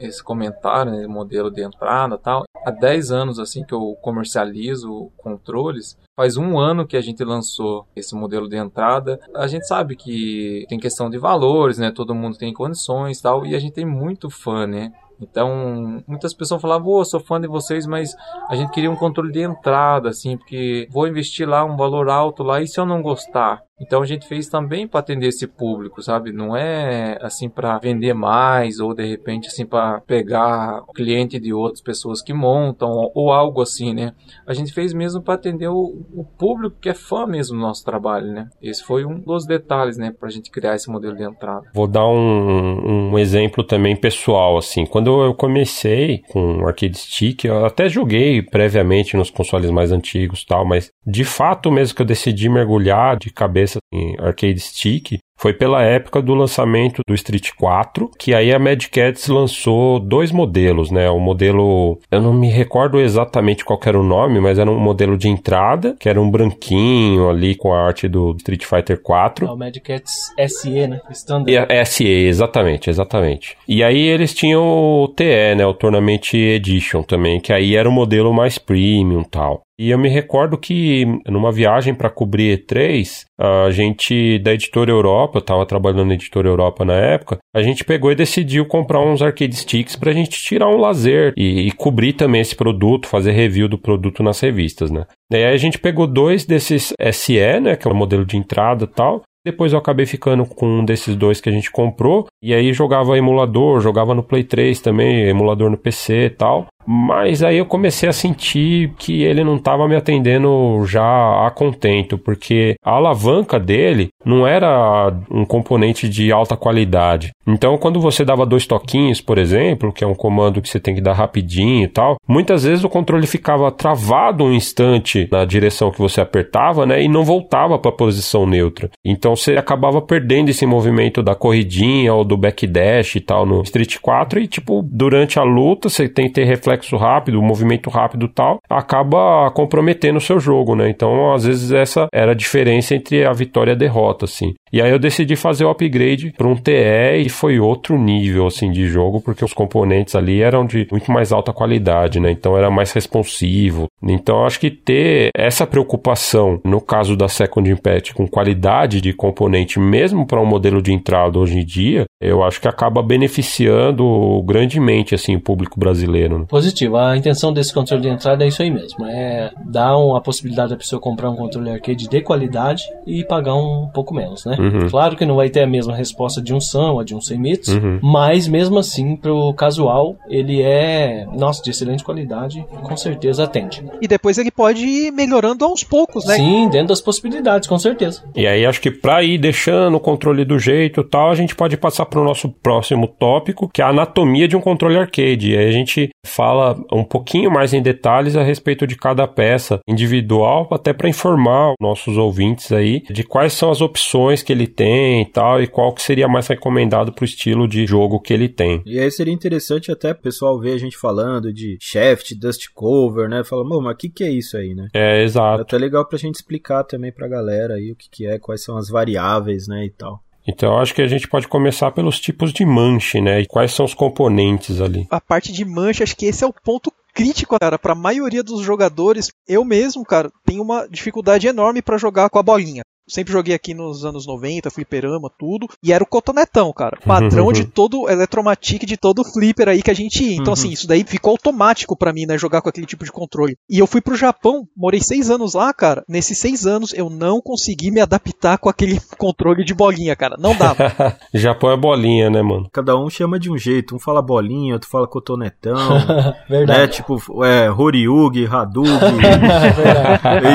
esse 0.00 0.24
comentário, 0.24 0.90
né, 0.90 1.06
modelo 1.06 1.52
de 1.52 1.62
entrada 1.62 2.18
tal. 2.18 2.44
Há 2.64 2.70
10 2.70 3.12
anos 3.12 3.38
assim 3.38 3.62
que 3.62 3.74
eu 3.74 3.96
comercializo 4.00 5.12
controles. 5.18 5.96
Faz 6.16 6.36
um 6.36 6.58
ano 6.58 6.86
que 6.86 6.96
a 6.96 7.00
gente 7.00 7.22
lançou 7.22 7.86
esse 7.94 8.14
modelo 8.14 8.48
de 8.48 8.56
entrada. 8.56 9.20
A 9.36 9.46
gente 9.46 9.68
sabe 9.68 9.94
que 9.94 10.64
tem 10.68 10.80
questão 10.80 11.10
de 11.10 11.18
valores, 11.18 11.78
né? 11.78 11.92
Todo 11.92 12.14
mundo 12.14 12.38
tem 12.38 12.52
condições 12.52 13.20
tal. 13.20 13.44
E 13.44 13.54
a 13.54 13.58
gente 13.58 13.74
tem 13.74 13.84
muito 13.84 14.30
fã, 14.30 14.66
né? 14.66 14.92
Então, 15.20 16.02
muitas 16.06 16.34
pessoas 16.34 16.60
falavam, 16.60 16.88
oh, 16.88 17.04
sou 17.04 17.20
fã 17.20 17.40
de 17.40 17.46
vocês, 17.46 17.86
mas 17.86 18.14
a 18.48 18.56
gente 18.56 18.72
queria 18.72 18.90
um 18.90 18.96
controle 18.96 19.32
de 19.32 19.42
entrada, 19.42 20.08
assim, 20.08 20.36
porque 20.36 20.88
vou 20.90 21.06
investir 21.06 21.48
lá 21.48 21.64
um 21.64 21.76
valor 21.76 22.08
alto 22.08 22.42
lá 22.42 22.60
e 22.60 22.66
se 22.66 22.78
eu 22.78 22.86
não 22.86 23.02
gostar? 23.02 23.62
Então 23.80 24.02
a 24.02 24.06
gente 24.06 24.28
fez 24.28 24.48
também 24.48 24.86
para 24.86 25.00
atender 25.00 25.28
esse 25.28 25.48
público, 25.48 26.00
sabe? 26.00 26.32
Não 26.32 26.56
é 26.56 27.18
assim 27.20 27.48
para 27.48 27.76
vender 27.78 28.14
mais 28.14 28.78
ou 28.78 28.94
de 28.94 29.04
repente 29.04 29.48
assim 29.48 29.66
para 29.66 30.00
pegar 30.02 30.82
cliente 30.94 31.40
de 31.40 31.52
outras 31.52 31.82
pessoas 31.82 32.22
que 32.22 32.32
montam 32.32 32.88
ou 33.14 33.32
algo 33.32 33.60
assim, 33.60 33.92
né? 33.92 34.12
A 34.46 34.54
gente 34.54 34.72
fez 34.72 34.94
mesmo 34.94 35.20
para 35.20 35.34
atender 35.34 35.68
o, 35.68 36.06
o, 36.14 36.24
público 36.24 36.76
que 36.80 36.88
é 36.88 36.94
fã 36.94 37.26
mesmo 37.26 37.56
do 37.56 37.62
nosso 37.62 37.84
trabalho, 37.84 38.26
né? 38.32 38.48
Esse 38.62 38.82
foi 38.82 39.04
um 39.04 39.18
dos 39.18 39.44
detalhes, 39.44 39.98
né, 39.98 40.12
para 40.12 40.28
a 40.28 40.32
gente 40.32 40.50
criar 40.50 40.74
esse 40.74 40.88
modelo 40.88 41.16
de 41.16 41.24
entrada. 41.24 41.66
Vou 41.74 41.86
dar 41.86 42.06
um, 42.06 43.10
um 43.10 43.18
exemplo 43.18 43.64
também 43.64 43.96
pessoal, 43.96 44.56
assim. 44.56 44.86
Quando 44.86 45.22
eu 45.22 45.34
comecei 45.34 46.22
com 46.30 46.66
arcade 46.66 46.96
stick, 46.96 47.44
eu 47.44 47.64
até 47.64 47.88
joguei 47.88 48.40
previamente 48.42 49.16
nos 49.16 49.30
consoles 49.30 49.70
mais 49.70 49.90
antigos, 49.90 50.44
tal, 50.44 50.64
mas 50.64 50.90
de 51.06 51.24
fato 51.24 51.70
mesmo 51.70 51.96
que 51.96 52.02
eu 52.02 52.06
decidi 52.06 52.48
mergulhar 52.48 53.16
de 53.16 53.30
cabeça 53.30 53.63
cabeça 53.64 53.78
em 53.92 54.14
arcade 54.18 54.60
stick 54.60 55.18
foi 55.36 55.52
pela 55.52 55.82
época 55.82 56.22
do 56.22 56.32
lançamento 56.32 57.02
do 57.06 57.14
Street 57.14 57.50
4, 57.58 58.10
que 58.18 58.32
aí 58.32 58.52
a 58.52 58.58
Mad 58.58 58.82
Cats 58.86 59.26
lançou 59.26 59.98
dois 59.98 60.30
modelos, 60.30 60.90
né? 60.90 61.10
O 61.10 61.18
modelo, 61.18 61.98
eu 62.10 62.22
não 62.22 62.32
me 62.32 62.48
recordo 62.48 63.00
exatamente 63.00 63.64
qual 63.64 63.80
era 63.84 63.98
o 63.98 64.04
nome, 64.04 64.40
mas 64.40 64.58
era 64.58 64.70
um 64.70 64.78
modelo 64.78 65.18
de 65.18 65.28
entrada, 65.28 65.96
que 65.98 66.08
era 66.08 66.20
um 66.20 66.30
branquinho 66.30 67.28
ali 67.28 67.54
com 67.56 67.74
a 67.74 67.84
arte 67.84 68.08
do 68.08 68.34
Street 68.38 68.64
Fighter 68.64 69.02
4. 69.02 69.46
É 69.46 69.50
o 69.50 69.56
Mad 69.56 69.76
Cats 69.78 70.32
SE, 70.48 70.86
né? 70.86 71.00
Standard. 71.10 71.66
E 71.72 71.84
SE, 71.84 72.06
exatamente, 72.06 72.88
exatamente. 72.88 73.56
E 73.66 73.82
aí 73.82 74.00
eles 74.00 74.32
tinham 74.32 74.62
o 74.62 75.08
TE, 75.08 75.56
né? 75.56 75.66
O 75.66 75.74
Tournament 75.74 76.32
Edition 76.32 77.02
também, 77.02 77.40
que 77.40 77.52
aí 77.52 77.74
era 77.74 77.88
o 77.88 77.92
modelo 77.92 78.32
mais 78.32 78.56
premium 78.56 79.24
tal. 79.24 79.62
E 79.78 79.90
eu 79.90 79.98
me 79.98 80.08
recordo 80.08 80.56
que 80.56 81.04
numa 81.26 81.50
viagem 81.50 81.94
para 81.94 82.08
cobrir 82.08 82.58
E3, 82.58 83.24
a 83.38 83.70
gente 83.70 84.38
da 84.38 84.52
editora 84.52 84.90
Europa, 84.90 85.38
eu 85.38 85.40
estava 85.40 85.66
trabalhando 85.66 86.06
na 86.06 86.14
editora 86.14 86.48
Europa 86.48 86.84
na 86.84 86.94
época, 86.94 87.38
a 87.54 87.60
gente 87.60 87.84
pegou 87.84 88.12
e 88.12 88.14
decidiu 88.14 88.66
comprar 88.66 89.00
uns 89.00 89.20
arcade 89.20 89.56
sticks 89.56 89.96
para 89.96 90.10
a 90.10 90.14
gente 90.14 90.30
tirar 90.30 90.68
um 90.68 90.76
lazer 90.76 91.32
e, 91.36 91.66
e, 91.66 91.72
cobrir 91.72 92.12
também 92.12 92.40
esse 92.40 92.54
produto, 92.54 93.08
fazer 93.08 93.32
review 93.32 93.68
do 93.68 93.76
produto 93.78 94.22
nas 94.22 94.38
revistas, 94.38 94.90
né? 94.90 95.06
E 95.32 95.36
aí 95.36 95.52
a 95.52 95.56
gente 95.56 95.78
pegou 95.78 96.06
dois 96.06 96.44
desses 96.44 96.92
SE, 97.12 97.60
né, 97.60 97.74
que 97.74 97.88
é 97.88 97.90
o 97.90 97.96
modelo 97.96 98.24
de 98.24 98.36
entrada 98.36 98.84
e 98.84 98.88
tal, 98.88 99.22
depois 99.44 99.74
eu 99.74 99.78
acabei 99.78 100.06
ficando 100.06 100.46
com 100.46 100.66
um 100.66 100.84
desses 100.84 101.14
dois 101.14 101.38
que 101.38 101.50
a 101.50 101.52
gente 101.52 101.70
comprou. 101.70 102.26
E 102.42 102.54
aí 102.54 102.72
jogava 102.72 103.18
emulador, 103.18 103.80
jogava 103.80 104.14
no 104.14 104.22
Play 104.22 104.42
3 104.42 104.80
também, 104.80 105.28
emulador 105.28 105.70
no 105.70 105.76
PC 105.76 106.26
e 106.26 106.30
tal. 106.30 106.66
Mas 106.86 107.42
aí 107.42 107.58
eu 107.58 107.66
comecei 107.66 108.08
a 108.08 108.12
sentir 108.12 108.92
que 108.98 109.22
ele 109.22 109.42
não 109.42 109.56
estava 109.56 109.88
me 109.88 109.96
atendendo 109.96 110.84
já 110.86 111.46
a 111.46 111.50
contento, 111.50 112.18
porque 112.18 112.74
a 112.84 112.92
alavanca 112.92 113.58
dele 113.58 114.08
não 114.24 114.46
era 114.46 115.12
um 115.30 115.44
componente 115.44 116.08
de 116.08 116.30
alta 116.32 116.56
qualidade. 116.56 117.30
Então, 117.46 117.76
quando 117.76 118.00
você 118.00 118.24
dava 118.24 118.46
dois 118.46 118.66
toquinhos, 118.66 119.20
por 119.20 119.38
exemplo, 119.38 119.92
que 119.92 120.02
é 120.02 120.06
um 120.06 120.14
comando 120.14 120.62
que 120.62 120.68
você 120.68 120.80
tem 120.80 120.94
que 120.94 121.00
dar 121.00 121.12
rapidinho 121.12 121.84
e 121.84 121.88
tal, 121.88 122.16
muitas 122.26 122.64
vezes 122.64 122.84
o 122.84 122.88
controle 122.88 123.26
ficava 123.26 123.70
travado 123.70 124.44
um 124.44 124.52
instante 124.52 125.28
na 125.30 125.44
direção 125.44 125.90
que 125.90 125.98
você 125.98 126.20
apertava, 126.20 126.86
né, 126.86 127.02
e 127.02 127.08
não 127.08 127.24
voltava 127.24 127.78
para 127.78 127.90
a 127.90 127.94
posição 127.94 128.46
neutra. 128.46 128.90
Então, 129.04 129.36
você 129.36 129.56
acabava 129.56 130.00
perdendo 130.00 130.48
esse 130.48 130.66
movimento 130.66 131.22
da 131.22 131.34
corridinha 131.34 132.14
ou 132.14 132.24
do 132.24 132.36
backdash 132.36 133.16
e 133.16 133.20
tal 133.20 133.46
no 133.46 133.62
Street 133.62 133.98
4 134.00 134.40
e 134.40 134.46
tipo, 134.46 134.82
durante 134.82 135.38
a 135.38 135.42
luta 135.42 135.88
você 135.88 136.08
tem 136.08 136.26
que 136.26 136.34
ter 136.34 136.44
reflexo 136.44 136.73
reflexo 136.74 136.96
rápido, 136.96 137.40
movimento 137.40 137.88
rápido 137.88 138.28
tal, 138.28 138.58
acaba 138.68 139.50
comprometendo 139.52 140.16
o 140.16 140.20
seu 140.20 140.38
jogo, 140.38 140.74
né? 140.74 140.88
Então, 140.88 141.32
às 141.32 141.44
vezes, 141.44 141.72
essa 141.72 142.08
era 142.12 142.32
a 142.32 142.34
diferença 142.34 142.94
entre 142.94 143.24
a 143.24 143.32
vitória 143.32 143.72
e 143.72 143.74
a 143.74 143.78
derrota, 143.78 144.24
assim. 144.24 144.54
E 144.74 144.82
aí 144.82 144.90
eu 144.90 144.98
decidi 144.98 145.36
fazer 145.36 145.64
o 145.64 145.70
upgrade 145.70 146.34
para 146.36 146.48
um 146.48 146.56
TE 146.56 147.22
e 147.24 147.28
foi 147.28 147.60
outro 147.60 147.96
nível, 147.96 148.48
assim, 148.48 148.72
de 148.72 148.88
jogo, 148.88 149.20
porque 149.20 149.44
os 149.44 149.52
componentes 149.52 150.16
ali 150.16 150.42
eram 150.42 150.66
de 150.66 150.84
muito 150.90 151.12
mais 151.12 151.30
alta 151.30 151.52
qualidade, 151.52 152.18
né? 152.18 152.32
Então, 152.32 152.58
era 152.58 152.68
mais 152.72 152.90
responsivo. 152.90 153.86
Então, 154.02 154.44
acho 154.44 154.58
que 154.58 154.72
ter 154.72 155.30
essa 155.32 155.64
preocupação, 155.64 156.60
no 156.64 156.80
caso 156.80 157.16
da 157.16 157.28
Second 157.28 157.70
Impact, 157.70 158.14
com 158.14 158.26
qualidade 158.26 159.00
de 159.00 159.12
componente, 159.12 159.78
mesmo 159.78 160.26
para 160.26 160.40
um 160.40 160.44
modelo 160.44 160.82
de 160.82 160.92
entrada 160.92 161.38
hoje 161.38 161.56
em 161.60 161.64
dia, 161.64 162.04
eu 162.20 162.42
acho 162.42 162.60
que 162.60 162.66
acaba 162.66 163.00
beneficiando 163.00 164.42
grandemente, 164.44 165.14
assim, 165.14 165.36
o 165.36 165.40
público 165.40 165.78
brasileiro. 165.78 166.40
Né? 166.40 166.46
positivo. 166.48 166.96
A 166.96 167.16
intenção 167.16 167.52
desse 167.52 167.72
controle 167.72 168.02
de 168.02 168.08
entrada 168.08 168.42
é 168.42 168.48
isso 168.48 168.60
aí 168.60 168.72
mesmo. 168.72 169.06
É 169.06 169.52
dar 169.66 169.96
uma 169.96 170.20
possibilidade 170.20 170.70
da 170.70 170.76
pessoa 170.76 171.00
comprar 171.00 171.30
um 171.30 171.36
controle 171.36 171.70
arcade 171.70 172.08
de 172.08 172.20
qualidade 172.22 172.82
e 173.06 173.22
pagar 173.22 173.54
um 173.54 173.88
pouco 173.94 174.12
menos, 174.12 174.44
né? 174.44 174.63
Uhum. 174.64 174.88
Claro 174.88 175.16
que 175.16 175.26
não 175.26 175.36
vai 175.36 175.50
ter 175.50 175.62
a 175.62 175.66
mesma 175.66 175.94
resposta 175.94 176.40
de 176.40 176.54
um 176.54 176.60
Sam 176.60 176.92
ou 176.92 177.04
de 177.04 177.14
um 177.14 177.20
Seimitsu, 177.20 177.78
uhum. 177.78 177.98
mas 178.02 178.46
mesmo 178.48 178.78
assim, 178.78 179.16
pro 179.16 179.52
casual, 179.54 180.16
ele 180.28 180.62
é, 180.62 181.26
nossa, 181.32 181.62
de 181.62 181.70
excelente 181.70 182.04
qualidade, 182.04 182.64
com 182.82 182.96
certeza 182.96 183.44
atende. 183.44 183.84
E 184.00 184.08
depois 184.08 184.38
ele 184.38 184.50
pode 184.50 184.84
ir 184.84 185.10
melhorando 185.12 185.64
aos 185.64 185.84
poucos, 185.84 186.24
né? 186.26 186.36
Sim, 186.36 186.68
dentro 186.68 186.88
das 186.88 187.00
possibilidades, 187.00 187.68
com 187.68 187.78
certeza. 187.78 188.22
E 188.34 188.46
aí 188.46 188.64
acho 188.64 188.80
que 188.80 188.90
pra 188.90 189.22
ir 189.22 189.38
deixando 189.38 189.96
o 189.96 190.00
controle 190.00 190.44
do 190.44 190.58
jeito 190.58 191.00
e 191.00 191.04
tal, 191.04 191.30
a 191.30 191.34
gente 191.34 191.54
pode 191.54 191.76
passar 191.76 192.06
pro 192.06 192.24
nosso 192.24 192.48
próximo 192.48 193.06
tópico, 193.06 193.68
que 193.68 193.82
é 193.82 193.84
a 193.84 193.88
anatomia 193.88 194.48
de 194.48 194.56
um 194.56 194.60
controle 194.60 194.96
arcade. 194.96 195.52
E 195.52 195.56
aí 195.56 195.68
a 195.68 195.72
gente 195.72 196.10
fala 196.24 196.76
um 196.92 197.04
pouquinho 197.04 197.50
mais 197.50 197.72
em 197.72 197.82
detalhes 197.82 198.36
a 198.36 198.42
respeito 198.42 198.86
de 198.86 198.96
cada 198.96 199.26
peça 199.26 199.80
individual, 199.86 200.68
até 200.72 200.92
para 200.92 201.08
informar 201.08 201.74
nossos 201.80 202.16
ouvintes 202.16 202.72
aí 202.72 203.02
de 203.10 203.22
quais 203.22 203.52
são 203.52 203.70
as 203.70 203.80
opções 203.80 204.42
que 204.42 204.52
ele 204.52 204.66
tem 204.66 205.22
e 205.22 205.26
tal, 205.26 205.62
e 205.62 205.66
qual 205.66 205.92
que 205.92 206.02
seria 206.02 206.28
mais 206.28 206.46
recomendado 206.46 207.12
para 207.12 207.22
o 207.22 207.26
estilo 207.26 207.68
de 207.68 207.86
jogo 207.86 208.20
que 208.20 208.32
ele 208.32 208.48
tem. 208.48 208.82
E 208.86 208.98
aí 208.98 209.10
seria 209.10 209.32
interessante 209.32 209.92
até 209.92 210.12
o 210.12 210.16
pessoal 210.16 210.58
ver 210.58 210.72
a 210.72 210.78
gente 210.78 210.96
falando 210.96 211.52
de 211.52 211.76
shaft, 211.80 212.34
dust 212.34 212.68
cover, 212.74 213.28
né? 213.28 213.44
Fala, 213.44 213.64
mas 213.64 213.94
o 213.94 213.96
que, 213.96 214.08
que 214.08 214.24
é 214.24 214.30
isso 214.30 214.56
aí, 214.56 214.74
né? 214.74 214.88
É, 214.94 215.22
exato. 215.22 215.60
É 215.60 215.62
até 215.62 215.78
legal 215.78 216.06
pra 216.06 216.18
gente 216.18 216.36
explicar 216.36 216.84
também 216.84 217.12
pra 217.12 217.28
galera 217.28 217.74
aí 217.74 217.92
o 217.92 217.96
que, 217.96 218.08
que 218.10 218.26
é, 218.26 218.38
quais 218.38 218.62
são 218.62 218.76
as 218.76 218.88
variáveis, 218.88 219.68
né, 219.68 219.84
e 219.84 219.90
tal. 219.90 220.23
Então 220.46 220.78
acho 220.78 220.94
que 220.94 221.02
a 221.02 221.06
gente 221.06 221.28
pode 221.28 221.48
começar 221.48 221.90
pelos 221.90 222.20
tipos 222.20 222.52
de 222.52 222.64
manche, 222.64 223.20
né? 223.20 223.40
E 223.40 223.46
quais 223.46 223.72
são 223.72 223.84
os 223.84 223.94
componentes 223.94 224.80
ali. 224.80 225.06
A 225.10 225.20
parte 225.20 225.52
de 225.52 225.64
manche, 225.64 226.02
acho 226.02 226.16
que 226.16 226.26
esse 226.26 226.44
é 226.44 226.46
o 226.46 226.52
ponto 226.52 226.92
crítico, 227.14 227.58
cara, 227.58 227.78
para 227.78 227.92
a 227.92 227.96
maioria 227.96 228.42
dos 228.42 228.60
jogadores. 228.60 229.30
Eu 229.48 229.64
mesmo, 229.64 230.04
cara, 230.04 230.30
tenho 230.44 230.62
uma 230.62 230.86
dificuldade 230.88 231.46
enorme 231.46 231.80
para 231.80 231.96
jogar 231.96 232.28
com 232.28 232.38
a 232.38 232.42
bolinha. 232.42 232.82
Sempre 233.06 233.32
joguei 233.32 233.54
aqui 233.54 233.74
nos 233.74 234.04
anos 234.04 234.26
90, 234.26 234.70
fliperama, 234.70 235.30
tudo. 235.38 235.68
E 235.82 235.92
era 235.92 236.02
o 236.02 236.06
cotonetão, 236.06 236.72
cara. 236.72 236.98
Padrão 237.04 237.52
de 237.52 237.64
todo 237.64 238.08
Eletromatic, 238.08 238.84
de 238.84 238.96
todo 238.96 239.24
flipper 239.24 239.68
aí 239.68 239.82
que 239.82 239.90
a 239.90 239.94
gente 239.94 240.24
ia. 240.24 240.36
Então, 240.36 240.54
assim, 240.54 240.70
isso 240.70 240.86
daí 240.86 241.04
ficou 241.06 241.32
automático 241.32 241.96
para 241.96 242.12
mim, 242.12 242.24
né? 242.26 242.38
Jogar 242.38 242.62
com 242.62 242.68
aquele 242.68 242.86
tipo 242.86 243.04
de 243.04 243.12
controle. 243.12 243.58
E 243.68 243.78
eu 243.78 243.86
fui 243.86 244.00
pro 244.00 244.16
Japão, 244.16 244.66
morei 244.74 245.00
seis 245.00 245.30
anos 245.30 245.52
lá, 245.54 245.72
cara. 245.74 246.02
Nesses 246.08 246.38
seis 246.38 246.66
anos 246.66 246.94
eu 246.94 247.10
não 247.10 247.42
consegui 247.42 247.90
me 247.90 248.00
adaptar 248.00 248.56
com 248.56 248.70
aquele 248.70 248.98
controle 249.18 249.64
de 249.64 249.74
bolinha, 249.74 250.16
cara. 250.16 250.36
Não 250.38 250.56
dava. 250.56 250.92
Japão 251.34 251.70
é 251.70 251.76
bolinha, 251.76 252.30
né, 252.30 252.40
mano? 252.40 252.68
Cada 252.72 252.96
um 252.96 253.10
chama 253.10 253.38
de 253.38 253.50
um 253.50 253.58
jeito. 253.58 253.94
Um 253.94 253.98
fala 253.98 254.22
bolinha, 254.22 254.72
outro 254.72 254.88
fala 254.88 255.06
cotonetão. 255.06 255.74
Verdade. 256.48 256.80
Né? 256.80 256.88
Tipo, 256.88 257.44
é, 257.44 257.70
Horyugi, 257.70 258.46
Hadouken. 258.46 258.94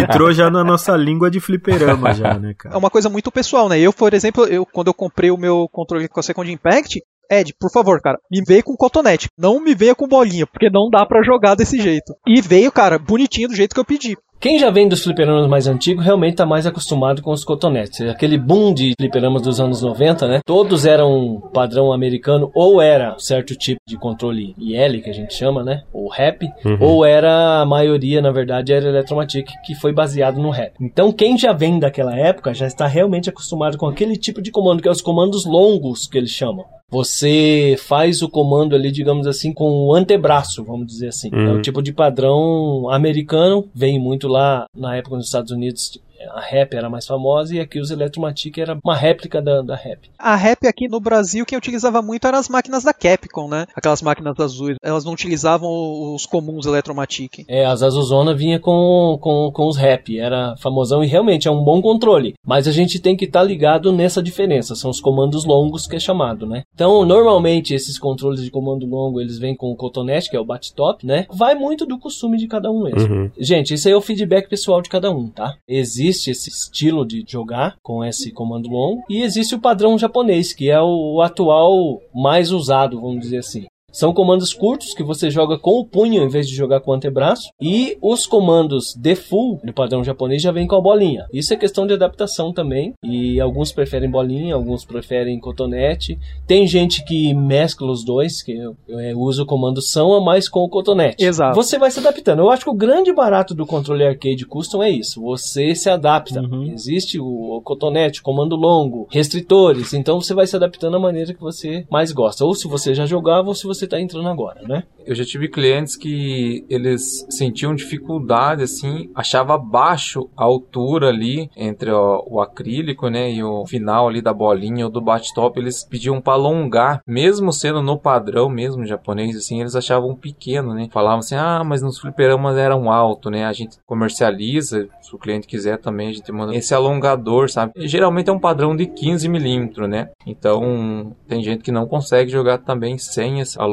Entrou 0.01 0.33
já 0.33 0.49
na 0.49 0.63
nossa 0.63 0.95
língua 0.95 1.29
de 1.29 1.39
fliperama 1.39 2.13
já 2.13 2.38
né, 2.39 2.53
cara? 2.57 2.75
É 2.75 2.77
uma 2.77 2.89
coisa 2.89 3.09
muito 3.09 3.31
pessoal, 3.31 3.69
né? 3.69 3.79
Eu, 3.79 3.93
por 3.93 4.13
exemplo, 4.13 4.45
eu, 4.45 4.65
quando 4.65 4.87
eu 4.87 4.93
comprei 4.93 5.31
o 5.31 5.37
meu 5.37 5.67
controle 5.71 6.07
com 6.07 6.19
a 6.19 6.23
Second 6.23 6.51
Impact, 6.51 7.01
Ed, 7.31 7.53
por 7.59 7.71
favor, 7.71 8.01
cara, 8.01 8.17
me 8.31 8.41
veio 8.45 8.63
com 8.63 8.75
cotonete. 8.75 9.29
Não 9.37 9.59
me 9.59 9.75
veio 9.75 9.95
com 9.95 10.07
bolinha, 10.07 10.47
porque 10.47 10.69
não 10.69 10.89
dá 10.89 11.05
para 11.05 11.21
jogar 11.21 11.53
desse 11.53 11.79
jeito. 11.79 12.15
E 12.27 12.41
veio, 12.41 12.71
cara, 12.71 12.97
bonitinho 12.97 13.49
do 13.49 13.55
jeito 13.55 13.75
que 13.75 13.79
eu 13.79 13.85
pedi. 13.85 14.17
Quem 14.39 14.57
já 14.57 14.69
vem 14.69 14.87
dos 14.87 15.03
fliperamas 15.03 15.47
mais 15.47 15.67
antigos 15.67 16.05
realmente 16.05 16.31
está 16.31 16.45
mais 16.45 16.65
acostumado 16.65 17.21
com 17.21 17.31
os 17.31 17.43
cotonetes. 17.43 17.99
Aquele 18.07 18.37
boom 18.37 18.73
de 18.73 18.93
fliperamas 18.97 19.41
dos 19.41 19.59
anos 19.59 19.81
90, 19.81 20.27
né? 20.29 20.39
Todos 20.45 20.85
eram 20.85 21.41
padrão 21.53 21.91
americano, 21.91 22.49
ou 22.55 22.81
era 22.81 23.19
certo 23.19 23.53
tipo 23.53 23.81
de 23.85 23.97
controle 23.97 24.55
IL, 24.57 25.01
que 25.03 25.09
a 25.09 25.13
gente 25.13 25.33
chama, 25.33 25.61
né? 25.61 25.83
Ou 25.91 26.07
rap, 26.07 26.47
uhum. 26.63 26.77
ou 26.79 27.05
era 27.05 27.59
a 27.59 27.65
maioria, 27.65 28.21
na 28.21 28.31
verdade, 28.31 28.71
era 28.71 28.87
Electromatic, 28.87 29.49
que 29.65 29.75
foi 29.75 29.91
baseado 29.91 30.39
no 30.39 30.51
rap. 30.51 30.73
Então, 30.79 31.11
quem 31.11 31.37
já 31.37 31.51
vem 31.51 31.77
daquela 31.77 32.17
época 32.17 32.53
já 32.53 32.65
está 32.65 32.87
realmente 32.87 33.29
acostumado 33.29 33.77
com 33.77 33.87
aquele 33.87 34.15
tipo 34.15 34.41
de 34.41 34.51
comando, 34.51 34.81
que 34.81 34.87
é 34.87 34.91
os 34.91 35.01
comandos 35.01 35.45
longos 35.45 36.07
que 36.07 36.17
eles 36.17 36.31
chamam. 36.31 36.63
Você 36.91 37.75
faz 37.77 38.21
o 38.21 38.29
comando 38.29 38.75
ali, 38.75 38.91
digamos 38.91 39.27
assim, 39.27 39.53
com 39.53 39.87
o 39.87 39.93
antebraço, 39.93 40.63
vamos 40.63 40.87
dizer 40.87 41.09
assim. 41.09 41.29
Uhum. 41.31 41.49
É 41.49 41.53
o 41.53 41.61
tipo 41.61 41.81
de 41.81 41.93
padrão 41.93 42.89
americano, 42.89 43.67
vem 43.73 43.99
muito 43.99 44.27
lá 44.27 44.65
na 44.75 44.95
época 44.95 45.15
nos 45.15 45.25
Estados 45.25 45.51
Unidos 45.51 45.99
A 46.31 46.41
Rap 46.41 46.73
era 46.73 46.89
mais 46.89 47.05
famosa 47.05 47.55
e 47.55 47.59
aqui 47.59 47.79
os 47.79 47.91
Electromatic 47.91 48.57
era 48.57 48.77
uma 48.83 48.95
réplica 48.95 49.41
da, 49.41 49.61
da 49.61 49.75
Rap. 49.75 50.09
A 50.17 50.35
Rap 50.35 50.67
aqui 50.67 50.87
no 50.87 50.99
Brasil, 50.99 51.45
quem 51.45 51.57
utilizava 51.57 52.01
muito 52.01 52.27
eram 52.27 52.37
as 52.37 52.49
máquinas 52.49 52.83
da 52.83 52.93
Capcom, 52.93 53.47
né? 53.47 53.65
Aquelas 53.75 54.01
máquinas 54.01 54.39
azuis. 54.39 54.77
Elas 54.83 55.05
não 55.05 55.13
utilizavam 55.13 55.69
os 56.13 56.25
comuns 56.25 56.65
Electromatic. 56.65 57.45
É, 57.47 57.65
as 57.65 57.81
Azuzona 57.81 58.35
vinha 58.35 58.59
com, 58.59 59.17
com, 59.21 59.51
com 59.51 59.67
os 59.67 59.77
Rap, 59.77 60.17
era 60.17 60.55
famosão 60.57 61.03
e 61.03 61.07
realmente 61.07 61.47
é 61.47 61.51
um 61.51 61.63
bom 61.63 61.81
controle. 61.81 62.33
Mas 62.45 62.67
a 62.67 62.71
gente 62.71 62.99
tem 62.99 63.15
que 63.15 63.25
estar 63.25 63.39
tá 63.39 63.45
ligado 63.45 63.91
nessa 63.91 64.21
diferença, 64.21 64.75
são 64.75 64.89
os 64.89 64.99
comandos 64.99 65.45
longos 65.45 65.87
que 65.87 65.95
é 65.95 65.99
chamado, 65.99 66.45
né? 66.45 66.63
Então, 66.73 67.05
normalmente 67.05 67.73
esses 67.73 67.97
controles 67.97 68.43
de 68.43 68.51
comando 68.51 68.85
longo, 68.85 69.21
eles 69.21 69.37
vêm 69.37 69.55
com 69.55 69.71
o 69.71 69.75
cotonete, 69.75 70.29
que 70.29 70.35
é 70.35 70.39
o 70.39 70.45
bat-top, 70.45 71.05
né? 71.05 71.25
Vai 71.33 71.55
muito 71.55 71.85
do 71.85 71.97
costume 71.97 72.37
de 72.37 72.47
cada 72.47 72.69
um 72.71 72.83
mesmo. 72.83 73.13
Uhum. 73.13 73.31
Gente, 73.37 73.73
isso 73.73 73.87
aí 73.87 73.93
é 73.93 73.97
o 73.97 74.01
feedback 74.01 74.49
pessoal 74.49 74.81
de 74.81 74.89
cada 74.89 75.11
um, 75.11 75.27
tá? 75.27 75.55
Existe 75.67 76.08
esse 76.09 76.49
estilo 76.49 77.05
de 77.05 77.23
jogar 77.27 77.77
com 77.81 78.03
esse 78.03 78.31
comando 78.31 78.69
longo 78.69 79.03
e 79.09 79.21
existe 79.21 79.55
o 79.55 79.59
padrão 79.59 79.97
japonês, 79.97 80.53
que 80.53 80.69
é 80.69 80.81
o 80.81 81.21
atual 81.21 82.01
mais 82.13 82.51
usado, 82.51 82.99
vamos 82.99 83.21
dizer 83.21 83.37
assim. 83.37 83.65
São 83.91 84.13
comandos 84.13 84.53
curtos 84.53 84.93
que 84.93 85.03
você 85.03 85.29
joga 85.29 85.57
com 85.57 85.79
o 85.79 85.85
punho 85.85 86.23
em 86.23 86.29
vez 86.29 86.47
de 86.47 86.55
jogar 86.55 86.81
com 86.81 86.91
o 86.91 86.93
antebraço. 86.93 87.49
E 87.61 87.97
os 88.01 88.25
comandos 88.25 88.95
default 88.95 89.65
no 89.65 89.73
padrão 89.73 90.03
japonês 90.03 90.41
já 90.41 90.51
vem 90.51 90.67
com 90.67 90.75
a 90.75 90.81
bolinha. 90.81 91.25
Isso 91.33 91.53
é 91.53 91.57
questão 91.57 91.85
de 91.85 91.93
adaptação 91.93 92.53
também. 92.53 92.93
E 93.03 93.39
alguns 93.39 93.71
preferem 93.71 94.09
bolinha, 94.09 94.55
alguns 94.55 94.85
preferem 94.85 95.39
cotonete. 95.39 96.17
Tem 96.45 96.67
gente 96.67 97.03
que 97.03 97.33
mescla 97.33 97.91
os 97.91 98.03
dois, 98.03 98.41
que 98.41 98.51
eu, 98.51 98.75
eu 98.87 99.19
uso 99.19 99.43
o 99.43 99.45
comando 99.45 99.81
são 99.81 100.19
mais 100.21 100.47
com 100.47 100.61
o 100.61 100.69
cotonete. 100.69 101.23
Exato. 101.23 101.55
Você 101.55 101.77
vai 101.77 101.91
se 101.91 101.99
adaptando. 101.99 102.39
Eu 102.39 102.49
acho 102.49 102.63
que 102.63 102.69
o 102.69 102.75
grande 102.75 103.13
barato 103.13 103.53
do 103.53 103.65
controle 103.65 104.05
arcade 104.05 104.45
custom 104.45 104.83
é 104.83 104.89
isso. 104.89 105.21
Você 105.21 105.75
se 105.75 105.89
adapta. 105.89 106.41
Uhum. 106.41 106.71
Existe 106.71 107.19
o, 107.19 107.57
o 107.57 107.61
cotonete, 107.61 108.19
o 108.19 108.23
comando 108.23 108.55
longo, 108.55 109.07
restritores. 109.11 109.93
Então 109.93 110.21
você 110.21 110.33
vai 110.33 110.47
se 110.47 110.55
adaptando 110.55 110.97
à 110.97 110.99
maneira 110.99 111.33
que 111.33 111.41
você 111.41 111.85
mais 111.89 112.11
gosta. 112.11 112.45
Ou 112.45 112.53
se 112.53 112.67
você 112.67 112.93
já 112.93 113.05
jogava, 113.05 113.47
ou 113.47 113.55
se 113.55 113.65
você 113.65 113.78
você 113.79 113.85
está 113.85 113.99
entrando 113.99 114.27
agora, 114.29 114.61
né? 114.67 114.83
Eu 115.05 115.15
já 115.15 115.25
tive 115.25 115.47
clientes 115.47 115.95
que 115.95 116.65
eles 116.69 117.25
sentiam 117.29 117.73
dificuldade, 117.73 118.61
assim, 118.61 119.09
achava 119.15 119.57
baixo 119.57 120.29
a 120.37 120.43
altura 120.43 121.07
ali 121.07 121.49
entre 121.57 121.89
o, 121.89 122.23
o 122.27 122.41
acrílico, 122.41 123.09
né, 123.09 123.31
e 123.31 123.43
o 123.43 123.65
final 123.65 124.07
ali 124.07 124.21
da 124.21 124.33
bolinha 124.33 124.85
ou 124.85 124.91
do 124.91 125.01
bate-top, 125.01 125.59
eles 125.59 125.83
pediam 125.83 126.21
para 126.21 126.33
alongar, 126.33 127.01
mesmo 127.07 127.51
sendo 127.51 127.81
no 127.81 127.97
padrão 127.97 128.49
mesmo 128.49 128.85
japonês, 128.85 129.35
assim, 129.35 129.61
eles 129.61 129.75
achavam 129.75 130.15
pequeno, 130.15 130.73
né? 130.73 130.87
Falavam 130.91 131.19
assim, 131.19 131.35
ah, 131.35 131.63
mas 131.65 131.81
nos 131.81 131.97
fliperamas 131.99 132.57
eram 132.57 132.91
alto, 132.91 133.29
né? 133.29 133.45
A 133.45 133.53
gente 133.53 133.77
comercializa, 133.85 134.87
se 135.01 135.15
o 135.15 135.17
cliente 135.17 135.47
quiser 135.47 135.77
também, 135.77 136.09
a 136.09 136.13
gente 136.13 136.31
manda 136.31 136.55
esse 136.55 136.73
alongador, 136.75 137.49
sabe? 137.49 137.71
E, 137.75 137.87
geralmente 137.87 138.29
é 138.29 138.33
um 138.33 138.39
padrão 138.39 138.75
de 138.75 138.85
15 138.85 139.27
milímetros, 139.27 139.89
né? 139.89 140.09
Então, 140.25 141.15
tem 141.27 141.41
gente 141.41 141.63
que 141.63 141.71
não 141.71 141.87
consegue 141.87 142.29
jogar 142.29 142.59
também 142.59 142.97
sem 142.97 143.39
esse 143.39 143.59
alongador 143.59 143.68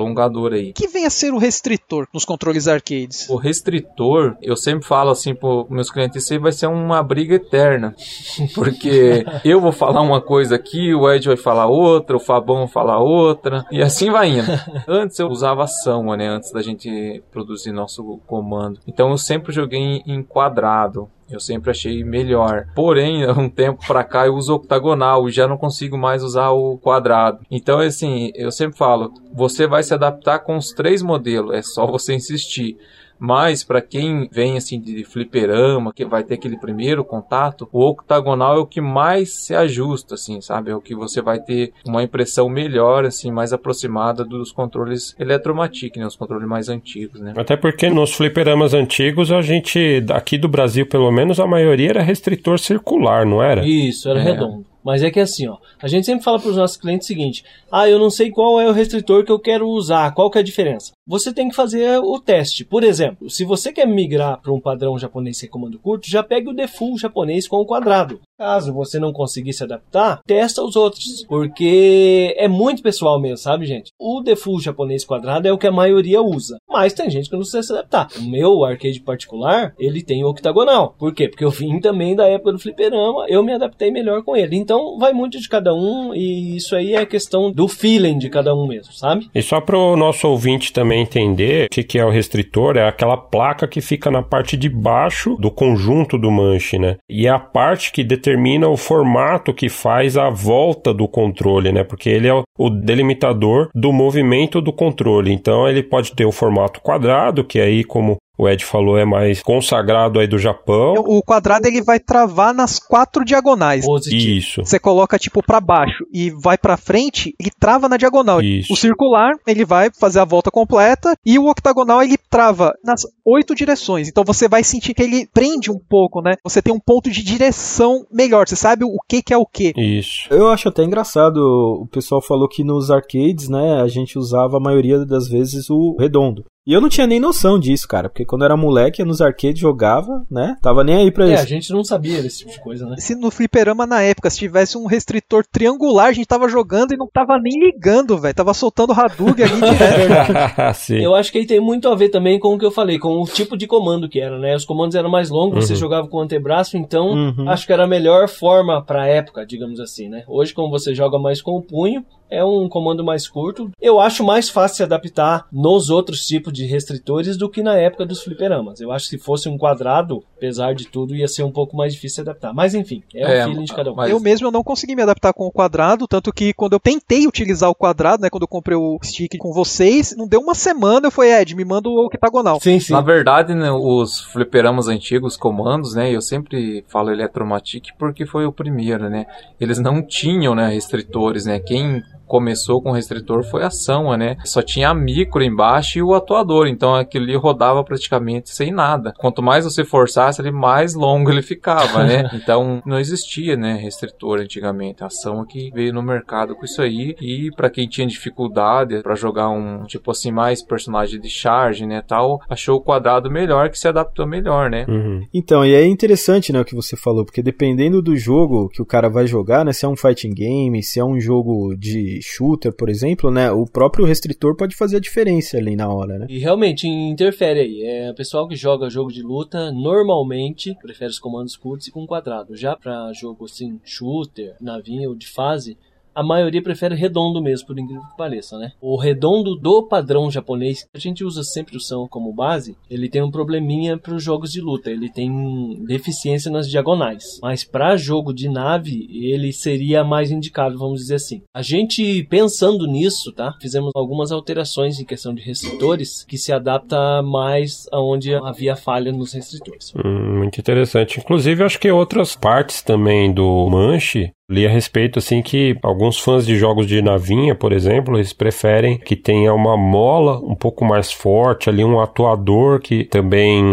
aí. 0.53 0.73
Que 0.73 0.89
vem 0.89 1.07
a 1.07 1.11
ser 1.11 1.33
o 1.33 1.39
restritor 1.39 2.07
nos 2.13 2.25
controles 2.25 2.69
arcades? 2.69 3.29
O 3.29 3.37
restritor, 3.37 4.37
eu 4.43 4.57
sempre 4.57 4.87
falo 4.87 5.11
assim 5.11 5.35
para 5.35 5.65
meus 5.71 5.91
clientes, 5.91 6.23
isso 6.23 6.33
aí 6.33 6.39
vai 6.39 6.53
ser 6.53 6.67
uma 6.67 7.03
briga 7.03 7.37
eterna. 7.37 7.95
Porque 8.55 9.25
eu 9.45 9.61
vou 9.61 9.73
falar 9.73 10.03
uma 10.03 10.21
coisa 10.21 10.57
aqui, 10.57 10.95
o 10.95 11.11
Ed 11.11 11.27
vai 11.27 11.37
falar 11.37 11.67
outra, 11.67 12.17
o 12.17 12.21
Fabão 12.21 12.59
vai 12.59 12.69
falar 12.69 12.99
outra, 12.99 13.65
e 13.71 13.83
assim 13.83 14.11
vai 14.11 14.31
indo. 14.31 14.51
Antes 14.89 15.19
eu 15.19 15.29
usava 15.29 15.65
ação, 15.65 16.05
né? 16.17 16.29
Antes 16.29 16.53
da 16.53 16.63
gente 16.63 17.23
produzir 17.31 17.73
nosso 17.73 18.21
comando. 18.27 18.81
Então 18.87 19.11
eu 19.11 19.19
sempre 19.19 19.53
joguei 19.53 20.03
em 20.07 20.23
quadrado. 20.23 21.09
Eu 21.31 21.41
sempre 21.41 21.71
achei 21.71 22.05
melhor. 22.05 22.67
Porém, 22.75 23.29
um 23.31 23.49
tempo 23.49 23.85
pra 23.87 24.05
cá 24.05 24.27
eu 24.27 24.35
uso 24.35 24.55
octagonal 24.55 25.29
e 25.29 25.33
já 25.33 25.47
não 25.47 25.57
consigo 25.57 25.99
mais 25.99 26.23
usar 26.23 26.51
o 26.51 26.79
quadrado. 26.79 27.41
Então, 27.51 27.81
assim, 27.81 28.31
eu 28.35 28.51
sempre 28.53 28.77
falo, 28.77 29.13
você 29.33 29.67
vai 29.67 29.83
se 29.83 29.93
adaptar 29.93 30.41
com 30.41 30.57
os 30.57 30.71
três 30.71 31.03
modelos, 31.03 31.55
é 31.55 31.63
só 31.63 31.87
você 31.87 32.15
insistir. 32.15 32.77
Mas 33.19 33.65
para 33.65 33.81
quem 33.81 34.29
vem 34.31 34.57
assim 34.57 34.81
de 34.81 35.05
fliperama, 35.05 35.93
que 35.93 36.05
vai 36.05 36.23
ter 36.23 36.35
aquele 36.35 36.59
primeiro 36.59 37.05
contato, 37.05 37.69
o 37.73 37.85
octagonal 37.85 38.57
é 38.57 38.61
o 38.61 38.67
que 38.67 38.81
mais 38.81 39.33
se 39.33 39.55
ajusta, 39.55 40.15
assim, 40.15 40.41
sabe? 40.41 40.71
É 40.71 40.75
o 40.75 40.81
que 40.81 40.95
você 40.95 41.21
vai 41.21 41.39
ter 41.39 41.73
uma 41.87 42.03
impressão 42.03 42.49
melhor, 42.49 43.05
assim, 43.05 43.31
mais 43.31 43.53
aproximada 43.53 44.25
dos 44.25 44.53
controles 44.53 45.15
Eletromatic, 45.19 45.97
né? 45.97 46.07
Os 46.07 46.17
controles 46.17 46.49
mais 46.49 46.69
antigos, 46.69 47.21
né? 47.21 47.35
Até 47.37 47.57
porque 47.57 47.89
nos 47.89 48.15
fliperamas 48.15 48.75
antigos 48.75 49.33
a 49.33 49.41
gente, 49.41 50.05
aqui 50.11 50.39
do 50.39 50.49
Brasil 50.49 50.87
pelo 50.87 51.11
menos, 51.11 51.41
a 51.41 51.47
maioria 51.47 51.91
era 51.91 52.03
restritor 52.03 52.59
circular, 52.59 53.25
não 53.27 53.43
era? 53.43 53.67
Isso, 53.67 54.09
era 54.09 54.21
é. 54.21 54.23
redondo. 54.23 54.65
Mas 54.87 55.03
é 55.03 55.11
que 55.11 55.19
assim, 55.19 55.49
ó, 55.49 55.57
a 55.83 55.89
gente 55.89 56.07
sempre 56.07 56.23
fala 56.23 56.39
para 56.39 56.49
os 56.49 56.57
nossos 56.57 56.77
clientes 56.77 57.07
o 57.07 57.09
seguinte: 57.09 57.45
ah, 57.73 57.89
eu 57.91 57.99
não 57.99 58.09
sei 58.09 58.31
qual 58.31 58.61
é 58.61 58.69
o 58.69 58.73
restritor 58.73 59.25
que 59.25 59.33
eu 59.33 59.39
quero 59.41 59.67
usar, 59.67 60.15
qual 60.15 60.31
que 60.31 60.39
é 60.39 60.41
a 60.41 60.45
diferença? 60.45 60.93
Você 61.05 61.33
tem 61.33 61.49
que 61.49 61.57
fazer 61.57 61.99
o 61.99 62.21
teste. 62.21 62.65
Por 62.65 62.85
exemplo, 62.85 63.29
se 63.29 63.45
você 63.45 63.73
quer 63.73 63.85
migrar 63.85 64.41
para 64.41 64.53
um 64.53 64.61
padrão 64.61 64.97
japonês 64.97 65.39
sem 65.39 65.49
comando 65.49 65.81
curto, 65.81 66.09
já 66.09 66.23
pegue 66.23 66.51
o 66.51 66.55
default 66.55 67.01
japonês 67.01 67.49
com 67.49 67.57
o 67.57 67.67
quadrado. 67.67 68.21
Caso 68.39 68.73
você 68.73 68.99
não 68.99 69.15
conseguir 69.15 69.55
se 69.55 69.65
adaptar, 69.65 70.21
testa 70.27 70.63
os 70.63 70.77
outros, 70.77 71.25
porque 71.27 72.35
é 72.37 72.47
muito 72.47 72.83
pessoal 72.83 73.19
mesmo, 73.19 73.39
sabe, 73.39 73.65
gente? 73.65 73.93
O 73.99 74.21
default 74.21 74.63
japonês 74.63 75.07
quadrado 75.07 75.49
é 75.49 75.53
o 75.53 75.57
que 75.57 75.67
a 75.67 75.73
maioria 75.73 76.21
usa, 76.21 76.59
mas 76.69 76.93
tem 76.93 77.09
gente 77.09 77.31
que 77.31 77.33
não 77.33 77.41
precisa 77.41 77.63
se 77.63 77.73
adaptar. 77.73 78.09
O 78.19 78.23
meu 78.23 78.63
arcade 78.63 79.01
particular, 79.01 79.75
ele 79.79 80.03
tem 80.03 80.23
octagonal. 80.23 80.95
Por 80.99 81.15
quê? 81.15 81.29
Porque 81.29 81.45
eu 81.45 81.51
vim 81.51 81.81
também 81.81 82.15
da 82.15 82.29
época 82.29 82.53
do 82.53 82.59
fliperama, 82.59 83.25
eu 83.27 83.43
me 83.43 83.55
adaptei 83.55 83.91
melhor 83.91 84.23
com 84.23 84.37
ele. 84.37 84.57
Então, 84.57 84.99
vai 84.99 85.15
muito 85.15 85.41
de 85.41 85.49
cada 85.49 85.75
um 85.75 86.15
e 86.15 86.57
isso 86.57 86.77
aí 86.77 86.95
é 86.95 87.07
questão 87.07 87.51
do 87.51 87.67
feeling 87.67 88.19
de 88.19 88.29
cada 88.29 88.55
um 88.55 88.67
mesmo, 88.67 88.93
sabe? 88.93 89.31
E 89.35 89.41
só 89.41 89.63
para 89.63 89.79
o 89.79 89.97
nosso 89.97 90.29
ouvinte 90.29 90.75
também 90.75 91.01
entender 91.01 91.67
o 91.67 91.71
que, 91.71 91.83
que 91.83 91.99
é 91.99 92.05
o 92.05 92.11
restritor, 92.11 92.77
é 92.77 92.87
aquela 92.87 93.17
placa 93.17 93.67
que 93.67 93.81
fica 93.81 94.11
na 94.11 94.23
parte 94.23 94.59
de 94.59 94.69
baixo 94.69 95.37
do 95.37 95.51
conjunto 95.51 96.19
do 96.19 96.31
manche, 96.31 96.79
né? 96.79 96.97
E 97.09 97.27
é 97.27 97.31
a 97.31 97.39
parte 97.39 97.91
que 97.91 98.05
determina 98.27 98.69
o 98.69 98.77
formato 98.77 99.55
que 99.55 99.69
faz 99.69 100.17
a 100.17 100.29
volta 100.29 100.93
do 100.93 101.07
controle, 101.07 101.71
né? 101.71 101.85
Porque 101.85 102.09
ele 102.09 102.27
é 102.27 102.43
o 102.59 102.69
delimitador 102.69 103.69
do 103.73 103.93
movimento 103.93 104.61
do 104.61 104.73
controle. 104.73 105.33
Então 105.33 105.69
ele 105.69 105.83
pode 105.83 106.13
ter 106.13 106.25
o 106.25 106.33
formato 106.33 106.81
quadrado, 106.81 107.45
que 107.45 107.61
aí 107.61 107.85
como 107.85 108.17
o 108.39 108.49
Ed 108.49 108.65
falou 108.65 108.99
é 108.99 109.05
mais 109.05 109.43
consagrado 109.43 110.19
aí 110.19 110.27
do 110.27 110.39
Japão. 110.39 110.95
O 111.07 111.23
quadrado 111.23 111.67
ele 111.67 111.83
vai 111.83 111.99
travar 111.99 112.53
nas 112.53 112.79
quatro 112.79 113.25
diagonais. 113.25 113.85
Positivo. 113.85 114.39
Isso. 114.39 114.65
Você 114.65 114.79
coloca 114.79 115.19
tipo 115.19 115.43
para 115.43 115.61
baixo 115.61 116.05
e 116.13 116.31
vai 116.31 116.59
para 116.59 116.77
frente, 116.77 117.35
ele 117.41 117.51
trava 117.59 117.89
na 117.89 117.97
diagonal. 117.97 118.41
Isso. 118.43 118.73
O 118.73 118.77
circular 118.77 119.33
ele 119.47 119.65
vai 119.65 119.91
fazer 119.99 120.21
a 120.21 120.25
volta 120.25 120.51
completa 120.51 121.17
e 121.25 121.39
o 121.39 121.49
octagonal 121.49 122.03
ele 122.03 122.19
trava 122.31 122.75
nas 122.85 123.03
oito 123.25 123.55
direções. 123.55 124.09
Então 124.09 124.25
você 124.25 124.49
vai 124.49 124.63
sentir 124.63 124.93
que 124.93 125.03
ele 125.03 125.27
prende 125.33 125.71
um 125.71 125.79
pouco, 125.79 126.21
né? 126.21 126.35
Você 126.45 126.61
tem 126.61 126.75
um 126.75 126.81
ponto 126.81 127.11
de 127.11 127.23
direção 127.23 128.07
melhor. 128.13 128.47
Você 128.47 128.57
sabe 128.57 128.85
o 128.85 128.99
que, 129.09 129.23
que 129.23 129.33
é 129.33 129.37
o 129.37 129.47
que. 129.47 129.73
Isso. 129.77 130.29
Eu 130.31 130.49
acho 130.49 130.69
até 130.69 130.85
engraçado. 130.85 131.37
O 131.37 131.87
pessoal 131.87 132.21
falou 132.21 132.49
que 132.49 132.63
nos 132.63 132.91
arcades, 132.91 133.49
né, 133.49 133.81
a 133.81 133.89
gente 133.89 134.19
usava 134.19 134.57
a 134.59 134.61
maioria 134.61 135.05
das 135.05 135.29
vezes 135.29 135.71
o 135.71 135.97
redondo. 135.99 136.45
E 136.67 136.73
eu 136.73 136.81
não 136.81 136.89
tinha 136.89 137.07
nem 137.07 137.21
noção 137.21 137.61
disso, 137.61 137.87
cara, 137.87 138.09
porque 138.09 138.25
quando 138.25 138.43
eu 138.43 138.47
era 138.47 138.57
moleque, 138.57 139.01
eu 139.01 139.07
nos 139.07 139.21
arcades 139.21 139.61
jogava, 139.61 140.27
né? 140.29 140.57
Tava 140.61 140.83
nem 140.83 140.97
aí 140.97 141.13
pra 141.13 141.29
é, 141.29 141.35
isso. 141.35 141.43
É, 141.43 141.45
a 141.45 141.49
gente 141.49 141.73
não 141.73 141.85
sabia 141.85 142.21
desse 142.21 142.39
tipo 142.39 142.51
de 142.51 142.61
coisa, 142.61 142.85
né? 142.87 142.97
Se 142.99 143.15
no 143.15 143.31
fliperama 143.31 143.87
na 143.87 144.03
época, 144.03 144.29
se 144.29 144.39
tivesse 144.39 144.77
um 144.77 144.87
restritor 144.87 145.45
triangular, 145.47 146.07
a 146.07 146.13
gente 146.13 146.27
tava 146.27 146.49
jogando 146.49 146.93
e 146.93 146.97
não 146.97 147.07
tava 147.07 147.39
nem 147.39 147.53
ligando, 147.61 148.19
velho. 148.19 148.35
Tava 148.35 148.53
soltando 148.53 148.93
Hadouken 148.93 149.45
ali 149.45 149.61
direto. 149.71 150.93
eu 151.01 151.15
acho 151.15 151.31
que 151.31 151.39
aí 151.39 151.47
tem 151.47 151.61
muito 151.61 151.89
a 151.89 151.95
ver 151.95 152.09
também 152.09 152.41
com 152.41 152.53
o 152.53 152.59
que 152.59 152.67
eu 152.67 152.73
falei, 152.73 152.99
com 152.99 153.23
o 153.23 153.27
tipo 153.27 153.57
de 153.57 153.69
comando 153.69 154.09
que 154.09 154.19
era, 154.19 154.37
né? 154.37 154.57
Os 154.57 154.65
comandos 154.65 154.97
eram 154.97 155.09
mais 155.09 155.31
longos, 155.31 155.57
uhum. 155.57 155.63
você 155.63 155.77
jogava 155.77 156.09
com 156.09 156.17
o 156.17 156.21
antebraço, 156.21 156.77
então 156.77 157.11
uhum. 157.11 157.49
acho 157.49 157.65
que 157.65 157.73
era 157.73 157.85
a 157.85 157.89
melhor 157.89 158.29
forma 158.29 158.83
pra 158.83 159.07
época, 159.07 159.47
digamos 159.47 159.79
assim, 159.79 160.09
né? 160.09 160.25
Hoje, 160.27 160.53
como 160.53 160.69
você 160.69 160.93
joga 160.93 161.17
mais 161.17 161.41
com 161.41 161.53
o 161.53 161.63
punho, 161.63 162.05
é 162.31 162.45
um 162.45 162.69
comando 162.69 163.05
mais 163.05 163.29
curto. 163.29 163.71
Eu 163.81 164.01
acho 164.01 164.25
mais 164.25 164.49
fácil 164.49 164.79
se 164.79 164.83
adaptar 164.83 165.47
nos 165.53 165.91
outros 165.91 166.27
tipos 166.27 166.53
de 166.53 166.67
restritores 166.67 167.37
do 167.37 167.49
que 167.49 167.63
na 167.63 167.77
época 167.77 168.05
dos 168.05 168.23
fliperamas. 168.23 168.81
Eu 168.81 168.93
acho 168.93 169.09
que 169.09 169.17
se 169.17 169.19
fosse 169.19 169.49
um 169.49 169.59
quadrado, 169.59 170.23
apesar 170.37 170.75
de 170.75 170.87
tudo, 170.87 171.15
ia 171.15 171.29
ser 171.29 171.43
um 171.43 171.53
pouco 171.53 171.77
mais 171.77 171.95
difícil 171.95 172.17
se 172.17 172.21
adaptar. 172.23 172.53
Mas 172.53 172.75
enfim, 172.75 173.03
é, 173.15 173.39
é 173.39 173.45
o 173.45 173.49
feeling 173.49 173.65
de 173.65 173.73
cada 173.73 173.93
um. 173.93 173.95
Mas... 173.95 174.11
Eu 174.11 174.21
mesmo 174.21 174.47
eu 174.47 174.53
não 174.53 174.63
consegui 174.63 174.95
me 174.97 175.03
adaptar 175.03 175.33
com 175.33 175.47
o 175.47 175.53
quadrado, 175.53 176.07
tanto 176.07 176.33
que 176.33 176.53
quando 176.53 176.75
eu 176.75 176.81
tentei 176.81 177.27
utilizar 177.27 177.71
o 177.71 177.75
quadrado, 177.75 178.23
né, 178.23 178.31
quando 178.31 178.43
eu 178.43 178.49
comprei 178.49 178.77
o 178.77 178.99
stick 179.03 179.37
com 179.39 179.53
vocês, 179.53 180.15
não 180.17 180.27
deu 180.27 180.41
uma 180.41 180.55
semana, 180.55 181.07
eu 181.07 181.11
falei, 181.11 181.33
Ed, 181.33 181.55
me 181.55 181.65
manda 181.65 181.89
o 181.89 182.07
octagonal. 182.07 182.61
Sim, 182.61 182.81
sim. 182.81 182.93
Na 182.93 183.01
verdade, 183.01 183.55
né, 183.55 183.71
os 183.71 184.21
fliperamas 184.33 184.89
antigos, 184.89 185.37
comandos, 185.37 185.95
né, 185.95 186.11
eu 186.11 186.21
sempre 186.21 186.85
falo 186.89 187.11
Electromatic 187.11 187.89
porque 187.99 188.27
foi 188.27 188.47
o 188.47 188.53
primeiro, 188.53 189.09
né, 189.09 189.27
eles 189.61 189.79
não 189.79 190.03
tinham, 190.03 190.55
né, 190.55 190.69
restritores, 190.69 191.45
né, 191.47 191.59
quem 191.59 192.03
começou 192.27 192.83
com 192.83 192.93
restritor 192.93 193.45
foi 193.45 193.63
a 193.63 193.71
Samba, 193.71 194.17
né? 194.17 194.37
Só 194.45 194.63
tinha 194.63 194.91
a 194.91 194.95
micro 194.95 195.43
embaixo 195.43 195.99
e 195.99 196.03
o 196.03 196.15
atuador 196.15 196.67
então 196.67 196.95
aquilo 196.95 197.25
ali 197.25 197.37
rodava 197.37 197.83
praticamente 197.85 198.51
sem 198.51 198.73
nada. 198.73 199.13
Quanto 199.19 199.43
mais 199.43 199.65
você 199.65 199.85
forçasse, 199.85 200.41
ele 200.41 200.51
mais 200.51 200.95
longo 200.95 201.31
ele 201.31 201.43
ficava, 201.43 202.05
né? 202.05 202.31
Então 202.37 202.83
não 202.85 202.99
existia, 202.99 203.57
né, 203.57 203.75
restritor 203.75 204.41
antigamente. 204.41 205.03
A 205.03 205.07
ação 205.07 205.45
que 205.45 205.71
veio 205.73 205.93
no 205.93 206.03
mercado 206.03 206.55
com 206.55 206.65
isso 206.65 206.83
aí 206.83 207.17
e 207.21 207.51
para 207.57 207.71
quem 207.71 207.89
tinha 207.89 208.07
dificuldade 208.07 209.03
para 209.03 209.15
jogar 209.15 209.49
um 209.49 209.85
tipo 209.85 210.11
assim 210.11 210.31
mais 210.31 210.63
personagem 210.63 211.21
de 211.21 211.29
charge, 211.29 211.87
né, 211.87 212.03
tal, 212.07 212.41
achou 212.49 212.77
o 212.77 212.81
quadrado 212.81 213.31
melhor 213.31 213.71
que 213.71 213.79
se 213.79 213.89
adaptou 213.89 214.27
melhor, 214.27 214.71
né? 214.71 214.85
Uhum. 214.89 215.27
Então, 215.33 215.65
e 215.65 215.75
é 215.75 215.85
interessante, 215.87 216.53
né, 216.53 216.61
o 216.61 216.65
que 216.65 216.75
você 216.75 216.97
falou, 216.97 217.25
porque 217.25 217.43
dependendo 217.43 218.03
do 218.03 218.17
jogo 218.17 218.69
que 218.69 218.83
o 218.83 218.87
cara 218.87 219.09
vai 219.09 219.27
jogar, 219.27 219.65
né, 219.65 219.73
se 219.73 219.85
é 219.85 219.89
um 219.89 219.97
fighting 219.97 220.35
game, 220.35 220.83
se 220.83 221.01
é 221.01 221.05
um 221.05 221.19
jogo 221.19 221.75
de 221.77 222.16
shooter, 222.23 222.73
por 222.73 222.89
exemplo, 222.89 223.31
né, 223.31 223.51
o 223.51 223.67
próprio 223.67 224.05
restritor 224.05 224.57
pode 224.57 224.77
fazer 224.77 224.97
a 224.97 225.01
diferença 225.01 225.57
ali 225.57 225.77
na 225.77 225.93
hora, 225.93 226.19
né? 226.19 226.27
E 226.29 226.39
realmente 226.39 226.87
interfere 226.87 227.61
aí. 227.61 227.83
É, 227.83 228.11
o 228.11 228.15
pessoal 228.15 228.49
que 228.49 228.57
joga 228.57 228.91
jogo 228.91 229.13
de 229.13 229.23
luta 229.23 229.71
normalmente 229.73 230.77
prefere 230.83 231.11
os 231.11 231.19
comandos 231.19 231.57
curtos 231.57 231.87
e 231.89 231.93
com 231.93 232.07
quadrado. 232.07 232.57
Já 232.57 232.77
para 232.77 233.13
jogo 233.13 233.45
assim, 233.45 233.81
shooter, 233.85 234.57
navinha 234.61 235.09
ou 235.09 235.15
de 235.15 235.27
fase, 235.27 235.77
a 236.17 236.23
maioria 236.23 236.63
prefere 236.63 236.95
redondo 236.95 237.43
mesmo, 237.43 237.67
por 237.67 237.79
incrível 237.79 238.03
que 238.03 238.17
pareça, 238.17 238.57
né? 238.59 238.73
O 238.81 238.97
redondo 238.97 239.55
do 239.55 239.83
padrão 239.83 240.31
japonês, 240.31 240.87
a 240.95 240.99
gente 240.99 241.23
usa 241.23 241.43
sempre 241.43 241.77
o 241.77 241.81
São 241.81 242.09
como 242.09 242.33
base, 242.33 242.75
ele 242.91 243.11
tem 243.11 243.23
um 243.23 243.31
probleminha 243.31 243.99
para 243.99 244.15
os 244.15 244.25
jogos 244.25 244.51
de 244.51 244.61
luta, 244.61 244.91
ele 244.91 245.11
tem 245.11 245.85
deficiência 245.85 246.51
nas 246.51 246.69
diagonais. 246.71 247.39
Mas 247.43 247.65
para 247.65 247.99
jogo 247.99 248.33
de 248.33 248.49
nave, 248.49 249.07
ele 249.11 249.53
seria 249.53 250.03
mais 250.03 250.31
indicado, 250.31 250.79
vamos 250.79 251.01
dizer 251.01 251.17
assim. 251.17 251.43
A 251.55 251.61
gente 251.61 252.25
pensando 252.31 252.87
nisso, 252.87 253.31
tá? 253.33 253.55
Fizemos 253.61 253.91
algumas 253.95 254.33
alterações 254.33 254.99
em 254.99 255.05
questão 255.05 255.35
de 255.35 255.43
restritores 255.43 256.25
que 256.25 256.39
se 256.39 256.53
adapta 256.53 257.23
mais 257.23 257.87
aonde 257.93 258.35
havia 258.35 258.75
falha 258.75 259.13
nos 259.13 259.35
restritores. 259.35 259.93
Hum, 259.95 260.39
muito 260.39 260.59
interessante. 260.59 261.21
Inclusive, 261.21 261.63
acho 261.63 261.79
que 261.79 261.91
outras 261.91 262.35
partes 262.35 262.81
também 262.81 263.33
do 263.33 263.69
Manche 263.69 264.33
Li 264.49 264.65
a 264.65 264.71
respeito 264.71 265.19
assim 265.19 265.43
que 265.43 265.77
alguns 265.83 266.21
fãs 266.21 266.47
de 266.47 266.57
jogos 266.57 266.87
de 266.87 267.03
navinha, 267.03 267.53
por 267.53 267.73
exemplo, 267.73 268.17
eles 268.17 268.33
preferem 268.33 268.97
que 268.97 269.17
tenha 269.17 269.53
uma 269.53 269.77
mola 269.77 270.39
um 270.39 270.55
pouco 270.55 270.85
mais 270.85 271.13
forte, 271.13 271.69
ali 271.69 271.85
um 271.85 271.99
atuador 271.99 272.79
que 272.79 273.03
também 273.03 273.65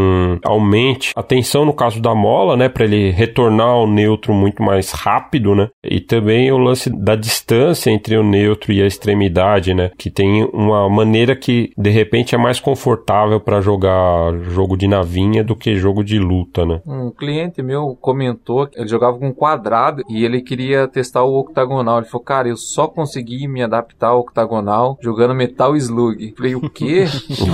aumente 0.44 1.12
a 1.16 1.22
tensão 1.22 1.64
no 1.64 1.74
caso 1.74 2.02
da 2.02 2.16
mola, 2.16 2.58
né, 2.58 2.70
para 2.70 2.86
ele 2.86 3.12
retornar 3.12 3.68
ao 3.68 3.86
neutro 3.86 4.34
muito 4.34 4.64
mais 4.64 4.92
rápido, 4.92 5.54
né? 5.54 5.70
E 5.84 6.00
também 6.00 6.52
o 6.52 6.58
lance 6.58 6.90
da 6.90 7.16
distância 7.16 7.92
entre 7.92 8.18
o 8.18 8.24
neutro 8.24 8.74
e 8.74 8.82
a 8.82 8.88
extremidade, 8.88 9.76
né, 9.76 9.92
que 9.96 10.10
tem 10.10 10.44
uma 10.52 10.90
maneira 10.90 11.36
que 11.36 11.70
de 11.78 11.92
repente 11.92 12.34
é 12.34 12.38
mais 12.38 12.60
confortável 12.60 13.40
para 13.40 13.62
jogar 13.62 14.34
jogo 14.50 14.76
de 14.76 14.88
navinha 14.88 15.44
do 15.44 15.56
que 15.56 15.76
jogo 15.76 16.04
de 16.04 16.18
luta, 16.18 16.66
né? 16.66 16.82
Um 16.88 17.12
cliente 17.12 17.62
meu 17.62 17.96
comentou 18.02 18.66
que 18.66 18.80
ele 18.80 18.88
jogava 18.88 19.20
com 19.20 19.32
quadrado 19.32 20.02
e 20.10 20.26
ele 20.26 20.42
queria 20.42 20.63
queria 20.64 20.88
testar 20.88 21.24
o 21.24 21.38
octagonal. 21.38 21.98
Ele 21.98 22.08
falou, 22.08 22.24
cara, 22.24 22.48
eu 22.48 22.56
só 22.56 22.88
consegui 22.88 23.48
me 23.48 23.62
adaptar 23.62 24.10
ao 24.10 24.22
octagonal 24.22 24.98
jogando 25.02 25.36
Metal 25.36 25.76
Slug. 25.76 26.34
Falei, 26.38 26.56
o 26.56 26.70
quê? 26.70 27.06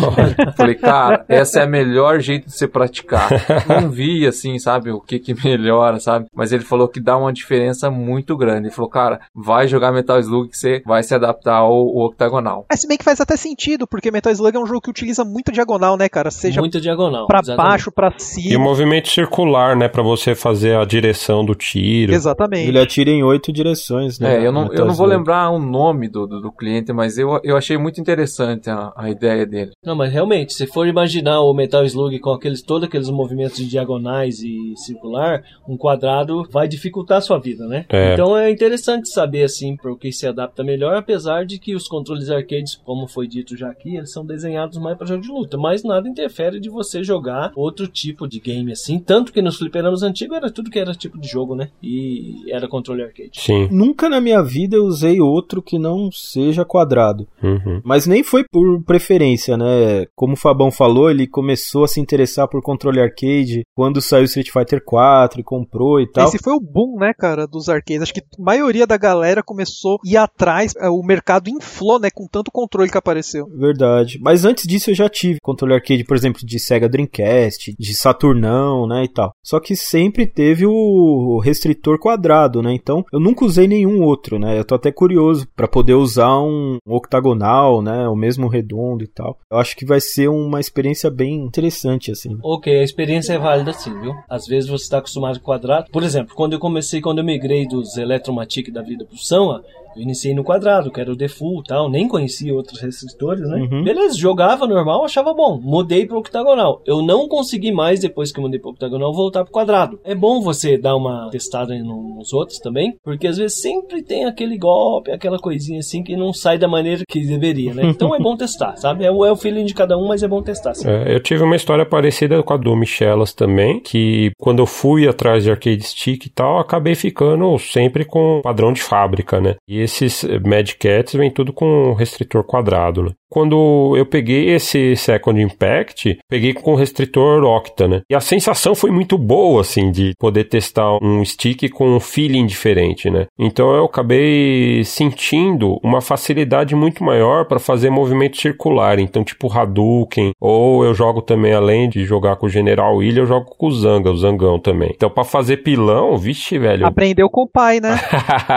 Falei, 0.55 0.75
cara, 0.75 1.25
essa 1.27 1.59
é 1.59 1.63
a 1.63 1.67
melhor 1.67 2.19
jeito 2.19 2.45
de 2.47 2.55
você 2.55 2.67
praticar. 2.67 3.29
Não 3.67 3.89
vi, 3.89 4.27
assim, 4.27 4.59
sabe, 4.59 4.91
o 4.91 4.99
que 4.99 5.17
que 5.19 5.33
melhora, 5.43 5.99
sabe? 5.99 6.27
Mas 6.33 6.51
ele 6.51 6.63
falou 6.63 6.87
que 6.87 6.99
dá 6.99 7.17
uma 7.17 7.33
diferença 7.33 7.89
muito 7.89 8.37
grande. 8.37 8.67
Ele 8.67 8.75
falou, 8.75 8.89
cara, 8.89 9.19
vai 9.33 9.67
jogar 9.67 9.91
Metal 9.91 10.19
Slug 10.19 10.49
que 10.49 10.57
você 10.57 10.81
vai 10.85 11.01
se 11.01 11.15
adaptar 11.15 11.55
ao, 11.55 11.71
ao 11.71 12.05
octagonal. 12.05 12.65
É, 12.71 12.75
se 12.75 12.87
bem 12.87 12.97
que 12.97 13.03
faz 13.03 13.19
até 13.19 13.35
sentido, 13.35 13.87
porque 13.87 14.11
Metal 14.11 14.31
Slug 14.31 14.55
é 14.55 14.59
um 14.59 14.67
jogo 14.67 14.81
que 14.81 14.89
utiliza 14.89 15.25
muito 15.25 15.51
diagonal, 15.51 15.97
né, 15.97 16.07
cara? 16.07 16.29
Seja 16.29 16.61
muito 16.61 16.79
diagonal. 16.79 17.25
Pra 17.25 17.39
exatamente. 17.39 17.69
baixo, 17.69 17.91
pra 17.91 18.13
cima. 18.17 18.53
E 18.53 18.55
o 18.55 18.59
movimento 18.59 19.09
circular, 19.09 19.75
né, 19.75 19.87
pra 19.87 20.03
você 20.03 20.35
fazer 20.35 20.77
a 20.77 20.85
direção 20.85 21.43
do 21.43 21.55
tiro. 21.55 22.13
Exatamente. 22.13 22.67
Ele 22.67 22.79
atira 22.79 22.98
tira 22.99 23.11
em 23.11 23.23
oito 23.23 23.51
direções, 23.51 24.19
né? 24.19 24.35
É, 24.35 24.45
eu 24.45 24.51
não, 24.51 24.71
eu 24.73 24.85
não 24.85 24.93
vou 24.93 25.07
lembrar 25.07 25.49
o 25.49 25.59
nome 25.59 26.09
do, 26.09 26.27
do, 26.27 26.41
do, 26.41 26.51
cliente, 26.51 26.91
mas 26.91 27.17
eu, 27.17 27.39
eu 27.43 27.55
achei 27.55 27.77
muito 27.77 28.01
interessante 28.01 28.69
a, 28.69 28.91
a 28.95 29.09
ideia 29.09 29.45
dele. 29.45 29.71
Não, 29.85 29.95
mas 29.95 30.11
realmente, 30.11 30.53
se 30.53 30.67
for 30.67 30.85
imaginar 30.85 31.39
o 31.41 31.53
Metal 31.53 31.85
Slug 31.85 32.19
com 32.19 32.31
aqueles, 32.31 32.61
todos 32.61 32.87
aqueles 32.87 33.09
movimentos 33.09 33.57
de 33.57 33.67
diagonais 33.67 34.41
e 34.41 34.73
circular, 34.75 35.43
um 35.67 35.77
quadrado 35.77 36.45
vai 36.51 36.67
dificultar 36.67 37.19
a 37.19 37.21
sua 37.21 37.39
vida, 37.39 37.65
né? 37.67 37.85
É. 37.89 38.13
Então 38.13 38.37
é 38.37 38.51
interessante 38.51 39.09
saber, 39.09 39.43
assim, 39.43 39.77
para 39.77 39.91
o 39.91 39.97
que 39.97 40.11
se 40.11 40.27
adapta 40.27 40.61
melhor, 40.61 40.95
apesar 40.95 41.45
de 41.45 41.57
que 41.57 41.75
os 41.75 41.87
controles 41.87 42.29
arcades, 42.29 42.75
como 42.83 43.07
foi 43.07 43.27
dito 43.27 43.55
já 43.55 43.69
aqui, 43.69 43.95
eles 43.95 44.11
são 44.11 44.25
desenhados 44.25 44.77
mais 44.77 44.97
para 44.97 45.07
jogo 45.07 45.21
de 45.21 45.29
luta, 45.29 45.57
mas 45.57 45.83
nada 45.83 46.09
interfere 46.09 46.59
de 46.59 46.69
você 46.69 47.01
jogar 47.01 47.53
outro 47.55 47.87
tipo 47.87 48.27
de 48.27 48.39
game 48.39 48.71
assim, 48.73 48.99
tanto 48.99 49.31
que 49.31 49.41
nos 49.41 49.57
fliperanos 49.57 50.03
antigos 50.03 50.35
era 50.35 50.51
tudo 50.51 50.69
que 50.69 50.79
era 50.79 50.93
tipo 50.93 51.17
de 51.17 51.27
jogo, 51.27 51.55
né? 51.55 51.69
E 51.81 52.51
era 52.51 52.67
controle 52.67 52.88
controle 52.89 53.03
arcade. 53.03 53.31
Sim. 53.33 53.67
Nunca 53.71 54.09
na 54.09 54.19
minha 54.19 54.41
vida 54.41 54.75
eu 54.75 54.85
usei 54.85 55.21
outro 55.21 55.61
que 55.61 55.77
não 55.77 56.11
seja 56.11 56.65
quadrado. 56.65 57.27
Uhum. 57.41 57.81
Mas 57.83 58.07
nem 58.07 58.23
foi 58.23 58.43
por 58.43 58.81
preferência, 58.83 59.55
né? 59.55 60.05
Como 60.15 60.33
o 60.33 60.37
Fabão 60.37 60.71
falou, 60.71 61.09
ele 61.09 61.27
começou 61.27 61.83
a 61.83 61.87
se 61.87 61.99
interessar 61.99 62.47
por 62.47 62.61
controle 62.61 62.99
arcade 62.99 63.63
quando 63.75 64.01
saiu 64.01 64.25
Street 64.25 64.49
Fighter 64.51 64.83
4 64.83 65.39
e 65.39 65.43
comprou 65.43 65.99
e 65.99 66.09
tal. 66.09 66.27
Esse 66.27 66.39
foi 66.39 66.53
o 66.53 66.59
boom, 66.59 66.97
né, 66.99 67.13
cara, 67.17 67.45
dos 67.45 67.69
arcades. 67.69 68.03
Acho 68.03 68.13
que 68.13 68.21
a 68.21 68.41
maioria 68.41 68.87
da 68.87 68.97
galera 68.97 69.43
começou 69.43 69.95
a 69.95 70.09
ir 70.09 70.17
atrás, 70.17 70.73
é, 70.77 70.89
o 70.89 71.01
mercado 71.03 71.49
inflou, 71.49 71.99
né, 71.99 72.09
com 72.13 72.27
tanto 72.27 72.51
controle 72.51 72.89
que 72.89 72.97
apareceu. 72.97 73.45
Verdade. 73.47 74.19
Mas 74.21 74.45
antes 74.45 74.65
disso 74.67 74.91
eu 74.91 74.95
já 74.95 75.09
tive 75.09 75.39
controle 75.41 75.73
arcade, 75.73 76.03
por 76.03 76.15
exemplo, 76.15 76.41
de 76.43 76.59
Sega 76.59 76.89
Dreamcast, 76.89 77.75
de 77.77 77.93
Saturnão, 77.93 78.87
né, 78.87 79.03
e 79.03 79.09
tal. 79.09 79.31
Só 79.43 79.59
que 79.59 79.75
sempre 79.75 80.25
teve 80.25 80.65
o 80.65 81.39
restritor 81.39 81.99
quadrado, 81.99 82.61
né? 82.61 82.78
Então, 82.81 83.05
eu 83.11 83.19
nunca 83.19 83.45
usei 83.45 83.67
nenhum 83.67 84.01
outro, 84.03 84.39
né? 84.39 84.57
Eu 84.57 84.65
tô 84.65 84.75
até 84.75 84.91
curioso 84.91 85.47
para 85.55 85.67
poder 85.67 85.93
usar 85.93 86.39
um 86.39 86.77
octagonal, 86.87 87.81
né? 87.81 88.07
O 88.07 88.15
mesmo 88.15 88.47
redondo 88.47 89.03
e 89.03 89.07
tal. 89.07 89.37
Eu 89.51 89.57
acho 89.57 89.75
que 89.75 89.85
vai 89.85 89.99
ser 89.99 90.29
uma 90.29 90.59
experiência 90.59 91.09
bem 91.09 91.35
interessante, 91.35 92.11
assim. 92.11 92.37
Ok, 92.41 92.73
a 92.73 92.83
experiência 92.83 93.33
é 93.33 93.37
válida 93.37 93.73
sim, 93.73 93.97
viu? 93.99 94.13
Às 94.29 94.47
vezes 94.47 94.69
você 94.69 94.83
está 94.83 94.99
acostumado 94.99 95.39
com 95.39 95.45
quadrado. 95.45 95.91
Por 95.91 96.03
exemplo, 96.03 96.35
quando 96.35 96.53
eu 96.53 96.59
comecei, 96.59 97.01
quando 97.01 97.19
eu 97.19 97.23
migrei 97.23 97.67
dos 97.67 97.97
Electromatic 97.97 98.71
da 98.71 98.81
vida 98.81 99.05
pro 99.05 99.17
Samba, 99.17 99.63
eu 99.95 100.01
iniciei 100.01 100.33
no 100.33 100.43
quadrado, 100.43 100.91
que 100.91 100.99
era 100.99 101.11
o 101.11 101.15
default 101.15 101.67
tal, 101.67 101.89
nem 101.89 102.07
conhecia 102.07 102.53
outros 102.53 102.79
restritores, 102.81 103.47
né? 103.47 103.67
Uhum. 103.71 103.83
Beleza, 103.83 104.17
jogava 104.17 104.67
normal, 104.67 105.03
achava 105.03 105.33
bom. 105.33 105.59
Mudei 105.61 106.05
pro 106.05 106.17
octagonal. 106.17 106.81
Eu 106.85 107.01
não 107.01 107.27
consegui 107.27 107.71
mais, 107.71 107.99
depois 107.99 108.31
que 108.31 108.39
eu 108.39 108.43
mudei 108.43 108.59
pro 108.59 108.71
octagonal, 108.71 109.13
voltar 109.13 109.43
pro 109.43 109.53
quadrado. 109.53 109.99
É 110.03 110.15
bom 110.15 110.41
você 110.41 110.77
dar 110.77 110.95
uma 110.95 111.29
testada 111.31 111.77
nos 111.77 112.33
outros 112.33 112.59
também, 112.59 112.95
porque 113.03 113.27
às 113.27 113.37
vezes 113.37 113.61
sempre 113.61 114.01
tem 114.01 114.25
aquele 114.25 114.57
golpe, 114.57 115.11
aquela 115.11 115.37
coisinha 115.37 115.79
assim 115.79 116.03
que 116.03 116.15
não 116.15 116.33
sai 116.33 116.57
da 116.57 116.67
maneira 116.67 117.03
que 117.07 117.19
deveria, 117.25 117.73
né? 117.73 117.85
Então 117.85 118.15
é 118.15 118.19
bom 118.19 118.35
testar, 118.37 118.75
sabe? 118.77 119.05
É 119.05 119.11
o, 119.11 119.25
é 119.25 119.31
o 119.31 119.35
feeling 119.35 119.65
de 119.65 119.73
cada 119.73 119.97
um, 119.97 120.07
mas 120.07 120.23
é 120.23 120.27
bom 120.27 120.41
testar. 120.41 120.73
É, 120.85 121.15
eu 121.15 121.19
tive 121.19 121.43
uma 121.43 121.55
história 121.55 121.85
parecida 121.85 122.41
com 122.43 122.53
a 122.53 122.57
do 122.57 122.75
Michelas 122.75 123.33
também, 123.33 123.79
que 123.79 124.31
quando 124.37 124.59
eu 124.59 124.65
fui 124.65 125.07
atrás 125.07 125.43
de 125.43 125.51
arcade 125.51 125.83
stick 125.83 126.25
e 126.25 126.29
tal, 126.29 126.59
acabei 126.59 126.95
ficando 126.95 127.57
sempre 127.57 128.05
com 128.05 128.41
padrão 128.43 128.71
de 128.73 128.81
fábrica, 128.81 129.39
né? 129.39 129.55
E 129.67 129.78
esses 129.81 130.23
Mad 130.45 130.73
Cats 130.79 131.13
vem 131.13 131.31
tudo 131.31 131.53
com 131.53 131.93
restritor 131.93 132.43
quadrado, 132.43 133.03
né? 133.03 133.11
Quando 133.29 133.95
eu 133.95 134.05
peguei 134.05 134.49
esse 134.49 134.95
Second 134.95 135.39
Impact, 135.39 136.19
peguei 136.27 136.53
com 136.53 136.73
o 136.73 136.75
restritor 136.75 137.43
Octa, 137.43 137.87
né? 137.87 138.01
E 138.09 138.15
a 138.15 138.19
sensação 138.19 138.73
foi 138.73 138.89
muito 138.89 139.17
boa, 139.17 139.61
assim, 139.61 139.91
de 139.91 140.13
poder 140.17 140.45
testar 140.45 140.97
um 141.01 141.23
stick 141.23 141.69
com 141.69 141.95
um 141.95 141.99
feeling 141.99 142.45
diferente, 142.45 143.09
né? 143.09 143.27
Então 143.37 143.73
eu 143.75 143.85
acabei 143.85 144.83
sentindo 144.83 145.79
uma 145.83 146.01
facilidade 146.01 146.75
muito 146.75 147.03
maior 147.03 147.45
para 147.45 147.59
fazer 147.59 147.89
movimento 147.89 148.37
circular. 148.37 148.99
Então, 148.99 149.23
tipo 149.23 149.51
Hadouken, 149.51 150.31
ou 150.39 150.83
eu 150.83 150.93
jogo 150.93 151.21
também, 151.21 151.53
além 151.53 151.87
de 151.87 152.05
jogar 152.05 152.35
com 152.37 152.47
o 152.47 152.49
General 152.49 152.95
William, 152.95 153.21
eu 153.21 153.27
jogo 153.27 153.45
com 153.57 153.67
o 153.67 153.71
Zanga, 153.71 154.11
o 154.11 154.17
Zangão 154.17 154.59
também. 154.59 154.91
Então, 154.95 155.09
para 155.09 155.23
fazer 155.23 155.57
pilão, 155.57 156.17
vixe, 156.17 156.57
velho. 156.57 156.85
Aprendeu 156.85 157.29
com 157.29 157.43
o 157.43 157.47
pai, 157.47 157.79
né? 157.79 157.99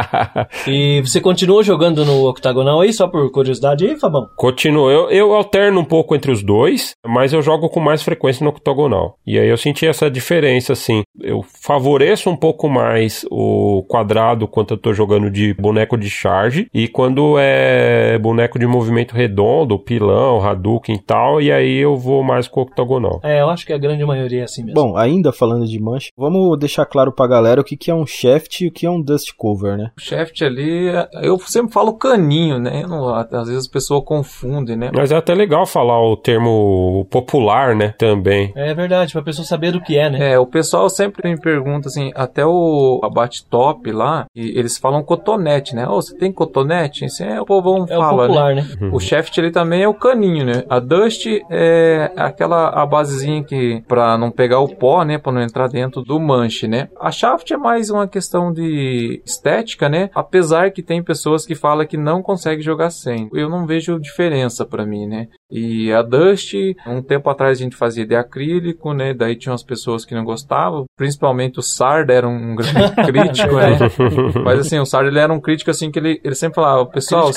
e 0.67 1.03
você 1.03 1.21
continuou 1.21 1.63
jogando 1.63 2.05
no 2.05 2.27
octagonal 2.29 2.81
aí, 2.81 2.93
só 2.93 3.07
por 3.07 3.31
curiosidade 3.31 3.87
aí, 3.87 3.99
Fabão? 3.99 4.29
Continuo. 4.63 4.89
Eu, 4.89 5.11
eu 5.11 5.35
alterno 5.35 5.81
um 5.81 5.85
pouco 5.85 6.15
entre 6.15 6.31
os 6.31 6.41
dois, 6.41 6.95
mas 7.05 7.33
eu 7.33 7.43
jogo 7.43 7.69
com 7.69 7.81
mais 7.81 8.01
frequência 8.01 8.45
no 8.45 8.51
octagonal. 8.51 9.19
E 9.27 9.37
aí 9.37 9.49
eu 9.49 9.57
senti 9.57 9.85
essa 9.89 10.09
diferença, 10.09 10.73
assim. 10.73 11.03
Eu 11.21 11.43
favoreço 11.43 12.31
um 12.31 12.37
pouco 12.37 12.69
mais 12.69 13.27
o 13.29 13.85
quadrado 13.89 14.47
quando 14.47 14.71
eu 14.71 14.79
tô 14.79 14.93
jogando 14.93 15.29
de 15.29 15.53
boneco 15.55 15.97
de 15.99 16.09
charge. 16.09 16.69
E 16.73 16.87
quando 16.87 17.35
é 17.41 18.17
boneco 18.21 18.57
de 18.57 18.65
movimento 18.65 19.17
redondo, 19.17 19.81
pilão, 19.81 20.41
Hadouken 20.41 20.95
e 20.95 21.03
tal, 21.03 21.43
e 21.43 21.51
aí 21.51 21.79
eu 21.79 21.97
vou 21.97 22.23
mais 22.23 22.47
com 22.47 22.61
o 22.61 22.63
octagonal. 22.63 23.21
É, 23.25 23.41
eu 23.41 23.51
acho 23.51 23.67
que 23.67 23.73
a 23.73 23.79
grande 23.79 24.05
maioria 24.05 24.43
é 24.43 24.45
assim 24.45 24.63
mesmo. 24.63 24.81
Bom, 24.81 24.97
ainda 24.97 25.33
falando 25.33 25.67
de 25.67 25.81
mancha, 25.81 26.11
vamos 26.17 26.57
deixar 26.57 26.87
claro 26.87 27.11
pra 27.11 27.27
galera 27.27 27.61
o 27.61 27.65
que, 27.65 27.77
que 27.77 27.91
é 27.91 27.95
um 27.95 28.07
shaft 28.07 28.61
e 28.61 28.69
o 28.69 28.71
que 28.71 28.87
é 28.87 28.91
um 28.91 29.03
dust 29.03 29.33
cover, 29.37 29.77
né? 29.77 29.91
O 29.99 30.01
shaft 30.01 30.41
ali, 30.43 30.87
eu 31.21 31.37
sempre 31.41 31.73
falo 31.73 31.95
caninho, 31.95 32.61
né? 32.61 32.87
Não, 32.87 33.13
às 33.13 33.49
vezes 33.49 33.67
a 33.67 33.73
pessoa 33.73 34.01
confunde 34.01 34.52
né? 34.61 34.91
Mas 34.95 35.11
é 35.11 35.17
até 35.17 35.35
legal 35.35 35.67
falar 35.67 36.01
o 36.01 36.17
termo 36.17 37.07
popular, 37.11 37.75
né? 37.75 37.95
Também. 37.99 38.53
É 38.55 38.75
verdade, 38.75 39.13
pra 39.13 39.23
pessoa 39.23 39.45
saber 39.45 39.73
do 39.73 39.81
que 39.81 39.97
é, 39.99 40.11
né? 40.11 40.33
É, 40.33 40.39
o 40.39 40.47
pessoal 40.47 40.89
sempre 40.89 41.29
me 41.31 41.41
pergunta 41.41 41.89
assim, 41.89 42.11
até 42.15 42.45
o 42.45 43.01
abate 43.03 43.45
top 43.47 43.91
lá, 43.91 44.27
e 44.35 44.59
eles 44.59 44.79
falam 44.79 45.03
cotonete, 45.03 45.75
né? 45.75 45.87
Ô, 45.89 46.01
você 46.01 46.17
tem 46.17 46.33
cotonete? 46.33 47.05
Assim, 47.05 47.25
é, 47.25 47.41
o 47.41 47.47
povão 47.47 47.87
É 47.89 47.97
o 47.97 48.01
fala, 48.01 48.23
né? 48.23 48.29
popular, 48.29 48.55
né? 48.55 48.67
O 48.93 49.01
shaft 49.01 49.37
ele 49.39 49.51
também 49.51 49.83
é 49.83 49.89
o 49.89 49.95
caninho, 49.95 50.45
né? 50.45 50.65
A 50.69 50.79
dust 50.79 51.27
é 51.51 52.11
aquela 52.17 52.69
a 52.71 52.87
basezinha 52.87 53.43
que 53.43 53.83
para 53.87 54.17
não 54.19 54.31
pegar 54.31 54.61
o 54.61 54.69
pó, 54.69 55.05
né, 55.05 55.19
para 55.19 55.33
não 55.33 55.43
entrar 55.43 55.69
dentro 55.69 56.03
do 56.03 56.19
manche, 56.19 56.67
né? 56.67 56.89
A 57.01 57.11
shaft 57.11 57.51
é 57.51 57.57
mais 57.57 57.91
uma 57.91 58.07
questão 58.07 58.53
de 58.53 59.23
estética, 59.25 59.89
né? 59.89 60.11
Apesar 60.15 60.71
que 60.71 60.83
tem 60.83 61.03
pessoas 61.03 61.47
que 61.47 61.55
falam 61.55 61.87
que 61.87 61.97
não 61.97 62.23
consegue 62.23 62.63
jogar 62.63 62.91
sem. 62.91 63.29
Eu 63.33 63.49
não 63.49 63.67
vejo 63.67 63.99
diferença 63.99 64.42
para 64.65 64.87
mim, 64.87 65.07
né? 65.07 65.29
E 65.51 65.93
a 65.93 66.03
dust, 66.03 66.55
um 66.87 67.03
tempo 67.03 67.29
atrás 67.29 67.59
a 67.59 67.63
gente 67.63 67.77
fazia 67.77 68.07
de 68.07 68.15
acrílico, 68.15 68.93
né? 68.95 69.13
Daí 69.13 69.37
tinha 69.37 69.53
umas 69.53 69.63
pessoas 69.63 70.05
que 70.05 70.15
não 70.15 70.25
gostavam, 70.25 70.87
principalmente 70.97 71.59
o 71.59 71.63
Sard 71.63 72.11
era 72.11 72.27
um 72.27 72.55
grande 72.57 72.95
crítico, 72.95 73.55
né? 73.57 73.79
Mas 74.45 74.61
assim, 74.61 74.79
o 74.79 74.87
Sard 74.87 75.09
ele 75.09 75.19
era 75.19 75.33
um 75.33 75.41
crítico 75.41 75.71
assim 75.71 75.91
que 75.91 75.99
ele, 75.99 76.21
ele 76.25 76.35
sempre 76.35 76.57
falava, 76.57 76.87
pessoal, 76.87 77.31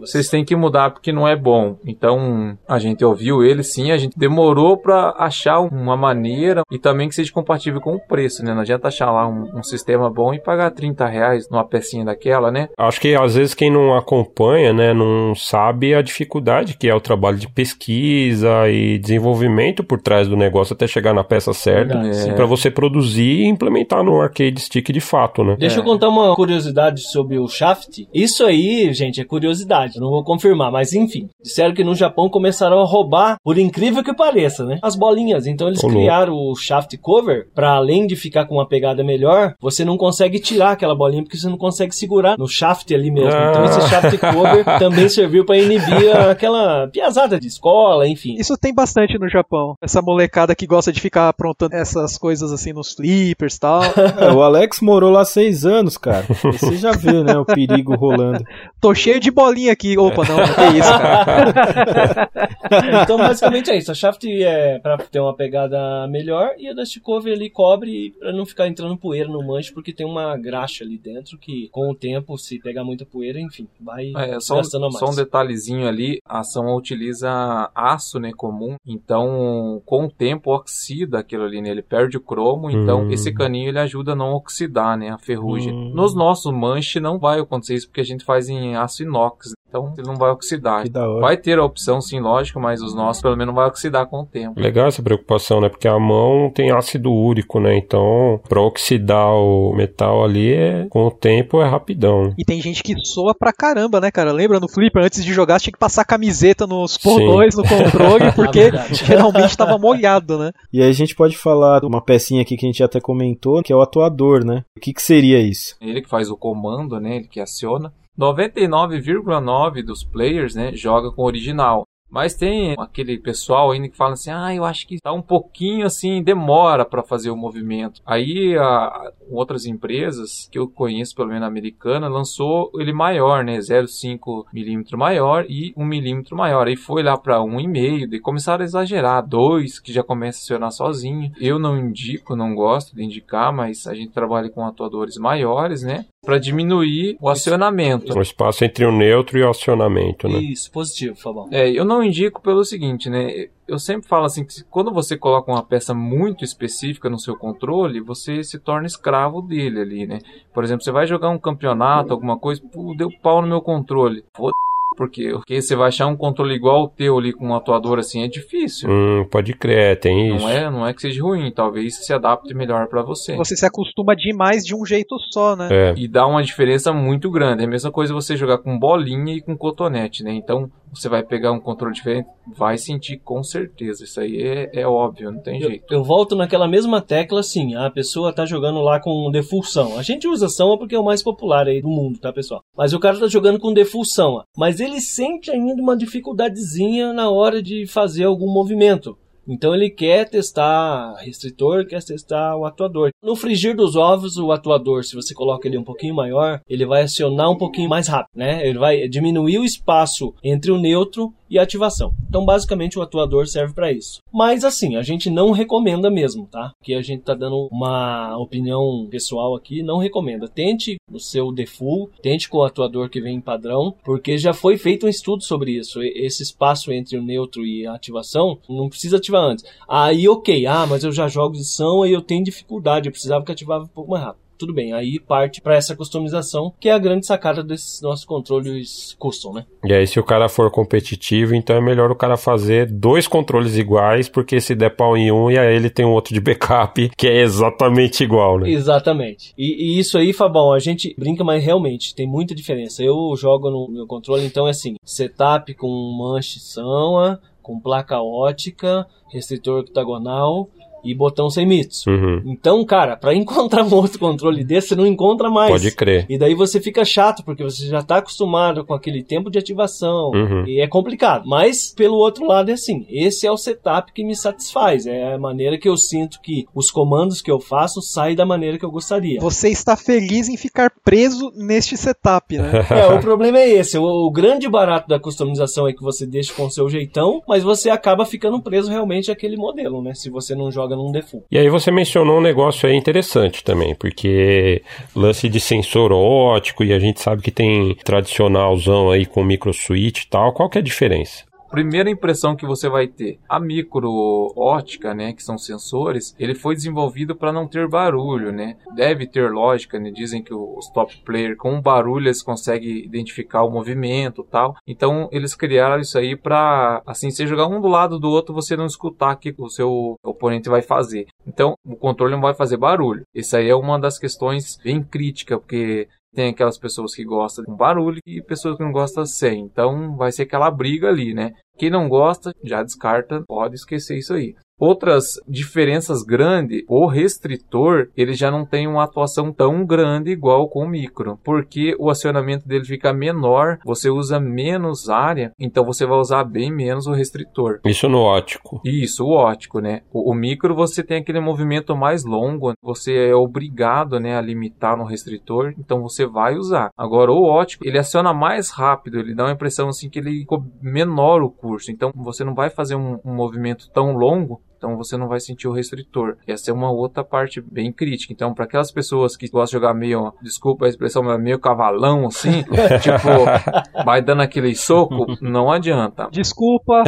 vocês 0.00 0.28
têm 0.28 0.44
que 0.44 0.54
mudar 0.54 0.90
porque 0.90 1.12
não 1.12 1.26
é 1.26 1.34
bom. 1.34 1.76
Então, 1.84 2.56
a 2.68 2.78
gente 2.78 3.04
ouviu 3.04 3.42
ele 3.42 3.62
sim, 3.62 3.90
a 3.90 3.98
gente 3.98 4.18
demorou 4.18 4.76
pra 4.76 5.14
achar 5.18 5.60
uma 5.60 5.96
maneira 5.96 6.62
e 6.70 6.78
também 6.78 7.08
que 7.08 7.14
seja 7.14 7.32
compatível 7.32 7.80
com 7.80 7.94
o 7.94 8.00
preço, 8.00 8.44
né? 8.44 8.54
Não 8.54 8.60
adianta 8.60 8.88
achar 8.88 9.10
lá 9.10 9.26
um, 9.26 9.58
um 9.58 9.62
sistema 9.62 10.08
bom 10.08 10.32
e 10.32 10.40
pagar 10.40 10.70
30 10.70 11.06
reais 11.06 11.48
numa 11.50 11.64
pecinha 11.64 12.04
daquela, 12.04 12.50
né? 12.50 12.68
Acho 12.78 13.00
que 13.00 13.14
às 13.14 13.34
vezes 13.34 13.54
quem 13.54 13.70
não 13.70 13.96
acompanha, 13.96 14.72
né, 14.72 14.94
não 14.94 15.34
sabe 15.34 15.94
a 15.94 16.02
dificuldade 16.02 16.29
que 16.78 16.88
é 16.88 16.94
o 16.94 17.00
trabalho 17.00 17.36
de 17.38 17.48
pesquisa 17.48 18.68
e 18.68 18.98
desenvolvimento 18.98 19.82
por 19.82 20.00
trás 20.00 20.28
do 20.28 20.36
negócio 20.36 20.74
até 20.74 20.86
chegar 20.86 21.14
na 21.14 21.24
peça 21.24 21.52
certa, 21.52 21.98
É. 21.98 22.32
para 22.32 22.46
você 22.46 22.70
produzir 22.70 23.40
e 23.42 23.46
implementar 23.46 24.02
no 24.04 24.20
arcade 24.20 24.60
stick 24.60 24.90
de 24.92 25.00
fato, 25.00 25.42
né? 25.42 25.56
Deixa 25.58 25.80
eu 25.80 25.84
contar 25.84 26.08
uma 26.08 26.34
curiosidade 26.34 27.02
sobre 27.10 27.38
o 27.38 27.48
Shaft. 27.48 28.06
Isso 28.14 28.44
aí, 28.44 28.92
gente, 28.92 29.20
é 29.20 29.24
curiosidade. 29.24 29.98
Não 29.98 30.10
vou 30.10 30.24
confirmar, 30.24 30.70
mas 30.70 30.92
enfim. 30.92 31.28
Disseram 31.42 31.74
que 31.74 31.84
no 31.84 31.94
Japão 31.94 32.28
começaram 32.28 32.80
a 32.80 32.84
roubar, 32.84 33.36
por 33.42 33.58
incrível 33.58 34.02
que 34.02 34.14
pareça, 34.14 34.64
né? 34.64 34.78
As 34.82 34.96
bolinhas. 34.96 35.46
Então 35.46 35.68
eles 35.68 35.80
criaram 35.80 36.34
o 36.34 36.54
Shaft 36.54 36.96
Cover 36.98 37.48
para 37.54 37.72
além 37.72 38.06
de 38.06 38.16
ficar 38.16 38.46
com 38.46 38.54
uma 38.56 38.68
pegada 38.68 39.02
melhor, 39.02 39.54
você 39.60 39.84
não 39.84 39.96
consegue 39.96 40.38
tirar 40.38 40.72
aquela 40.72 40.94
bolinha 40.94 41.22
porque 41.22 41.36
você 41.36 41.48
não 41.48 41.58
consegue 41.58 41.94
segurar 41.94 42.36
no 42.38 42.46
shaft 42.48 42.92
ali 42.92 43.10
mesmo. 43.10 43.30
Ah. 43.32 43.50
Então 43.50 43.64
esse 43.64 43.88
Shaft 43.88 44.18
Cover 44.18 44.64
também 44.78 45.08
serviu 45.08 45.44
para 45.44 45.58
inibir 45.58 46.14
aquela 46.28 46.88
piazada 46.88 47.38
de 47.38 47.46
escola, 47.46 48.06
enfim. 48.08 48.34
Isso 48.38 48.56
tem 48.56 48.74
bastante 48.74 49.18
no 49.18 49.28
Japão. 49.28 49.74
Essa 49.80 50.02
molecada 50.02 50.54
que 50.54 50.66
gosta 50.66 50.92
de 50.92 51.00
ficar 51.00 51.28
aprontando 51.28 51.74
essas 51.76 52.18
coisas 52.18 52.52
assim 52.52 52.72
nos 52.72 52.92
flippers 52.92 53.56
e 53.56 53.60
tal. 53.60 53.80
É, 54.20 54.32
o 54.32 54.42
Alex 54.42 54.80
morou 54.80 55.10
lá 55.10 55.24
seis 55.24 55.64
anos, 55.64 55.96
cara. 55.96 56.26
Você 56.28 56.76
já 56.76 56.90
vê, 56.92 57.22
né, 57.22 57.38
o 57.38 57.44
perigo 57.44 57.94
rolando. 57.94 58.44
Tô 58.80 58.94
cheio 58.94 59.20
de 59.20 59.30
bolinha 59.30 59.72
aqui. 59.72 59.96
Opa, 59.96 60.24
não, 60.26 60.36
não 60.36 60.44
que 60.46 60.78
isso, 60.78 60.90
cara. 60.90 62.30
Então, 63.02 63.16
basicamente 63.18 63.70
é 63.70 63.76
isso. 63.76 63.90
A 63.90 63.94
Shaft 63.94 64.24
é 64.26 64.78
pra 64.78 64.96
ter 64.98 65.20
uma 65.20 65.34
pegada 65.34 66.06
melhor 66.08 66.50
e 66.58 66.68
a 66.68 66.72
Dust 66.74 66.98
Cover 67.00 67.32
ali 67.32 67.50
cobre 67.50 68.14
pra 68.18 68.32
não 68.32 68.46
ficar 68.46 68.68
entrando 68.68 68.96
poeira 68.96 69.28
no 69.28 69.44
manche, 69.46 69.72
porque 69.72 69.92
tem 69.92 70.06
uma 70.06 70.36
graxa 70.36 70.84
ali 70.84 70.96
dentro 70.98 71.36
que, 71.38 71.68
com 71.72 71.90
o 71.90 71.94
tempo, 71.94 72.36
se 72.38 72.58
pegar 72.60 72.84
muita 72.84 73.04
poeira, 73.04 73.40
enfim, 73.40 73.66
vai 73.80 74.12
É, 74.16 74.38
só, 74.40 74.54
um, 74.54 74.56
gastando 74.58 74.82
mais. 74.82 74.98
só 74.98 75.06
um 75.10 75.14
detalhezinho 75.14 75.86
ali, 75.88 75.99
a 76.26 76.40
ação 76.40 76.74
utiliza 76.76 77.70
aço, 77.74 78.18
né, 78.18 78.30
comum, 78.36 78.76
então 78.86 79.80
com 79.84 80.04
o 80.04 80.10
tempo 80.10 80.52
oxida 80.54 81.18
aquilo 81.18 81.44
ali, 81.44 81.60
né, 81.60 81.70
ele 81.70 81.82
perde 81.82 82.16
o 82.16 82.20
cromo, 82.20 82.70
então 82.70 83.02
Hum. 83.04 83.10
esse 83.10 83.32
caninho 83.32 83.68
ele 83.68 83.78
ajuda 83.78 84.12
a 84.12 84.16
não 84.16 84.32
oxidar, 84.32 84.96
né, 84.96 85.10
a 85.10 85.18
ferrugem. 85.18 85.72
Hum. 85.72 85.92
Nos 85.94 86.14
nossos 86.14 86.52
manche 86.52 87.00
não 87.00 87.18
vai 87.18 87.40
acontecer 87.40 87.74
isso, 87.74 87.86
porque 87.88 88.00
a 88.00 88.04
gente 88.04 88.24
faz 88.24 88.48
em 88.48 88.76
aço 88.76 89.02
inox, 89.02 89.52
então 89.68 89.94
ele 89.96 90.06
não 90.06 90.16
vai 90.16 90.30
oxidar. 90.30 90.82
Que 90.82 90.90
da 90.90 91.08
hora. 91.08 91.20
Vai 91.20 91.36
ter 91.36 91.58
a 91.58 91.64
opção 91.64 92.00
sim, 92.00 92.18
lógico, 92.20 92.58
mas 92.60 92.82
os 92.82 92.94
nossos 92.94 93.22
pelo 93.22 93.36
menos 93.36 93.54
não 93.54 93.60
vai 93.60 93.68
oxidar 93.68 94.06
com 94.06 94.22
o 94.22 94.26
tempo. 94.26 94.58
Legal 94.60 94.88
essa 94.88 95.02
preocupação, 95.02 95.60
né? 95.60 95.68
Porque 95.68 95.86
a 95.86 95.98
mão 95.98 96.50
tem 96.52 96.72
ácido 96.72 97.12
úrico, 97.12 97.60
né? 97.60 97.76
Então, 97.76 98.40
pra 98.48 98.60
oxidar 98.60 99.32
o 99.32 99.72
metal 99.74 100.24
ali, 100.24 100.52
é, 100.52 100.86
com 100.90 101.06
o 101.06 101.10
tempo 101.10 101.60
é 101.60 101.68
rapidão. 101.68 102.32
E 102.36 102.44
tem 102.44 102.60
gente 102.60 102.82
que 102.82 102.94
soa 103.04 103.32
pra 103.32 103.52
caramba, 103.52 104.00
né, 104.00 104.10
cara? 104.10 104.32
Lembra 104.32 104.58
no 104.58 104.68
Flipper, 104.68 105.04
antes 105.04 105.24
de 105.24 105.32
jogar, 105.32 105.60
tinha 105.60 105.72
que 105.72 105.78
passar 105.78 105.89
camiseta 106.04 106.66
nos 106.66 106.96
portões, 106.96 107.56
no 107.56 107.62
controle, 107.62 108.32
porque 108.36 108.70
verdade. 108.70 108.94
geralmente 108.94 109.56
tava 109.56 109.78
molhado, 109.78 110.38
né? 110.38 110.52
E 110.72 110.82
aí 110.82 110.88
a 110.88 110.92
gente 110.92 111.14
pode 111.14 111.36
falar 111.36 111.80
de 111.80 111.86
uma 111.86 112.00
pecinha 112.00 112.42
aqui 112.42 112.56
que 112.56 112.66
a 112.66 112.68
gente 112.68 112.82
até 112.82 113.00
comentou, 113.00 113.62
que 113.62 113.72
é 113.72 113.76
o 113.76 113.82
atuador, 113.82 114.44
né? 114.44 114.64
O 114.76 114.80
que, 114.80 114.92
que 114.92 115.02
seria 115.02 115.40
isso? 115.40 115.76
Ele 115.80 116.02
que 116.02 116.08
faz 116.08 116.30
o 116.30 116.36
comando, 116.36 116.98
né? 117.00 117.16
Ele 117.16 117.28
que 117.28 117.40
aciona. 117.40 117.92
99,9 118.18 119.82
dos 119.82 120.04
players, 120.04 120.54
né, 120.54 120.72
joga 120.74 121.10
com 121.10 121.22
o 121.22 121.26
original. 121.26 121.84
Mas 122.10 122.34
tem 122.34 122.74
aquele 122.78 123.18
pessoal 123.18 123.70
ainda 123.70 123.88
que 123.88 123.96
fala 123.96 124.14
assim: 124.14 124.30
"Ah, 124.30 124.54
eu 124.54 124.64
acho 124.64 124.86
que 124.86 124.98
tá 125.00 125.12
um 125.12 125.22
pouquinho 125.22 125.86
assim, 125.86 126.22
demora 126.22 126.84
para 126.84 127.02
fazer 127.02 127.30
o 127.30 127.36
movimento". 127.36 128.00
Aí 128.04 128.56
a, 128.58 129.12
outras 129.30 129.66
empresas 129.66 130.48
que 130.50 130.58
eu 130.58 130.68
conheço, 130.68 131.14
pelo 131.14 131.28
menos 131.28 131.44
a 131.44 131.46
americana, 131.46 132.08
lançou 132.08 132.70
ele 132.74 132.92
maior, 132.92 133.44
né, 133.44 133.58
0,5 133.58 134.46
milímetro 134.52 134.98
maior 134.98 135.44
e 135.48 135.72
1 135.76 135.84
milímetro 135.84 136.36
maior. 136.36 136.66
Aí 136.66 136.76
foi 136.76 137.02
lá 137.02 137.16
para 137.16 137.40
1,5, 137.40 138.08
daí 138.08 138.20
começaram 138.20 138.62
a 138.62 138.64
exagerar, 138.64 139.26
2 139.26 139.78
que 139.78 139.92
já 139.92 140.02
começa 140.02 140.38
a 140.38 140.42
acionar 140.42 140.72
sozinho. 140.72 141.30
Eu 141.40 141.58
não 141.58 141.78
indico, 141.78 142.34
não 142.34 142.54
gosto 142.54 142.94
de 142.94 143.04
indicar, 143.04 143.52
mas 143.52 143.86
a 143.86 143.94
gente 143.94 144.12
trabalha 144.12 144.50
com 144.50 144.66
atuadores 144.66 145.16
maiores, 145.16 145.82
né? 145.82 146.06
para 146.22 146.38
diminuir 146.38 147.16
o 147.20 147.28
acionamento. 147.28 148.16
O 148.16 148.20
espaço 148.20 148.64
entre 148.64 148.84
o 148.84 148.92
neutro 148.92 149.38
e 149.38 149.42
o 149.42 149.48
acionamento, 149.48 150.28
né? 150.28 150.38
Isso, 150.38 150.70
positivo, 150.70 151.16
Fabão. 151.16 151.48
É, 151.50 151.70
eu 151.70 151.84
não 151.84 151.99
indico 152.02 152.40
pelo 152.40 152.64
seguinte, 152.64 153.08
né? 153.08 153.48
Eu 153.66 153.78
sempre 153.78 154.08
falo 154.08 154.24
assim 154.24 154.44
que 154.44 154.64
quando 154.64 154.92
você 154.92 155.16
coloca 155.16 155.50
uma 155.50 155.62
peça 155.62 155.94
muito 155.94 156.44
específica 156.44 157.08
no 157.08 157.18
seu 157.18 157.36
controle, 157.36 158.00
você 158.00 158.42
se 158.42 158.58
torna 158.58 158.86
escravo 158.86 159.40
dele 159.40 159.80
ali, 159.80 160.06
né? 160.06 160.18
Por 160.52 160.64
exemplo, 160.64 160.82
você 160.82 160.90
vai 160.90 161.06
jogar 161.06 161.30
um 161.30 161.38
campeonato, 161.38 162.12
alguma 162.12 162.38
coisa, 162.38 162.60
pô, 162.72 162.94
deu 162.96 163.10
pau 163.22 163.40
no 163.40 163.48
meu 163.48 163.60
controle. 163.60 164.24
Foda 164.34 164.52
porque, 165.00 165.30
porque 165.30 165.62
você 165.62 165.74
vai 165.74 165.88
achar 165.88 166.08
um 166.08 166.16
controle 166.16 166.54
igual 166.54 166.82
o 166.82 166.88
teu 166.88 167.16
ali 167.16 167.32
com 167.32 167.48
um 167.48 167.54
atuador 167.54 167.98
assim 167.98 168.22
é 168.22 168.28
difícil. 168.28 168.90
Hum, 168.90 169.26
pode 169.30 169.54
crer, 169.54 169.98
tem 169.98 170.34
isso. 170.36 170.44
Não 170.44 170.50
é, 170.50 170.70
não 170.70 170.86
é 170.86 170.92
que 170.92 171.00
seja 171.00 171.22
ruim, 171.22 171.50
talvez 171.50 172.04
se 172.04 172.12
adapte 172.12 172.52
melhor 172.52 172.86
para 172.86 173.00
você. 173.00 173.34
Você 173.36 173.56
se 173.56 173.64
acostuma 173.64 174.14
demais 174.14 174.62
de 174.62 174.74
um 174.74 174.84
jeito 174.84 175.16
só, 175.32 175.56
né? 175.56 175.68
É. 175.70 175.94
E 175.96 176.06
dá 176.06 176.26
uma 176.26 176.42
diferença 176.42 176.92
muito 176.92 177.30
grande. 177.30 177.62
É 177.62 177.66
a 177.66 177.70
mesma 177.70 177.90
coisa 177.90 178.12
você 178.12 178.36
jogar 178.36 178.58
com 178.58 178.78
bolinha 178.78 179.34
e 179.34 179.40
com 179.40 179.56
cotonete, 179.56 180.22
né? 180.22 180.34
Então, 180.34 180.70
você 180.92 181.08
vai 181.08 181.22
pegar 181.22 181.52
um 181.52 181.60
controle 181.60 181.94
diferente, 181.94 182.28
vai 182.46 182.76
sentir 182.76 183.18
com 183.18 183.42
certeza. 183.42 184.04
Isso 184.04 184.20
aí 184.20 184.42
é, 184.42 184.70
é 184.80 184.86
óbvio, 184.86 185.30
não 185.30 185.40
tem 185.40 185.60
Eu, 185.60 185.68
jeito. 185.68 185.84
eu 185.92 186.02
volto 186.02 186.34
naquela 186.34 186.66
mesma 186.68 187.00
tecla 187.00 187.40
assim, 187.40 187.74
a 187.74 187.90
pessoa 187.90 188.32
tá 188.32 188.44
jogando 188.44 188.80
lá 188.80 189.00
com 189.00 189.30
defulsão. 189.30 189.98
A 189.98 190.02
gente 190.02 190.26
usa 190.26 190.48
samba 190.48 190.76
porque 190.78 190.94
é 190.94 190.98
o 190.98 191.04
mais 191.04 191.22
popular 191.22 191.66
aí 191.66 191.80
do 191.80 191.88
mundo, 191.88 192.18
tá, 192.18 192.32
pessoal? 192.32 192.62
Mas 192.76 192.92
o 192.92 193.00
cara 193.00 193.18
tá 193.18 193.26
jogando 193.28 193.58
com 193.58 193.72
defulsão, 193.72 194.42
mas 194.56 194.80
ele 194.80 195.00
sente 195.00 195.50
ainda 195.50 195.80
uma 195.80 195.96
dificuldadezinha 195.96 197.12
na 197.12 197.30
hora 197.30 197.62
de 197.62 197.86
fazer 197.86 198.24
algum 198.24 198.52
movimento. 198.52 199.16
Então 199.50 199.74
ele 199.74 199.90
quer 199.90 200.30
testar 200.30 201.16
restritor, 201.16 201.84
quer 201.84 202.02
testar 202.04 202.56
o 202.56 202.64
atuador. 202.64 203.10
No 203.20 203.34
frigir 203.34 203.74
dos 203.74 203.96
ovos, 203.96 204.36
o 204.36 204.52
atuador, 204.52 205.02
se 205.02 205.16
você 205.16 205.34
coloca 205.34 205.66
ele 205.66 205.76
um 205.76 205.82
pouquinho 205.82 206.14
maior, 206.14 206.60
ele 206.68 206.86
vai 206.86 207.02
acionar 207.02 207.50
um 207.50 207.58
pouquinho 207.58 207.88
mais 207.88 208.06
rápido, 208.06 208.36
né? 208.36 208.64
Ele 208.64 208.78
vai 208.78 209.08
diminuir 209.08 209.58
o 209.58 209.64
espaço 209.64 210.32
entre 210.44 210.70
o 210.70 210.78
neutro 210.78 211.34
e 211.50 211.58
ativação. 211.58 212.14
Então, 212.28 212.44
basicamente, 212.44 212.98
o 212.98 213.02
atuador 213.02 213.46
serve 213.46 213.74
para 213.74 213.90
isso. 213.92 214.20
Mas 214.32 214.64
assim, 214.64 214.96
a 214.96 215.02
gente 215.02 215.28
não 215.28 215.50
recomenda 215.50 216.08
mesmo, 216.10 216.46
tá? 216.46 216.72
Que 216.82 216.94
a 216.94 217.02
gente 217.02 217.22
tá 217.22 217.34
dando 217.34 217.68
uma 217.70 218.36
opinião 218.38 219.08
pessoal 219.10 219.56
aqui, 219.56 219.82
não 219.82 219.98
recomenda. 219.98 220.48
Tente 220.48 220.96
no 221.10 221.18
seu 221.18 221.52
default, 221.52 222.12
tente 222.22 222.48
com 222.48 222.58
o 222.58 222.64
atuador 222.64 223.10
que 223.10 223.20
vem 223.20 223.36
em 223.36 223.40
padrão, 223.40 223.94
porque 224.04 224.38
já 224.38 224.52
foi 224.52 224.78
feito 224.78 225.06
um 225.06 225.08
estudo 225.08 225.42
sobre 225.42 225.72
isso. 225.72 226.00
Esse 226.02 226.42
espaço 226.42 226.92
entre 226.92 227.18
o 227.18 227.22
neutro 227.22 227.66
e 227.66 227.86
a 227.86 227.94
ativação 227.94 228.58
não 228.68 228.88
precisa 228.88 229.16
ativar 229.16 229.42
antes. 229.42 229.64
Aí, 229.88 230.28
ok, 230.28 230.66
ah, 230.66 230.86
mas 230.86 231.02
eu 231.02 231.10
já 231.10 231.26
jogo 231.26 231.56
de 231.56 231.64
são 231.64 232.06
e 232.06 232.12
eu 232.12 232.22
tenho 232.22 232.44
dificuldade, 232.44 233.08
eu 233.08 233.12
precisava 233.12 233.44
que 233.44 233.52
ativava 233.52 233.84
um 233.84 233.88
pouco 233.88 234.12
mais 234.12 234.24
rápido. 234.24 234.49
Tudo 234.60 234.74
bem. 234.74 234.92
Aí 234.92 235.18
parte 235.18 235.60
para 235.62 235.74
essa 235.74 235.96
customização, 235.96 236.72
que 236.78 236.90
é 236.90 236.92
a 236.92 236.98
grande 236.98 237.26
sacada 237.26 237.64
desses 237.64 238.02
nossos 238.02 238.26
controles 238.26 239.16
custom, 239.18 239.54
né? 239.54 239.64
E 239.84 239.92
aí, 239.92 240.06
se 240.06 240.20
o 240.20 240.24
cara 240.24 240.48
for 240.48 240.70
competitivo, 240.70 241.54
então 241.54 241.74
é 241.74 241.80
melhor 241.80 242.10
o 242.10 242.14
cara 242.14 242.36
fazer 242.36 242.86
dois 242.86 243.26
controles 243.26 243.76
iguais, 243.76 244.28
porque 244.28 244.60
se 244.60 244.74
der 244.74 244.90
pau 244.90 245.16
em 245.16 245.32
um, 245.32 245.50
e 245.50 245.58
aí 245.58 245.74
ele 245.74 245.88
tem 245.88 246.04
um 246.04 246.12
outro 246.12 246.34
de 246.34 246.40
backup 246.40 247.10
que 247.16 247.26
é 247.26 247.40
exatamente 247.40 248.22
igual, 248.22 248.58
né? 248.58 248.70
Exatamente. 248.70 249.54
E, 249.56 249.96
e 249.96 249.98
isso 249.98 250.18
aí, 250.18 250.32
Fabão, 250.34 250.72
a 250.72 250.78
gente 250.78 251.14
brinca, 251.18 251.42
mas 251.42 251.64
realmente 251.64 252.14
tem 252.14 252.26
muita 252.26 252.54
diferença. 252.54 253.02
Eu 253.02 253.34
jogo 253.36 253.70
no 253.70 253.88
meu 253.88 254.06
controle, 254.06 254.44
então 254.44 254.66
é 254.66 254.70
assim: 254.70 254.96
setup 255.02 255.72
com 255.74 255.88
manche 256.18 256.60
são, 256.60 257.38
com 257.62 257.80
placa 257.80 258.20
ótica, 258.20 259.06
restritor 259.32 259.80
octagonal 259.80 260.68
e 261.04 261.14
botão 261.14 261.48
sem 261.50 261.66
mitos. 261.66 262.06
Uhum. 262.06 262.42
Então, 262.46 262.84
cara, 262.84 263.16
para 263.16 263.34
encontrar 263.36 263.84
um 263.84 263.94
outro 263.94 264.18
controle 264.18 264.64
desse, 264.64 264.88
você 264.88 264.96
não 264.96 265.06
encontra 265.06 265.50
mais. 265.50 265.70
Pode 265.70 265.90
crer. 265.92 266.26
E 266.28 266.38
daí 266.38 266.54
você 266.54 266.80
fica 266.80 267.04
chato, 267.04 267.44
porque 267.44 267.62
você 267.62 267.86
já 267.86 268.02
tá 268.02 268.16
acostumado 268.16 268.84
com 268.84 268.94
aquele 268.94 269.22
tempo 269.22 269.50
de 269.50 269.58
ativação. 269.58 270.30
Uhum. 270.30 270.64
E 270.66 270.80
é 270.80 270.86
complicado. 270.86 271.44
Mas, 271.46 271.92
pelo 271.94 272.16
outro 272.16 272.46
lado, 272.46 272.70
é 272.70 272.74
assim: 272.74 273.06
esse 273.08 273.46
é 273.46 273.50
o 273.50 273.56
setup 273.56 274.12
que 274.12 274.24
me 274.24 274.36
satisfaz. 274.36 275.06
É 275.06 275.34
a 275.34 275.38
maneira 275.38 275.78
que 275.78 275.88
eu 275.88 275.96
sinto 275.96 276.40
que 276.40 276.66
os 276.74 276.90
comandos 276.90 277.40
que 277.40 277.50
eu 277.50 277.60
faço 277.60 278.02
saem 278.02 278.36
da 278.36 278.46
maneira 278.46 278.78
que 278.78 278.84
eu 278.84 278.90
gostaria. 278.90 279.40
Você 279.40 279.68
está 279.68 279.96
feliz 279.96 280.48
em 280.48 280.56
ficar 280.56 280.92
preso 281.04 281.52
neste 281.54 281.96
setup, 281.96 282.58
né? 282.58 282.70
É, 282.90 283.06
o 283.06 283.20
problema 283.20 283.58
é 283.58 283.68
esse. 283.68 283.96
O, 283.96 284.04
o 284.04 284.30
grande 284.30 284.68
barato 284.68 285.08
da 285.08 285.18
customização 285.18 285.86
é 285.86 285.92
que 285.92 286.02
você 286.02 286.26
deixa 286.26 286.52
com 286.52 286.64
o 286.64 286.70
seu 286.70 286.88
jeitão, 286.88 287.42
mas 287.46 287.62
você 287.62 287.88
acaba 287.88 288.26
ficando 288.26 288.60
preso 288.60 288.90
realmente 288.90 289.30
àquele 289.30 289.56
modelo, 289.56 290.02
né? 290.02 290.12
Se 290.14 290.28
você 290.28 290.54
não 290.54 290.70
joga 290.70 290.89
num 290.96 291.12
default. 291.12 291.46
E 291.50 291.58
aí 291.58 291.68
você 291.68 291.90
mencionou 291.90 292.38
um 292.38 292.42
negócio 292.42 292.88
aí 292.88 292.94
interessante 292.94 293.62
também, 293.64 293.94
porque 293.94 294.82
lance 295.14 295.48
de 295.48 295.60
sensor 295.60 296.12
ótico 296.12 296.84
e 296.84 296.92
a 296.92 296.98
gente 296.98 297.20
sabe 297.20 297.42
que 297.42 297.50
tem 297.50 297.94
tradicionalzão 298.04 299.10
aí 299.10 299.26
com 299.26 299.42
micro 299.42 299.72
switch 299.72 300.22
e 300.22 300.28
tal, 300.28 300.52
qual 300.52 300.68
que 300.68 300.78
é 300.78 300.80
a 300.80 300.84
diferença? 300.84 301.49
Primeira 301.70 302.10
impressão 302.10 302.56
que 302.56 302.66
você 302.66 302.88
vai 302.88 303.06
ter. 303.06 303.38
A 303.48 303.60
micro 303.60 304.52
ótica, 304.56 305.14
né, 305.14 305.32
que 305.32 305.42
são 305.42 305.56
sensores, 305.56 306.34
ele 306.38 306.54
foi 306.54 306.74
desenvolvido 306.74 307.34
para 307.34 307.52
não 307.52 307.66
ter 307.66 307.88
barulho, 307.88 308.52
né? 308.52 308.76
Deve 308.94 309.26
ter 309.26 309.50
lógica, 309.50 309.98
né? 309.98 310.10
Dizem 310.10 310.42
que 310.42 310.52
os 310.52 310.88
top 310.88 311.16
player 311.24 311.56
com 311.56 311.80
barulho 311.80 312.26
eles 312.26 312.42
conseguem 312.42 313.04
identificar 313.04 313.62
o 313.62 313.70
movimento, 313.70 314.44
tal. 314.44 314.76
Então 314.86 315.28
eles 315.32 315.54
criaram 315.54 316.00
isso 316.00 316.18
aí 316.18 316.36
para 316.36 317.02
assim, 317.06 317.30
você 317.30 317.46
jogar 317.46 317.66
um 317.66 317.80
do 317.80 317.88
lado 317.88 318.18
do 318.18 318.30
outro, 318.30 318.54
você 318.54 318.76
não 318.76 318.86
escutar 318.86 319.34
o 319.34 319.38
que 319.38 319.54
o 319.56 319.68
seu 319.68 320.16
oponente 320.22 320.68
vai 320.68 320.82
fazer. 320.82 321.26
Então 321.46 321.74
o 321.84 321.96
controle 321.96 322.32
não 322.32 322.40
vai 322.40 322.54
fazer 322.54 322.76
barulho. 322.76 323.24
Isso 323.34 323.56
aí 323.56 323.68
é 323.68 323.74
uma 323.74 323.98
das 323.98 324.18
questões 324.18 324.78
bem 324.82 325.02
crítica, 325.02 325.58
porque 325.58 326.08
tem 326.34 326.50
aquelas 326.50 326.78
pessoas 326.78 327.14
que 327.14 327.24
gostam 327.24 327.64
com 327.64 327.74
barulho 327.74 328.20
e 328.26 328.42
pessoas 328.42 328.76
que 328.76 328.84
não 328.84 328.92
gostam 328.92 329.24
sem. 329.26 329.62
Então 329.62 330.16
vai 330.16 330.32
ser 330.32 330.42
aquela 330.42 330.70
briga 330.70 331.08
ali, 331.08 331.34
né? 331.34 331.52
Quem 331.76 331.90
não 331.90 332.08
gosta, 332.08 332.52
já 332.62 332.82
descarta, 332.82 333.42
pode 333.46 333.74
esquecer 333.74 334.18
isso 334.18 334.34
aí. 334.34 334.54
Outras 334.80 335.38
diferenças 335.46 336.22
grandes, 336.22 336.82
o 336.88 337.06
restritor, 337.06 338.08
ele 338.16 338.32
já 338.32 338.50
não 338.50 338.64
tem 338.64 338.88
uma 338.88 339.04
atuação 339.04 339.52
tão 339.52 339.84
grande 339.84 340.30
igual 340.30 340.70
com 340.70 340.84
o 340.84 340.88
micro, 340.88 341.38
porque 341.44 341.94
o 341.98 342.08
acionamento 342.08 342.66
dele 342.66 342.86
fica 342.86 343.12
menor, 343.12 343.78
você 343.84 344.08
usa 344.08 344.40
menos 344.40 345.10
área, 345.10 345.52
então 345.60 345.84
você 345.84 346.06
vai 346.06 346.16
usar 346.16 346.44
bem 346.44 346.72
menos 346.72 347.06
o 347.06 347.12
restritor. 347.12 347.80
Isso 347.84 348.08
no 348.08 348.20
ótico. 348.20 348.80
Isso, 348.82 349.26
o 349.26 349.32
ótico, 349.32 349.80
né? 349.80 350.00
O, 350.10 350.30
o 350.30 350.34
micro 350.34 350.74
você 350.74 351.04
tem 351.04 351.18
aquele 351.18 351.40
movimento 351.40 351.94
mais 351.94 352.24
longo, 352.24 352.72
você 352.82 353.28
é 353.28 353.34
obrigado, 353.34 354.18
né, 354.18 354.38
a 354.38 354.40
limitar 354.40 354.96
no 354.96 355.04
restritor, 355.04 355.74
então 355.78 356.00
você 356.00 356.24
vai 356.24 356.56
usar. 356.56 356.88
Agora 356.96 357.30
o 357.30 357.44
ótico, 357.44 357.86
ele 357.86 357.98
aciona 357.98 358.32
mais 358.32 358.70
rápido, 358.70 359.18
ele 359.18 359.34
dá 359.34 359.44
uma 359.44 359.52
impressão 359.52 359.90
assim 359.90 360.08
que 360.08 360.18
ele 360.18 360.40
ficou 360.40 360.64
menor 360.80 361.42
o 361.42 361.50
curso, 361.50 361.90
então 361.90 362.10
você 362.14 362.44
não 362.44 362.54
vai 362.54 362.70
fazer 362.70 362.94
um, 362.94 363.18
um 363.22 363.34
movimento 363.34 363.90
tão 363.92 364.12
longo 364.12 364.62
então 364.80 364.96
você 364.96 365.14
não 365.18 365.28
vai 365.28 365.38
sentir 365.38 365.68
o 365.68 365.72
restritor. 365.72 366.38
Essa 366.46 366.70
é 366.70 366.74
uma 366.74 366.90
outra 366.90 367.22
parte 367.22 367.60
bem 367.60 367.92
crítica. 367.92 368.32
Então, 368.32 368.54
para 368.54 368.64
aquelas 368.64 368.90
pessoas 368.90 369.36
que 369.36 369.46
gostam 369.46 369.78
de 369.78 369.84
jogar 369.84 369.94
meio, 369.94 370.32
desculpa 370.42 370.86
a 370.86 370.88
expressão, 370.88 371.22
mas 371.22 371.38
meio 371.38 371.58
cavalão 371.58 372.26
assim, 372.26 372.62
tipo, 373.02 374.02
vai 374.04 374.22
dando 374.22 374.40
aquele 374.40 374.74
soco, 374.74 375.36
não 375.42 375.70
adianta. 375.70 376.28
Desculpa. 376.32 377.02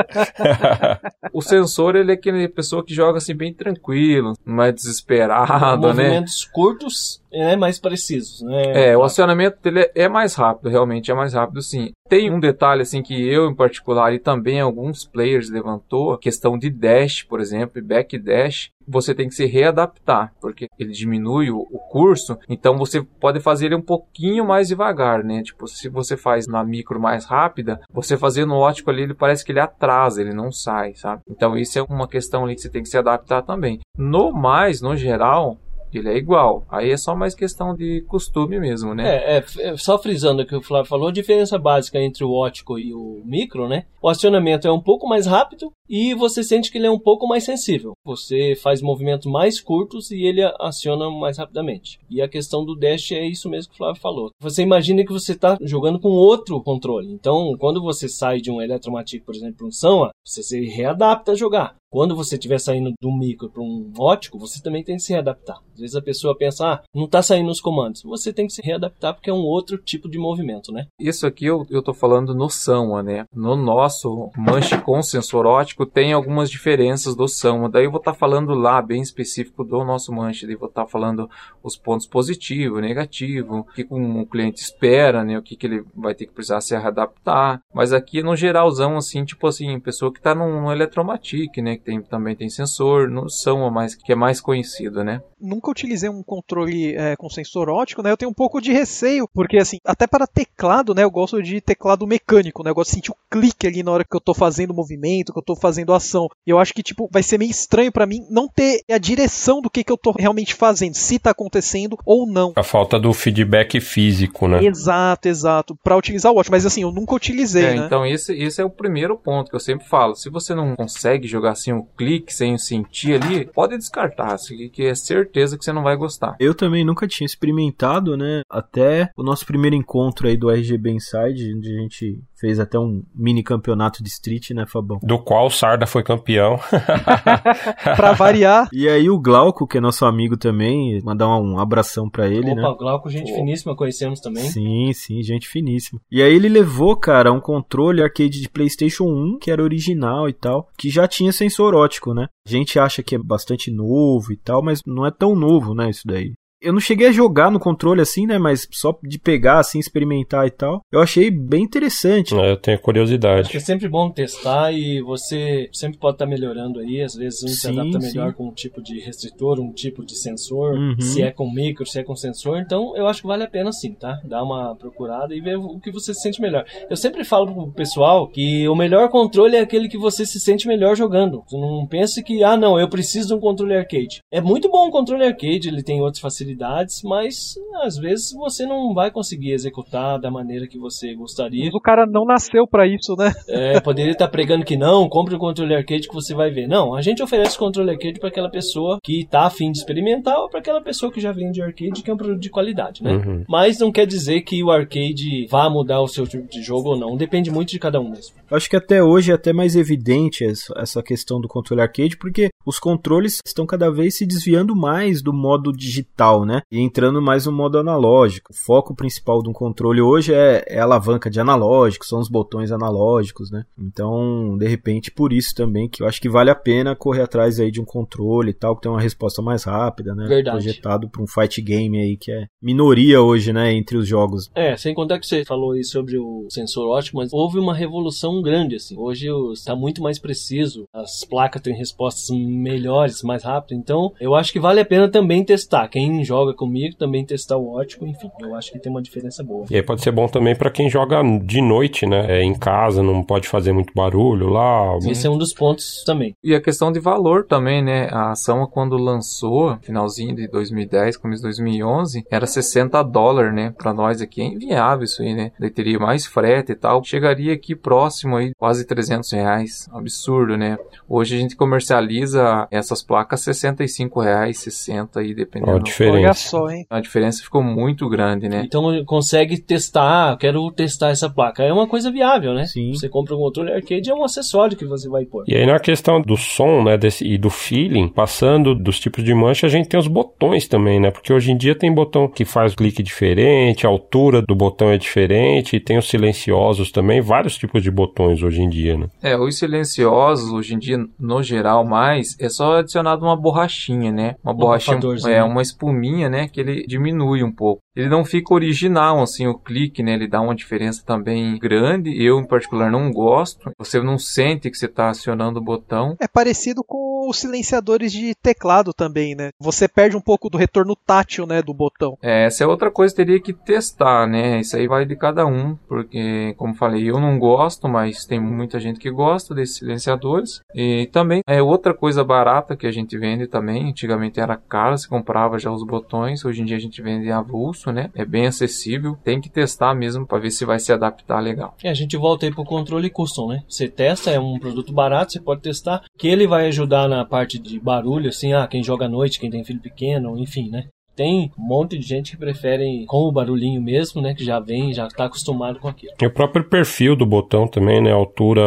o 1.30 1.42
sensor, 1.42 1.94
ele 1.94 2.12
é 2.12 2.14
aquele 2.14 2.48
pessoa 2.48 2.82
que 2.82 2.94
joga 2.94 3.18
assim 3.18 3.36
bem 3.36 3.52
tranquilo, 3.52 4.32
não 4.44 4.62
é 4.62 4.72
desesperado, 4.72 5.88
né? 5.88 6.04
Movimentos 6.04 6.44
curtos 6.46 7.20
é 7.32 7.54
mais 7.54 7.78
precisos, 7.78 8.40
né? 8.40 8.90
É, 8.90 8.96
o 8.96 9.02
acionamento 9.02 9.58
dele 9.62 9.90
é 9.94 10.08
mais 10.08 10.34
rápido, 10.34 10.70
realmente 10.70 11.10
é 11.10 11.14
mais 11.14 11.34
rápido 11.34 11.60
sim. 11.60 11.92
Tem 12.08 12.32
um 12.32 12.40
detalhe 12.40 12.82
assim 12.82 13.02
que 13.02 13.14
eu 13.14 13.50
em 13.50 13.54
particular 13.54 14.14
e 14.14 14.18
também 14.18 14.60
alguns 14.60 15.04
players 15.04 15.50
levantou, 15.50 16.12
a 16.12 16.18
questão 16.18 16.45
de 16.58 16.68
dash, 16.68 17.22
por 17.22 17.40
exemplo, 17.40 17.78
e 17.78 17.82
backdash, 17.82 18.70
você 18.86 19.14
tem 19.14 19.28
que 19.28 19.34
se 19.34 19.46
readaptar, 19.46 20.32
porque 20.40 20.68
ele 20.78 20.92
diminui 20.92 21.50
o, 21.50 21.58
o, 21.58 21.78
curso, 21.90 22.38
então 22.48 22.76
você 22.76 23.02
pode 23.02 23.40
fazer 23.40 23.66
ele 23.66 23.74
um 23.74 23.82
pouquinho 23.82 24.44
mais 24.44 24.68
devagar, 24.68 25.24
né? 25.24 25.42
Tipo, 25.42 25.66
se 25.66 25.88
você 25.88 26.16
faz 26.16 26.46
na 26.46 26.62
micro 26.62 27.00
mais 27.00 27.24
rápida, 27.24 27.80
você 27.92 28.16
fazer 28.16 28.44
no 28.44 28.54
ótico 28.54 28.90
ali, 28.90 29.02
ele 29.02 29.14
parece 29.14 29.44
que 29.44 29.50
ele 29.50 29.60
atrasa, 29.60 30.20
ele 30.20 30.32
não 30.32 30.52
sai, 30.52 30.94
sabe? 30.94 31.22
Então 31.28 31.56
isso 31.56 31.78
é 31.78 31.82
uma 31.82 32.06
questão 32.06 32.44
ali 32.44 32.54
que 32.54 32.60
você 32.60 32.68
tem 32.68 32.82
que 32.82 32.88
se 32.88 32.98
adaptar 32.98 33.42
também. 33.42 33.80
No 33.96 34.30
mais, 34.30 34.80
no 34.80 34.96
geral, 34.96 35.58
ele 35.92 36.08
é 36.08 36.16
igual. 36.16 36.66
Aí 36.70 36.90
é 36.90 36.96
só 36.96 37.14
mais 37.14 37.34
questão 37.34 37.74
de 37.74 38.02
costume 38.02 38.58
mesmo, 38.58 38.94
né? 38.94 39.08
É, 39.08 39.36
é, 39.38 39.44
é, 39.60 39.76
só 39.76 39.98
frisando 39.98 40.42
o 40.42 40.46
que 40.46 40.56
o 40.56 40.62
Flávio 40.62 40.88
falou, 40.88 41.08
a 41.08 41.12
diferença 41.12 41.58
básica 41.58 42.00
entre 42.00 42.24
o 42.24 42.32
ótico 42.32 42.78
e 42.78 42.94
o 42.94 43.22
micro, 43.24 43.68
né? 43.68 43.84
O 44.02 44.08
acionamento 44.08 44.68
é 44.68 44.72
um 44.72 44.80
pouco 44.80 45.08
mais 45.08 45.26
rápido 45.26 45.72
e 45.88 46.14
você 46.14 46.42
sente 46.42 46.70
que 46.70 46.78
ele 46.78 46.86
é 46.86 46.90
um 46.90 46.98
pouco 46.98 47.26
mais 47.26 47.44
sensível. 47.44 47.92
Você 48.04 48.54
faz 48.62 48.82
movimentos 48.82 49.30
mais 49.30 49.60
curtos 49.60 50.10
e 50.10 50.22
ele 50.22 50.42
aciona 50.60 51.10
mais 51.10 51.38
rapidamente. 51.38 51.98
E 52.10 52.20
a 52.20 52.28
questão 52.28 52.64
do 52.64 52.76
dash 52.76 53.12
é 53.12 53.26
isso 53.26 53.48
mesmo 53.48 53.70
que 53.70 53.74
o 53.74 53.78
Flávio 53.78 54.00
falou. 54.00 54.30
Você 54.40 54.62
imagina 54.62 55.04
que 55.04 55.12
você 55.12 55.32
está 55.32 55.56
jogando 55.60 56.00
com 56.00 56.08
outro 56.08 56.62
controle. 56.62 57.12
Então, 57.12 57.56
quando 57.58 57.82
você 57.82 58.08
sai 58.08 58.40
de 58.40 58.50
um 58.50 58.60
Eletromatic, 58.60 59.24
por 59.24 59.34
exemplo, 59.34 59.66
um 59.66 59.72
Samba, 59.72 60.10
você 60.24 60.42
se 60.42 60.60
readapta 60.66 61.32
a 61.32 61.36
jogar. 61.36 61.76
Quando 61.96 62.14
você 62.14 62.34
estiver 62.34 62.60
saindo 62.60 62.92
do 63.00 63.10
micro 63.10 63.48
para 63.48 63.62
um 63.62 63.90
ótico, 63.98 64.38
você 64.38 64.62
também 64.62 64.84
tem 64.84 64.96
que 64.96 65.02
se 65.02 65.14
readaptar. 65.14 65.62
Às 65.72 65.80
vezes 65.80 65.96
a 65.96 66.02
pessoa 66.02 66.36
pensa, 66.36 66.66
ah, 66.66 66.82
não 66.94 67.06
está 67.06 67.22
saindo 67.22 67.50
os 67.50 67.58
comandos. 67.58 68.02
Você 68.02 68.34
tem 68.34 68.46
que 68.46 68.52
se 68.52 68.60
readaptar 68.60 69.14
porque 69.14 69.30
é 69.30 69.32
um 69.32 69.38
outro 69.38 69.78
tipo 69.78 70.06
de 70.06 70.18
movimento, 70.18 70.70
né? 70.70 70.88
Isso 71.00 71.26
aqui 71.26 71.46
eu, 71.46 71.64
tô 71.82 71.94
falando 71.94 72.34
no 72.34 72.50
Samba, 72.50 73.02
né? 73.02 73.24
No 73.34 73.56
nosso 73.56 74.30
manche 74.36 74.78
com 74.78 75.02
sensor 75.02 75.46
ótico 75.46 75.86
tem 75.86 76.12
algumas 76.12 76.50
diferenças 76.50 77.16
do 77.16 77.26
Samba. 77.26 77.70
Daí 77.70 77.84
eu 77.84 77.90
vou 77.90 78.00
estar 78.00 78.12
tá 78.12 78.18
falando 78.18 78.52
lá 78.52 78.82
bem 78.82 79.00
específico 79.00 79.64
do 79.64 79.82
nosso 79.82 80.12
manche. 80.12 80.46
Daí 80.46 80.54
vou 80.54 80.68
estar 80.68 80.84
tá 80.84 80.90
falando 80.90 81.30
os 81.62 81.78
pontos 81.78 82.06
positivo, 82.06 82.78
negativo, 82.78 83.60
o 83.60 83.64
que 83.64 83.86
o 83.88 84.26
cliente 84.26 84.60
espera, 84.60 85.24
né? 85.24 85.38
O 85.38 85.42
que, 85.42 85.56
que 85.56 85.66
ele 85.66 85.82
vai 85.94 86.14
ter 86.14 86.26
que 86.26 86.34
precisar 86.34 86.60
se 86.60 86.76
readaptar. 86.76 87.62
Mas 87.72 87.94
aqui 87.94 88.22
no 88.22 88.36
geralzão, 88.36 88.98
assim, 88.98 89.24
tipo 89.24 89.46
assim, 89.46 89.80
pessoa 89.80 90.12
que 90.12 90.18
está 90.18 90.34
no, 90.34 90.60
no 90.60 90.70
Eletromatic, 90.70 91.56
né? 91.56 91.85
Tem, 91.86 92.02
também 92.02 92.34
tem 92.34 92.50
sensor, 92.50 93.08
não 93.08 93.28
são 93.28 93.64
a 93.64 93.70
mais 93.70 93.94
que 93.94 94.12
é 94.12 94.16
mais 94.16 94.40
conhecido, 94.40 95.04
né? 95.04 95.22
Nunca 95.40 95.70
utilizei 95.70 96.08
um 96.08 96.22
controle 96.22 96.96
é, 96.96 97.14
com 97.14 97.30
sensor 97.30 97.68
ótico, 97.68 98.02
né? 98.02 98.10
Eu 98.10 98.16
tenho 98.16 98.30
um 98.30 98.34
pouco 98.34 98.60
de 98.60 98.72
receio, 98.72 99.28
porque 99.32 99.56
assim, 99.56 99.78
até 99.84 100.06
para 100.06 100.26
teclado, 100.26 100.94
né? 100.94 101.04
Eu 101.04 101.10
gosto 101.10 101.40
de 101.40 101.60
teclado 101.60 102.06
mecânico, 102.06 102.64
né? 102.64 102.70
Eu 102.70 102.74
gosto 102.74 102.90
de 102.90 102.96
sentir 102.96 103.12
o 103.12 103.16
clique 103.30 103.66
ali 103.66 103.82
na 103.82 103.92
hora 103.92 104.04
que 104.04 104.16
eu 104.16 104.20
tô 104.20 104.34
fazendo 104.34 104.70
o 104.70 104.74
movimento, 104.74 105.32
que 105.32 105.38
eu 105.38 105.44
tô 105.44 105.54
fazendo 105.54 105.92
a 105.92 105.96
ação. 105.96 106.28
E 106.44 106.50
eu 106.50 106.58
acho 106.58 106.74
que, 106.74 106.82
tipo, 106.82 107.08
vai 107.12 107.22
ser 107.22 107.38
meio 107.38 107.50
estranho 107.50 107.92
para 107.92 108.06
mim 108.06 108.26
não 108.28 108.48
ter 108.48 108.82
a 108.90 108.98
direção 108.98 109.60
do 109.60 109.70
que, 109.70 109.84
que 109.84 109.92
eu 109.92 109.96
tô 109.96 110.12
realmente 110.12 110.54
fazendo, 110.54 110.94
se 110.94 111.18
tá 111.18 111.30
acontecendo 111.30 111.96
ou 112.04 112.26
não. 112.26 112.52
A 112.56 112.64
falta 112.64 112.98
do 112.98 113.12
feedback 113.12 113.80
físico, 113.80 114.48
né? 114.48 114.64
Exato, 114.64 115.28
exato. 115.28 115.76
Para 115.76 115.96
utilizar 115.96 116.32
o 116.32 116.36
ótico. 116.36 116.52
Mas 116.52 116.66
assim, 116.66 116.82
eu 116.82 116.90
nunca 116.90 117.14
utilizei, 117.14 117.64
é, 117.64 117.74
né? 117.74 117.86
Então 117.86 118.04
esse, 118.04 118.32
esse 118.34 118.60
é 118.60 118.64
o 118.64 118.70
primeiro 118.70 119.16
ponto 119.16 119.50
que 119.50 119.56
eu 119.56 119.60
sempre 119.60 119.86
falo. 119.86 120.16
Se 120.16 120.28
você 120.30 120.54
não 120.54 120.74
consegue 120.74 121.28
jogar 121.28 121.52
assim 121.52 121.72
um 121.76 121.86
clique, 121.96 122.32
sem 122.32 122.56
sentir 122.58 123.22
ali, 123.22 123.46
pode 123.46 123.76
descartar, 123.76 124.34
assim, 124.34 124.68
que 124.68 124.84
é 124.84 124.94
certeza 124.94 125.56
que 125.56 125.64
você 125.64 125.72
não 125.72 125.82
vai 125.82 125.96
gostar. 125.96 126.36
Eu 126.40 126.54
também 126.54 126.84
nunca 126.84 127.06
tinha 127.06 127.26
experimentado, 127.26 128.16
né? 128.16 128.42
Até 128.48 129.10
o 129.16 129.22
nosso 129.22 129.46
primeiro 129.46 129.76
encontro 129.76 130.28
aí 130.28 130.36
do 130.36 130.50
RGB 130.50 130.90
Inside, 130.90 131.54
onde 131.54 131.72
a 131.72 131.80
gente 131.80 132.20
fez 132.38 132.60
até 132.60 132.78
um 132.78 133.02
mini 133.14 133.42
campeonato 133.42 134.02
de 134.02 134.08
street, 134.08 134.50
né, 134.50 134.64
Fabão? 134.66 134.98
Do 135.02 135.18
qual 135.18 135.46
o 135.46 135.50
Sarda 135.50 135.86
foi 135.86 136.02
campeão. 136.02 136.58
pra 137.96 138.12
variar. 138.12 138.68
E 138.72 138.88
aí 138.88 139.10
o 139.10 139.18
Glauco, 139.18 139.66
que 139.66 139.78
é 139.78 139.80
nosso 139.80 140.04
amigo 140.04 140.36
também, 140.36 141.00
mandar 141.02 141.28
um 141.38 141.58
abração 141.58 142.08
para 142.08 142.28
ele, 142.28 142.52
Opa, 142.52 142.54
né? 142.54 142.74
Glauco, 142.78 143.10
gente 143.10 143.30
Opa. 143.32 143.40
finíssima, 143.40 143.76
conhecemos 143.76 144.20
também. 144.20 144.44
Sim, 144.44 144.92
sim, 144.92 145.22
gente 145.22 145.48
finíssima. 145.48 146.00
E 146.10 146.22
aí 146.22 146.32
ele 146.32 146.48
levou, 146.48 146.96
cara, 146.96 147.32
um 147.32 147.40
controle 147.40 148.02
arcade 148.02 148.40
de 148.40 148.48
PlayStation 148.48 149.04
1, 149.04 149.38
que 149.40 149.50
era 149.50 149.62
original 149.62 150.28
e 150.28 150.32
tal, 150.32 150.68
que 150.78 150.88
já 150.88 151.08
tinha 151.08 151.32
sensor 151.32 151.56
sensor 151.56 151.74
ótico, 151.74 152.14
né? 152.14 152.28
A 152.46 152.50
gente 152.50 152.78
acha 152.78 153.02
que 153.02 153.14
é 153.14 153.18
bastante 153.18 153.70
novo 153.70 154.32
e 154.32 154.36
tal, 154.36 154.62
mas 154.62 154.80
não 154.86 155.06
é 155.06 155.10
tão 155.10 155.34
novo, 155.34 155.74
né, 155.74 155.90
isso 155.90 156.02
daí. 156.06 156.34
Eu 156.60 156.72
não 156.72 156.80
cheguei 156.80 157.08
a 157.08 157.12
jogar 157.12 157.50
no 157.50 157.60
controle 157.60 158.00
assim, 158.00 158.26
né? 158.26 158.38
Mas 158.38 158.66
só 158.72 158.98
de 159.02 159.18
pegar, 159.18 159.58
assim, 159.58 159.78
experimentar 159.78 160.46
e 160.46 160.50
tal. 160.50 160.80
Eu 160.90 161.00
achei 161.00 161.30
bem 161.30 161.62
interessante. 161.62 162.34
É, 162.34 162.52
eu 162.52 162.56
tenho 162.56 162.80
curiosidade. 162.80 163.42
Acho 163.42 163.50
que 163.50 163.56
é 163.58 163.60
sempre 163.60 163.88
bom 163.88 164.10
testar 164.10 164.72
e 164.72 165.02
você 165.02 165.68
sempre 165.72 165.98
pode 165.98 166.14
estar 166.14 166.26
melhorando 166.26 166.80
aí. 166.80 167.02
Às 167.02 167.14
vezes 167.14 167.42
um 167.44 167.48
sim, 167.48 167.54
se 167.54 167.68
adapta 167.68 167.98
melhor 167.98 168.30
sim. 168.30 168.36
com 168.36 168.48
um 168.48 168.52
tipo 168.52 168.82
de 168.82 168.98
restritor, 169.00 169.60
um 169.60 169.70
tipo 169.70 170.04
de 170.04 170.16
sensor, 170.16 170.74
uhum. 170.74 171.00
se 171.00 171.22
é 171.22 171.30
com 171.30 171.50
micro, 171.50 171.86
se 171.86 172.00
é 172.00 172.02
com 172.02 172.16
sensor. 172.16 172.58
Então 172.58 172.96
eu 172.96 173.06
acho 173.06 173.20
que 173.20 173.28
vale 173.28 173.44
a 173.44 173.48
pena 173.48 173.70
sim, 173.70 173.92
tá? 173.92 174.18
Dar 174.24 174.42
uma 174.42 174.74
procurada 174.74 175.34
e 175.34 175.40
ver 175.40 175.58
o 175.58 175.78
que 175.78 175.92
você 175.92 176.14
se 176.14 176.22
sente 176.22 176.40
melhor. 176.40 176.64
Eu 176.88 176.96
sempre 176.96 177.22
falo 177.22 177.52
pro 177.52 177.72
pessoal 177.72 178.28
que 178.28 178.66
o 178.66 178.74
melhor 178.74 179.10
controle 179.10 179.56
é 179.56 179.60
aquele 179.60 179.88
que 179.88 179.98
você 179.98 180.24
se 180.24 180.40
sente 180.40 180.66
melhor 180.66 180.96
jogando. 180.96 181.44
Você 181.46 181.56
não 181.58 181.86
pense 181.86 182.22
que, 182.22 182.42
ah, 182.42 182.56
não, 182.56 182.80
eu 182.80 182.88
preciso 182.88 183.28
de 183.28 183.34
um 183.34 183.40
controle 183.40 183.74
arcade. 183.76 184.20
É 184.32 184.40
muito 184.40 184.70
bom 184.70 184.88
o 184.88 184.90
controle 184.90 185.24
arcade, 185.24 185.68
ele 185.68 185.82
tem 185.82 186.00
outras 186.00 186.20
facilidades 186.20 186.55
facilidades, 186.56 187.02
mas 187.04 187.54
às 187.82 187.96
vezes 187.96 188.32
você 188.32 188.64
não 188.66 188.94
vai 188.94 189.10
conseguir 189.10 189.52
executar 189.52 190.18
da 190.18 190.30
maneira 190.30 190.66
que 190.66 190.78
você 190.78 191.14
gostaria. 191.14 191.64
Mas 191.66 191.74
o 191.74 191.80
cara 191.80 192.06
não 192.06 192.24
nasceu 192.24 192.66
para 192.66 192.86
isso, 192.86 193.14
né? 193.16 193.32
É, 193.48 193.80
poderia 193.80 194.12
estar 194.12 194.28
pregando 194.28 194.64
que 194.64 194.76
não, 194.76 195.08
compre 195.08 195.34
um 195.34 195.38
controle 195.38 195.74
arcade 195.74 196.08
que 196.08 196.14
você 196.14 196.34
vai 196.34 196.50
ver. 196.50 196.66
Não, 196.66 196.94
a 196.94 197.02
gente 197.02 197.22
oferece 197.22 197.58
controle 197.58 197.90
arcade 197.90 198.18
para 198.18 198.28
aquela 198.28 198.50
pessoa 198.50 198.98
que 199.02 199.20
está 199.20 199.46
afim 199.46 199.70
de 199.70 199.78
experimentar 199.78 200.38
ou 200.38 200.48
para 200.48 200.60
aquela 200.60 200.80
pessoa 200.80 201.12
que 201.12 201.20
já 201.20 201.32
vende 201.32 201.62
arcade 201.62 202.02
que 202.02 202.10
é 202.10 202.14
um 202.14 202.16
produto 202.16 202.40
de 202.40 202.50
qualidade, 202.50 203.02
né? 203.02 203.12
Uhum. 203.12 203.44
Mas 203.48 203.78
não 203.78 203.92
quer 203.92 204.06
dizer 204.06 204.40
que 204.42 204.62
o 204.62 204.70
arcade 204.70 205.46
vá 205.50 205.68
mudar 205.68 206.00
o 206.00 206.08
seu 206.08 206.26
tipo 206.26 206.48
de 206.48 206.62
jogo 206.62 206.90
ou 206.90 206.96
não, 206.96 207.16
depende 207.16 207.50
muito 207.50 207.70
de 207.70 207.78
cada 207.78 208.00
um 208.00 208.10
mesmo. 208.10 208.36
Acho 208.50 208.70
que 208.70 208.76
até 208.76 209.02
hoje 209.02 209.32
é 209.32 209.34
até 209.34 209.52
mais 209.52 209.76
evidente 209.76 210.44
essa 210.44 211.02
questão 211.02 211.40
do 211.40 211.48
controle 211.48 211.82
arcade, 211.82 212.16
porque 212.16 212.48
os 212.66 212.80
controles 212.80 213.38
estão 213.46 213.64
cada 213.64 213.90
vez 213.90 214.16
se 214.16 214.26
desviando 214.26 214.74
mais 214.74 215.22
do 215.22 215.32
modo 215.32 215.72
digital, 215.72 216.44
né? 216.44 216.62
E 216.70 216.80
entrando 216.80 217.22
mais 217.22 217.46
no 217.46 217.52
modo 217.52 217.78
analógico. 217.78 218.52
O 218.52 218.56
foco 218.56 218.94
principal 218.94 219.40
de 219.40 219.48
um 219.48 219.52
controle 219.52 220.00
hoje 220.00 220.34
é, 220.34 220.64
é 220.66 220.80
a 220.80 220.82
alavanca 220.82 221.30
de 221.30 221.38
analógico, 221.38 222.04
são 222.04 222.18
os 222.18 222.28
botões 222.28 222.72
analógicos, 222.72 223.50
né? 223.50 223.64
Então, 223.78 224.56
de 224.58 224.66
repente, 224.66 225.12
por 225.12 225.32
isso 225.32 225.54
também 225.54 225.88
que 225.88 226.02
eu 226.02 226.08
acho 226.08 226.20
que 226.20 226.28
vale 226.28 226.50
a 226.50 226.54
pena 226.54 226.96
correr 226.96 227.22
atrás 227.22 227.60
aí 227.60 227.70
de 227.70 227.80
um 227.80 227.84
controle 227.84 228.50
e 228.50 228.54
tal, 228.54 228.74
que 228.74 228.82
tem 228.82 228.90
uma 228.90 229.00
resposta 229.00 229.40
mais 229.40 229.62
rápida, 229.62 230.14
né? 230.14 230.26
Verdade. 230.26 230.56
Projetado 230.56 231.08
para 231.08 231.22
um 231.22 231.26
fight 231.26 231.62
game 231.62 231.98
aí, 231.98 232.16
que 232.16 232.32
é 232.32 232.46
minoria 232.60 233.22
hoje, 233.22 233.52
né? 233.52 233.72
Entre 233.72 233.96
os 233.96 234.08
jogos. 234.08 234.50
É, 234.54 234.76
sem 234.76 234.92
contar 234.92 235.20
que 235.20 235.26
você 235.26 235.44
falou 235.44 235.72
aí 235.72 235.84
sobre 235.84 236.18
o 236.18 236.46
sensor 236.50 236.88
ótico, 236.88 237.18
mas 237.18 237.32
houve 237.32 237.58
uma 237.58 237.74
revolução 237.74 238.42
grande, 238.42 238.74
assim. 238.74 238.96
Hoje 238.98 239.28
está 239.52 239.76
muito 239.76 240.02
mais 240.02 240.18
preciso, 240.18 240.88
as 240.92 241.24
placas 241.24 241.62
têm 241.62 241.76
respostas 241.76 242.28
melhores, 242.56 243.22
mais 243.22 243.44
rápidas, 243.44 243.78
então 243.78 244.12
eu 244.20 244.34
acho 244.34 244.52
que 244.52 244.60
vale 244.60 244.80
a 244.80 244.84
pena 244.84 245.08
também 245.08 245.44
testar. 245.44 245.88
Quem 245.88 246.24
joga 246.24 246.54
comigo, 246.54 246.96
também 246.96 247.24
testar 247.24 247.56
o 247.56 247.74
ótico, 247.74 248.06
enfim, 248.06 248.30
eu 248.40 248.54
acho 248.54 248.72
que 248.72 248.78
tem 248.78 248.90
uma 248.90 249.02
diferença 249.02 249.42
boa. 249.42 249.66
E 249.70 249.76
aí 249.76 249.82
pode 249.82 250.02
ser 250.02 250.12
bom 250.12 250.26
também 250.26 250.54
para 250.54 250.70
quem 250.70 250.88
joga 250.88 251.22
de 251.44 251.60
noite, 251.60 252.06
né? 252.06 252.26
É, 252.28 252.42
em 252.42 252.54
casa, 252.54 253.02
não 253.02 253.22
pode 253.22 253.48
fazer 253.48 253.72
muito 253.72 253.92
barulho 253.94 254.48
lá. 254.48 254.98
Esse 255.06 255.26
é 255.26 255.30
um 255.30 255.38
dos 255.38 255.52
pontos 255.52 256.02
também. 256.04 256.34
E 256.42 256.54
a 256.54 256.60
questão 256.60 256.90
de 256.90 257.00
valor 257.00 257.44
também, 257.44 257.82
né? 257.82 258.08
A 258.10 258.32
ação 258.32 258.66
quando 258.66 258.96
lançou, 258.96 259.76
finalzinho 259.82 260.34
de 260.34 260.48
2010, 260.48 261.16
começo 261.16 261.42
de 261.42 261.48
2011, 261.48 262.24
era 262.30 262.46
60 262.46 263.02
dólares, 263.02 263.54
né? 263.54 263.74
Para 263.76 263.92
nós 263.92 264.20
aqui 264.20 264.40
é 264.40 264.46
inviável 264.46 265.04
isso 265.04 265.22
aí, 265.22 265.34
né? 265.34 265.52
Daí 265.58 265.70
teria 265.70 265.98
mais 265.98 266.26
frete 266.26 266.72
e 266.72 266.74
tal. 266.74 267.02
Chegaria 267.04 267.52
aqui 267.52 267.74
próximo 267.74 268.36
aí, 268.36 268.52
quase 268.58 268.86
300 268.86 269.30
reais. 269.32 269.88
Absurdo, 269.92 270.56
né? 270.56 270.78
Hoje 271.08 271.36
a 271.36 271.38
gente 271.38 271.56
comercializa 271.56 272.45
essas 272.70 273.02
placas 273.02 273.40
65 273.40 274.20
reais, 274.20 274.58
60 274.58 275.20
aí, 275.20 275.34
dependendo. 275.34 275.76
Ó, 275.76 275.78
diferença 275.78 276.48
só, 276.48 276.70
hein? 276.70 276.86
A 276.90 277.00
diferença 277.00 277.42
ficou 277.42 277.62
muito 277.62 278.08
grande, 278.08 278.48
né? 278.48 278.62
Então 278.64 278.82
consegue 279.04 279.58
testar, 279.58 280.36
quero 280.38 280.70
testar 280.70 281.10
essa 281.10 281.28
placa. 281.28 281.62
É 281.62 281.72
uma 281.72 281.86
coisa 281.86 282.10
viável, 282.10 282.54
né? 282.54 282.66
Sim. 282.66 282.92
Você 282.92 283.08
compra 283.08 283.34
um 283.34 283.38
controle 283.38 283.72
arcade, 283.72 284.10
é 284.10 284.14
um 284.14 284.24
acessório 284.24 284.76
que 284.76 284.84
você 284.84 285.08
vai 285.08 285.24
pôr. 285.24 285.44
E 285.46 285.54
aí 285.56 285.66
na 285.66 285.78
questão 285.78 286.20
do 286.20 286.36
som, 286.36 286.82
né, 286.82 286.96
desse, 286.96 287.26
e 287.26 287.38
do 287.38 287.50
feeling, 287.50 288.08
passando 288.08 288.74
dos 288.74 288.98
tipos 288.98 289.24
de 289.24 289.34
mancha, 289.34 289.66
a 289.66 289.70
gente 289.70 289.88
tem 289.88 289.98
os 289.98 290.08
botões 290.08 290.68
também, 290.68 291.00
né? 291.00 291.10
Porque 291.10 291.32
hoje 291.32 291.52
em 291.52 291.56
dia 291.56 291.74
tem 291.74 291.92
botão 291.92 292.28
que 292.28 292.44
faz 292.44 292.74
clique 292.74 293.02
diferente, 293.02 293.86
a 293.86 293.90
altura 293.90 294.42
do 294.42 294.54
botão 294.54 294.90
é 294.90 294.98
diferente, 294.98 295.76
e 295.76 295.80
tem 295.80 295.98
os 295.98 296.08
silenciosos 296.08 296.90
também, 296.90 297.20
vários 297.20 297.56
tipos 297.56 297.82
de 297.82 297.90
botões 297.90 298.42
hoje 298.42 298.60
em 298.60 298.68
dia, 298.68 298.96
né? 298.96 299.08
É, 299.22 299.36
os 299.36 299.58
silenciosos, 299.58 300.50
hoje 300.50 300.74
em 300.74 300.78
dia, 300.78 300.98
no 301.18 301.42
geral, 301.42 301.84
mais, 301.84 302.35
é 302.38 302.48
só 302.48 302.78
adicionado 302.78 303.24
uma 303.24 303.36
borrachinha, 303.36 304.12
né? 304.12 304.36
Uma 304.42 304.54
borrachinha, 304.54 304.98
é, 305.28 305.42
uma 305.42 305.62
espuminha 305.62 306.28
né, 306.28 306.48
que 306.48 306.60
ele 306.60 306.86
diminui 306.86 307.42
um 307.42 307.52
pouco 307.52 307.82
ele 307.96 308.10
não 308.10 308.26
fica 308.26 308.52
original, 308.52 309.22
assim, 309.22 309.46
o 309.46 309.58
clique, 309.58 310.02
né? 310.02 310.12
Ele 310.12 310.28
dá 310.28 310.38
uma 310.38 310.54
diferença 310.54 311.02
também 311.02 311.58
grande. 311.58 312.10
Eu, 312.22 312.38
em 312.38 312.46
particular, 312.46 312.90
não 312.90 313.10
gosto. 313.10 313.72
Você 313.78 314.02
não 314.02 314.18
sente 314.18 314.70
que 314.70 314.76
você 314.76 314.84
está 314.84 315.08
acionando 315.08 315.58
o 315.58 315.64
botão. 315.64 316.14
É 316.20 316.28
parecido 316.28 316.84
com 316.84 317.15
os 317.28 317.38
silenciadores 317.38 318.12
de 318.12 318.34
teclado 318.34 318.92
também, 318.92 319.34
né? 319.34 319.50
Você 319.60 319.88
perde 319.88 320.16
um 320.16 320.20
pouco 320.20 320.48
do 320.48 320.58
retorno 320.58 320.94
tátil, 320.94 321.46
né, 321.46 321.62
do 321.62 321.74
botão. 321.74 322.16
É, 322.22 322.44
essa 322.44 322.64
é 322.64 322.66
outra 322.66 322.90
coisa 322.90 323.14
que 323.14 323.24
teria 323.24 323.40
que 323.40 323.52
testar, 323.52 324.26
né? 324.26 324.60
Isso 324.60 324.76
aí 324.76 324.86
vai 324.86 325.04
de 325.04 325.16
cada 325.16 325.46
um, 325.46 325.76
porque, 325.88 326.54
como 326.56 326.74
falei, 326.74 327.10
eu 327.10 327.18
não 327.18 327.38
gosto, 327.38 327.88
mas 327.88 328.24
tem 328.24 328.38
muita 328.38 328.78
gente 328.78 329.00
que 329.00 329.10
gosta 329.10 329.54
desses 329.54 329.76
silenciadores. 329.76 330.60
E 330.74 331.08
também 331.12 331.42
é 331.46 331.62
outra 331.62 331.94
coisa 331.94 332.22
barata 332.24 332.76
que 332.76 332.86
a 332.86 332.92
gente 332.92 333.16
vende 333.18 333.46
também. 333.46 333.88
Antigamente 333.88 334.40
era 334.40 334.56
caro, 334.56 334.96
você 334.96 335.08
comprava 335.08 335.58
já 335.58 335.70
os 335.70 335.84
botões. 335.84 336.44
Hoje 336.44 336.62
em 336.62 336.64
dia 336.64 336.76
a 336.76 336.80
gente 336.80 337.00
vende 337.02 337.30
avulso 337.30 337.86
né? 337.92 338.10
É 338.14 338.24
bem 338.24 338.46
acessível. 338.46 339.16
Tem 339.24 339.40
que 339.40 339.48
testar 339.48 339.94
mesmo 339.94 340.26
para 340.26 340.38
ver 340.38 340.50
se 340.50 340.64
vai 340.64 340.78
se 340.78 340.92
adaptar 340.92 341.40
legal. 341.40 341.74
É, 341.82 341.90
a 341.90 341.94
gente 341.94 342.16
volta 342.16 342.46
aí 342.46 342.52
pro 342.52 342.64
controle 342.64 343.10
custom, 343.10 343.48
né? 343.48 343.62
Você 343.68 343.88
testa, 343.88 344.30
é 344.30 344.38
um 344.38 344.58
produto 344.58 344.92
barato, 344.92 345.32
você 345.32 345.40
pode 345.40 345.62
testar, 345.62 346.02
que 346.16 346.28
ele 346.28 346.46
vai 346.46 346.66
ajudar 346.68 347.08
na 347.08 347.15
parte 347.24 347.58
de 347.58 347.78
barulho, 347.78 348.28
assim, 348.28 348.52
ah, 348.52 348.66
quem 348.66 348.82
joga 348.82 349.06
à 349.06 349.08
noite, 349.08 349.38
quem 349.40 349.50
tem 349.50 349.64
filho 349.64 349.80
pequeno, 349.80 350.38
enfim, 350.38 350.70
né? 350.70 350.88
Tem 351.16 351.50
um 351.58 351.66
monte 351.66 351.98
de 351.98 352.06
gente 352.06 352.32
que 352.32 352.36
prefere 352.36 353.04
com 353.06 353.24
o 353.24 353.32
barulhinho 353.32 353.80
mesmo, 353.80 354.20
né? 354.20 354.34
Que 354.34 354.44
já 354.44 354.60
vem, 354.60 354.92
já 354.92 355.06
está 355.06 355.24
acostumado 355.24 355.80
com 355.80 355.88
aquilo. 355.88 356.12
E 356.20 356.26
o 356.26 356.30
próprio 356.30 356.64
perfil 356.64 357.16
do 357.16 357.24
botão 357.24 357.66
também, 357.66 358.02
né? 358.02 358.12
A 358.12 358.14
altura, 358.14 358.62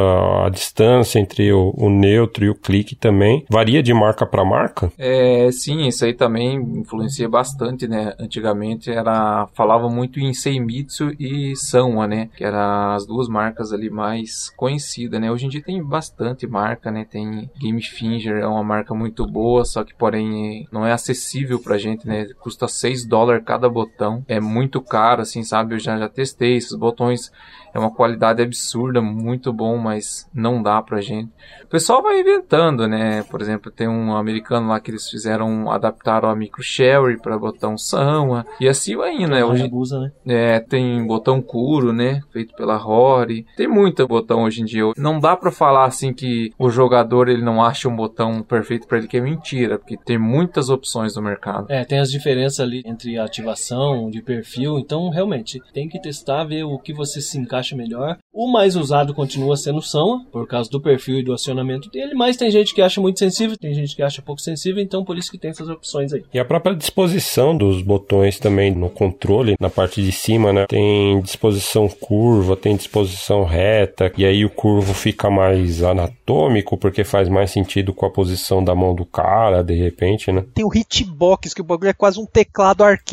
a 0.46 0.50
distância 0.50 1.20
entre 1.20 1.52
o, 1.54 1.74
o 1.78 1.90
neutro 1.90 2.44
e 2.44 2.50
o 2.50 2.56
clique 2.56 2.96
também 2.96 3.46
varia 3.50 3.84
de 3.84 3.94
marca 3.94 4.26
para 4.26 4.44
marca? 4.44 4.92
É, 4.98 5.50
sim, 5.52 5.88
isso 5.88 6.04
aí 6.04 6.14
também 6.14 6.56
influencia 6.56 7.30
bastante, 7.30 7.88
né? 7.88 8.14
Antigamente 8.20 8.90
era 8.90 9.48
falava 9.54 9.90
muito 9.90 10.20
em 10.20 10.34
Seimitsu 10.34 11.12
e 11.20 11.56
Sanwa, 11.56 12.08
né? 12.08 12.30
Que 12.36 12.44
eram 12.44 12.94
as 12.94 13.06
duas 13.06 13.28
marcas 13.28 13.72
ali 13.72 13.90
mais 13.90 14.50
conhecidas, 14.58 15.22
né? 15.22 15.32
Hoje 15.32 15.46
em 15.46 15.50
dia 15.50 15.62
tem 15.62 15.84
bastante 15.84 16.48
marca, 16.48 16.90
né? 16.90 17.06
Tem 17.10 17.50
Game 17.60 17.82
Finger, 17.82 18.38
é 18.38 18.48
uma 18.48 18.64
marca 18.64 18.96
muito 18.96 19.28
boa, 19.28 19.64
só 19.66 19.84
que 19.84 19.94
porém 19.94 20.68
não 20.72 20.86
é 20.86 20.92
acessível 20.92 21.60
pra 21.60 21.78
gente, 21.78 22.08
né? 22.08 22.28
Custa 22.40 22.68
6 22.68 23.06
dólares 23.06 23.44
cada 23.46 23.70
botão. 23.70 24.24
É 24.28 24.40
muito 24.40 24.82
caro, 24.82 25.22
assim, 25.22 25.44
sabe? 25.44 25.76
Eu 25.76 25.80
já, 25.80 25.98
já 25.98 26.10
testei 26.10 26.56
esses 26.56 26.76
botões 26.78 27.32
é 27.74 27.80
uma 27.80 27.92
qualidade 27.92 28.42
absurda, 28.42 29.02
muito 29.02 29.52
bom, 29.54 29.78
mas 29.78 30.30
não 30.34 30.62
dá 30.62 30.82
pra 30.82 31.02
gente. 31.02 31.30
O 31.64 31.68
pessoal 31.68 32.02
vai 32.02 32.20
inventando, 32.20 32.88
né? 32.88 33.24
Por 33.24 33.42
exemplo, 33.42 33.72
tem 33.72 33.88
um 33.88 34.16
americano 34.16 34.70
lá 34.70 34.80
que 34.80 34.92
eles 34.92 35.10
fizeram, 35.10 35.70
adaptaram 35.70 36.30
a 36.30 36.36
micro 36.36 36.64
sherry 36.64 37.18
para 37.18 37.38
botão 37.38 37.78
Sama, 37.78 38.46
e 38.60 38.68
assim 38.68 38.96
vai 38.96 39.14
indo, 39.16 39.30
né? 39.30 39.46
Hoje, 39.46 39.64
abusa, 39.64 40.00
né? 40.00 40.12
É, 40.28 40.60
tem 40.60 41.06
botão 41.06 41.42
Kuro, 41.42 41.94
né? 41.94 42.22
Feito 42.32 42.56
pela 42.56 42.76
Rory. 42.76 43.46
Tem 43.56 43.68
muito 43.68 44.08
botão 44.08 44.44
hoje 44.44 44.62
em 44.62 44.66
dia. 44.66 44.84
Não 44.98 45.20
dá 45.20 45.36
para 45.36 45.52
falar 45.52 45.86
assim 45.86 46.14
que 46.14 46.52
o 46.58 46.70
jogador 46.70 47.30
ele 47.30 47.44
não 47.44 47.64
acha 47.64 47.88
um 47.88 47.96
botão 47.96 48.42
perfeito 48.42 48.88
para 48.88 48.98
ele, 48.98 49.08
que 49.08 49.18
é 49.18 49.22
mentira, 49.22 49.78
porque 49.78 49.98
tem 49.98 50.18
muitas 50.18 50.70
opções 50.70 51.16
no 51.16 51.22
mercado. 51.22 51.68
É, 51.70 51.84
tem 51.86 52.00
as 52.00 52.12
diferenças 52.12 52.60
ali 52.60 52.82
entre 52.86 53.18
ativação, 53.18 54.10
de 54.10 54.22
perfil, 54.22 54.80
então 54.80 55.10
realmente 55.10 55.62
tem 55.74 55.88
que 55.88 56.02
testar, 56.02 56.44
ver 56.44 56.64
o 56.64 56.78
que 56.80 56.94
você 56.94 57.22
se 57.22 57.38
encaixa 57.38 57.59
encaixa 57.60 57.76
melhor. 57.76 58.18
O 58.34 58.52
mais 58.52 58.76
usado 58.76 59.14
continua 59.14 59.58
sendo 59.58 59.80
o 59.80 59.82
São, 59.82 60.26
por 60.32 60.48
causa 60.48 60.70
do 60.70 60.82
perfil 60.82 61.20
e 61.20 61.24
do 61.24 61.34
acionamento 61.34 61.90
dele, 61.90 62.14
mas 62.14 62.38
tem 62.38 62.50
gente 62.50 62.74
que 62.74 62.82
acha 62.82 63.02
muito 63.02 63.20
sensível, 63.20 63.58
tem 63.58 63.74
gente 63.74 63.96
que 63.96 64.02
acha 64.02 64.22
pouco 64.22 64.42
sensível, 64.42 64.82
então 64.82 65.04
por 65.04 65.18
isso 65.18 65.32
que 65.32 65.38
tem 65.38 65.52
essas 65.52 65.68
opções 65.68 66.14
aí. 66.14 66.24
E 66.34 66.40
a 66.40 66.46
própria 66.46 66.76
disposição 66.76 67.56
dos 67.56 67.82
botões 67.82 68.40
também 68.40 68.72
no 68.72 68.90
controle, 68.90 69.56
na 69.60 69.70
parte 69.70 70.02
de 70.02 70.12
cima, 70.12 70.54
né? 70.54 70.66
Tem 70.68 71.22
disposição 71.22 71.88
curva, 71.88 72.56
tem 72.56 72.76
disposição 72.76 73.44
reta, 73.44 74.12
e 74.18 74.26
aí 74.26 74.46
o 74.46 74.50
curvo 74.50 74.94
fica 74.94 75.30
mais 75.30 75.84
anatômico, 75.84 76.78
porque 76.78 77.04
faz 77.04 77.28
mais 77.28 77.52
sentido 77.52 77.94
com 77.94 78.06
a 78.06 78.10
posição 78.10 78.64
da 78.64 78.74
mão 78.74 78.96
do 78.96 79.06
cara, 79.06 79.64
de 79.64 79.76
repente, 79.76 80.32
né? 80.32 80.46
Tem 80.54 80.66
o 80.66 80.74
hitbox, 80.74 81.54
que 81.54 81.62
o 81.62 81.66
bagulho 81.66 81.90
é 81.90 81.94
quase 81.94 82.20
um 82.20 82.26
teclado 82.26 82.84
arcade. 82.84 83.10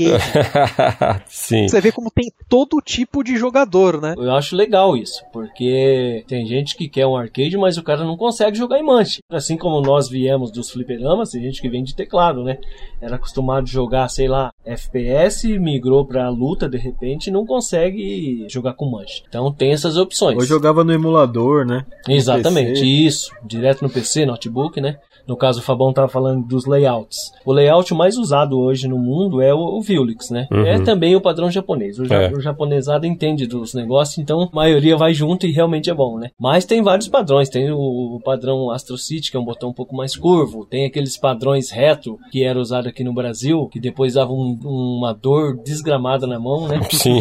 Sim. 1.26 1.68
Você 1.68 1.80
vê 1.80 1.90
como 1.90 2.10
tem 2.10 2.30
todo 2.48 2.80
tipo 2.80 3.24
de 3.24 3.36
jogador, 3.36 4.00
né? 4.00 4.14
Eu 4.16 4.32
acho 4.36 4.54
legal 4.54 4.96
isso, 4.96 5.24
porque 5.32 6.24
tem 6.28 6.46
gente 6.46 6.76
que 6.76 6.88
quer 6.88 7.06
um 7.06 7.16
arcade, 7.16 7.56
mas 7.56 7.76
o 7.76 7.82
cara 7.82 8.04
não 8.04 8.16
consegue 8.16 8.56
jogar 8.56 8.78
em 8.78 8.84
manche. 8.84 9.18
Assim 9.30 9.56
como 9.56 9.80
nós 9.80 10.08
viemos 10.08 10.50
dos 10.50 10.70
fliperamas, 10.70 11.30
tem 11.30 11.42
gente 11.42 11.60
que 11.60 11.68
vem 11.68 11.82
de 11.82 11.94
teclado, 11.94 12.44
né? 12.44 12.58
Era 13.00 13.16
acostumado 13.16 13.64
a 13.64 13.70
jogar, 13.70 14.08
sei 14.08 14.28
lá, 14.28 14.50
FPS, 14.64 15.58
migrou 15.58 16.06
pra 16.06 16.28
luta 16.28 16.68
de 16.68 16.78
repente 16.78 17.28
e 17.28 17.32
não 17.32 17.44
consegue 17.46 18.46
jogar 18.48 18.74
com 18.74 18.90
manche. 18.90 19.22
Então 19.28 19.52
tem 19.52 19.72
essas 19.72 19.96
opções. 19.96 20.36
Ou 20.36 20.44
jogava 20.44 20.84
no 20.84 20.92
emulador, 20.92 21.64
né? 21.64 21.84
Exatamente, 22.08 22.84
isso. 22.84 23.30
Direto 23.44 23.82
no 23.82 23.90
PC, 23.90 24.26
notebook, 24.26 24.80
né? 24.80 24.98
No 25.26 25.36
caso, 25.36 25.60
o 25.60 25.62
Fabão 25.62 25.90
estava 25.90 26.08
falando 26.08 26.46
dos 26.46 26.66
layouts. 26.66 27.32
O 27.44 27.52
layout 27.52 27.92
mais 27.94 28.16
usado 28.16 28.58
hoje 28.58 28.88
no 28.88 28.98
mundo 28.98 29.40
é 29.40 29.52
o, 29.54 29.58
o 29.58 29.82
né? 30.30 30.46
Uhum. 30.52 30.66
É 30.66 30.80
também 30.80 31.14
o 31.16 31.20
padrão 31.20 31.50
japonês. 31.50 31.98
O, 31.98 32.04
ja 32.04 32.22
É. 32.22 32.32
o 32.32 32.40
japonesado 32.40 33.06
entende 33.06 33.46
dos 33.46 33.74
negócios, 33.74 34.18
então 34.18 34.42
a 34.42 34.48
maioria 34.54 34.96
vai 34.96 35.12
junto 35.14 35.46
e 35.46 35.52
realmente 35.52 35.90
é 35.90 35.94
bom, 35.94 36.18
né? 36.18 36.30
Mas 36.38 36.64
tem 36.64 36.82
vários 36.82 37.08
padrões. 37.08 37.48
Tem 37.48 37.70
o, 37.70 37.76
o 38.16 38.20
padrão 38.24 38.70
Astro 38.70 38.96
City, 38.98 39.30
que 39.30 39.36
é 39.36 39.40
um 39.40 39.44
botão 39.44 39.70
um 39.70 39.74
pouco 39.74 39.94
mais 39.96 40.16
curvo. 40.16 40.66
Tem 40.66 40.84
aqueles 40.86 41.16
padrões 41.16 41.70
retro, 41.70 42.18
que 42.30 42.44
era 42.44 42.58
usado 42.58 42.88
aqui 42.88 43.02
no 43.04 43.12
Brasil, 43.14 43.68
que 43.68 43.80
depois 43.80 44.14
dava 44.14 44.32
um- 44.32 44.58
uma 44.64 45.12
dor 45.12 45.56
desgramada 45.64 46.26
na 46.26 46.38
mão, 46.38 46.66
né? 46.68 46.80
Sim. 46.90 47.20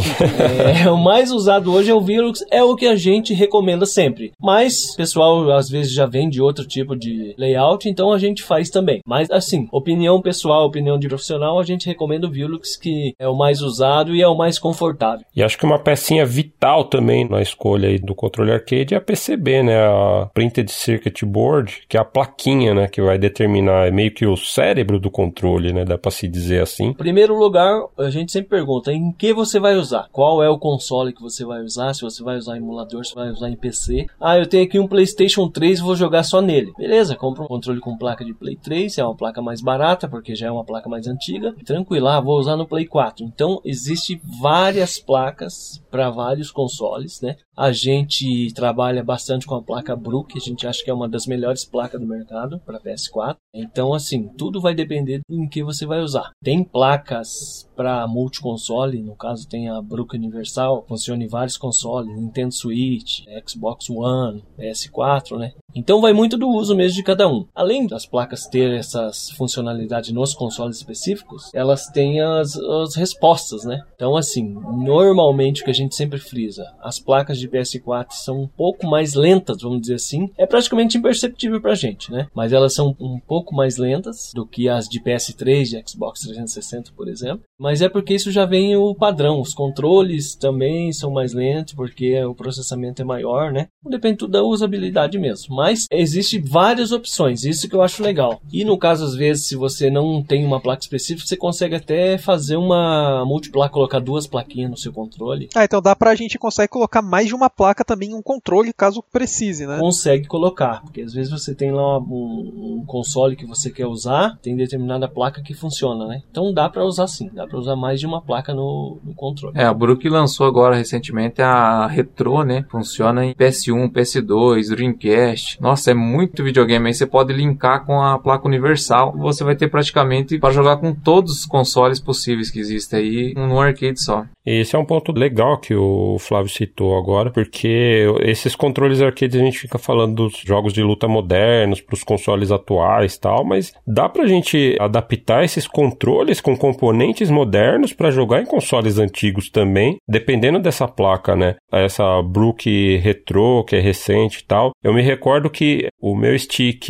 É, 0.85 0.89
o 0.89 0.97
mais 0.97 1.31
usado 1.31 1.71
hoje 1.73 1.91
é 1.91 1.93
o 1.93 2.01
Vilux, 2.01 2.43
é 2.51 2.63
o 2.63 2.75
que 2.75 2.87
a 2.87 2.95
gente 2.95 3.33
recomenda 3.33 3.85
sempre. 3.85 4.31
Mas 4.41 4.93
o 4.93 4.97
pessoal 4.97 5.51
às 5.51 5.69
vezes 5.69 5.93
já 5.93 6.05
vem 6.05 6.29
de 6.29 6.41
outro 6.41 6.65
tipo 6.65 6.95
de 6.95 7.33
layout, 7.37 7.87
então 7.95 8.11
a 8.11 8.19
gente 8.19 8.43
faz 8.43 8.69
também. 8.69 8.99
Mas 9.07 9.31
assim, 9.31 9.69
opinião 9.71 10.21
pessoal, 10.21 10.65
opinião 10.65 10.99
de 10.99 11.07
profissional, 11.07 11.57
a 11.57 11.63
gente 11.63 11.87
recomenda 11.87 12.27
o 12.27 12.29
Vilux, 12.29 12.75
que 12.75 13.15
é 13.17 13.25
o 13.25 13.33
mais 13.33 13.61
usado 13.61 14.13
e 14.13 14.21
é 14.21 14.27
o 14.27 14.35
mais 14.35 14.59
confortável. 14.59 15.25
E 15.33 15.41
acho 15.41 15.57
que 15.57 15.63
uma 15.63 15.79
pecinha 15.79 16.25
vital 16.25 16.83
também 16.83 17.25
na 17.27 17.41
escolha 17.41 17.87
aí 17.87 17.97
do 17.97 18.13
controle 18.13 18.51
arcade 18.51 18.93
é 18.93 18.97
a 18.97 19.01
PCB, 19.01 19.63
né? 19.63 19.77
A 19.77 20.29
Printed 20.33 20.69
Circuit 20.69 21.25
Board, 21.25 21.83
que 21.87 21.95
é 21.95 21.99
a 22.01 22.03
plaquinha, 22.03 22.73
né? 22.73 22.89
Que 22.89 23.01
vai 23.01 23.17
determinar, 23.17 23.87
é 23.87 23.91
meio 23.91 24.13
que 24.13 24.25
o 24.25 24.35
cérebro 24.35 24.99
do 24.99 25.09
controle, 25.09 25.71
né? 25.71 25.85
Dá 25.85 25.97
pra 25.97 26.11
se 26.11 26.27
dizer 26.27 26.61
assim. 26.61 26.87
Em 26.87 26.93
primeiro 26.93 27.37
lugar, 27.37 27.81
a 27.97 28.09
gente 28.09 28.33
sempre 28.33 28.49
pergunta 28.49 28.91
em 28.91 29.13
que 29.13 29.33
você 29.33 29.57
vai 29.57 29.77
usar. 29.77 30.09
Qual 30.11 30.43
é 30.43 30.49
o 30.49 30.59
console 30.59 31.13
que 31.13 31.21
você 31.21 31.45
vai 31.45 31.61
usar? 31.61 31.93
Se 31.93 32.01
você 32.01 32.21
vai 32.21 32.35
usar 32.35 32.57
emulador, 32.57 33.05
se 33.05 33.15
vai 33.15 33.29
usar 33.29 33.49
em 33.49 33.55
PC. 33.55 34.07
Ah, 34.19 34.37
eu 34.37 34.45
tenho 34.45 34.65
aqui 34.65 34.77
um 34.77 34.87
PlayStation 34.87 35.47
3 35.47 35.79
vou 35.79 35.95
jogar 35.95 36.23
só 36.23 36.41
nele. 36.41 36.73
Beleza, 36.77 37.15
compra 37.15 37.43
um 37.43 37.47
controle 37.47 37.79
com 37.85 37.95
placa 37.95 38.25
de 38.25 38.33
Play 38.33 38.55
3, 38.55 38.97
é 38.97 39.03
uma 39.05 39.15
placa 39.15 39.43
mais 39.43 39.61
barata, 39.61 40.09
porque 40.09 40.33
já 40.33 40.47
é 40.47 40.51
uma 40.51 40.65
placa 40.65 40.89
mais 40.89 41.05
antiga. 41.05 41.53
Tranquilo, 41.63 42.07
ah, 42.07 42.19
vou 42.19 42.39
usar 42.39 42.57
no 42.57 42.65
Play 42.67 42.87
4. 42.87 43.23
Então, 43.23 43.61
existe 43.63 44.19
várias 44.41 44.97
placas 44.97 45.79
para 45.91 46.09
vários 46.09 46.49
consoles, 46.49 47.21
né? 47.21 47.35
A 47.57 47.71
gente 47.71 48.53
trabalha 48.53 49.03
bastante 49.03 49.45
com 49.45 49.55
a 49.55 49.61
placa 49.61 49.95
Brook, 49.95 50.37
a 50.37 50.41
gente 50.41 50.67
acha 50.67 50.83
que 50.83 50.89
é 50.89 50.93
uma 50.93 51.07
das 51.07 51.25
melhores 51.25 51.63
placas 51.63 51.99
do 52.01 52.07
mercado 52.07 52.59
para 52.65 52.79
PS4. 52.79 53.37
Então, 53.53 53.93
assim, 53.93 54.27
tudo 54.37 54.59
vai 54.59 54.75
depender 54.75 55.21
em 55.29 55.47
que 55.47 55.63
você 55.63 55.85
vai 55.85 56.01
usar. 56.01 56.31
Tem 56.43 56.63
placas 56.63 57.69
para 57.75 58.05
multiconsole, 58.07 59.01
no 59.01 59.15
caso 59.15 59.47
tem 59.47 59.69
a 59.69 59.81
Brook 59.81 60.15
Universal, 60.15 60.85
funciona 60.87 61.23
em 61.23 61.27
vários 61.27 61.57
consoles, 61.57 62.15
Nintendo 62.15 62.53
Switch, 62.53 63.23
Xbox 63.47 63.89
One, 63.89 64.43
PS4, 64.59 65.37
né? 65.37 65.53
Então 65.73 66.01
vai 66.01 66.13
muito 66.13 66.37
do 66.37 66.47
uso 66.47 66.75
mesmo 66.75 66.95
de 66.95 67.03
cada 67.03 67.27
um. 67.27 67.45
Além 67.53 67.85
das 67.85 68.05
placas 68.05 68.47
ter 68.47 68.71
essas 68.71 69.29
funcionalidades 69.31 70.11
nos 70.11 70.33
consoles 70.33 70.77
específicos, 70.77 71.51
elas 71.53 71.87
têm 71.87 72.21
as, 72.21 72.57
as 72.57 72.95
respostas, 72.95 73.65
né? 73.65 73.81
Então 73.95 74.15
assim, 74.15 74.43
normalmente 74.43 75.61
o 75.61 75.65
que 75.65 75.71
a 75.71 75.73
gente 75.73 75.95
sempre 75.95 76.19
frisa, 76.19 76.65
as 76.81 76.99
placas 76.99 77.37
de 77.37 77.44
PS4 77.47 78.11
são 78.11 78.41
um 78.41 78.47
pouco 78.47 78.87
mais 78.87 79.13
lentas, 79.13 79.61
vamos 79.61 79.81
dizer 79.81 79.95
assim. 79.95 80.29
É 80.37 80.45
praticamente 80.45 80.97
imperceptível 80.97 81.61
pra 81.61 81.75
gente, 81.75 82.11
né? 82.11 82.27
Mas 82.33 82.53
elas 82.53 82.73
são 82.73 82.95
um 82.99 83.19
pouco 83.19 83.55
mais 83.55 83.77
lentas 83.77 84.31
do 84.33 84.45
que 84.45 84.69
as 84.69 84.87
de 84.87 84.99
PS3, 84.99 85.63
de 85.63 85.83
Xbox 85.89 86.21
360, 86.21 86.91
por 86.95 87.07
exemplo. 87.07 87.43
Mas 87.59 87.81
é 87.81 87.89
porque 87.89 88.13
isso 88.13 88.31
já 88.31 88.45
vem 88.45 88.75
o 88.75 88.93
padrão. 88.93 89.39
Os 89.41 89.53
controles 89.53 90.35
também 90.35 90.91
são 90.91 91.11
mais 91.11 91.33
lentos 91.33 91.73
porque 91.73 92.21
o 92.23 92.35
processamento 92.35 93.01
é 93.01 93.05
maior, 93.05 93.51
né? 93.51 93.67
Depende 93.83 94.17
tudo 94.17 94.31
da 94.31 94.43
usabilidade 94.43 95.17
mesmo. 95.17 95.55
Mas 95.55 95.87
existe 95.91 96.39
várias 96.39 96.91
opções, 96.91 97.43
isso 97.43 97.69
que 97.69 97.75
eu 97.75 97.81
acho 97.81 98.03
legal. 98.03 98.41
E 98.51 98.63
no 98.65 98.77
caso, 98.77 99.05
às 99.05 99.15
vezes, 99.15 99.47
se 99.47 99.55
você 99.55 99.89
não 99.89 100.23
tem 100.23 100.45
uma 100.45 100.59
placa 100.59 100.81
específica, 100.81 101.27
você 101.27 101.37
consegue 101.37 101.75
até 101.75 102.17
fazer 102.17 102.57
uma 102.57 103.23
multiplaca, 103.25 103.73
colocar 103.73 103.99
duas 103.99 104.27
plaquinhas 104.27 104.71
no 104.71 104.77
seu 104.77 104.91
controle. 104.91 105.49
Ah, 105.55 105.63
então 105.63 105.81
dá 105.81 105.95
pra 105.95 106.15
gente 106.15 106.37
consegue 106.37 106.69
colocar 106.69 107.01
mais 107.01 107.27
de 107.27 107.34
uma 107.35 107.49
placa 107.49 107.83
também 107.83 108.13
um 108.13 108.21
controle, 108.21 108.73
caso 108.73 109.03
precise, 109.11 109.65
né? 109.65 109.77
Consegue 109.79 110.27
colocar, 110.27 110.81
porque 110.81 111.01
às 111.01 111.13
vezes 111.13 111.31
você 111.31 111.53
tem 111.53 111.71
lá 111.71 111.99
um, 111.99 112.81
um 112.81 112.85
console 112.85 113.35
que 113.35 113.45
você 113.45 113.69
quer 113.69 113.85
usar, 113.85 114.37
tem 114.41 114.55
determinada 114.55 115.07
placa 115.07 115.41
que 115.41 115.53
funciona, 115.53 116.07
né? 116.07 116.21
Então 116.29 116.53
dá 116.53 116.69
pra 116.69 116.83
usar 116.83 117.07
sim, 117.07 117.29
dá 117.33 117.45
pra 117.47 117.59
usar 117.59 117.75
mais 117.75 117.99
de 117.99 118.05
uma 118.05 118.21
placa 118.21 118.53
no, 118.53 118.97
no 119.03 119.13
controle. 119.13 119.57
É, 119.57 119.65
a 119.65 119.73
Brook 119.73 120.07
lançou 120.09 120.47
agora 120.47 120.75
recentemente 120.75 121.41
a 121.41 121.87
Retro, 121.87 122.43
né? 122.43 122.65
Funciona 122.69 123.25
em 123.25 123.33
PS1, 123.33 123.91
PS2, 123.91 124.69
Dreamcast. 124.69 125.61
Nossa, 125.61 125.91
é 125.91 125.93
muito 125.93 126.43
videogame. 126.43 126.87
Aí 126.87 126.93
você 126.93 127.05
pode 127.05 127.33
linkar 127.33 127.85
com 127.85 128.01
a 128.01 128.17
placa 128.17 128.47
universal. 128.47 129.13
Você 129.17 129.43
vai 129.43 129.55
ter 129.55 129.69
praticamente 129.69 130.37
para 130.39 130.53
jogar 130.53 130.77
com 130.77 130.93
todos 130.93 131.39
os 131.39 131.45
consoles 131.45 131.99
possíveis 131.99 132.49
que 132.49 132.59
existem 132.59 132.99
aí 132.99 133.33
no 133.35 133.59
arcade 133.59 134.01
só. 134.01 134.25
Esse 134.45 134.75
é 134.75 134.79
um 134.79 134.85
ponto 134.85 135.11
legal 135.11 135.57
que 135.57 135.73
o 135.73 136.17
Flávio 136.19 136.51
citou 136.51 136.97
agora, 136.97 137.31
porque 137.31 138.05
esses 138.21 138.55
controles 138.55 139.01
arcades 139.01 139.41
a 139.41 139.43
gente 139.43 139.57
fica 139.57 139.77
falando 139.77 140.15
dos 140.15 140.37
jogos 140.45 140.71
de 140.71 140.83
luta 140.83 141.07
modernos 141.07 141.81
para 141.81 141.95
os 141.95 142.03
consoles 142.03 142.51
atuais 142.51 143.17
tal, 143.17 143.43
mas 143.43 143.73
dá 143.87 144.07
pra 144.07 144.27
gente 144.27 144.75
adaptar 144.79 145.43
esses 145.43 145.67
controles 145.67 146.39
com 146.39 146.55
componentes 146.55 147.29
modernos 147.29 147.91
para 147.93 148.11
jogar 148.11 148.41
em 148.41 148.45
consoles 148.45 148.99
antigos 148.99 149.49
também, 149.49 149.97
dependendo 150.07 150.59
dessa 150.59 150.87
placa, 150.87 151.35
né? 151.35 151.55
Essa 151.71 152.21
Brook 152.21 152.97
Retro, 152.97 153.63
que 153.63 153.75
é 153.75 153.79
recente 153.79 154.39
e 154.39 154.45
tal. 154.45 154.71
Eu 154.83 154.93
me 154.93 155.01
recordo 155.01 155.49
que 155.49 155.87
o 155.99 156.15
meu 156.15 156.37
stick 156.37 156.85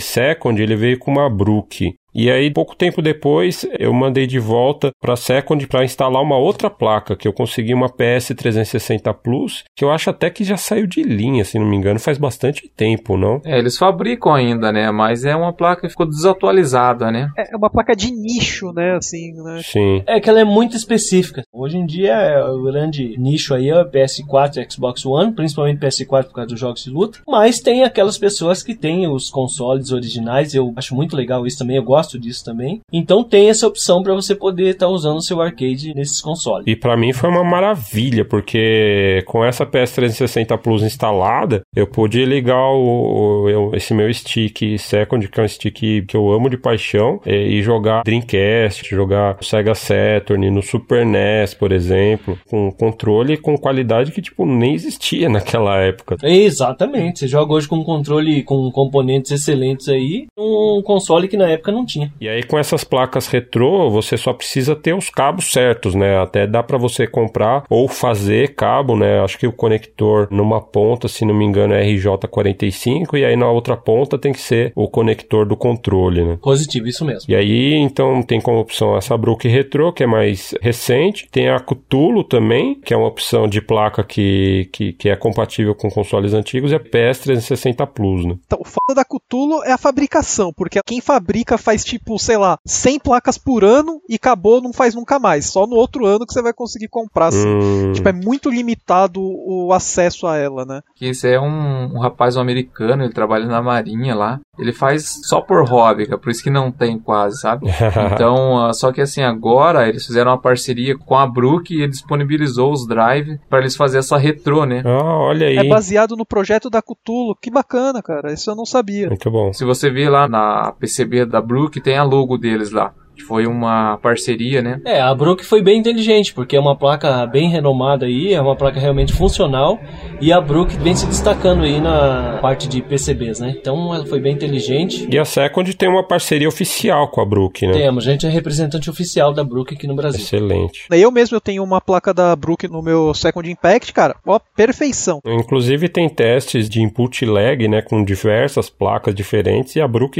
Second, 0.00 0.60
ele 0.60 0.74
veio 0.74 0.98
com 0.98 1.12
uma 1.12 1.30
Brook. 1.30 1.94
E 2.14 2.30
aí, 2.30 2.50
pouco 2.50 2.74
tempo 2.74 3.02
depois, 3.02 3.66
eu 3.78 3.92
mandei 3.92 4.26
de 4.26 4.38
volta 4.38 4.90
para 5.00 5.14
Second 5.16 5.66
para 5.66 5.84
instalar 5.84 6.22
uma 6.22 6.36
outra 6.36 6.70
placa, 6.70 7.14
que 7.14 7.28
eu 7.28 7.32
consegui 7.32 7.74
uma 7.74 7.88
PS360 7.88 9.14
Plus, 9.22 9.64
que 9.76 9.84
eu 9.84 9.90
acho 9.90 10.10
até 10.10 10.30
que 10.30 10.42
já 10.42 10.56
saiu 10.56 10.86
de 10.86 11.02
linha, 11.02 11.44
se 11.44 11.58
não 11.58 11.66
me 11.66 11.76
engano, 11.76 12.00
faz 12.00 12.18
bastante 12.18 12.68
tempo, 12.68 13.16
não? 13.16 13.40
É, 13.44 13.58
eles 13.58 13.76
fabricam 13.76 14.32
ainda, 14.32 14.72
né? 14.72 14.90
Mas 14.90 15.24
é 15.24 15.36
uma 15.36 15.52
placa 15.52 15.82
que 15.82 15.90
ficou 15.90 16.06
desatualizada, 16.06 17.10
né? 17.10 17.30
É 17.36 17.56
uma 17.56 17.70
placa 17.70 17.94
de 17.94 18.10
nicho, 18.10 18.72
né? 18.72 18.96
Assim, 18.96 19.32
né? 19.34 19.60
Sim. 19.62 20.02
É 20.06 20.18
que 20.18 20.28
ela 20.28 20.40
é 20.40 20.44
muito 20.44 20.76
específica. 20.76 21.42
Hoje 21.52 21.76
em 21.76 21.86
dia, 21.86 22.14
é 22.14 22.42
o 22.42 22.62
grande 22.62 23.16
nicho 23.18 23.54
aí 23.54 23.68
é 23.68 23.80
o 23.80 23.90
PS4 23.90 24.56
e 24.56 24.70
Xbox 24.70 25.04
One, 25.04 25.32
principalmente 25.32 25.80
PS4 25.80 26.24
por 26.24 26.34
causa 26.34 26.48
dos 26.48 26.60
jogos 26.60 26.84
de 26.84 26.90
luta. 26.90 27.20
Mas 27.26 27.60
tem 27.60 27.84
aquelas 27.84 28.16
pessoas 28.16 28.62
que 28.62 28.74
têm 28.74 29.06
os 29.06 29.30
consoles 29.30 29.92
originais, 29.92 30.54
eu 30.54 30.72
acho 30.76 30.94
muito 30.94 31.16
legal 31.16 31.46
isso 31.46 31.58
também, 31.58 31.76
eu 31.76 31.82
gosto 31.82 32.07
disso 32.16 32.44
também. 32.44 32.80
Então 32.92 33.24
tem 33.24 33.48
essa 33.50 33.66
opção 33.66 34.04
para 34.04 34.14
você 34.14 34.36
poder 34.36 34.68
estar 34.70 34.86
usando 34.86 35.16
o 35.16 35.22
seu 35.22 35.40
arcade 35.40 35.92
nesses 35.96 36.20
consoles. 36.20 36.64
E 36.68 36.76
para 36.76 36.96
mim 36.96 37.12
foi 37.12 37.28
uma 37.28 37.42
maravilha, 37.42 38.24
porque 38.24 39.24
com 39.26 39.44
essa 39.44 39.66
PS360 39.66 40.56
Plus 40.58 40.82
instalada, 40.84 41.62
eu 41.74 41.88
pude 41.88 42.24
ligar 42.24 42.70
o, 42.70 43.70
o- 43.70 43.76
esse 43.76 43.92
meu 43.92 44.12
stick 44.14 44.78
Second, 44.78 45.26
que 45.28 45.40
é 45.40 45.42
um 45.42 45.48
stick 45.48 45.74
que 46.06 46.16
eu 46.16 46.30
amo 46.32 46.48
de 46.48 46.56
paixão, 46.56 47.20
e, 47.26 47.58
e 47.58 47.62
jogar 47.62 48.02
Dreamcast, 48.04 48.88
jogar 48.94 49.36
Sega 49.42 49.74
Saturn, 49.74 50.50
no 50.50 50.62
Super 50.62 51.04
NES, 51.04 51.54
por 51.54 51.72
exemplo, 51.72 52.38
com 52.48 52.70
controle 52.70 53.36
com 53.36 53.56
qualidade 53.56 54.12
que 54.12 54.20
tipo 54.22 54.44
nem 54.46 54.74
existia 54.74 55.28
naquela 55.30 55.78
época. 55.78 56.16
Exatamente, 56.22 57.20
você 57.20 57.28
joga 57.28 57.54
hoje 57.54 57.66
com 57.68 57.76
um 57.76 57.84
controle 57.84 58.42
com 58.42 58.70
componentes 58.70 59.30
excelentes 59.30 59.88
aí, 59.88 60.26
um 60.38 60.82
console 60.84 61.28
que 61.28 61.36
na 61.36 61.48
época 61.48 61.72
não 61.72 61.84
tinha. 61.88 62.12
E 62.20 62.28
aí 62.28 62.42
com 62.42 62.58
essas 62.58 62.84
placas 62.84 63.26
retrô, 63.26 63.90
você 63.90 64.16
só 64.16 64.32
precisa 64.32 64.76
ter 64.76 64.94
os 64.94 65.10
cabos 65.10 65.50
certos, 65.52 65.94
né? 65.94 66.18
Até 66.18 66.46
dá 66.46 66.62
para 66.62 66.78
você 66.78 67.06
comprar 67.06 67.64
ou 67.68 67.88
fazer 67.88 68.54
cabo, 68.54 68.96
né? 68.96 69.20
Acho 69.20 69.38
que 69.38 69.46
o 69.46 69.52
conector 69.52 70.28
numa 70.30 70.60
ponta, 70.60 71.08
se 71.08 71.24
não 71.24 71.34
me 71.34 71.44
engano, 71.44 71.74
é 71.74 71.84
RJ45 71.84 73.18
e 73.18 73.24
aí 73.24 73.36
na 73.36 73.50
outra 73.50 73.76
ponta 73.76 74.18
tem 74.18 74.32
que 74.32 74.40
ser 74.40 74.72
o 74.74 74.88
conector 74.88 75.46
do 75.46 75.56
controle, 75.56 76.24
né? 76.24 76.38
Positivo, 76.40 76.86
isso 76.86 77.04
mesmo. 77.04 77.30
E 77.30 77.34
aí, 77.34 77.74
então, 77.74 78.22
tem 78.22 78.40
como 78.40 78.58
opção 78.58 78.96
essa 78.96 79.16
Brook 79.16 79.46
Retro, 79.48 79.92
que 79.92 80.02
é 80.02 80.06
mais 80.06 80.54
recente. 80.60 81.28
Tem 81.30 81.48
a 81.48 81.58
Cthulhu 81.58 82.24
também, 82.24 82.74
que 82.74 82.92
é 82.92 82.96
uma 82.96 83.08
opção 83.08 83.46
de 83.48 83.60
placa 83.60 84.02
que, 84.02 84.68
que, 84.72 84.92
que 84.92 85.08
é 85.08 85.16
compatível 85.16 85.74
com 85.74 85.90
consoles 85.90 86.34
antigos. 86.34 86.72
E 86.72 86.74
a 86.74 86.80
PS360 86.80 87.86
Plus, 87.86 88.24
né? 88.24 88.36
Então, 88.46 88.60
o 88.60 88.64
foda 88.64 88.94
da 88.94 89.04
Cthulhu 89.04 89.62
é 89.64 89.72
a 89.72 89.78
fabricação, 89.78 90.52
porque 90.52 90.80
quem 90.84 91.00
fabrica 91.00 91.58
faz 91.58 91.77
faz 91.78 91.84
tipo, 91.84 92.18
sei 92.18 92.36
lá, 92.36 92.58
100 92.66 92.98
placas 92.98 93.38
por 93.38 93.64
ano 93.64 94.00
e 94.08 94.16
acabou, 94.16 94.60
não 94.60 94.72
faz 94.72 94.94
nunca 94.94 95.18
mais. 95.18 95.46
Só 95.46 95.66
no 95.66 95.76
outro 95.76 96.04
ano 96.06 96.26
que 96.26 96.32
você 96.32 96.42
vai 96.42 96.52
conseguir 96.52 96.88
comprar. 96.88 97.28
Assim. 97.28 97.46
Hum. 97.46 97.92
Tipo, 97.92 98.08
é 98.08 98.12
muito 98.12 98.50
limitado 98.50 99.20
o 99.22 99.72
acesso 99.72 100.26
a 100.26 100.36
ela, 100.36 100.64
né? 100.64 100.80
Que 100.94 101.06
esse 101.06 101.28
é 101.28 101.40
um, 101.40 101.96
um 101.96 102.00
rapaz 102.00 102.36
um 102.36 102.40
americano, 102.40 103.04
ele 103.04 103.12
trabalha 103.12 103.46
na 103.46 103.62
marinha 103.62 104.14
lá. 104.14 104.40
Ele 104.58 104.72
faz 104.72 105.20
só 105.24 105.40
por 105.40 105.64
hobby, 105.68 106.08
é 106.10 106.16
por 106.16 106.30
isso 106.30 106.42
que 106.42 106.50
não 106.50 106.70
tem 106.70 106.98
quase, 106.98 107.40
sabe? 107.40 107.66
Então, 108.12 108.68
uh, 108.68 108.74
só 108.74 108.90
que 108.92 109.00
assim, 109.00 109.22
agora 109.22 109.88
eles 109.88 110.06
fizeram 110.06 110.30
uma 110.30 110.38
parceria 110.38 110.96
com 110.96 111.16
a 111.16 111.26
Brook 111.26 111.72
e 111.72 111.82
ele 111.82 111.90
disponibilizou 111.90 112.72
os 112.72 112.86
drive 112.86 113.38
para 113.48 113.60
eles 113.60 113.76
fazer 113.76 113.98
essa 113.98 114.16
retrô, 114.16 114.64
né? 114.64 114.82
Ah, 114.84 115.18
olha 115.18 115.46
aí. 115.46 115.56
É 115.56 115.64
baseado 115.64 116.16
no 116.16 116.26
projeto 116.26 116.70
da 116.70 116.82
Cthulhu. 116.82 117.36
Que 117.40 117.50
bacana, 117.50 118.02
cara. 118.02 118.32
Isso 118.32 118.50
eu 118.50 118.56
não 118.56 118.64
sabia. 118.64 119.08
Muito 119.08 119.30
bom. 119.30 119.52
Se 119.52 119.64
você 119.64 119.90
ver 119.90 120.08
lá 120.08 120.28
na 120.28 120.72
PCB 120.72 121.26
da 121.26 121.40
Brook, 121.40 121.80
tem 121.80 121.96
a 121.96 122.02
logo 122.02 122.36
deles 122.36 122.70
lá 122.70 122.92
foi 123.22 123.46
uma 123.46 123.98
parceria, 123.98 124.62
né? 124.62 124.80
É, 124.84 125.00
a 125.00 125.14
Brook 125.14 125.44
foi 125.44 125.62
bem 125.62 125.78
inteligente, 125.78 126.32
porque 126.32 126.56
é 126.56 126.60
uma 126.60 126.76
placa 126.76 127.26
bem 127.26 127.48
renomada 127.48 128.06
aí, 128.06 128.32
é 128.32 128.40
uma 128.40 128.56
placa 128.56 128.78
realmente 128.80 129.12
funcional, 129.12 129.78
e 130.20 130.32
a 130.32 130.40
Brook 130.40 130.76
vem 130.78 130.94
se 130.94 131.06
destacando 131.06 131.64
aí 131.64 131.80
na 131.80 132.38
parte 132.40 132.68
de 132.68 132.82
PCBs, 132.82 133.40
né? 133.40 133.54
Então 133.58 133.94
ela 133.94 134.06
foi 134.06 134.20
bem 134.20 134.34
inteligente. 134.34 135.08
E 135.10 135.18
a 135.18 135.24
Second 135.24 135.74
tem 135.76 135.88
uma 135.88 136.06
parceria 136.06 136.48
oficial 136.48 137.08
com 137.08 137.20
a 137.20 137.24
Brook, 137.24 137.66
né? 137.66 137.72
Temos, 137.72 138.06
a 138.06 138.10
gente 138.10 138.26
é 138.26 138.30
representante 138.30 138.90
oficial 138.90 139.32
da 139.32 139.44
Brook 139.44 139.74
aqui 139.74 139.86
no 139.86 139.94
Brasil. 139.94 140.20
Excelente. 140.20 140.86
Eu 140.90 141.10
mesmo 141.10 141.36
eu 141.36 141.40
tenho 141.40 141.62
uma 141.62 141.80
placa 141.80 142.12
da 142.12 142.34
Brook 142.34 142.66
no 142.68 142.82
meu 142.82 143.14
Second 143.14 143.50
Impact, 143.50 143.92
cara. 143.92 144.16
Ó, 144.26 144.38
perfeição. 144.56 145.20
Inclusive 145.24 145.88
tem 145.88 146.08
testes 146.08 146.68
de 146.68 146.80
input 146.80 147.24
lag, 147.24 147.66
né, 147.68 147.82
com 147.82 148.04
diversas 148.04 148.68
placas 148.70 149.14
diferentes, 149.14 149.76
e 149.76 149.80
a 149.80 149.88
Brook 149.88 150.18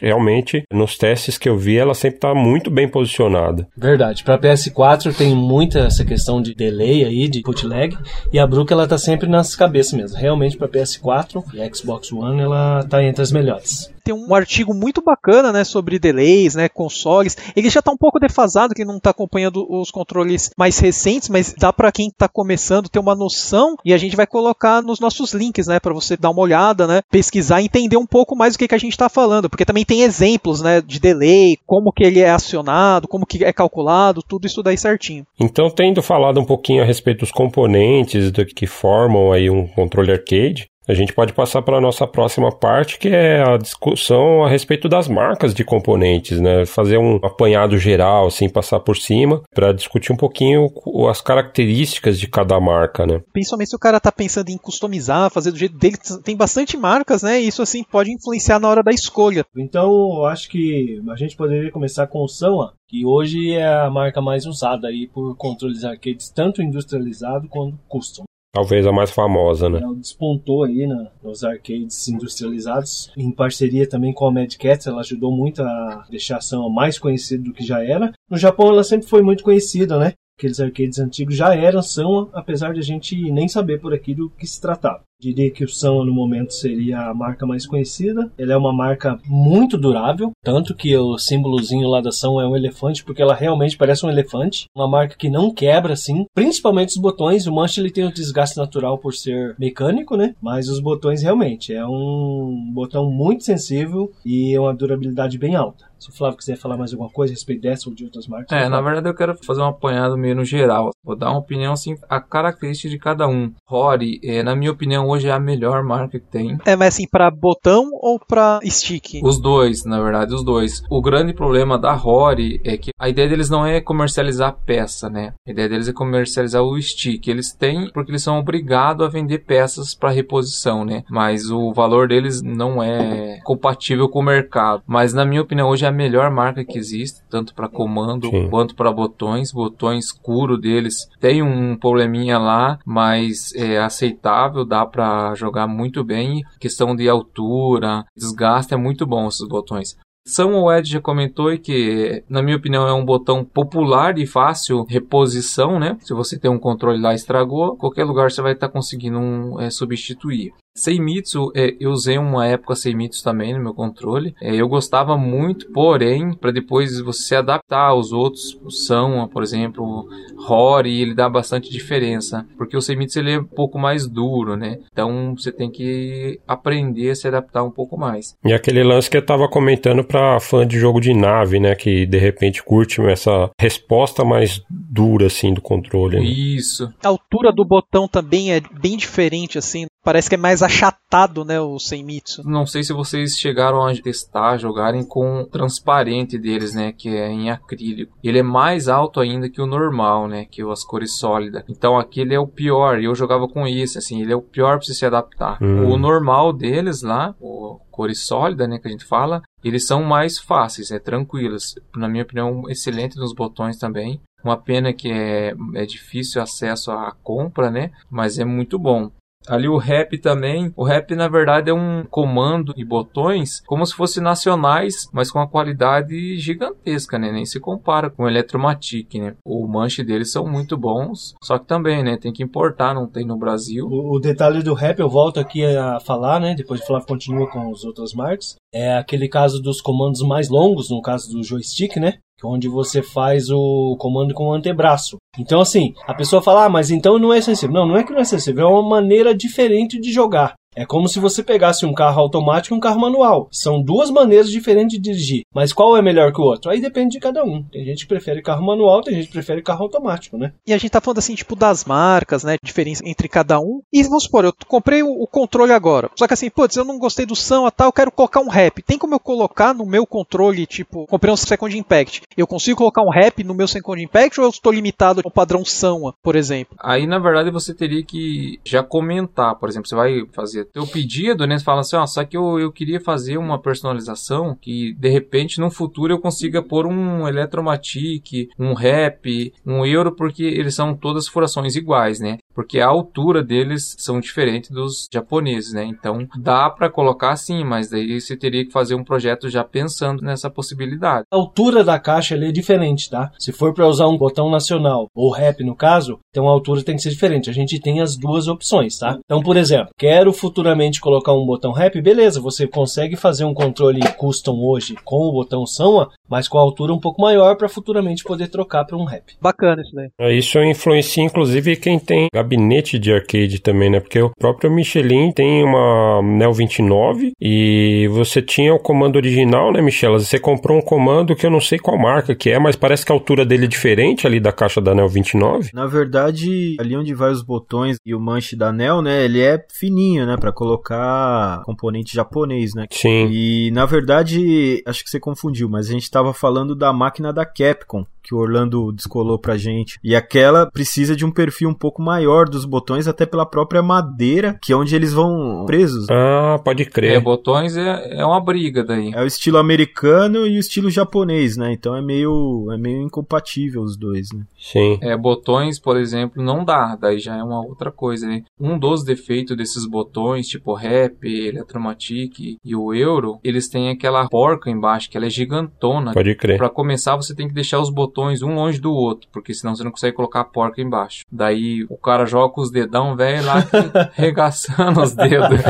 realmente, 0.00 0.62
nos 0.72 0.96
testes 0.96 1.38
que 1.38 1.48
eu 1.48 1.56
vi, 1.56 1.76
ela 1.76 1.94
sempre 1.94 2.20
tá 2.20 2.34
muito 2.38 2.70
bem 2.70 2.88
posicionada. 2.88 3.66
Verdade. 3.76 4.24
Para 4.24 4.38
PS4 4.38 5.14
tem 5.14 5.34
muita 5.34 5.80
essa 5.80 6.04
questão 6.04 6.40
de 6.40 6.54
delay 6.54 7.04
aí, 7.04 7.28
de 7.28 7.42
lag, 7.66 7.96
e 8.32 8.38
a 8.38 8.46
Brook 8.46 8.72
ela 8.72 8.86
tá 8.86 8.96
sempre 8.96 9.28
nas 9.28 9.54
cabeças 9.54 9.92
mesmo. 9.92 10.18
Realmente 10.18 10.56
para 10.56 10.68
PS4 10.68 11.44
e 11.54 11.76
Xbox 11.76 12.12
One 12.12 12.40
ela 12.40 12.84
tá 12.88 13.02
entre 13.02 13.22
as 13.22 13.32
melhores 13.32 13.92
tem 14.08 14.14
um 14.14 14.34
artigo 14.34 14.72
muito 14.72 15.02
bacana, 15.02 15.52
né, 15.52 15.64
sobre 15.64 15.98
delays, 15.98 16.54
né, 16.54 16.66
consoles. 16.66 17.36
Ele 17.54 17.68
já 17.68 17.80
está 17.80 17.92
um 17.92 17.96
pouco 17.96 18.18
defasado, 18.18 18.74
quem 18.74 18.86
não 18.86 18.96
está 18.96 19.10
acompanhando 19.10 19.66
os 19.68 19.90
controles 19.90 20.50
mais 20.56 20.78
recentes, 20.78 21.28
mas 21.28 21.52
dá 21.52 21.70
para 21.70 21.92
quem 21.92 22.08
está 22.08 22.26
começando 22.26 22.88
ter 22.88 22.98
uma 22.98 23.14
noção 23.14 23.76
e 23.84 23.92
a 23.92 23.98
gente 23.98 24.16
vai 24.16 24.26
colocar 24.26 24.82
nos 24.82 24.98
nossos 24.98 25.34
links, 25.34 25.66
né, 25.66 25.78
para 25.78 25.92
você 25.92 26.16
dar 26.16 26.30
uma 26.30 26.40
olhada, 26.40 26.86
né, 26.86 27.02
pesquisar 27.10 27.60
entender 27.60 27.98
um 27.98 28.06
pouco 28.06 28.34
mais 28.34 28.54
o 28.54 28.58
que, 28.58 28.66
que 28.66 28.74
a 28.74 28.78
gente 28.78 28.92
está 28.92 29.10
falando, 29.10 29.50
porque 29.50 29.66
também 29.66 29.84
tem 29.84 30.02
exemplos, 30.02 30.62
né, 30.62 30.80
de 30.80 30.98
delay, 30.98 31.58
como 31.66 31.92
que 31.92 32.02
ele 32.02 32.20
é 32.20 32.30
acionado, 32.30 33.06
como 33.06 33.26
que 33.26 33.44
é 33.44 33.52
calculado, 33.52 34.22
tudo 34.26 34.46
isso 34.46 34.62
daí 34.62 34.78
certinho. 34.78 35.26
Então, 35.38 35.68
tendo 35.68 36.02
falado 36.02 36.40
um 36.40 36.46
pouquinho 36.46 36.82
a 36.82 36.86
respeito 36.86 37.20
dos 37.20 37.30
componentes 37.30 38.30
do 38.30 38.46
que 38.46 38.66
formam 38.66 39.32
aí 39.32 39.50
um 39.50 39.66
controle 39.66 40.12
arcade, 40.12 40.70
a 40.88 40.94
gente 40.94 41.12
pode 41.12 41.34
passar 41.34 41.60
para 41.60 41.76
a 41.76 41.80
nossa 41.80 42.06
próxima 42.06 42.50
parte, 42.50 42.98
que 42.98 43.08
é 43.08 43.42
a 43.42 43.58
discussão 43.58 44.42
a 44.42 44.48
respeito 44.48 44.88
das 44.88 45.06
marcas 45.06 45.52
de 45.52 45.62
componentes, 45.62 46.40
né? 46.40 46.64
Fazer 46.64 46.96
um 46.96 47.16
apanhado 47.16 47.76
geral, 47.76 48.26
assim, 48.26 48.48
passar 48.48 48.80
por 48.80 48.96
cima, 48.96 49.42
para 49.54 49.72
discutir 49.72 50.12
um 50.12 50.16
pouquinho 50.16 50.68
as 51.10 51.20
características 51.20 52.18
de 52.18 52.26
cada 52.26 52.58
marca, 52.58 53.06
né? 53.06 53.20
Principalmente 53.32 53.68
se 53.68 53.76
o 53.76 53.78
cara 53.78 54.00
tá 54.00 54.10
pensando 54.10 54.48
em 54.48 54.56
customizar, 54.56 55.30
fazer 55.30 55.50
do 55.50 55.58
jeito 55.58 55.76
dele, 55.76 55.98
tem 56.24 56.34
bastante 56.36 56.76
marcas, 56.76 57.22
né? 57.22 57.40
E 57.40 57.48
isso, 57.48 57.60
assim, 57.60 57.84
pode 57.84 58.10
influenciar 58.10 58.58
na 58.58 58.68
hora 58.68 58.82
da 58.82 58.90
escolha. 58.90 59.44
Então, 59.56 59.90
eu 60.18 60.24
acho 60.24 60.48
que 60.48 61.02
a 61.10 61.16
gente 61.16 61.36
poderia 61.36 61.70
começar 61.70 62.06
com 62.06 62.24
o 62.24 62.28
Sama, 62.28 62.72
que 62.88 63.04
hoje 63.04 63.52
é 63.52 63.66
a 63.66 63.90
marca 63.90 64.22
mais 64.22 64.46
usada 64.46 64.88
aí 64.88 65.06
por 65.06 65.36
controles 65.36 65.84
arcades, 65.84 66.30
tanto 66.30 66.62
industrializado 66.62 67.46
quanto 67.48 67.78
custom. 67.88 68.24
Talvez 68.52 68.86
a 68.86 68.92
mais 68.92 69.10
famosa, 69.10 69.68
né? 69.68 69.80
Ela 69.82 69.94
despontou 69.94 70.64
aí 70.64 70.86
na, 70.86 71.10
nos 71.22 71.44
arcades 71.44 72.08
industrializados, 72.08 73.12
em 73.16 73.30
parceria 73.30 73.88
também 73.88 74.12
com 74.12 74.26
a 74.26 74.32
Mad 74.32 74.54
Cats, 74.56 74.86
ela 74.86 75.00
ajudou 75.00 75.30
muito 75.30 75.62
a 75.62 76.06
deixar 76.10 76.38
a 76.38 76.40
Sama 76.40 76.68
mais 76.70 76.98
conhecida 76.98 77.42
do 77.44 77.52
que 77.52 77.64
já 77.64 77.84
era. 77.84 78.12
No 78.28 78.38
Japão 78.38 78.68
ela 78.68 78.82
sempre 78.82 79.06
foi 79.06 79.22
muito 79.22 79.44
conhecida, 79.44 79.98
né? 79.98 80.14
Aqueles 80.38 80.60
arcades 80.60 80.98
antigos 80.98 81.36
já 81.36 81.54
eram 81.54 81.82
Sama, 81.82 82.28
apesar 82.32 82.72
de 82.72 82.80
a 82.80 82.82
gente 82.82 83.30
nem 83.30 83.48
saber 83.48 83.80
por 83.80 83.92
aqui 83.92 84.14
do 84.14 84.30
que 84.30 84.46
se 84.46 84.60
tratava. 84.60 85.02
Diria 85.20 85.50
que 85.50 85.64
o 85.64 85.68
Sama 85.68 86.04
no 86.04 86.14
momento 86.14 86.52
seria 86.52 87.08
a 87.08 87.14
marca 87.14 87.44
mais 87.44 87.66
conhecida. 87.66 88.30
Ela 88.38 88.52
é 88.52 88.56
uma 88.56 88.72
marca 88.72 89.18
muito 89.26 89.76
durável, 89.76 90.30
tanto 90.44 90.76
que 90.76 90.96
o 90.96 91.18
símbolozinho 91.18 91.88
lá 91.88 92.00
da 92.00 92.12
Sama 92.12 92.42
é 92.42 92.46
um 92.46 92.56
elefante, 92.56 93.02
porque 93.02 93.20
ela 93.20 93.34
realmente 93.34 93.76
parece 93.76 94.06
um 94.06 94.10
elefante. 94.10 94.66
Uma 94.76 94.86
marca 94.86 95.16
que 95.16 95.28
não 95.28 95.52
quebra 95.52 95.94
assim, 95.94 96.24
principalmente 96.32 96.90
os 96.90 96.98
botões. 96.98 97.48
O 97.48 97.52
manche 97.52 97.80
ele 97.80 97.90
tem 97.90 98.06
um 98.06 98.12
desgaste 98.12 98.56
natural 98.56 98.96
por 98.96 99.12
ser 99.12 99.56
mecânico, 99.58 100.16
né? 100.16 100.36
Mas 100.40 100.68
os 100.68 100.78
botões 100.78 101.20
realmente 101.20 101.74
é 101.74 101.84
um 101.84 102.70
botão 102.72 103.10
muito 103.10 103.42
sensível 103.42 104.12
e 104.24 104.56
uma 104.56 104.72
durabilidade 104.72 105.36
bem 105.36 105.56
alta. 105.56 105.88
Se 105.98 106.10
o 106.10 106.12
Flávio 106.12 106.38
quiser 106.38 106.56
falar 106.56 106.76
mais 106.76 106.92
alguma 106.92 107.10
coisa 107.10 107.32
a 107.32 107.34
respeito 107.34 107.62
dessa 107.62 107.88
ou 107.88 107.94
de 107.94 108.04
outras 108.04 108.28
marcas. 108.28 108.56
É, 108.56 108.68
na 108.68 108.80
verdade 108.80 109.08
eu 109.08 109.14
quero 109.14 109.36
fazer 109.44 109.60
um 109.62 109.66
apanhado 109.66 110.16
meio 110.16 110.36
no 110.36 110.44
geral. 110.44 110.90
Vou 111.02 111.16
dar 111.16 111.30
uma 111.30 111.40
opinião 111.40 111.72
assim, 111.72 111.96
a 112.08 112.20
característica 112.20 112.88
de 112.88 112.98
cada 112.98 113.26
um. 113.26 113.52
Rory, 113.66 114.20
é, 114.22 114.42
na 114.42 114.54
minha 114.54 114.70
opinião, 114.70 115.07
hoje 115.08 115.28
é 115.28 115.32
a 115.32 115.40
melhor 115.40 115.82
marca 115.82 116.18
que 116.18 116.26
tem. 116.26 116.58
É, 116.64 116.76
mas 116.76 116.94
assim, 116.94 117.06
para 117.06 117.30
botão 117.30 117.90
ou 117.92 118.18
para 118.18 118.60
stick? 118.64 119.20
Os 119.22 119.40
dois, 119.40 119.84
na 119.84 120.00
verdade, 120.00 120.34
os 120.34 120.44
dois. 120.44 120.82
O 120.90 121.00
grande 121.00 121.32
problema 121.32 121.78
da 121.78 121.92
Rory 121.92 122.60
é 122.64 122.76
que 122.76 122.90
a 122.98 123.08
ideia 123.08 123.28
deles 123.28 123.48
não 123.48 123.64
é 123.64 123.80
comercializar 123.80 124.56
peça, 124.66 125.08
né? 125.08 125.34
A 125.46 125.50
ideia 125.50 125.68
deles 125.68 125.88
é 125.88 125.92
comercializar 125.92 126.62
o 126.62 126.80
stick. 126.80 127.28
Eles 127.28 127.52
têm 127.52 127.90
porque 127.92 128.10
eles 128.10 128.22
são 128.22 128.38
obrigados 128.38 129.06
a 129.06 129.08
vender 129.08 129.38
peças 129.38 129.94
para 129.94 130.10
reposição, 130.10 130.84
né? 130.84 131.04
Mas 131.08 131.50
o 131.50 131.72
valor 131.72 132.08
deles 132.08 132.42
não 132.42 132.82
é 132.82 133.40
compatível 133.44 134.08
com 134.08 134.20
o 134.20 134.24
mercado. 134.24 134.82
Mas 134.86 135.14
na 135.14 135.24
minha 135.24 135.42
opinião, 135.42 135.68
hoje 135.68 135.84
é 135.84 135.88
a 135.88 135.92
melhor 135.92 136.30
marca 136.30 136.64
que 136.64 136.78
existe, 136.78 137.20
tanto 137.30 137.54
para 137.54 137.68
comando 137.68 138.30
Sim. 138.30 138.48
quanto 138.48 138.74
para 138.74 138.92
botões. 138.92 139.52
Botões 139.52 140.08
escuro 140.08 140.56
deles 140.56 141.08
tem 141.20 141.42
um 141.42 141.76
probleminha 141.76 142.38
lá, 142.38 142.78
mas 142.84 143.54
é 143.54 143.78
aceitável, 143.78 144.64
dá 144.64 144.84
para 144.84 144.97
jogar 145.34 145.66
muito 145.66 146.02
bem. 146.04 146.42
Questão 146.60 146.94
de 146.94 147.08
altura, 147.08 148.04
desgaste 148.16 148.74
é 148.74 148.76
muito 148.76 149.06
bom 149.06 149.28
esses 149.28 149.46
botões. 149.46 149.96
Samuel 150.28 150.78
Ed 150.78 150.90
já 150.90 151.00
comentou 151.00 151.56
que, 151.58 152.22
na 152.28 152.42
minha 152.42 152.56
opinião, 152.56 152.86
é 152.86 152.92
um 152.92 153.04
botão 153.04 153.42
popular 153.42 154.18
e 154.18 154.26
fácil 154.26 154.84
reposição, 154.84 155.78
né? 155.78 155.96
Se 156.02 156.12
você 156.12 156.38
tem 156.38 156.50
um 156.50 156.58
controle 156.58 157.00
lá 157.00 157.14
estragou, 157.14 157.76
qualquer 157.76 158.04
lugar 158.04 158.30
você 158.30 158.42
vai 158.42 158.52
estar 158.52 158.68
tá 158.68 158.72
conseguindo 158.72 159.18
um, 159.18 159.58
é, 159.58 159.70
substituir. 159.70 160.52
Seimitsu, 160.78 161.50
é, 161.54 161.74
eu 161.80 161.90
usei 161.90 162.18
uma 162.18 162.46
época 162.46 162.74
Seimitsu 162.74 163.22
também 163.22 163.52
no 163.52 163.60
meu 163.60 163.74
controle. 163.74 164.34
É, 164.40 164.54
eu 164.54 164.68
gostava 164.68 165.16
muito, 165.16 165.70
porém, 165.72 166.32
para 166.34 166.50
depois 166.50 167.00
você 167.00 167.28
se 167.28 167.34
adaptar 167.34 167.88
aos 167.88 168.12
outros, 168.12 168.58
o 168.64 168.70
Sama, 168.70 169.28
por 169.28 169.42
exemplo, 169.42 170.08
Rory, 170.38 171.00
ele 171.00 171.14
dá 171.14 171.28
bastante 171.28 171.70
diferença, 171.70 172.46
porque 172.56 172.76
o 172.76 172.80
Seimitsu 172.80 173.18
ele 173.18 173.32
é 173.32 173.40
um 173.40 173.44
pouco 173.44 173.78
mais 173.78 174.06
duro, 174.06 174.56
né? 174.56 174.78
Então 174.92 175.34
você 175.36 175.50
tem 175.50 175.70
que 175.70 176.40
aprender 176.46 177.10
a 177.10 177.14
se 177.14 177.26
adaptar 177.26 177.64
um 177.64 177.70
pouco 177.70 177.98
mais. 177.98 178.36
E 178.44 178.52
aquele 178.52 178.82
lance 178.82 179.10
que 179.10 179.16
eu 179.16 179.24
tava 179.24 179.48
comentando 179.48 180.04
para 180.04 180.38
fã 180.40 180.66
de 180.66 180.78
jogo 180.78 181.00
de 181.00 181.12
nave, 181.12 181.58
né, 181.58 181.74
que 181.74 182.06
de 182.06 182.18
repente 182.18 182.62
curte 182.62 183.00
essa 183.02 183.50
resposta 183.60 184.24
mais 184.24 184.62
dura 184.70 185.26
assim 185.26 185.52
do 185.52 185.60
controle. 185.60 186.18
Né? 186.18 186.24
Isso. 186.24 186.92
A 187.02 187.08
altura 187.08 187.52
do 187.52 187.64
botão 187.64 188.06
também 188.06 188.52
é 188.52 188.60
bem 188.60 188.96
diferente 188.96 189.58
assim, 189.58 189.86
parece 190.04 190.28
que 190.28 190.34
é 190.34 190.38
mais 190.38 190.62
achatado, 190.62 191.44
né, 191.44 191.60
o 191.60 191.78
Senmitsu. 191.78 192.42
Não 192.44 192.66
sei 192.66 192.82
se 192.82 192.92
vocês 192.92 193.38
chegaram 193.38 193.84
a 193.84 193.94
testar, 193.94 194.58
jogarem 194.58 195.04
com 195.04 195.40
o 195.40 195.46
transparente 195.46 196.38
deles, 196.38 196.74
né, 196.74 196.92
que 196.92 197.08
é 197.08 197.28
em 197.28 197.50
acrílico. 197.50 198.16
Ele 198.22 198.38
é 198.38 198.42
mais 198.42 198.88
alto 198.88 199.20
ainda 199.20 199.48
que 199.48 199.60
o 199.60 199.66
normal, 199.66 200.28
né, 200.28 200.44
que 200.44 200.62
as 200.62 200.84
cores 200.84 201.18
sólidas. 201.18 201.64
Então 201.68 201.98
aquele 201.98 202.34
é 202.34 202.40
o 202.40 202.46
pior, 202.46 203.00
e 203.00 203.04
eu 203.04 203.14
jogava 203.14 203.48
com 203.48 203.66
isso, 203.66 203.98
assim, 203.98 204.22
ele 204.22 204.32
é 204.32 204.36
o 204.36 204.42
pior 204.42 204.78
para 204.78 204.86
você 204.86 204.94
se 204.94 205.06
adaptar. 205.06 205.58
Hum. 205.62 205.90
O 205.90 205.98
normal 205.98 206.52
deles 206.52 207.02
lá, 207.02 207.34
o 207.40 207.80
cores 207.90 208.20
sólida, 208.20 208.68
né, 208.68 208.78
que 208.78 208.86
a 208.86 208.90
gente 208.90 209.04
fala, 209.04 209.42
eles 209.64 209.86
são 209.86 210.04
mais 210.04 210.38
fáceis, 210.38 210.92
é 210.92 211.00
tranquilos. 211.00 211.74
Na 211.96 212.08
minha 212.08 212.22
opinião, 212.22 212.62
excelente 212.68 213.16
nos 213.16 213.34
botões 213.34 213.76
também. 213.76 214.20
Uma 214.44 214.56
pena 214.56 214.92
que 214.92 215.10
é, 215.10 215.52
é 215.74 215.84
difícil 215.84 216.40
acesso 216.40 216.92
à 216.92 217.12
compra, 217.24 217.72
né? 217.72 217.90
Mas 218.08 218.38
é 218.38 218.44
muito 218.44 218.78
bom. 218.78 219.10
Ali 219.48 219.68
o 219.68 219.78
rap 219.78 220.18
também, 220.18 220.72
o 220.76 220.84
rap 220.84 221.14
na 221.14 221.28
verdade 221.28 221.70
é 221.70 221.74
um 221.74 222.04
comando 222.10 222.72
e 222.76 222.84
botões 222.84 223.62
como 223.66 223.84
se 223.86 223.94
fossem 223.94 224.22
nacionais, 224.22 225.08
mas 225.12 225.30
com 225.30 225.38
uma 225.38 225.48
qualidade 225.48 226.36
gigantesca, 226.36 227.18
né? 227.18 227.32
Nem 227.32 227.44
se 227.44 227.58
compara 227.58 228.10
com 228.10 228.24
o 228.24 228.28
Electromatic, 228.28 229.14
né? 229.14 229.34
O 229.44 229.66
manche 229.66 230.04
deles 230.04 230.30
são 230.30 230.46
muito 230.46 230.76
bons, 230.76 231.34
só 231.42 231.58
que 231.58 231.66
também, 231.66 232.02
né? 232.02 232.16
Tem 232.16 232.32
que 232.32 232.42
importar, 232.42 232.94
não 232.94 233.06
tem 233.06 233.24
no 233.24 233.36
Brasil. 233.36 233.86
O, 233.86 234.16
o 234.16 234.20
detalhe 234.20 234.62
do 234.62 234.74
rap, 234.74 234.98
eu 234.98 235.08
volto 235.08 235.40
aqui 235.40 235.64
a 235.64 235.98
falar, 236.00 236.40
né? 236.40 236.54
Depois 236.54 236.80
o 236.80 236.86
Flávio 236.86 237.06
continua 237.08 237.48
com 237.50 237.70
os 237.70 237.84
outras 237.84 238.12
marcas. 238.12 238.56
É 238.72 238.96
aquele 238.96 239.28
caso 239.28 239.62
dos 239.62 239.80
comandos 239.80 240.20
mais 240.22 240.48
longos, 240.48 240.90
no 240.90 241.00
caso 241.00 241.30
do 241.32 241.42
joystick, 241.42 241.96
né? 241.96 242.18
Onde 242.44 242.68
você 242.68 243.02
faz 243.02 243.50
o 243.50 243.96
comando 243.98 244.34
com 244.34 244.48
o 244.48 244.52
antebraço. 244.52 245.16
Então, 245.38 245.60
assim, 245.60 245.94
a 246.06 246.14
pessoa 246.14 246.42
fala, 246.42 246.64
ah, 246.64 246.68
mas 246.68 246.90
então 246.90 247.18
não 247.18 247.32
é 247.32 247.40
sensível. 247.40 247.74
Não, 247.74 247.86
não 247.86 247.96
é 247.96 248.04
que 248.04 248.12
não 248.12 248.20
é 248.20 248.24
sensível, 248.24 248.66
é 248.66 248.70
uma 248.70 248.88
maneira 248.88 249.34
diferente 249.34 250.00
de 250.00 250.12
jogar. 250.12 250.54
É 250.74 250.86
como 250.86 251.08
se 251.08 251.18
você 251.18 251.42
pegasse 251.42 251.84
um 251.84 251.94
carro 251.94 252.20
automático 252.20 252.74
e 252.74 252.76
um 252.76 252.80
carro 252.80 253.00
manual. 253.00 253.48
São 253.50 253.82
duas 253.82 254.10
maneiras 254.10 254.50
diferentes 254.50 254.96
de 254.96 255.02
dirigir. 255.02 255.42
Mas 255.52 255.72
qual 255.72 255.96
é 255.96 256.02
melhor 256.02 256.32
que 256.32 256.40
o 256.40 256.44
outro? 256.44 256.70
Aí 256.70 256.80
depende 256.80 257.12
de 257.12 257.20
cada 257.20 257.42
um. 257.44 257.62
Tem 257.64 257.84
gente 257.84 258.02
que 258.02 258.08
prefere 258.08 258.42
carro 258.42 258.64
manual, 258.64 259.02
tem 259.02 259.14
gente 259.14 259.26
que 259.26 259.32
prefere 259.32 259.62
carro 259.62 259.84
automático, 259.84 260.36
né? 260.36 260.52
E 260.66 260.72
a 260.72 260.78
gente 260.78 260.90
tá 260.90 261.00
falando 261.00 261.18
assim, 261.18 261.34
tipo, 261.34 261.56
das 261.56 261.84
marcas, 261.84 262.44
né? 262.44 262.56
Diferença 262.62 263.02
entre 263.04 263.28
cada 263.28 263.58
um. 263.58 263.82
E 263.92 264.02
vamos 264.02 264.24
supor, 264.24 264.44
eu 264.44 264.52
comprei 264.66 265.02
o, 265.02 265.26
controle 265.26 265.72
agora. 265.72 266.10
Só 266.16 266.26
que 266.26 266.34
assim, 266.34 266.50
putz, 266.50 266.76
eu 266.76 266.84
não 266.84 266.98
gostei 266.98 267.26
do 267.26 267.36
som 267.36 267.66
a 267.66 267.70
tal, 267.70 267.88
eu 267.88 267.92
quero 267.92 268.12
colocar 268.12 268.40
um 268.40 268.48
rap. 268.48 268.82
Tem 268.82 268.98
como 268.98 269.14
eu 269.14 269.20
colocar 269.20 269.74
no 269.74 269.86
meu 269.86 270.06
controle, 270.06 270.66
tipo, 270.66 271.06
comprei 271.06 271.32
um 271.32 271.36
Second 271.36 271.76
Impact. 271.76 272.22
Eu 272.36 272.46
consigo 272.46 272.78
colocar 272.78 273.02
um 273.02 273.10
rap 273.10 273.42
no 273.42 273.54
meu 273.54 273.68
Second 273.68 274.02
Impact 274.02 274.40
ou 274.40 274.46
eu 274.46 274.50
estou 274.50 274.72
limitado 274.72 275.22
ao 275.24 275.30
padrão 275.30 275.64
Samba, 275.64 276.14
por 276.22 276.36
exemplo? 276.36 276.76
Aí, 276.80 277.06
na 277.06 277.18
verdade, 277.18 277.50
você 277.50 277.74
teria 277.74 278.02
que 278.02 278.60
já 278.64 278.82
comentar. 278.82 279.56
Por 279.56 279.68
exemplo, 279.68 279.88
você 279.88 279.94
vai 279.94 280.22
fazer 280.32 280.57
teu 280.66 280.86
pedido, 280.86 281.46
né? 281.46 281.58
Você 281.58 281.64
fala 281.64 281.80
assim, 281.80 281.96
ó, 281.96 282.06
só 282.06 282.24
que 282.24 282.36
eu, 282.36 282.58
eu 282.58 282.72
queria 282.72 283.00
fazer 283.00 283.36
uma 283.36 283.60
personalização 283.60 284.56
que 284.60 284.94
de 284.94 285.08
repente 285.08 285.60
no 285.60 285.70
futuro 285.70 286.12
eu 286.12 286.20
consiga 286.20 286.62
pôr 286.62 286.86
um 286.86 287.26
Electromatic, 287.26 288.50
um 288.58 288.72
Rap, 288.74 289.52
um 289.66 289.84
Euro, 289.84 290.14
porque 290.14 290.42
eles 290.42 290.74
são 290.74 290.94
todas 290.94 291.28
furações 291.28 291.76
iguais, 291.76 292.20
né? 292.20 292.38
Porque 292.54 292.80
a 292.80 292.86
altura 292.86 293.42
deles 293.42 293.94
são 293.98 294.20
diferentes 294.20 294.70
dos 294.70 295.06
japoneses, 295.12 295.72
né? 295.72 295.84
Então 295.84 296.26
dá 296.36 296.68
para 296.68 296.90
colocar 296.90 297.36
sim, 297.36 297.64
mas 297.64 297.90
daí 297.90 298.20
você 298.20 298.36
teria 298.36 298.64
que 298.64 298.72
fazer 298.72 298.94
um 298.94 299.04
projeto 299.04 299.48
já 299.48 299.62
pensando 299.62 300.22
nessa 300.22 300.50
possibilidade. 300.50 301.24
A 301.30 301.36
altura 301.36 301.84
da 301.84 301.98
caixa 301.98 302.34
é 302.36 302.52
diferente, 302.52 303.10
tá? 303.10 303.30
Se 303.38 303.52
for 303.52 303.72
para 303.72 303.86
usar 303.86 304.08
um 304.08 304.18
botão 304.18 304.50
nacional 304.50 305.08
ou 305.14 305.30
Rap 305.30 305.62
no 305.62 305.74
caso, 305.74 306.18
então 306.30 306.48
a 306.48 306.52
altura 306.52 306.82
tem 306.82 306.96
que 306.96 307.02
ser 307.02 307.10
diferente. 307.10 307.50
A 307.50 307.52
gente 307.52 307.80
tem 307.80 308.00
as 308.00 308.16
duas 308.16 308.48
opções, 308.48 308.98
tá? 308.98 309.18
Então, 309.24 309.42
por 309.42 309.56
exemplo, 309.56 309.92
quero 309.96 310.32
futuramente 310.48 311.00
colocar 311.00 311.34
um 311.34 311.44
botão 311.44 311.72
rap, 311.72 312.00
beleza, 312.00 312.40
você 312.40 312.66
consegue 312.66 313.16
fazer 313.16 313.44
um 313.44 313.52
controle 313.52 314.00
custom 314.16 314.64
hoje 314.64 314.96
com 315.04 315.28
o 315.28 315.32
botão 315.32 315.66
Samba, 315.66 316.08
mas 316.28 316.48
com 316.48 316.58
a 316.58 316.62
altura 316.62 316.92
um 316.92 316.98
pouco 316.98 317.20
maior 317.20 317.54
para 317.56 317.68
futuramente 317.68 318.24
poder 318.24 318.48
trocar 318.48 318.84
para 318.84 318.96
um 318.96 319.04
rap. 319.04 319.34
Bacana 319.40 319.82
isso 319.82 319.94
daí. 319.94 320.08
É, 320.18 320.32
isso 320.32 320.58
influencia 320.60 321.22
inclusive 321.22 321.76
quem 321.76 321.98
tem 321.98 322.28
gabinete 322.32 322.98
de 322.98 323.12
arcade 323.12 323.60
também, 323.60 323.90
né? 323.90 324.00
Porque 324.00 324.20
o 324.20 324.30
próprio 324.38 324.70
Michelin 324.70 325.32
tem 325.32 325.62
uma 325.62 326.22
Neo 326.22 326.52
29 326.52 327.32
e 327.40 328.08
você 328.10 328.40
tinha 328.40 328.74
o 328.74 328.78
comando 328.78 329.16
original, 329.16 329.70
né, 329.70 329.82
Michel? 329.82 330.18
Você 330.18 330.38
comprou 330.38 330.78
um 330.78 330.82
comando 330.82 331.36
que 331.36 331.44
eu 331.44 331.50
não 331.50 331.60
sei 331.60 331.78
qual 331.78 331.98
marca 331.98 332.34
que 332.34 332.50
é, 332.50 332.58
mas 332.58 332.74
parece 332.74 333.04
que 333.04 333.12
a 333.12 333.14
altura 333.14 333.44
dele 333.44 333.66
é 333.66 333.68
diferente 333.68 334.26
ali 334.26 334.40
da 334.40 334.52
caixa 334.52 334.80
da 334.80 334.94
Neo 334.94 335.08
29. 335.08 335.70
Na 335.74 335.86
verdade, 335.86 336.76
ali 336.80 336.96
onde 336.96 337.12
vai 337.14 337.30
os 337.30 337.42
botões 337.42 337.98
e 338.04 338.14
o 338.14 338.20
manche 338.20 338.56
da 338.56 338.72
Neo, 338.72 339.02
né, 339.02 339.24
ele 339.24 339.40
é 339.40 339.62
fininho, 339.70 340.24
né, 340.24 340.37
para 340.38 340.52
colocar 340.52 341.62
componente 341.64 342.14
japonês, 342.14 342.74
né? 342.74 342.86
Sim. 342.90 343.28
E 343.30 343.70
na 343.72 343.84
verdade, 343.86 344.82
acho 344.86 345.04
que 345.04 345.10
você 345.10 345.20
confundiu, 345.20 345.68
mas 345.68 345.88
a 345.88 345.92
gente 345.92 346.04
estava 346.04 346.32
falando 346.32 346.74
da 346.74 346.92
máquina 346.92 347.32
da 347.32 347.44
Capcom, 347.44 348.06
que 348.22 348.34
o 348.34 348.38
Orlando 348.38 348.92
descolou 348.92 349.38
pra 349.38 349.56
gente. 349.56 349.98
E 350.02 350.14
aquela 350.14 350.70
precisa 350.70 351.16
de 351.16 351.24
um 351.24 351.30
perfil 351.30 351.68
um 351.68 351.74
pouco 351.74 352.02
maior 352.02 352.48
dos 352.48 352.64
botões, 352.64 353.08
até 353.08 353.24
pela 353.26 353.46
própria 353.46 353.82
madeira, 353.82 354.58
que 354.62 354.72
é 354.72 354.76
onde 354.76 354.94
eles 354.94 355.12
vão 355.12 355.64
presos. 355.66 356.06
Ah, 356.10 356.60
pode 356.62 356.84
crer. 356.84 357.12
É, 357.12 357.20
botões 357.20 357.76
é, 357.76 358.20
é 358.20 358.24
uma 358.24 358.40
briga 358.40 358.84
daí. 358.84 359.12
É 359.14 359.22
o 359.22 359.26
estilo 359.26 359.58
americano 359.58 360.46
e 360.46 360.56
o 360.56 360.60
estilo 360.60 360.90
japonês, 360.90 361.56
né? 361.56 361.72
Então 361.72 361.96
é 361.96 362.02
meio, 362.02 362.68
é 362.72 362.76
meio 362.76 363.02
incompatível 363.02 363.82
os 363.82 363.96
dois, 363.96 364.28
né? 364.32 364.44
Sim. 364.58 364.98
É, 365.00 365.16
botões, 365.16 365.80
por 365.80 365.96
exemplo, 365.96 366.42
não 366.42 366.64
dá, 366.64 366.96
daí 366.96 367.18
já 367.18 367.36
é 367.36 367.42
uma 367.42 367.64
outra 367.64 367.90
coisa, 367.90 368.26
né? 368.26 368.42
Um 368.60 368.78
dos 368.78 369.04
defeitos 369.04 369.56
desses 369.56 369.86
botões, 369.86 370.46
tipo 370.46 370.74
Rap, 370.74 371.24
Electromatic 371.24 372.58
e 372.64 372.76
o 372.76 372.94
Euro, 372.94 373.38
eles 373.42 373.68
têm 373.68 373.90
aquela 373.90 374.28
porca 374.28 374.70
embaixo, 374.70 375.10
que 375.10 375.16
ela 375.16 375.26
é 375.26 375.30
gigantona? 375.30 376.12
Pode 376.12 376.34
crer. 376.34 376.58
Para 376.58 376.68
começar, 376.68 377.16
você 377.16 377.34
tem 377.34 377.48
que 377.48 377.54
deixar 377.54 377.80
os 377.80 377.90
botões 377.90 378.17
um 378.20 378.54
longe 378.54 378.80
do 378.80 378.92
outro, 378.92 379.28
porque 379.32 379.54
senão 379.54 379.74
você 379.74 379.84
não 379.84 379.90
consegue 379.90 380.16
colocar 380.16 380.40
a 380.40 380.44
porca 380.44 380.80
embaixo. 380.80 381.24
Daí 381.30 381.84
o 381.88 381.96
cara 381.96 382.26
joga 382.26 382.52
com 382.52 382.60
os 382.60 382.70
dedão 382.70 383.16
velho 383.16 383.44
lá 383.44 383.64
regaçando 384.14 385.00
os 385.00 385.14
dedos. 385.14 385.60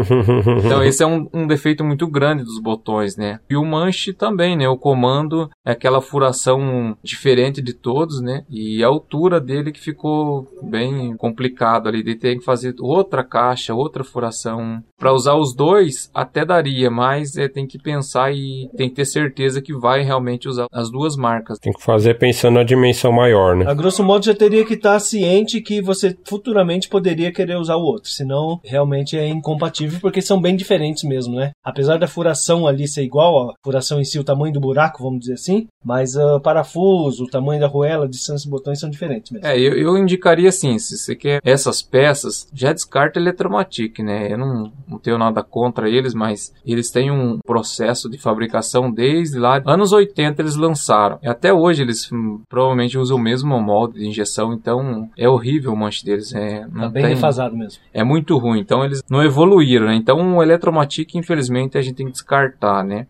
então 0.64 0.82
esse 0.82 1.02
é 1.02 1.06
um, 1.06 1.28
um, 1.32 1.46
defeito 1.46 1.84
muito 1.84 2.06
grande 2.06 2.44
dos 2.44 2.58
botões, 2.60 3.16
né? 3.16 3.40
E 3.48 3.56
o 3.56 3.64
manche 3.64 4.12
também, 4.12 4.56
né? 4.56 4.68
O 4.68 4.76
comando 4.76 5.50
é 5.64 5.72
aquela 5.72 6.00
furação 6.00 6.96
diferente 7.02 7.60
de 7.62 7.72
todos, 7.72 8.20
né? 8.20 8.44
E 8.48 8.82
a 8.82 8.88
altura 8.88 9.40
dele 9.40 9.72
que 9.72 9.80
ficou 9.80 10.46
bem 10.62 11.16
complicado 11.16 11.88
ali, 11.88 12.02
de 12.02 12.14
ter 12.14 12.36
que 12.36 12.44
fazer 12.44 12.74
outra 12.80 13.24
caixa, 13.24 13.74
outra 13.74 14.04
furação. 14.04 14.82
Para 14.98 15.12
usar 15.12 15.34
os 15.34 15.54
dois 15.54 16.10
até 16.12 16.44
daria, 16.44 16.90
mas 16.90 17.36
é, 17.36 17.48
tem 17.48 17.66
que 17.66 17.78
pensar 17.78 18.32
e 18.32 18.68
tem 18.76 18.88
que 18.88 18.96
ter 18.96 19.04
certeza 19.04 19.62
que 19.62 19.72
vai 19.72 20.02
realmente 20.02 20.48
usar 20.48 20.66
as 20.72 20.90
duas 20.90 21.16
marcas. 21.16 21.58
Tem 21.58 21.72
que 21.72 21.82
fazer 21.82 22.18
pensando 22.18 22.54
na 22.54 22.64
dimensão 22.64 23.12
maior, 23.12 23.56
né? 23.56 23.64
A 23.68 23.74
grosso 23.74 24.02
modo 24.02 24.24
já 24.24 24.34
teria 24.34 24.64
que 24.64 24.74
estar 24.74 24.98
ciente 24.98 25.60
que 25.60 25.80
você 25.80 26.16
futuramente 26.24 26.88
poderia 26.88 27.32
querer 27.32 27.56
usar 27.56 27.76
o 27.76 27.82
outro, 27.82 28.10
senão 28.10 28.60
realmente 28.64 29.16
é 29.16 29.28
incompatível 29.28 30.00
porque 30.00 30.20
são 30.20 30.40
bem 30.40 30.56
diferentes 30.56 31.04
mesmo, 31.04 31.36
né? 31.36 31.52
Apesar 31.64 31.96
da 31.96 32.08
furação 32.08 32.66
ali 32.66 32.88
ser 32.88 33.04
igual, 33.04 33.50
a 33.50 33.54
furação 33.64 34.00
em 34.00 34.04
si, 34.04 34.18
o 34.18 34.24
tamanho 34.24 34.52
do 34.52 34.60
buraco, 34.60 35.02
vamos 35.02 35.20
dizer 35.20 35.34
assim, 35.34 35.68
mas 35.84 36.16
o 36.16 36.36
uh, 36.36 36.40
parafuso, 36.40 37.24
o 37.24 37.30
tamanho 37.30 37.60
da 37.60 37.66
arruela, 37.66 38.04
a 38.04 38.08
distância 38.08 38.44
dos 38.44 38.46
botões 38.46 38.80
são 38.80 38.90
diferentes 38.90 39.30
mesmo. 39.30 39.46
É, 39.46 39.58
eu, 39.58 39.74
eu 39.74 39.96
indicaria 39.96 40.48
assim, 40.48 40.78
se 40.78 40.98
você 40.98 41.14
quer 41.14 41.40
essas 41.44 41.82
peças, 41.82 42.48
já 42.52 42.72
descarta 42.72 43.18
Eletromatic, 43.18 44.00
né? 44.00 44.32
Eu 44.32 44.38
não, 44.38 44.72
não 44.88 44.98
tenho 44.98 45.18
nada 45.18 45.42
contra 45.42 45.88
eles, 45.88 46.14
mas 46.14 46.52
eles 46.64 46.90
têm 46.90 47.10
um 47.10 47.38
processo 47.38 48.08
de 48.08 48.18
fabricação 48.18 48.90
desde 48.90 49.38
lá 49.38 49.62
Anos 49.66 49.92
80 49.92 50.40
eles 50.40 50.56
lançaram. 50.56 51.18
E 51.22 51.28
até 51.28 51.52
hoje 51.52 51.82
eles 51.82 52.10
hum, 52.12 52.40
provavelmente 52.48 52.98
usam 52.98 53.16
o 53.16 53.20
mesmo 53.20 53.60
molde 53.60 53.98
de 53.98 54.06
injeção, 54.06 54.52
então 54.52 55.08
é 55.16 55.28
horrível 55.28 55.72
o 55.72 55.76
manche 55.76 56.04
deles. 56.04 56.34
É, 56.34 56.66
não 56.72 56.82
tá 56.82 56.88
bem 56.88 57.04
tem, 57.04 57.14
defasado 57.14 57.56
mesmo. 57.56 57.80
É 57.92 58.02
muito 58.02 58.36
ruim, 58.38 58.60
então 58.60 58.84
eles 58.84 59.02
não 59.10 59.22
evoluíram, 59.22 59.86
né? 59.86 59.94
Então 59.94 60.36
o 60.36 60.42
Eletromatic, 60.42 61.14
infelizmente, 61.14 61.76
a 61.76 61.82
gente 61.82 61.96
tem 61.96 62.06
que 62.06 62.12
descartar, 62.12 62.84
né? 62.84 63.06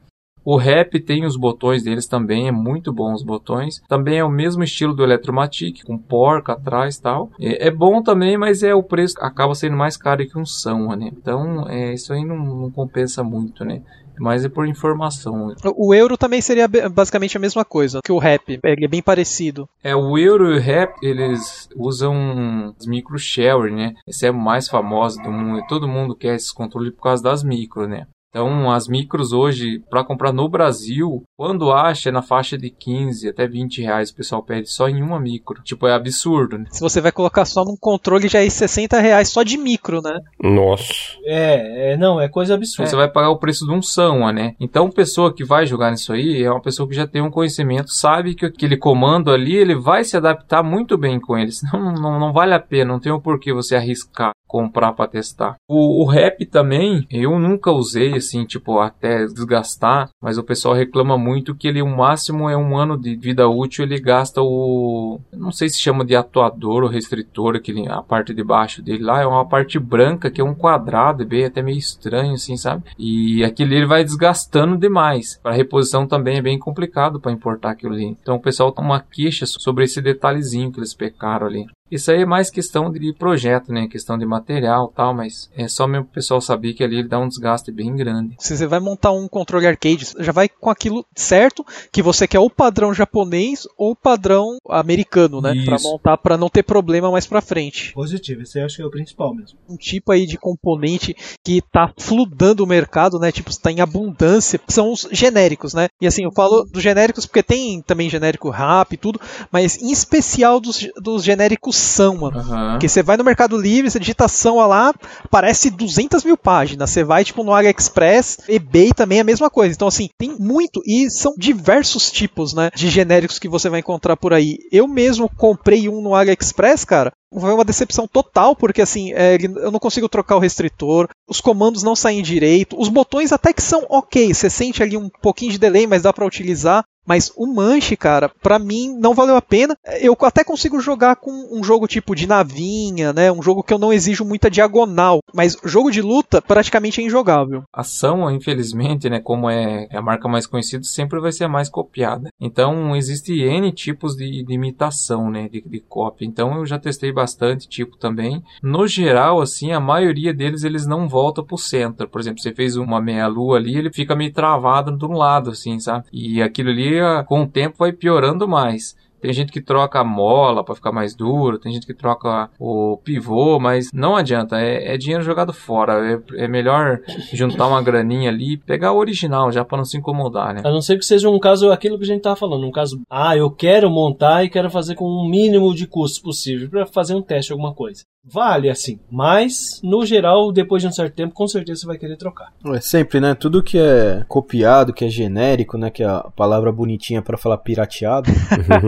O 0.51 0.57
Rap 0.57 0.99
tem 1.01 1.27
os 1.27 1.37
botões 1.37 1.83
deles 1.83 2.07
também, 2.07 2.49
é 2.49 2.51
muito 2.51 2.91
bom 2.91 3.13
os 3.13 3.23
botões. 3.23 3.83
Também 3.87 4.17
é 4.17 4.25
o 4.25 4.31
mesmo 4.31 4.65
estilo 4.65 4.95
do 4.95 5.05
Eletromatic, 5.05 5.85
com 5.85 5.99
porca 5.99 6.55
atrás 6.55 6.97
e 6.97 7.03
tal. 7.03 7.31
É, 7.39 7.67
é, 7.67 7.71
bom 7.71 8.03
também, 8.03 8.39
mas 8.39 8.63
é 8.63 8.75
o 8.75 8.83
preço 8.83 9.17
acaba 9.21 9.55
sendo 9.55 9.77
mais 9.77 9.99
caro 9.99 10.27
que 10.27 10.39
um 10.39 10.47
São, 10.47 10.97
né? 10.97 11.11
Então, 11.13 11.69
é, 11.69 11.93
isso 11.93 12.15
aí 12.15 12.25
não, 12.25 12.39
não 12.39 12.71
compensa 12.71 13.23
muito, 13.23 13.63
né? 13.63 13.83
mas 14.19 14.45
é 14.45 14.49
por 14.49 14.67
informação. 14.67 15.55
O 15.77 15.95
euro 15.95 16.17
também 16.17 16.41
seria 16.41 16.67
basicamente 16.67 17.37
a 17.37 17.41
mesma 17.41 17.65
coisa 17.65 18.01
que 18.03 18.11
o 18.11 18.19
rap, 18.19 18.59
ele 18.65 18.85
é 18.85 18.89
bem 18.89 19.03
parecido. 19.03 19.69
É, 19.85 19.95
o 19.95 20.19
euro 20.19 20.53
e 20.53 20.57
o 20.57 20.61
rap, 20.61 20.95
eles 21.03 21.69
usam 21.77 22.75
os 22.77 22.87
micro 22.87 23.19
share, 23.19 23.71
né? 23.71 23.95
Esse 24.09 24.27
é 24.27 24.31
o 24.31 24.35
mais 24.35 24.67
famoso 24.67 25.23
do 25.23 25.31
mundo, 25.31 25.63
todo 25.69 25.87
mundo 25.87 26.17
quer 26.17 26.35
esses 26.35 26.51
controles 26.51 26.93
por 26.95 27.03
causa 27.03 27.23
das 27.23 27.45
micro, 27.45 27.87
né? 27.87 28.07
Então, 28.31 28.71
as 28.71 28.87
micros 28.87 29.33
hoje, 29.33 29.83
para 29.89 30.05
comprar 30.05 30.33
no 30.33 30.49
Brasil, 30.49 31.23
quando 31.37 31.73
acha, 31.73 32.11
é 32.11 32.13
na 32.13 32.21
faixa 32.21 32.59
de 32.59 32.69
15 32.69 33.29
até 33.29 33.47
20 33.47 33.81
reais. 33.81 34.11
O 34.11 34.17
pessoal 34.17 34.43
pede 34.43 34.71
só 34.71 34.89
em 34.89 35.03
uma 35.03 35.19
micro. 35.19 35.63
Tipo, 35.63 35.87
é 35.87 35.95
absurdo, 35.95 36.59
né? 36.59 36.67
Se 36.71 36.81
você 36.81 37.01
vai 37.01 37.11
colocar 37.11 37.47
só 37.47 37.65
num 37.65 37.77
controle, 37.79 38.29
já 38.29 38.45
é 38.45 38.49
60 38.49 39.01
reais 39.01 39.31
só 39.31 39.43
de 39.43 39.57
micro, 39.57 40.03
né? 40.03 40.21
Nossa. 40.43 40.93
É, 41.25 41.93
é 41.93 41.97
não, 41.97 42.21
é 42.21 42.29
coisa 42.29 42.55
absurda. 42.55 42.91
Você 42.91 42.97
vai 42.97 43.11
pagar 43.11 43.31
o 43.31 43.39
preço 43.39 43.65
de 43.65 43.73
um 43.73 43.81
São, 43.81 44.31
né? 44.33 44.55
Então, 44.61 44.91
pessoa 44.91 45.35
que 45.35 45.45
vai 45.45 45.65
jogar 45.65 45.91
nisso 45.91 46.13
aí 46.13 46.43
é 46.43 46.51
uma 46.51 46.61
pessoa 46.61 46.89
que 46.89 46.95
já 46.95 47.07
tem 47.07 47.23
um 47.23 47.31
conhecimento, 47.31 47.91
sabe 47.91 48.35
que 48.35 48.45
aquele 48.45 48.77
comando 48.77 49.31
ali, 49.31 49.57
ele 49.57 49.75
vai 49.75 50.05
se 50.05 50.17
adaptar 50.17 50.63
muito 50.63 50.99
bem 50.99 51.19
com 51.19 51.37
ele. 51.37 51.51
Senão, 51.53 51.93
não, 51.95 52.21
não 52.21 52.33
vale 52.33 52.53
a 52.53 52.61
pena, 52.61 52.93
não 52.93 53.01
tem 53.01 53.11
o 53.11 53.17
um 53.17 53.21
porquê 53.21 53.53
você 53.53 53.75
arriscar 53.75 54.33
comprar 54.49 54.93
para 54.95 55.07
testar. 55.07 55.57
O, 55.69 56.03
o 56.03 56.07
rap 56.07 56.45
também, 56.47 57.07
eu 57.11 57.39
nunca 57.39 57.71
usei 57.71 58.17
assim, 58.19 58.45
tipo, 58.45 58.79
até 58.79 59.25
desgastar, 59.27 60.11
mas 60.21 60.39
o 60.39 60.45
pessoal 60.45 60.75
reclama 60.75 61.17
muito 61.17 61.55
que 61.55 61.67
ele, 61.67 61.83
o 61.83 61.97
máximo 61.97 62.49
é 62.49 62.57
um 62.57 62.77
ano 62.77 62.97
de 62.97 63.17
vida 63.17 63.49
útil, 63.49 63.85
ele 63.85 63.99
gasta 63.99 64.43
o, 64.43 65.21
não 65.33 65.51
sei 65.51 65.69
se 65.69 65.79
chama 65.79 66.05
de 66.05 66.15
atuador 66.15 66.83
ou 66.83 66.89
restritor, 66.89 67.57
aquele, 67.57 67.89
a 67.89 68.03
parte 68.03 68.35
de 68.35 68.45
baixo 68.45 68.83
dele 68.83 69.03
lá, 69.03 69.23
é 69.23 69.27
uma 69.27 69.47
parte 69.47 69.79
branca 69.79 70.31
que 70.31 70.41
é 70.41 70.45
um 70.45 70.55
quadrado, 70.55 71.23
é 71.23 71.27
bem 71.27 71.45
até 71.45 71.63
meio 71.63 71.79
estranho, 71.79 72.35
assim, 72.35 72.57
sabe? 72.57 72.85
E 72.99 73.45
aquele 73.45 73.77
ele 73.77 73.87
vai 73.87 74.05
desgastando 74.05 74.77
demais. 74.77 75.39
Para 75.43 75.55
reposição 75.55 76.07
também 76.07 76.39
é 76.39 76.43
bem 76.43 76.59
complicado 76.59 77.21
para 77.21 77.33
importar 77.33 77.71
aquilo 77.71 77.95
ali. 77.95 78.17
Então 78.21 78.37
o 78.37 78.41
pessoal 78.41 78.73
tem 78.73 78.85
uma 78.85 79.01
queixa 79.01 79.47
sobre 79.47 79.85
esse 79.85 80.01
detalhezinho 80.01 80.71
que 80.73 80.79
eles 80.79 80.95
pecaram 80.95 81.47
ali. 81.47 81.67
Isso 81.91 82.11
aí 82.11 82.23
é 82.23 82.27
mais 82.27 82.51
questão 82.51 82.91
de 82.91 83.13
projeto, 83.13 83.73
né? 83.73 83.89
Questão 83.89 84.19
de 84.19 84.27
material 84.27 84.93
tal, 84.95 85.15
mas 85.15 85.51
é 85.57 85.67
só 85.69 85.87
mesmo 85.87 86.05
o 86.05 86.09
pessoal 86.09 86.41
saber 86.41 86.75
que 86.75 86.85
ali 86.85 86.99
ele 86.99 87.09
dá 87.09 87.19
um 87.19 87.29
desgaste 87.29 87.73
bem 87.73 87.95
grande. 87.97 88.37
Se 88.39 88.57
você 88.57 88.67
vai 88.67 88.81
montar 88.81 89.13
um 89.13 89.27
controle 89.27 89.67
arcade, 89.67 90.07
já 90.19 90.33
vai 90.33 90.49
com 90.49 90.71
aquilo 90.71 91.05
certo, 91.15 91.65
que 91.91 92.03
você 92.03 92.27
quer 92.27 92.39
o 92.39 92.51
padrão 92.51 92.93
japonês 92.93 93.67
ou 93.77 93.93
o 93.93 93.97
padrão 93.97 94.59
americano, 94.69 95.41
né? 95.41 95.55
Para 95.65 95.79
montar 95.81 96.17
para 96.19 96.37
não 96.37 96.49
ter 96.49 96.63
problema 96.63 97.11
mais 97.11 97.27
para 97.27 97.41
frente. 97.41 97.93
Positivo, 97.95 98.43
esse 98.43 98.59
eu 98.59 98.67
acho 98.67 98.77
que 98.77 98.83
é 98.83 98.87
o 98.87 98.91
principal 98.91 99.35
mesmo. 99.35 99.59
Um 99.69 99.77
tipo 99.77 100.13
aí 100.13 100.27
de 100.27 100.37
componente 100.37 101.17
que 101.45 101.63
tá 101.63 101.93
fludando 101.97 102.61
o 102.61 102.67
mercado, 102.67 103.19
né? 103.19 103.33
Tipo, 103.33 103.51
está 103.51 103.73
em 103.73 103.81
abundância, 103.81 104.61
são 104.69 104.93
os 104.93 105.09
genéricos, 105.11 105.73
né? 105.73 105.89
E 106.01 106.07
assim, 106.07 106.25
eu 106.25 106.33
falo 106.33 106.65
dos 106.65 106.83
genéricos 106.83 107.25
porque 107.25 107.43
tem 107.43 107.81
também 107.81 108.11
genérico 108.11 108.51
rap 108.51 108.93
e 108.93 108.97
tudo, 108.97 109.21
mas 109.51 109.81
em 109.81 109.91
especial 109.91 110.61
dos, 110.61 110.87
dos 111.01 111.25
genéricos 111.25 111.78
são, 111.79 112.17
mano. 112.17 112.39
Uhum. 112.39 112.71
Porque 112.73 112.89
você 112.89 113.03
vai 113.03 113.17
no 113.17 113.25
Mercado 113.25 113.57
Livre, 113.57 113.91
você 113.91 113.99
digita 113.99 114.27
lá, 114.67 114.95
aparece 115.25 115.71
200 115.71 116.25
mil 116.25 116.37
páginas. 116.37 116.91
Você 116.91 117.05
vai, 117.05 117.25
tipo, 117.25 117.43
no 117.43 117.53
AliExpress, 117.53 118.39
eBay 118.49 118.93
também 118.93 119.19
é 119.19 119.21
a 119.21 119.25
mesma 119.25 119.51
coisa. 119.51 119.75
Então, 119.75 119.89
assim, 119.89 120.09
tem 120.19 120.37
muito 120.39 120.83
e 120.87 121.11
são 121.11 121.35
diversos 121.37 122.11
tipos, 122.11 122.53
né, 122.53 122.71
de 122.75 122.89
genéricos 122.89 123.39
que 123.39 123.49
você 123.49 123.69
vai 123.69 123.81
encontrar 123.81 124.17
por 124.17 124.33
aí. 124.33 124.59
Eu 124.71 124.87
mesmo 124.87 125.29
comprei 125.29 125.89
um 125.89 126.01
no 126.01 126.15
AliExpress, 126.15 126.85
cara, 126.85 127.13
foi 127.33 127.53
uma 127.53 127.65
decepção 127.65 128.09
total, 128.09 128.57
porque 128.57 128.81
assim, 128.81 129.13
é, 129.13 129.37
eu 129.41 129.71
não 129.71 129.79
consigo 129.79 130.09
trocar 130.09 130.37
o 130.37 130.41
restritor, 130.41 131.09
os 131.29 131.41
comandos 131.41 131.83
não 131.83 131.95
saem 131.95 132.23
direito, 132.23 132.81
os 132.81 132.89
botões 132.89 133.33
até 133.33 133.53
que 133.53 133.63
são 133.63 133.85
ok, 133.89 134.33
você 134.33 134.49
sente 134.49 134.83
ali 134.83 134.97
um 134.97 135.11
pouquinho 135.21 135.53
de 135.53 135.59
delay, 135.59 135.87
mas 135.87 136.03
dá 136.03 136.13
para 136.13 136.27
utilizar. 136.27 136.85
Mas 137.09 137.33
o 137.35 137.47
Manche, 137.47 137.97
cara, 137.97 138.29
para 138.29 138.59
mim 138.59 138.95
não 138.99 139.15
valeu 139.15 139.35
a 139.35 139.41
pena. 139.41 139.75
Eu 140.03 140.15
até 140.21 140.45
consigo 140.45 140.79
jogar 140.79 141.17
com 141.17 141.49
um 141.51 141.65
jogo 141.65 141.89
tipo 141.89 142.15
de 142.15 142.27
navinha, 142.27 143.15
né? 143.15 143.33
Um 143.33 143.43
jogo 143.43 143.63
que 143.63 143.73
eu 143.73 143.79
não 143.79 143.91
exijo 143.91 144.27
muita 144.27 144.51
diagonal. 144.51 145.21
Mas 145.35 145.57
jogo 145.65 145.91
de 145.91 146.03
luta 146.03 146.43
praticamente 146.43 147.01
é 147.01 147.05
injogável. 147.05 147.63
Ação, 147.73 148.31
infelizmente, 148.31 149.09
né? 149.09 149.21
Como 149.21 149.49
é 149.49 149.89
a 149.91 150.03
marca 150.03 150.29
mais 150.29 150.47
conhecida, 150.47 150.85
sempre 150.85 151.19
vai 151.19 151.33
ser 151.33 151.49
mais 151.49 151.71
copiada. 151.71 152.29
Então 152.39 152.95
existe 152.95 153.33
N 153.41 153.73
tipos 153.73 154.15
de, 154.15 154.45
de 154.45 154.53
imitação, 154.53 155.31
né? 155.31 155.49
De, 155.49 155.63
de 155.63 155.81
cópia. 155.81 156.27
Então 156.27 156.59
eu 156.59 156.67
já 156.67 156.79
testei 156.79 157.11
bastante 157.11 157.67
tipo 157.67 157.97
também. 157.97 158.43
No 158.63 158.87
geral, 158.87 159.41
assim, 159.41 159.73
a 159.73 159.81
maioria 159.81 160.35
deles 160.35 160.63
eles 160.63 160.87
não 160.87 161.09
voltam 161.09 161.43
pro 161.43 161.57
centro. 161.57 162.07
Por 162.07 162.21
exemplo, 162.21 162.43
você 162.43 162.53
fez 162.53 162.77
uma 162.77 163.01
meia-lua 163.01 163.57
ali, 163.57 163.77
ele 163.77 163.91
fica 163.91 164.15
meio 164.15 164.33
travado 164.33 164.95
de 164.95 165.07
um 165.07 165.13
lado, 165.13 165.51
assim, 165.51 165.81
sabe? 165.81 166.05
E 166.13 166.43
aquilo 166.43 166.69
ali 166.69 166.98
com 167.27 167.43
o 167.43 167.49
tempo 167.49 167.77
vai 167.79 167.93
piorando 167.93 168.47
mais. 168.47 168.97
Tem 169.21 169.33
gente 169.33 169.51
que 169.51 169.61
troca 169.61 169.99
a 170.01 170.05
mola 170.05 170.65
para 170.65 170.75
ficar 170.75 170.93
mais 170.93 171.15
duro, 171.15 171.59
tem 171.59 171.73
gente 171.73 171.87
que 171.87 171.95
troca 171.95 172.49
o 172.59 172.97
pivô, 172.99 173.59
mas 173.59 173.89
não 173.93 174.15
adianta, 174.15 174.61
é, 174.61 174.95
é 174.95 174.97
dinheiro 174.97 175.25
jogado 175.25 175.53
fora. 175.53 176.21
É, 176.39 176.45
é, 176.45 176.49
melhor 176.49 177.01
juntar 177.33 177.67
uma 177.67 177.83
graninha 177.83 178.31
ali 178.31 178.57
pegar 178.57 178.93
o 178.93 178.99
original 178.99 179.51
já 179.51 179.65
para 179.65 179.79
não 179.79 179.85
se 179.85 179.97
incomodar, 179.97 180.55
né? 180.55 180.63
A 180.65 180.71
não 180.71 180.81
ser 180.81 180.99
que 180.99 181.05
seja 181.05 181.29
um 181.29 181.39
caso, 181.39 181.71
aquilo 181.73 181.99
que 181.99 182.05
a 182.05 182.07
gente 182.07 182.23
tava 182.23 182.37
falando, 182.37 182.65
um 182.65 182.71
caso, 182.71 183.01
ah, 183.11 183.37
eu 183.37 183.51
quero 183.51 183.91
montar 183.91 184.45
e 184.45 184.51
quero 184.51 184.71
fazer 184.71 184.95
com 184.95 185.05
o 185.05 185.29
mínimo 185.29 185.75
de 185.75 185.87
custo 185.87 186.23
possível 186.23 186.71
para 186.71 186.87
fazer 186.87 187.15
um 187.15 187.23
teste, 187.23 187.53
alguma 187.53 187.75
coisa. 187.75 188.05
Vale 188.31 188.69
assim, 188.69 188.99
mas 189.11 189.81
no 189.83 190.05
geral, 190.05 190.53
depois 190.53 190.83
de 190.83 190.89
um 190.89 190.93
certo 190.93 191.15
tempo, 191.15 191.35
com 191.35 191.47
certeza 191.47 191.81
você 191.81 191.87
vai 191.87 191.99
querer 191.99 192.17
trocar. 192.17 192.53
É 192.67 192.81
sempre, 192.81 193.21
né? 193.21 193.35
Tudo 193.35 193.63
que 193.63 193.79
é 193.79 194.25
copiado, 194.29 194.93
que 194.93 195.05
é 195.05 195.09
genérico, 195.09 195.79
né? 195.79 195.91
Que 195.91 196.03
é 196.03 196.07
a 196.07 196.25
palavra 196.37 196.71
bonitinha 196.71 197.23
para 197.23 197.39
falar 197.39 197.59
pirateado. 197.59 198.31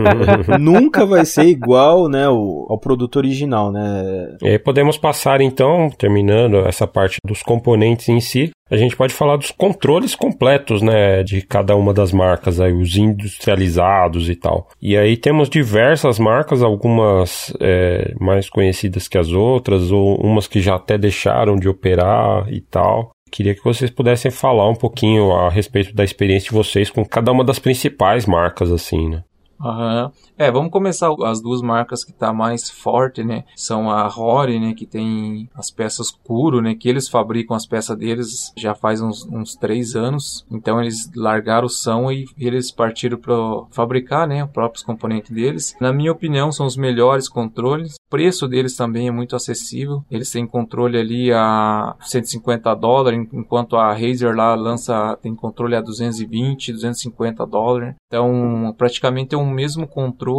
nunca 0.59 1.05
vai 1.05 1.25
ser 1.25 1.45
igual, 1.45 2.07
né, 2.07 2.25
ao, 2.25 2.71
ao 2.71 2.77
produto 2.77 3.15
original, 3.15 3.71
né? 3.71 4.35
E 4.41 4.47
aí 4.49 4.59
podemos 4.59 4.97
passar 4.97 5.41
então, 5.41 5.89
terminando 5.89 6.57
essa 6.67 6.85
parte 6.85 7.17
dos 7.25 7.41
componentes 7.41 8.09
em 8.09 8.19
si, 8.19 8.51
a 8.71 8.77
gente 8.77 8.95
pode 8.95 9.13
falar 9.13 9.35
dos 9.35 9.51
controles 9.51 10.15
completos, 10.15 10.81
né, 10.81 11.23
de 11.23 11.41
cada 11.41 11.75
uma 11.75 11.93
das 11.93 12.13
marcas, 12.13 12.59
aí, 12.61 12.71
os 12.71 12.95
industrializados 12.95 14.29
e 14.29 14.35
tal. 14.35 14.69
E 14.81 14.95
aí 14.95 15.17
temos 15.17 15.49
diversas 15.49 16.17
marcas, 16.17 16.63
algumas 16.63 17.53
é, 17.59 18.15
mais 18.17 18.49
conhecidas 18.49 19.09
que 19.09 19.17
as 19.17 19.33
outras, 19.33 19.91
ou 19.91 20.15
umas 20.15 20.47
que 20.47 20.61
já 20.61 20.75
até 20.75 20.97
deixaram 20.97 21.57
de 21.57 21.67
operar 21.67 22.47
e 22.51 22.61
tal. 22.61 23.11
Queria 23.29 23.53
que 23.53 23.63
vocês 23.63 23.91
pudessem 23.91 24.31
falar 24.31 24.69
um 24.69 24.75
pouquinho 24.75 25.33
a 25.33 25.49
respeito 25.49 25.93
da 25.93 26.03
experiência 26.03 26.49
de 26.49 26.55
vocês 26.55 26.89
com 26.89 27.03
cada 27.05 27.31
uma 27.31 27.43
das 27.43 27.59
principais 27.59 28.25
marcas, 28.25 28.71
assim, 28.71 29.09
né? 29.09 29.23
Uhum. 29.59 30.11
É, 30.41 30.49
vamos 30.49 30.71
começar 30.71 31.13
as 31.23 31.39
duas 31.39 31.61
marcas 31.61 32.03
que 32.03 32.11
tá 32.11 32.33
mais 32.33 32.67
forte, 32.67 33.23
né? 33.23 33.43
São 33.55 33.91
a 33.91 34.07
Rory, 34.07 34.59
né? 34.59 34.73
Que 34.73 34.87
tem 34.87 35.47
as 35.53 35.69
peças 35.69 36.09
Kuro, 36.09 36.63
né? 36.63 36.73
Que 36.73 36.89
eles 36.89 37.07
fabricam 37.07 37.55
as 37.55 37.67
peças 37.67 37.95
deles 37.95 38.51
já 38.57 38.73
faz 38.73 39.01
uns, 39.01 39.23
uns 39.27 39.53
três 39.55 39.95
anos. 39.95 40.43
Então 40.49 40.81
eles 40.81 41.11
largaram 41.15 41.67
o 41.67 41.69
São 41.69 42.11
e 42.11 42.25
eles 42.39 42.71
partiram 42.71 43.19
para 43.19 43.35
fabricar, 43.69 44.27
né? 44.27 44.43
Os 44.43 44.49
próprios 44.49 44.83
componentes 44.83 45.29
deles. 45.29 45.75
Na 45.79 45.93
minha 45.93 46.11
opinião, 46.11 46.51
são 46.51 46.65
os 46.65 46.75
melhores 46.75 47.29
controles. 47.29 47.93
O 47.93 48.09
preço 48.09 48.47
deles 48.47 48.75
também 48.75 49.07
é 49.07 49.11
muito 49.11 49.35
acessível. 49.35 50.03
Eles 50.09 50.31
têm 50.31 50.47
controle 50.47 50.97
ali 50.97 51.31
a 51.31 51.95
150 52.01 52.73
dólares, 52.73 53.27
enquanto 53.31 53.75
a 53.75 53.93
Razer 53.93 54.35
lá 54.35 54.55
lança 54.55 55.15
tem 55.21 55.35
controle 55.35 55.75
a 55.75 55.81
220, 55.81 56.73
250 56.73 57.45
dólares. 57.45 57.93
Então, 58.07 58.73
praticamente 58.75 59.35
é 59.35 59.37
o 59.37 59.45
mesmo 59.45 59.87
controle, 59.87 60.30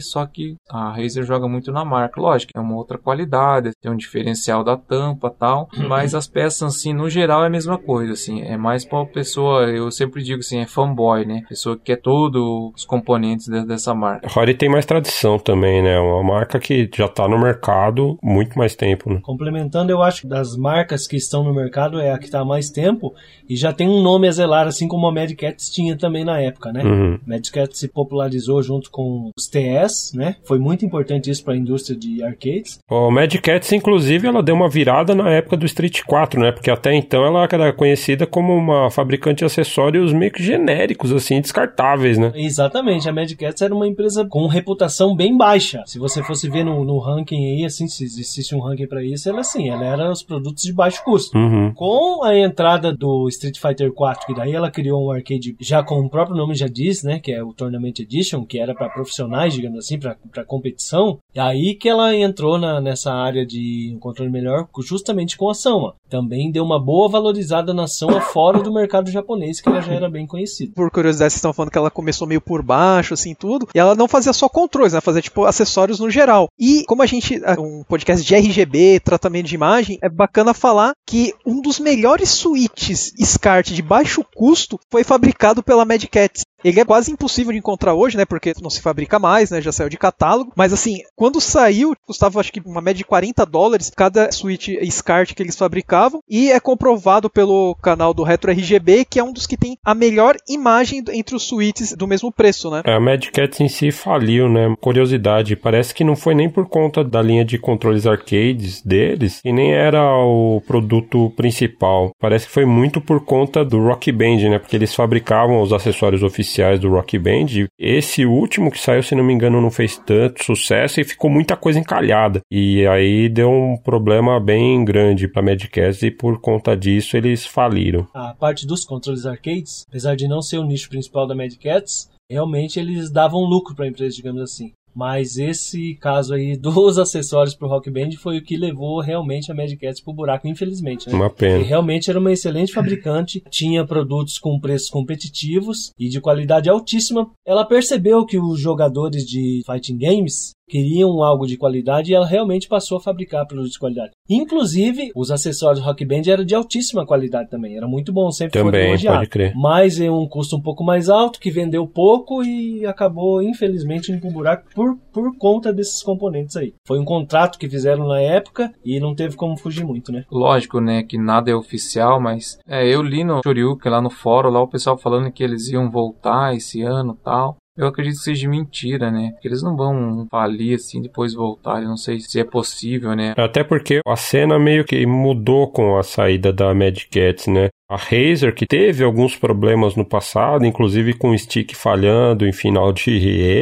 só 0.00 0.26
que 0.26 0.56
a 0.68 0.90
Razer 0.90 1.24
joga 1.24 1.48
muito 1.48 1.72
na 1.72 1.84
marca. 1.84 2.20
Lógico, 2.20 2.52
é 2.54 2.60
uma 2.60 2.76
outra 2.76 2.98
qualidade, 2.98 3.72
tem 3.80 3.90
um 3.90 3.96
diferencial 3.96 4.64
da 4.64 4.76
tampa 4.76 5.30
tal, 5.30 5.68
mas 5.88 6.14
as 6.14 6.26
peças, 6.26 6.76
assim, 6.76 6.92
no 6.92 7.08
geral 7.08 7.44
é 7.44 7.46
a 7.46 7.50
mesma 7.50 7.78
coisa, 7.78 8.12
assim. 8.12 8.42
É 8.42 8.56
mais 8.56 8.84
para 8.84 9.04
pessoa, 9.06 9.64
eu 9.70 9.90
sempre 9.90 10.22
digo 10.22 10.40
assim, 10.40 10.58
é 10.60 10.66
fanboy, 10.66 11.24
né? 11.24 11.42
Pessoa 11.48 11.76
que 11.76 11.84
quer 11.84 12.00
todos 12.00 12.72
os 12.74 12.84
componentes 12.84 13.46
dessa 13.48 13.94
marca. 13.94 14.28
Rory 14.28 14.54
tem 14.54 14.68
mais 14.68 14.86
tradição 14.86 15.38
também, 15.38 15.82
né? 15.82 15.98
Uma 15.98 16.22
marca 16.22 16.58
que 16.58 16.88
já 16.94 17.06
está 17.06 17.28
no 17.28 17.38
mercado 17.38 18.18
muito 18.22 18.58
mais 18.58 18.74
tempo, 18.74 19.10
né? 19.10 19.20
Complementando, 19.22 19.90
eu 19.90 20.02
acho 20.02 20.22
que 20.22 20.28
das 20.28 20.56
marcas 20.56 21.06
que 21.06 21.16
estão 21.16 21.44
no 21.44 21.54
mercado 21.54 22.00
é 22.00 22.12
a 22.12 22.18
que 22.18 22.26
está 22.26 22.40
há 22.40 22.44
mais 22.44 22.70
tempo 22.70 23.14
e 23.48 23.56
já 23.56 23.72
tem 23.72 23.88
um 23.88 24.02
nome 24.02 24.28
a 24.28 24.32
zelar, 24.32 24.66
assim 24.66 24.88
como 24.88 25.06
a 25.06 25.12
Mad 25.12 25.32
Cats 25.34 25.70
tinha 25.70 25.96
também 25.96 26.24
na 26.24 26.40
época, 26.40 26.72
né? 26.72 26.82
Uhum. 26.82 27.04
Uhum. 27.04 27.40
Cat 27.52 27.76
se 27.76 27.88
popularizou 27.88 28.62
junto 28.62 28.90
com 28.90 29.23
os 29.36 29.46
TS, 29.46 30.12
né? 30.14 30.36
Foi 30.44 30.58
muito 30.58 30.84
importante 30.84 31.30
isso 31.30 31.44
para 31.44 31.54
a 31.54 31.56
indústria 31.56 31.96
de 31.98 32.22
arcades. 32.22 32.78
O 32.90 33.10
Mad 33.10 33.34
Cats, 33.36 33.72
inclusive, 33.72 34.26
ela 34.26 34.42
deu 34.42 34.54
uma 34.54 34.68
virada 34.68 35.14
na 35.14 35.30
época 35.30 35.56
do 35.56 35.66
Street 35.66 36.02
4, 36.06 36.40
né? 36.40 36.52
Porque 36.52 36.70
até 36.70 36.94
então 36.94 37.24
ela 37.24 37.44
era 37.50 37.72
conhecida 37.72 38.26
como 38.26 38.54
uma 38.54 38.90
fabricante 38.90 39.38
de 39.38 39.44
acessórios 39.44 40.12
meio 40.12 40.32
que 40.32 40.42
genéricos, 40.42 41.12
assim, 41.12 41.40
descartáveis, 41.40 42.18
né? 42.18 42.32
Exatamente. 42.34 43.08
A 43.08 43.12
Mad 43.12 43.32
Cats 43.34 43.62
era 43.62 43.74
uma 43.74 43.86
empresa 43.86 44.26
com 44.28 44.46
reputação 44.46 45.14
bem 45.14 45.36
baixa. 45.36 45.82
Se 45.86 45.98
você 45.98 46.22
fosse 46.22 46.48
ver 46.48 46.64
no, 46.64 46.84
no 46.84 46.98
ranking 46.98 47.36
aí, 47.36 47.64
assim, 47.64 47.86
se 47.88 48.04
existisse 48.04 48.54
um 48.54 48.60
ranking 48.60 48.86
para 48.86 49.02
isso, 49.04 49.28
ela 49.28 49.40
assim, 49.40 49.68
ela 49.68 49.84
era 49.84 50.10
os 50.10 50.22
produtos 50.22 50.62
de 50.62 50.72
baixo 50.72 51.02
custo. 51.04 51.36
Uhum. 51.36 51.72
Com 51.74 52.24
a 52.24 52.36
entrada 52.36 52.92
do 52.92 53.28
Street 53.28 53.58
Fighter 53.58 53.92
4, 53.92 54.26
que 54.26 54.34
daí 54.34 54.52
ela 54.52 54.70
criou 54.70 55.06
um 55.06 55.10
arcade 55.10 55.54
já 55.60 55.82
com 55.82 56.00
o 56.00 56.10
próprio 56.10 56.36
nome 56.36 56.54
já 56.54 56.66
diz, 56.66 57.02
né? 57.02 57.18
Que 57.18 57.32
é 57.32 57.42
o 57.42 57.52
Tournament 57.52 57.94
Edition, 57.98 58.44
que 58.44 58.58
era 58.58 58.74
para 58.74 58.88
profissionais, 58.88 59.13
digamos 59.52 59.78
assim, 59.78 59.98
para 59.98 60.44
competição. 60.44 61.18
E 61.34 61.40
aí 61.40 61.74
que 61.74 61.88
ela 61.88 62.14
entrou 62.14 62.58
na, 62.58 62.80
nessa 62.80 63.12
área 63.12 63.44
de 63.44 63.92
um 63.94 63.98
controle 63.98 64.30
melhor, 64.30 64.68
justamente 64.80 65.36
com 65.36 65.48
a 65.48 65.54
Sama. 65.54 65.94
Também 66.08 66.50
deu 66.50 66.64
uma 66.64 66.78
boa 66.78 67.08
valorizada 67.08 67.74
na 67.74 67.86
Sama 67.86 68.20
fora 68.32 68.60
do 68.60 68.72
mercado 68.72 69.10
japonês, 69.10 69.60
que 69.60 69.68
ela 69.68 69.80
já 69.80 69.92
era 69.92 70.08
bem 70.08 70.26
conhecida. 70.26 70.72
Por 70.74 70.90
curiosidade, 70.90 71.32
vocês 71.32 71.38
estão 71.38 71.52
falando 71.52 71.70
que 71.70 71.78
ela 71.78 71.90
começou 71.90 72.26
meio 72.26 72.40
por 72.40 72.62
baixo, 72.62 73.14
assim, 73.14 73.34
tudo. 73.34 73.68
E 73.74 73.78
ela 73.78 73.94
não 73.94 74.08
fazia 74.08 74.32
só 74.32 74.48
controles, 74.48 74.92
ela 74.92 75.00
fazia, 75.00 75.22
tipo, 75.22 75.44
acessórios 75.44 76.00
no 76.00 76.10
geral. 76.10 76.48
E 76.58 76.84
como 76.84 77.02
a 77.02 77.06
gente, 77.06 77.40
um 77.58 77.82
podcast 77.84 78.24
de 78.24 78.34
RGB, 78.34 79.00
tratamento 79.00 79.46
de 79.46 79.54
imagem, 79.54 79.98
é 80.02 80.08
bacana 80.08 80.54
falar 80.54 80.92
que 81.06 81.32
um 81.46 81.60
dos 81.60 81.78
melhores 81.78 82.30
switches 82.30 83.12
SCART 83.18 83.70
de 83.70 83.82
baixo 83.82 84.24
custo 84.34 84.78
foi 84.90 85.04
fabricado 85.04 85.62
pela 85.62 85.84
Mad 85.84 86.04
Cats 86.06 86.44
Ele 86.64 86.80
é 86.80 86.84
quase 86.84 87.12
impossível 87.12 87.52
de 87.52 87.58
encontrar 87.58 87.92
hoje, 87.92 88.16
né? 88.16 88.24
Porque 88.24 88.54
não 88.62 88.70
se 88.70 88.80
fabrica 88.80 89.18
mais, 89.18 89.50
né? 89.50 89.60
Já 89.60 89.70
saiu 89.70 89.90
de 89.90 89.98
catálogo. 89.98 90.50
Mas 90.56 90.72
assim, 90.72 91.00
quando 91.14 91.38
saiu, 91.38 91.94
custava 92.06 92.40
acho 92.40 92.50
que 92.50 92.62
uma 92.64 92.80
média 92.80 92.94
de 92.94 93.04
40 93.04 93.44
dólares 93.44 93.92
cada 93.94 94.32
Switch 94.32 94.68
SCART 94.90 95.34
que 95.34 95.42
eles 95.42 95.56
fabricavam. 95.56 96.22
E 96.28 96.50
é 96.50 96.58
comprovado 96.58 97.28
pelo 97.28 97.76
canal 97.82 98.14
do 98.14 98.22
Retro 98.22 98.50
RGB 98.50 99.04
que 99.04 99.18
é 99.18 99.24
um 99.24 99.32
dos 99.32 99.46
que 99.46 99.58
tem 99.58 99.76
a 99.84 99.94
melhor 99.94 100.36
imagem 100.48 101.04
entre 101.12 101.36
os 101.36 101.42
Switches 101.42 101.92
do 101.92 102.06
mesmo 102.06 102.32
preço, 102.32 102.70
né? 102.70 102.80
É, 102.86 102.94
a 102.94 103.00
Mad 103.00 103.26
Catz 103.26 103.60
em 103.60 103.68
si 103.68 103.90
faliu, 103.90 104.48
né? 104.48 104.74
Curiosidade, 104.80 105.56
parece 105.56 105.92
que 105.92 106.02
não 106.02 106.16
foi 106.16 106.34
nem 106.34 106.48
por 106.48 106.66
conta 106.66 107.04
da 107.04 107.20
linha 107.20 107.44
de 107.44 107.58
controles 107.58 108.06
arcades 108.06 108.80
deles 108.80 109.42
e 109.44 109.52
nem 109.52 109.74
era 109.74 110.02
o 110.16 110.62
produto 110.66 111.30
principal. 111.36 112.12
Parece 112.18 112.46
que 112.46 112.52
foi 112.52 112.64
muito 112.64 113.02
por 113.02 113.22
conta 113.22 113.62
do 113.62 113.82
Rock 113.84 114.10
Band, 114.10 114.48
né? 114.48 114.58
Porque 114.58 114.76
eles 114.76 114.94
fabricavam 114.94 115.60
os 115.60 115.70
acessórios 115.70 116.22
oficiais 116.22 116.53
do 116.80 116.90
Rock 116.90 117.18
Band. 117.18 117.66
Esse 117.78 118.24
último 118.24 118.70
que 118.70 118.78
saiu, 118.78 119.02
se 119.02 119.14
não 119.14 119.24
me 119.24 119.32
engano, 119.32 119.60
não 119.60 119.70
fez 119.70 119.98
tanto 119.98 120.44
sucesso 120.44 121.00
e 121.00 121.04
ficou 121.04 121.30
muita 121.30 121.56
coisa 121.56 121.78
encalhada. 121.78 122.40
E 122.50 122.86
aí 122.86 123.28
deu 123.28 123.50
um 123.50 123.76
problema 123.76 124.38
bem 124.40 124.84
grande 124.84 125.28
para 125.28 125.42
Mad 125.42 125.62
Catz 125.66 126.02
e 126.02 126.10
por 126.10 126.40
conta 126.40 126.76
disso 126.76 127.16
eles 127.16 127.46
faliram. 127.46 128.06
A 128.14 128.34
parte 128.34 128.66
dos 128.66 128.84
controles 128.84 129.26
arcades, 129.26 129.84
apesar 129.88 130.14
de 130.16 130.28
não 130.28 130.40
ser 130.40 130.58
o 130.58 130.64
nicho 130.64 130.88
principal 130.88 131.26
da 131.26 131.34
Mad 131.34 131.52
Catz, 131.56 132.10
realmente 132.30 132.78
eles 132.78 133.10
davam 133.10 133.40
lucro 133.40 133.74
para 133.74 133.84
a 133.84 133.88
empresa, 133.88 134.16
digamos 134.16 134.40
assim. 134.40 134.72
Mas 134.94 135.36
esse 135.36 135.94
caso 135.96 136.34
aí 136.34 136.56
dos 136.58 136.98
acessórios 136.98 137.54
pro 137.54 137.68
Rock 137.68 137.90
Band 137.90 138.12
foi 138.12 138.38
o 138.38 138.42
que 138.42 138.56
levou 138.56 139.00
realmente 139.00 139.50
a 139.50 139.54
Mad 139.54 139.72
Catz 139.76 140.00
pro 140.00 140.12
buraco, 140.12 140.46
infelizmente, 140.46 141.08
né? 141.08 141.14
Uma 141.14 141.30
pena. 141.30 141.60
E 141.60 141.64
realmente 141.64 142.10
era 142.10 142.18
uma 142.18 142.32
excelente 142.32 142.72
fabricante, 142.72 143.42
tinha 143.50 143.84
produtos 143.86 144.38
com 144.38 144.60
preços 144.60 144.88
competitivos 144.88 145.92
e 145.98 146.08
de 146.08 146.20
qualidade 146.20 146.68
altíssima. 146.68 147.30
Ela 147.46 147.64
percebeu 147.64 148.24
que 148.24 148.38
os 148.38 148.60
jogadores 148.60 149.24
de 149.24 149.62
fighting 149.66 149.98
games 149.98 150.54
queriam 150.68 151.22
algo 151.22 151.46
de 151.46 151.56
qualidade 151.56 152.10
e 152.10 152.14
ela 152.14 152.26
realmente 152.26 152.68
passou 152.68 152.98
a 152.98 153.00
fabricar 153.00 153.46
produtos 153.46 153.72
de 153.72 153.78
qualidade. 153.78 154.12
Inclusive, 154.28 155.10
os 155.14 155.30
acessórios 155.30 155.84
Rock 155.84 156.04
Band 156.04 156.22
eram 156.26 156.44
de 156.44 156.54
altíssima 156.54 157.06
qualidade 157.06 157.50
também, 157.50 157.76
era 157.76 157.86
muito 157.86 158.12
bom, 158.12 158.30
sempre 158.30 158.58
Também, 158.58 158.80
foi 158.80 158.88
elogiado. 158.88 159.18
pode 159.18 159.30
crer. 159.30 159.52
Mas 159.54 160.00
em 160.00 160.08
um 160.08 160.26
custo 160.26 160.56
um 160.56 160.62
pouco 160.62 160.82
mais 160.82 161.08
alto, 161.08 161.38
que 161.38 161.50
vendeu 161.50 161.86
pouco 161.86 162.42
e 162.42 162.86
acabou, 162.86 163.42
infelizmente, 163.42 164.10
indo 164.10 164.20
pro 164.20 164.30
buraco 164.30 164.64
por, 164.74 164.96
por 165.12 165.36
conta 165.36 165.72
desses 165.72 166.02
componentes 166.02 166.56
aí. 166.56 166.72
Foi 166.86 166.98
um 166.98 167.04
contrato 167.04 167.58
que 167.58 167.68
fizeram 167.68 168.08
na 168.08 168.20
época 168.20 168.72
e 168.84 168.98
não 168.98 169.14
teve 169.14 169.36
como 169.36 169.56
fugir 169.56 169.84
muito, 169.84 170.10
né? 170.10 170.24
Lógico, 170.30 170.80
né, 170.80 171.02
que 171.02 171.18
nada 171.18 171.50
é 171.50 171.54
oficial, 171.54 172.20
mas 172.20 172.58
é, 172.66 172.86
eu 172.88 173.02
li 173.02 173.24
no 173.24 173.40
Shoryuken 173.44 173.92
lá 173.92 174.00
no 174.00 174.10
fórum, 174.10 174.50
lá 174.50 174.62
o 174.62 174.68
pessoal 174.68 174.96
falando 174.96 175.30
que 175.30 175.42
eles 175.42 175.68
iam 175.68 175.90
voltar 175.90 176.54
esse 176.54 176.82
ano 176.82 177.16
tal. 177.22 177.56
Eu 177.76 177.88
acredito 177.88 178.18
que 178.18 178.22
seja 178.24 178.48
mentira, 178.48 179.10
né? 179.10 179.34
Que 179.40 179.48
eles 179.48 179.60
não 179.62 179.76
vão 179.76 180.28
falir 180.30 180.76
assim 180.76 181.02
depois 181.02 181.34
voltar. 181.34 181.82
Eu 181.82 181.88
não 181.88 181.96
sei 181.96 182.20
se 182.20 182.38
é 182.38 182.44
possível, 182.44 183.16
né? 183.16 183.34
Até 183.36 183.64
porque 183.64 184.00
a 184.06 184.16
cena 184.16 184.58
meio 184.58 184.84
que 184.84 185.04
mudou 185.04 185.68
com 185.70 185.98
a 185.98 186.04
saída 186.04 186.52
da 186.52 186.72
Mad 186.72 186.96
Catz, 187.10 187.48
né? 187.48 187.68
A 187.94 187.96
Razer, 187.96 188.52
que 188.52 188.66
teve 188.66 189.04
alguns 189.04 189.36
problemas 189.36 189.94
no 189.94 190.04
passado, 190.04 190.66
inclusive 190.66 191.14
com 191.14 191.30
o 191.30 191.38
stick 191.38 191.74
falhando 191.74 192.44
em 192.46 192.52
final 192.52 192.92
de 192.92 193.12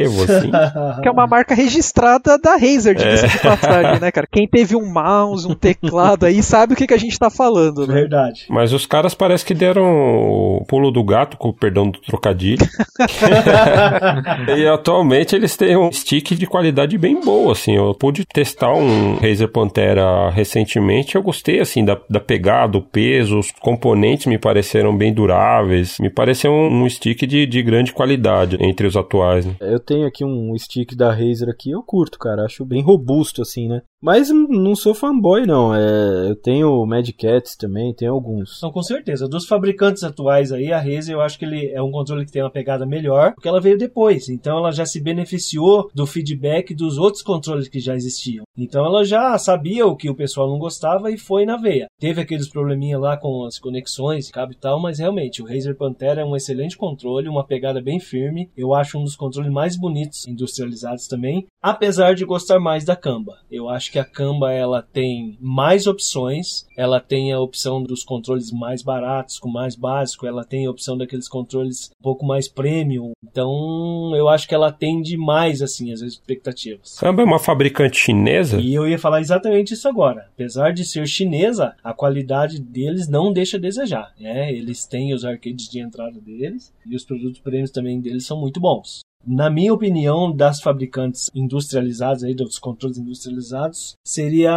Evo, 0.01 0.23
assim. 0.23 0.51
Que 1.01 1.07
é 1.07 1.11
uma 1.11 1.27
marca 1.27 1.53
registrada 1.53 2.37
da 2.37 2.51
Razer, 2.51 2.95
de 2.95 3.39
passagem, 3.39 3.99
né, 3.99 4.11
cara? 4.11 4.27
Quem 4.31 4.47
teve 4.47 4.75
um 4.75 4.91
mouse, 4.91 5.47
um 5.47 5.53
teclado 5.53 6.25
aí, 6.25 6.41
sabe 6.41 6.73
o 6.73 6.75
que, 6.75 6.87
que 6.87 6.93
a 6.93 6.97
gente 6.97 7.17
tá 7.17 7.29
falando, 7.29 7.85
né? 7.85 7.93
Verdade. 7.93 8.45
Mas 8.49 8.73
os 8.73 8.85
caras 8.85 9.13
parece 9.13 9.45
que 9.45 9.53
deram 9.53 9.83
o 9.83 10.65
pulo 10.67 10.91
do 10.91 11.03
gato, 11.03 11.37
com 11.37 11.49
o 11.49 11.53
perdão 11.53 11.89
do 11.89 11.99
trocadilho. 11.99 12.65
e 14.57 14.67
atualmente 14.67 15.35
eles 15.35 15.55
têm 15.55 15.77
um 15.77 15.91
stick 15.91 16.31
de 16.35 16.47
qualidade 16.47 16.97
bem 16.97 17.19
boa, 17.19 17.51
assim. 17.51 17.75
Eu 17.75 17.93
pude 17.93 18.25
testar 18.25 18.73
um 18.73 19.15
Razer 19.15 19.49
Pantera 19.49 20.29
recentemente, 20.29 21.15
eu 21.15 21.21
gostei, 21.21 21.59
assim, 21.59 21.85
da, 21.85 21.97
da 22.09 22.19
pegada, 22.19 22.77
o 22.77 22.81
peso, 22.81 23.37
os 23.37 23.51
componentes 23.51 24.22
me 24.27 24.37
pareceram 24.37 24.95
bem 24.95 25.13
duráveis. 25.13 25.97
Me 25.99 26.09
pareceu 26.09 26.51
um, 26.51 26.83
um 26.83 26.89
stick 26.89 27.25
de, 27.25 27.45
de 27.45 27.63
grande 27.63 27.93
qualidade 27.93 28.57
entre 28.59 28.87
os 28.87 28.95
atuais, 28.95 29.45
né? 29.45 29.55
Eu 29.59 29.79
tenho 29.79 30.07
aqui 30.07 30.23
um 30.23 30.57
stick 30.57 30.95
da 30.95 31.11
Razer 31.11 31.49
aqui, 31.49 31.71
eu 31.71 31.83
curto, 31.83 32.17
cara. 32.19 32.45
Acho 32.45 32.65
bem 32.65 32.81
robusto, 32.81 33.41
assim, 33.41 33.67
né? 33.67 33.81
Mas 34.03 34.29
não 34.29 34.75
sou 34.75 34.93
fanboy, 34.93 35.45
não. 35.45 35.73
É, 35.73 36.29
eu 36.29 36.35
tenho 36.35 36.85
Mad 36.85 37.09
Cats 37.17 37.55
também, 37.55 37.93
tenho 37.93 38.11
alguns. 38.11 38.57
Então, 38.57 38.69
com 38.69 38.83
certeza. 38.83 39.29
Dos 39.29 39.45
fabricantes 39.47 40.03
atuais 40.03 40.51
aí, 40.51 40.73
a 40.73 40.77
Razer, 40.77 41.15
eu 41.15 41.21
acho 41.21 41.39
que 41.39 41.45
ele 41.45 41.67
é 41.67 41.81
um 41.81 41.89
controle 41.89 42.25
que 42.25 42.31
tem 42.31 42.43
uma 42.43 42.51
pegada 42.51 42.85
melhor, 42.85 43.33
porque 43.33 43.47
ela 43.47 43.61
veio 43.61 43.77
depois. 43.77 44.27
Então, 44.27 44.57
ela 44.57 44.73
já 44.73 44.85
se 44.85 44.99
beneficiou 44.99 45.89
do 45.95 46.05
feedback 46.05 46.75
dos 46.75 46.97
outros 46.97 47.23
controles 47.23 47.69
que 47.69 47.79
já 47.79 47.95
existiam. 47.95 48.43
Então, 48.57 48.85
ela 48.85 49.05
já 49.05 49.37
sabia 49.37 49.87
o 49.87 49.95
que 49.95 50.09
o 50.09 50.15
pessoal 50.15 50.49
não 50.49 50.59
gostava 50.59 51.09
e 51.09 51.17
foi 51.17 51.45
na 51.45 51.55
veia. 51.55 51.87
Teve 51.97 52.19
aqueles 52.19 52.49
probleminha 52.49 52.99
lá 52.99 53.15
com 53.15 53.45
as 53.45 53.57
conexões, 53.57 54.29
cabo 54.29 54.51
e 54.51 54.57
tal, 54.57 54.81
mas 54.81 54.99
realmente, 54.99 55.41
o 55.41 55.45
Razer 55.47 55.77
Pantera 55.77 56.19
é 56.19 56.25
um 56.25 56.35
excelente 56.35 56.75
controle, 56.75 57.29
uma 57.29 57.47
pegada 57.47 57.81
bem 57.81 58.01
firme. 58.01 58.49
Eu 58.57 58.73
acho 58.73 58.99
um 58.99 59.05
dos 59.05 59.15
controles 59.15 59.49
mais 59.49 59.77
bonitos 59.77 60.27
industrializados 60.27 61.07
também, 61.07 61.47
apesar 61.61 62.15
de 62.15 62.25
gostar 62.25 62.59
mais 62.59 62.83
da 62.83 62.97
Kamba. 62.97 63.37
Eu 63.49 63.69
acho 63.69 63.92
que 63.93 63.99
a 63.99 64.03
Kamba 64.03 64.51
ela 64.51 64.81
tem 64.81 65.37
mais 65.39 65.85
opções, 65.85 66.65
ela 66.75 66.99
tem 66.99 67.31
a 67.31 67.39
opção 67.39 67.83
dos 67.83 68.03
controles 68.03 68.51
mais 68.51 68.81
baratos, 68.81 69.37
com 69.37 69.47
mais 69.47 69.75
básico, 69.75 70.25
ela 70.25 70.43
tem 70.43 70.65
a 70.65 70.71
opção 70.71 70.97
daqueles 70.97 71.29
controles 71.29 71.91
um 71.99 72.01
pouco 72.01 72.25
mais 72.25 72.47
premium. 72.47 73.11
Então, 73.23 74.11
eu 74.15 74.27
acho 74.27 74.47
que 74.47 74.55
ela 74.55 74.69
atende 74.69 75.15
mais 75.15 75.61
assim 75.61 75.93
as 75.93 76.01
expectativas. 76.01 76.97
Kamba 76.97 77.21
é 77.21 77.25
uma 77.25 77.37
fabricante 77.37 77.97
chinesa? 77.97 78.59
E 78.59 78.73
eu 78.73 78.87
ia 78.87 78.97
falar 78.97 79.21
exatamente 79.21 79.75
isso 79.75 79.87
agora. 79.87 80.27
Apesar 80.33 80.73
de 80.73 80.83
ser 80.83 81.05
chinesa, 81.05 81.75
a 81.83 81.93
qualidade 81.93 82.59
deles 82.59 83.07
não 83.07 83.31
deixa 83.31 83.57
a 83.57 83.59
desejar. 83.59 84.11
Né? 84.19 84.51
Eles 84.51 84.87
têm 84.87 85.13
os 85.13 85.23
arcades 85.23 85.69
de 85.69 85.79
entrada 85.79 86.19
deles 86.19 86.73
e 86.83 86.95
os 86.95 87.05
produtos 87.05 87.39
prêmios 87.41 87.69
também 87.69 88.01
deles 88.01 88.25
são 88.25 88.41
muito 88.41 88.59
bons. 88.59 89.03
Na 89.25 89.49
minha 89.49 89.73
opinião, 89.73 90.35
das 90.35 90.61
fabricantes 90.61 91.31
industrializadas, 91.33 92.23
aí, 92.23 92.35
dos 92.35 92.59
controles 92.59 92.97
industrializados, 92.97 93.95
seria 94.05 94.51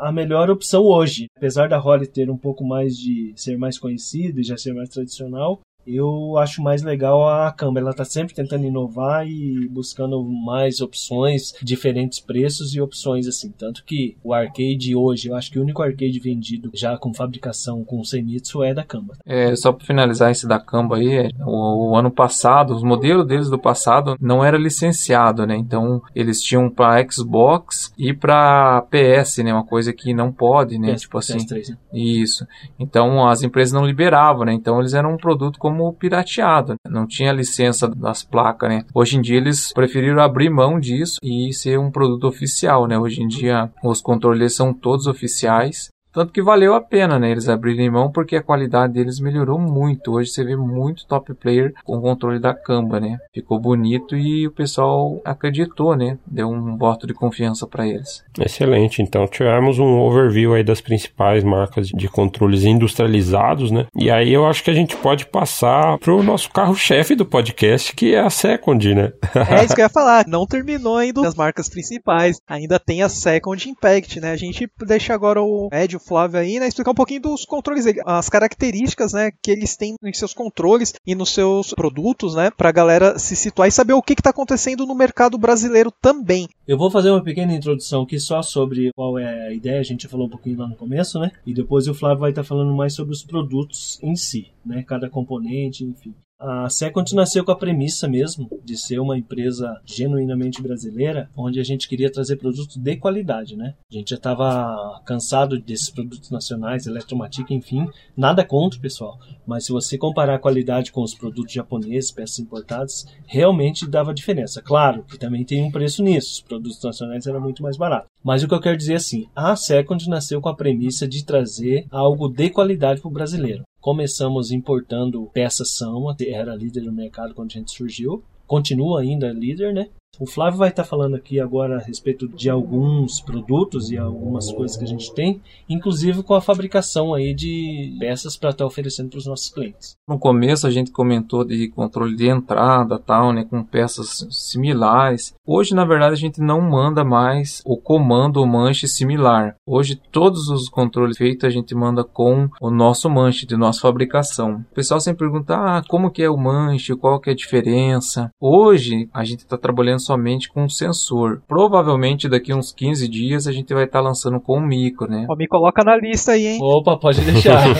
a 0.00 0.10
melhor 0.12 0.50
opção 0.50 0.82
hoje. 0.82 1.28
Apesar 1.36 1.68
da 1.68 1.78
Holly 1.78 2.08
ter 2.08 2.28
um 2.28 2.36
pouco 2.36 2.64
mais 2.64 2.96
de 2.96 3.32
ser 3.36 3.56
mais 3.56 3.78
conhecida 3.78 4.40
e 4.40 4.44
já 4.44 4.56
ser 4.56 4.74
mais 4.74 4.88
tradicional, 4.88 5.60
eu 5.86 6.36
acho 6.38 6.62
mais 6.62 6.82
legal 6.82 7.28
a 7.28 7.52
Câmara. 7.52 7.80
Ela 7.80 7.90
está 7.90 8.04
sempre 8.04 8.34
tentando 8.34 8.64
inovar 8.64 9.26
e 9.26 9.68
buscando 9.68 10.22
mais 10.22 10.80
opções, 10.80 11.54
diferentes 11.62 12.20
preços 12.20 12.74
e 12.74 12.80
opções 12.80 13.26
assim. 13.26 13.50
Tanto 13.50 13.84
que 13.84 14.16
o 14.22 14.32
arcade 14.32 14.94
hoje, 14.94 15.28
eu 15.28 15.36
acho 15.36 15.50
que 15.50 15.58
o 15.58 15.62
único 15.62 15.82
arcade 15.82 16.18
vendido 16.20 16.70
já 16.74 16.96
com 16.96 17.14
fabricação 17.14 17.84
com 17.84 18.02
Senitsu 18.04 18.62
é 18.62 18.74
da 18.74 18.84
Câmara. 18.84 19.18
É, 19.24 19.54
só 19.56 19.72
para 19.72 19.86
finalizar 19.86 20.30
esse 20.30 20.46
da 20.46 20.58
Kamba 20.58 20.96
aí, 20.96 21.12
é, 21.12 21.28
o, 21.44 21.90
o, 21.90 21.96
ano 21.96 22.10
passado, 22.10 22.74
os 22.74 22.82
modelos 22.82 23.26
deles 23.26 23.48
do 23.48 23.58
passado 23.58 24.16
não 24.20 24.44
era 24.44 24.58
licenciado, 24.58 25.46
né? 25.46 25.56
Então 25.56 26.02
eles 26.14 26.42
tinham 26.42 26.70
para 26.70 27.04
Xbox 27.10 27.92
e 27.98 28.12
para 28.12 28.82
PS, 28.82 29.38
né? 29.38 29.52
Uma 29.52 29.64
coisa 29.64 29.92
que 29.92 30.12
não 30.14 30.32
pode, 30.32 30.78
né? 30.78 30.94
PS, 30.94 31.00
tipo 31.02 31.18
assim. 31.18 31.38
PS3, 31.38 31.70
né? 31.70 31.76
Isso. 31.92 32.46
Então 32.78 33.26
as 33.28 33.42
empresas 33.42 33.72
não 33.72 33.86
liberavam, 33.86 34.44
né? 34.44 34.52
Então 34.52 34.80
eles 34.80 34.94
eram 34.94 35.14
um 35.14 35.16
produto 35.16 35.58
como 35.70 35.92
pirateado, 35.92 36.74
não 36.88 37.06
tinha 37.06 37.32
licença 37.32 37.86
das 37.86 38.24
placas, 38.24 38.68
né? 38.68 38.84
Hoje 38.92 39.16
em 39.16 39.20
dia 39.20 39.36
eles 39.36 39.72
preferiram 39.72 40.20
abrir 40.20 40.50
mão 40.50 40.80
disso 40.80 41.18
e 41.22 41.52
ser 41.52 41.78
um 41.78 41.92
produto 41.92 42.26
oficial, 42.26 42.88
né? 42.88 42.98
Hoje 42.98 43.22
em 43.22 43.28
dia 43.28 43.70
os 43.84 44.00
controles 44.00 44.54
são 44.54 44.74
todos 44.74 45.06
oficiais. 45.06 45.88
Tanto 46.12 46.32
que 46.32 46.42
valeu 46.42 46.74
a 46.74 46.80
pena, 46.80 47.18
né? 47.18 47.30
Eles 47.30 47.48
abrirem 47.48 47.90
mão 47.90 48.10
porque 48.10 48.36
a 48.36 48.42
qualidade 48.42 48.94
deles 48.94 49.20
melhorou 49.20 49.58
muito. 49.58 50.12
Hoje 50.12 50.30
você 50.30 50.44
vê 50.44 50.56
muito 50.56 51.06
top 51.06 51.32
player 51.34 51.72
com 51.84 51.98
o 51.98 52.00
controle 52.00 52.40
da 52.40 52.52
Kamba, 52.52 52.98
né? 52.98 53.18
Ficou 53.32 53.60
bonito 53.60 54.16
e 54.16 54.46
o 54.46 54.50
pessoal 54.50 55.20
acreditou, 55.24 55.96
né? 55.96 56.18
Deu 56.26 56.48
um 56.48 56.76
voto 56.76 57.06
de 57.06 57.14
confiança 57.14 57.66
para 57.66 57.86
eles. 57.86 58.24
Excelente. 58.40 59.02
Então 59.02 59.26
tivemos 59.28 59.78
um 59.78 60.00
overview 60.00 60.54
aí 60.54 60.64
das 60.64 60.80
principais 60.80 61.44
marcas 61.44 61.86
de 61.88 62.08
controles 62.08 62.64
industrializados, 62.64 63.70
né? 63.70 63.86
E 63.94 64.10
aí 64.10 64.32
eu 64.32 64.46
acho 64.46 64.64
que 64.64 64.70
a 64.70 64.74
gente 64.74 64.96
pode 64.96 65.26
passar 65.26 65.96
pro 65.98 66.22
nosso 66.22 66.50
carro-chefe 66.50 67.14
do 67.14 67.24
podcast, 67.24 67.94
que 67.94 68.14
é 68.14 68.20
a 68.20 68.30
Second, 68.30 68.94
né? 68.94 69.12
É 69.48 69.64
isso 69.64 69.74
que 69.74 69.80
eu 69.80 69.84
ia 69.84 69.88
falar. 69.90 70.26
Não 70.26 70.44
terminou 70.44 70.96
ainda 70.96 71.26
as 71.26 71.34
marcas 71.36 71.68
principais. 71.68 72.40
Ainda 72.48 72.80
tem 72.80 73.02
a 73.02 73.08
Second 73.08 73.68
Impact, 73.68 74.20
né? 74.20 74.32
A 74.32 74.36
gente 74.36 74.68
deixa 74.84 75.14
agora 75.14 75.40
o 75.40 75.68
Ed, 75.72 75.99
o 76.00 76.08
Flávio 76.08 76.40
aí, 76.40 76.58
né? 76.58 76.66
Explicar 76.66 76.90
um 76.90 76.94
pouquinho 76.94 77.20
dos 77.20 77.44
controles, 77.44 77.84
as 78.04 78.28
características, 78.28 79.12
né? 79.12 79.30
Que 79.42 79.50
eles 79.50 79.76
têm 79.76 79.94
em 80.02 80.12
seus 80.12 80.32
controles 80.32 80.94
e 81.06 81.14
nos 81.14 81.30
seus 81.30 81.72
produtos, 81.74 82.34
né? 82.34 82.50
Pra 82.50 82.72
galera 82.72 83.18
se 83.18 83.36
situar 83.36 83.68
e 83.68 83.72
saber 83.72 83.92
o 83.92 84.02
que, 84.02 84.14
que 84.14 84.22
tá 84.22 84.30
acontecendo 84.30 84.86
no 84.86 84.94
mercado 84.94 85.38
brasileiro 85.38 85.92
também. 86.00 86.48
Eu 86.66 86.78
vou 86.78 86.90
fazer 86.90 87.10
uma 87.10 87.22
pequena 87.22 87.52
introdução 87.52 88.02
aqui 88.02 88.18
só 88.18 88.42
sobre 88.42 88.90
qual 88.94 89.18
é 89.18 89.48
a 89.48 89.52
ideia. 89.52 89.80
A 89.80 89.84
gente 89.84 90.08
falou 90.08 90.26
um 90.26 90.30
pouquinho 90.30 90.58
lá 90.58 90.66
no 90.66 90.76
começo, 90.76 91.18
né? 91.18 91.30
E 91.46 91.52
depois 91.52 91.86
o 91.86 91.94
Flávio 91.94 92.20
vai 92.20 92.30
estar 92.30 92.44
falando 92.44 92.72
mais 92.72 92.94
sobre 92.94 93.12
os 93.12 93.22
produtos 93.22 93.98
em 94.02 94.16
si. 94.16 94.48
Né, 94.64 94.82
cada 94.82 95.08
componente, 95.08 95.84
enfim. 95.84 96.14
A 96.40 96.70
Second 96.70 97.14
nasceu 97.14 97.44
com 97.44 97.52
a 97.52 97.56
premissa 97.56 98.08
mesmo 98.08 98.48
de 98.64 98.74
ser 98.74 98.98
uma 98.98 99.18
empresa 99.18 99.78
genuinamente 99.84 100.62
brasileira, 100.62 101.28
onde 101.36 101.60
a 101.60 101.62
gente 101.62 101.86
queria 101.86 102.10
trazer 102.10 102.36
produtos 102.36 102.78
de 102.78 102.96
qualidade, 102.96 103.54
né? 103.54 103.74
A 103.92 103.94
gente 103.94 104.08
já 104.08 104.16
estava 104.16 105.02
cansado 105.04 105.60
desses 105.60 105.90
produtos 105.90 106.30
nacionais, 106.30 106.86
Eletromatic, 106.86 107.50
enfim, 107.50 107.86
nada 108.16 108.42
contra, 108.42 108.80
pessoal. 108.80 109.18
Mas 109.46 109.66
se 109.66 109.72
você 109.72 109.98
comparar 109.98 110.36
a 110.36 110.38
qualidade 110.38 110.92
com 110.92 111.02
os 111.02 111.14
produtos 111.14 111.52
japoneses, 111.52 112.10
peças 112.10 112.38
importadas, 112.38 113.06
realmente 113.26 113.86
dava 113.86 114.14
diferença. 114.14 114.62
Claro 114.62 115.04
que 115.04 115.18
também 115.18 115.44
tem 115.44 115.62
um 115.62 115.70
preço 115.70 116.02
nisso, 116.02 116.36
os 116.36 116.40
produtos 116.40 116.82
nacionais 116.82 117.26
eram 117.26 117.42
muito 117.42 117.62
mais 117.62 117.76
baratos. 117.76 118.08
Mas 118.24 118.42
o 118.42 118.48
que 118.48 118.54
eu 118.54 118.60
quero 118.60 118.78
dizer 118.78 118.94
é 118.94 118.96
assim, 118.96 119.28
a 119.36 119.54
Second 119.56 120.08
nasceu 120.08 120.40
com 120.40 120.48
a 120.48 120.56
premissa 120.56 121.06
de 121.06 121.22
trazer 121.22 121.84
algo 121.90 122.30
de 122.30 122.48
qualidade 122.48 123.02
para 123.02 123.08
o 123.08 123.12
brasileiro. 123.12 123.62
Começamos 123.80 124.50
importando 124.50 125.30
peças 125.32 125.70
São, 125.70 126.14
era 126.20 126.54
líder 126.54 126.82
do 126.82 126.92
mercado 126.92 127.34
quando 127.34 127.50
a 127.50 127.54
gente 127.54 127.70
surgiu. 127.74 128.22
Continua 128.46 129.00
ainda 129.00 129.32
líder, 129.32 129.72
né? 129.72 129.88
O 130.18 130.26
Flávio 130.26 130.58
vai 130.58 130.68
estar 130.68 130.84
falando 130.84 131.14
aqui 131.14 131.40
agora 131.40 131.76
a 131.76 131.80
respeito 131.80 132.28
de 132.28 132.50
alguns 132.50 133.20
produtos 133.20 133.90
e 133.90 133.96
algumas 133.96 134.52
coisas 134.52 134.76
que 134.76 134.84
a 134.84 134.86
gente 134.86 135.14
tem, 135.14 135.40
inclusive 135.68 136.22
com 136.22 136.34
a 136.34 136.40
fabricação 136.40 137.14
aí 137.14 137.32
de 137.32 137.96
peças 137.98 138.36
para 138.36 138.50
estar 138.50 138.66
oferecendo 138.66 139.10
para 139.10 139.18
os 139.18 139.26
nossos 139.26 139.48
clientes. 139.50 139.96
No 140.06 140.18
começo 140.18 140.66
a 140.66 140.70
gente 140.70 140.90
comentou 140.90 141.44
de 141.44 141.68
controle 141.68 142.16
de 142.16 142.28
entrada, 142.28 142.98
tal, 142.98 143.32
né, 143.32 143.44
com 143.48 143.62
peças 143.62 144.26
similares. 144.30 145.32
Hoje, 145.46 145.74
na 145.74 145.84
verdade, 145.84 146.14
a 146.14 146.18
gente 146.18 146.40
não 146.40 146.60
manda 146.60 147.04
mais 147.04 147.62
o 147.64 147.76
comando 147.76 148.44
manche 148.46 148.88
similar. 148.88 149.56
Hoje 149.66 149.96
todos 150.10 150.48
os 150.48 150.68
controles 150.68 151.16
feitos 151.16 151.44
a 151.44 151.50
gente 151.50 151.74
manda 151.74 152.04
com 152.04 152.48
o 152.60 152.70
nosso 152.70 153.08
manche 153.08 153.46
de 153.46 153.56
nossa 153.56 153.80
fabricação. 153.80 154.64
O 154.70 154.74
pessoal 154.74 155.00
sempre 155.00 155.26
pergunta: 155.26 155.54
"Ah, 155.54 155.82
como 155.88 156.10
que 156.10 156.22
é 156.22 156.28
o 156.28 156.36
manche? 156.36 156.96
Qual 156.96 157.20
que 157.20 157.30
é 157.30 157.32
a 157.32 157.36
diferença?". 157.36 158.30
Hoje 158.40 159.08
a 159.14 159.24
gente 159.24 159.40
está 159.40 159.56
trabalhando 159.56 159.99
somente 160.00 160.48
com 160.48 160.68
sensor. 160.68 161.40
Provavelmente 161.46 162.28
daqui 162.28 162.52
uns 162.52 162.72
15 162.72 163.08
dias 163.08 163.46
a 163.46 163.52
gente 163.52 163.72
vai 163.72 163.84
estar 163.84 164.00
tá 164.00 164.04
lançando 164.04 164.40
com 164.40 164.58
o 164.58 164.60
micro, 164.60 165.08
né? 165.08 165.26
Ó, 165.28 165.36
me 165.36 165.46
coloca 165.46 165.84
na 165.84 165.96
lista 165.96 166.32
aí, 166.32 166.46
hein? 166.46 166.58
Opa, 166.62 166.96
pode 166.96 167.20
deixar. 167.20 167.62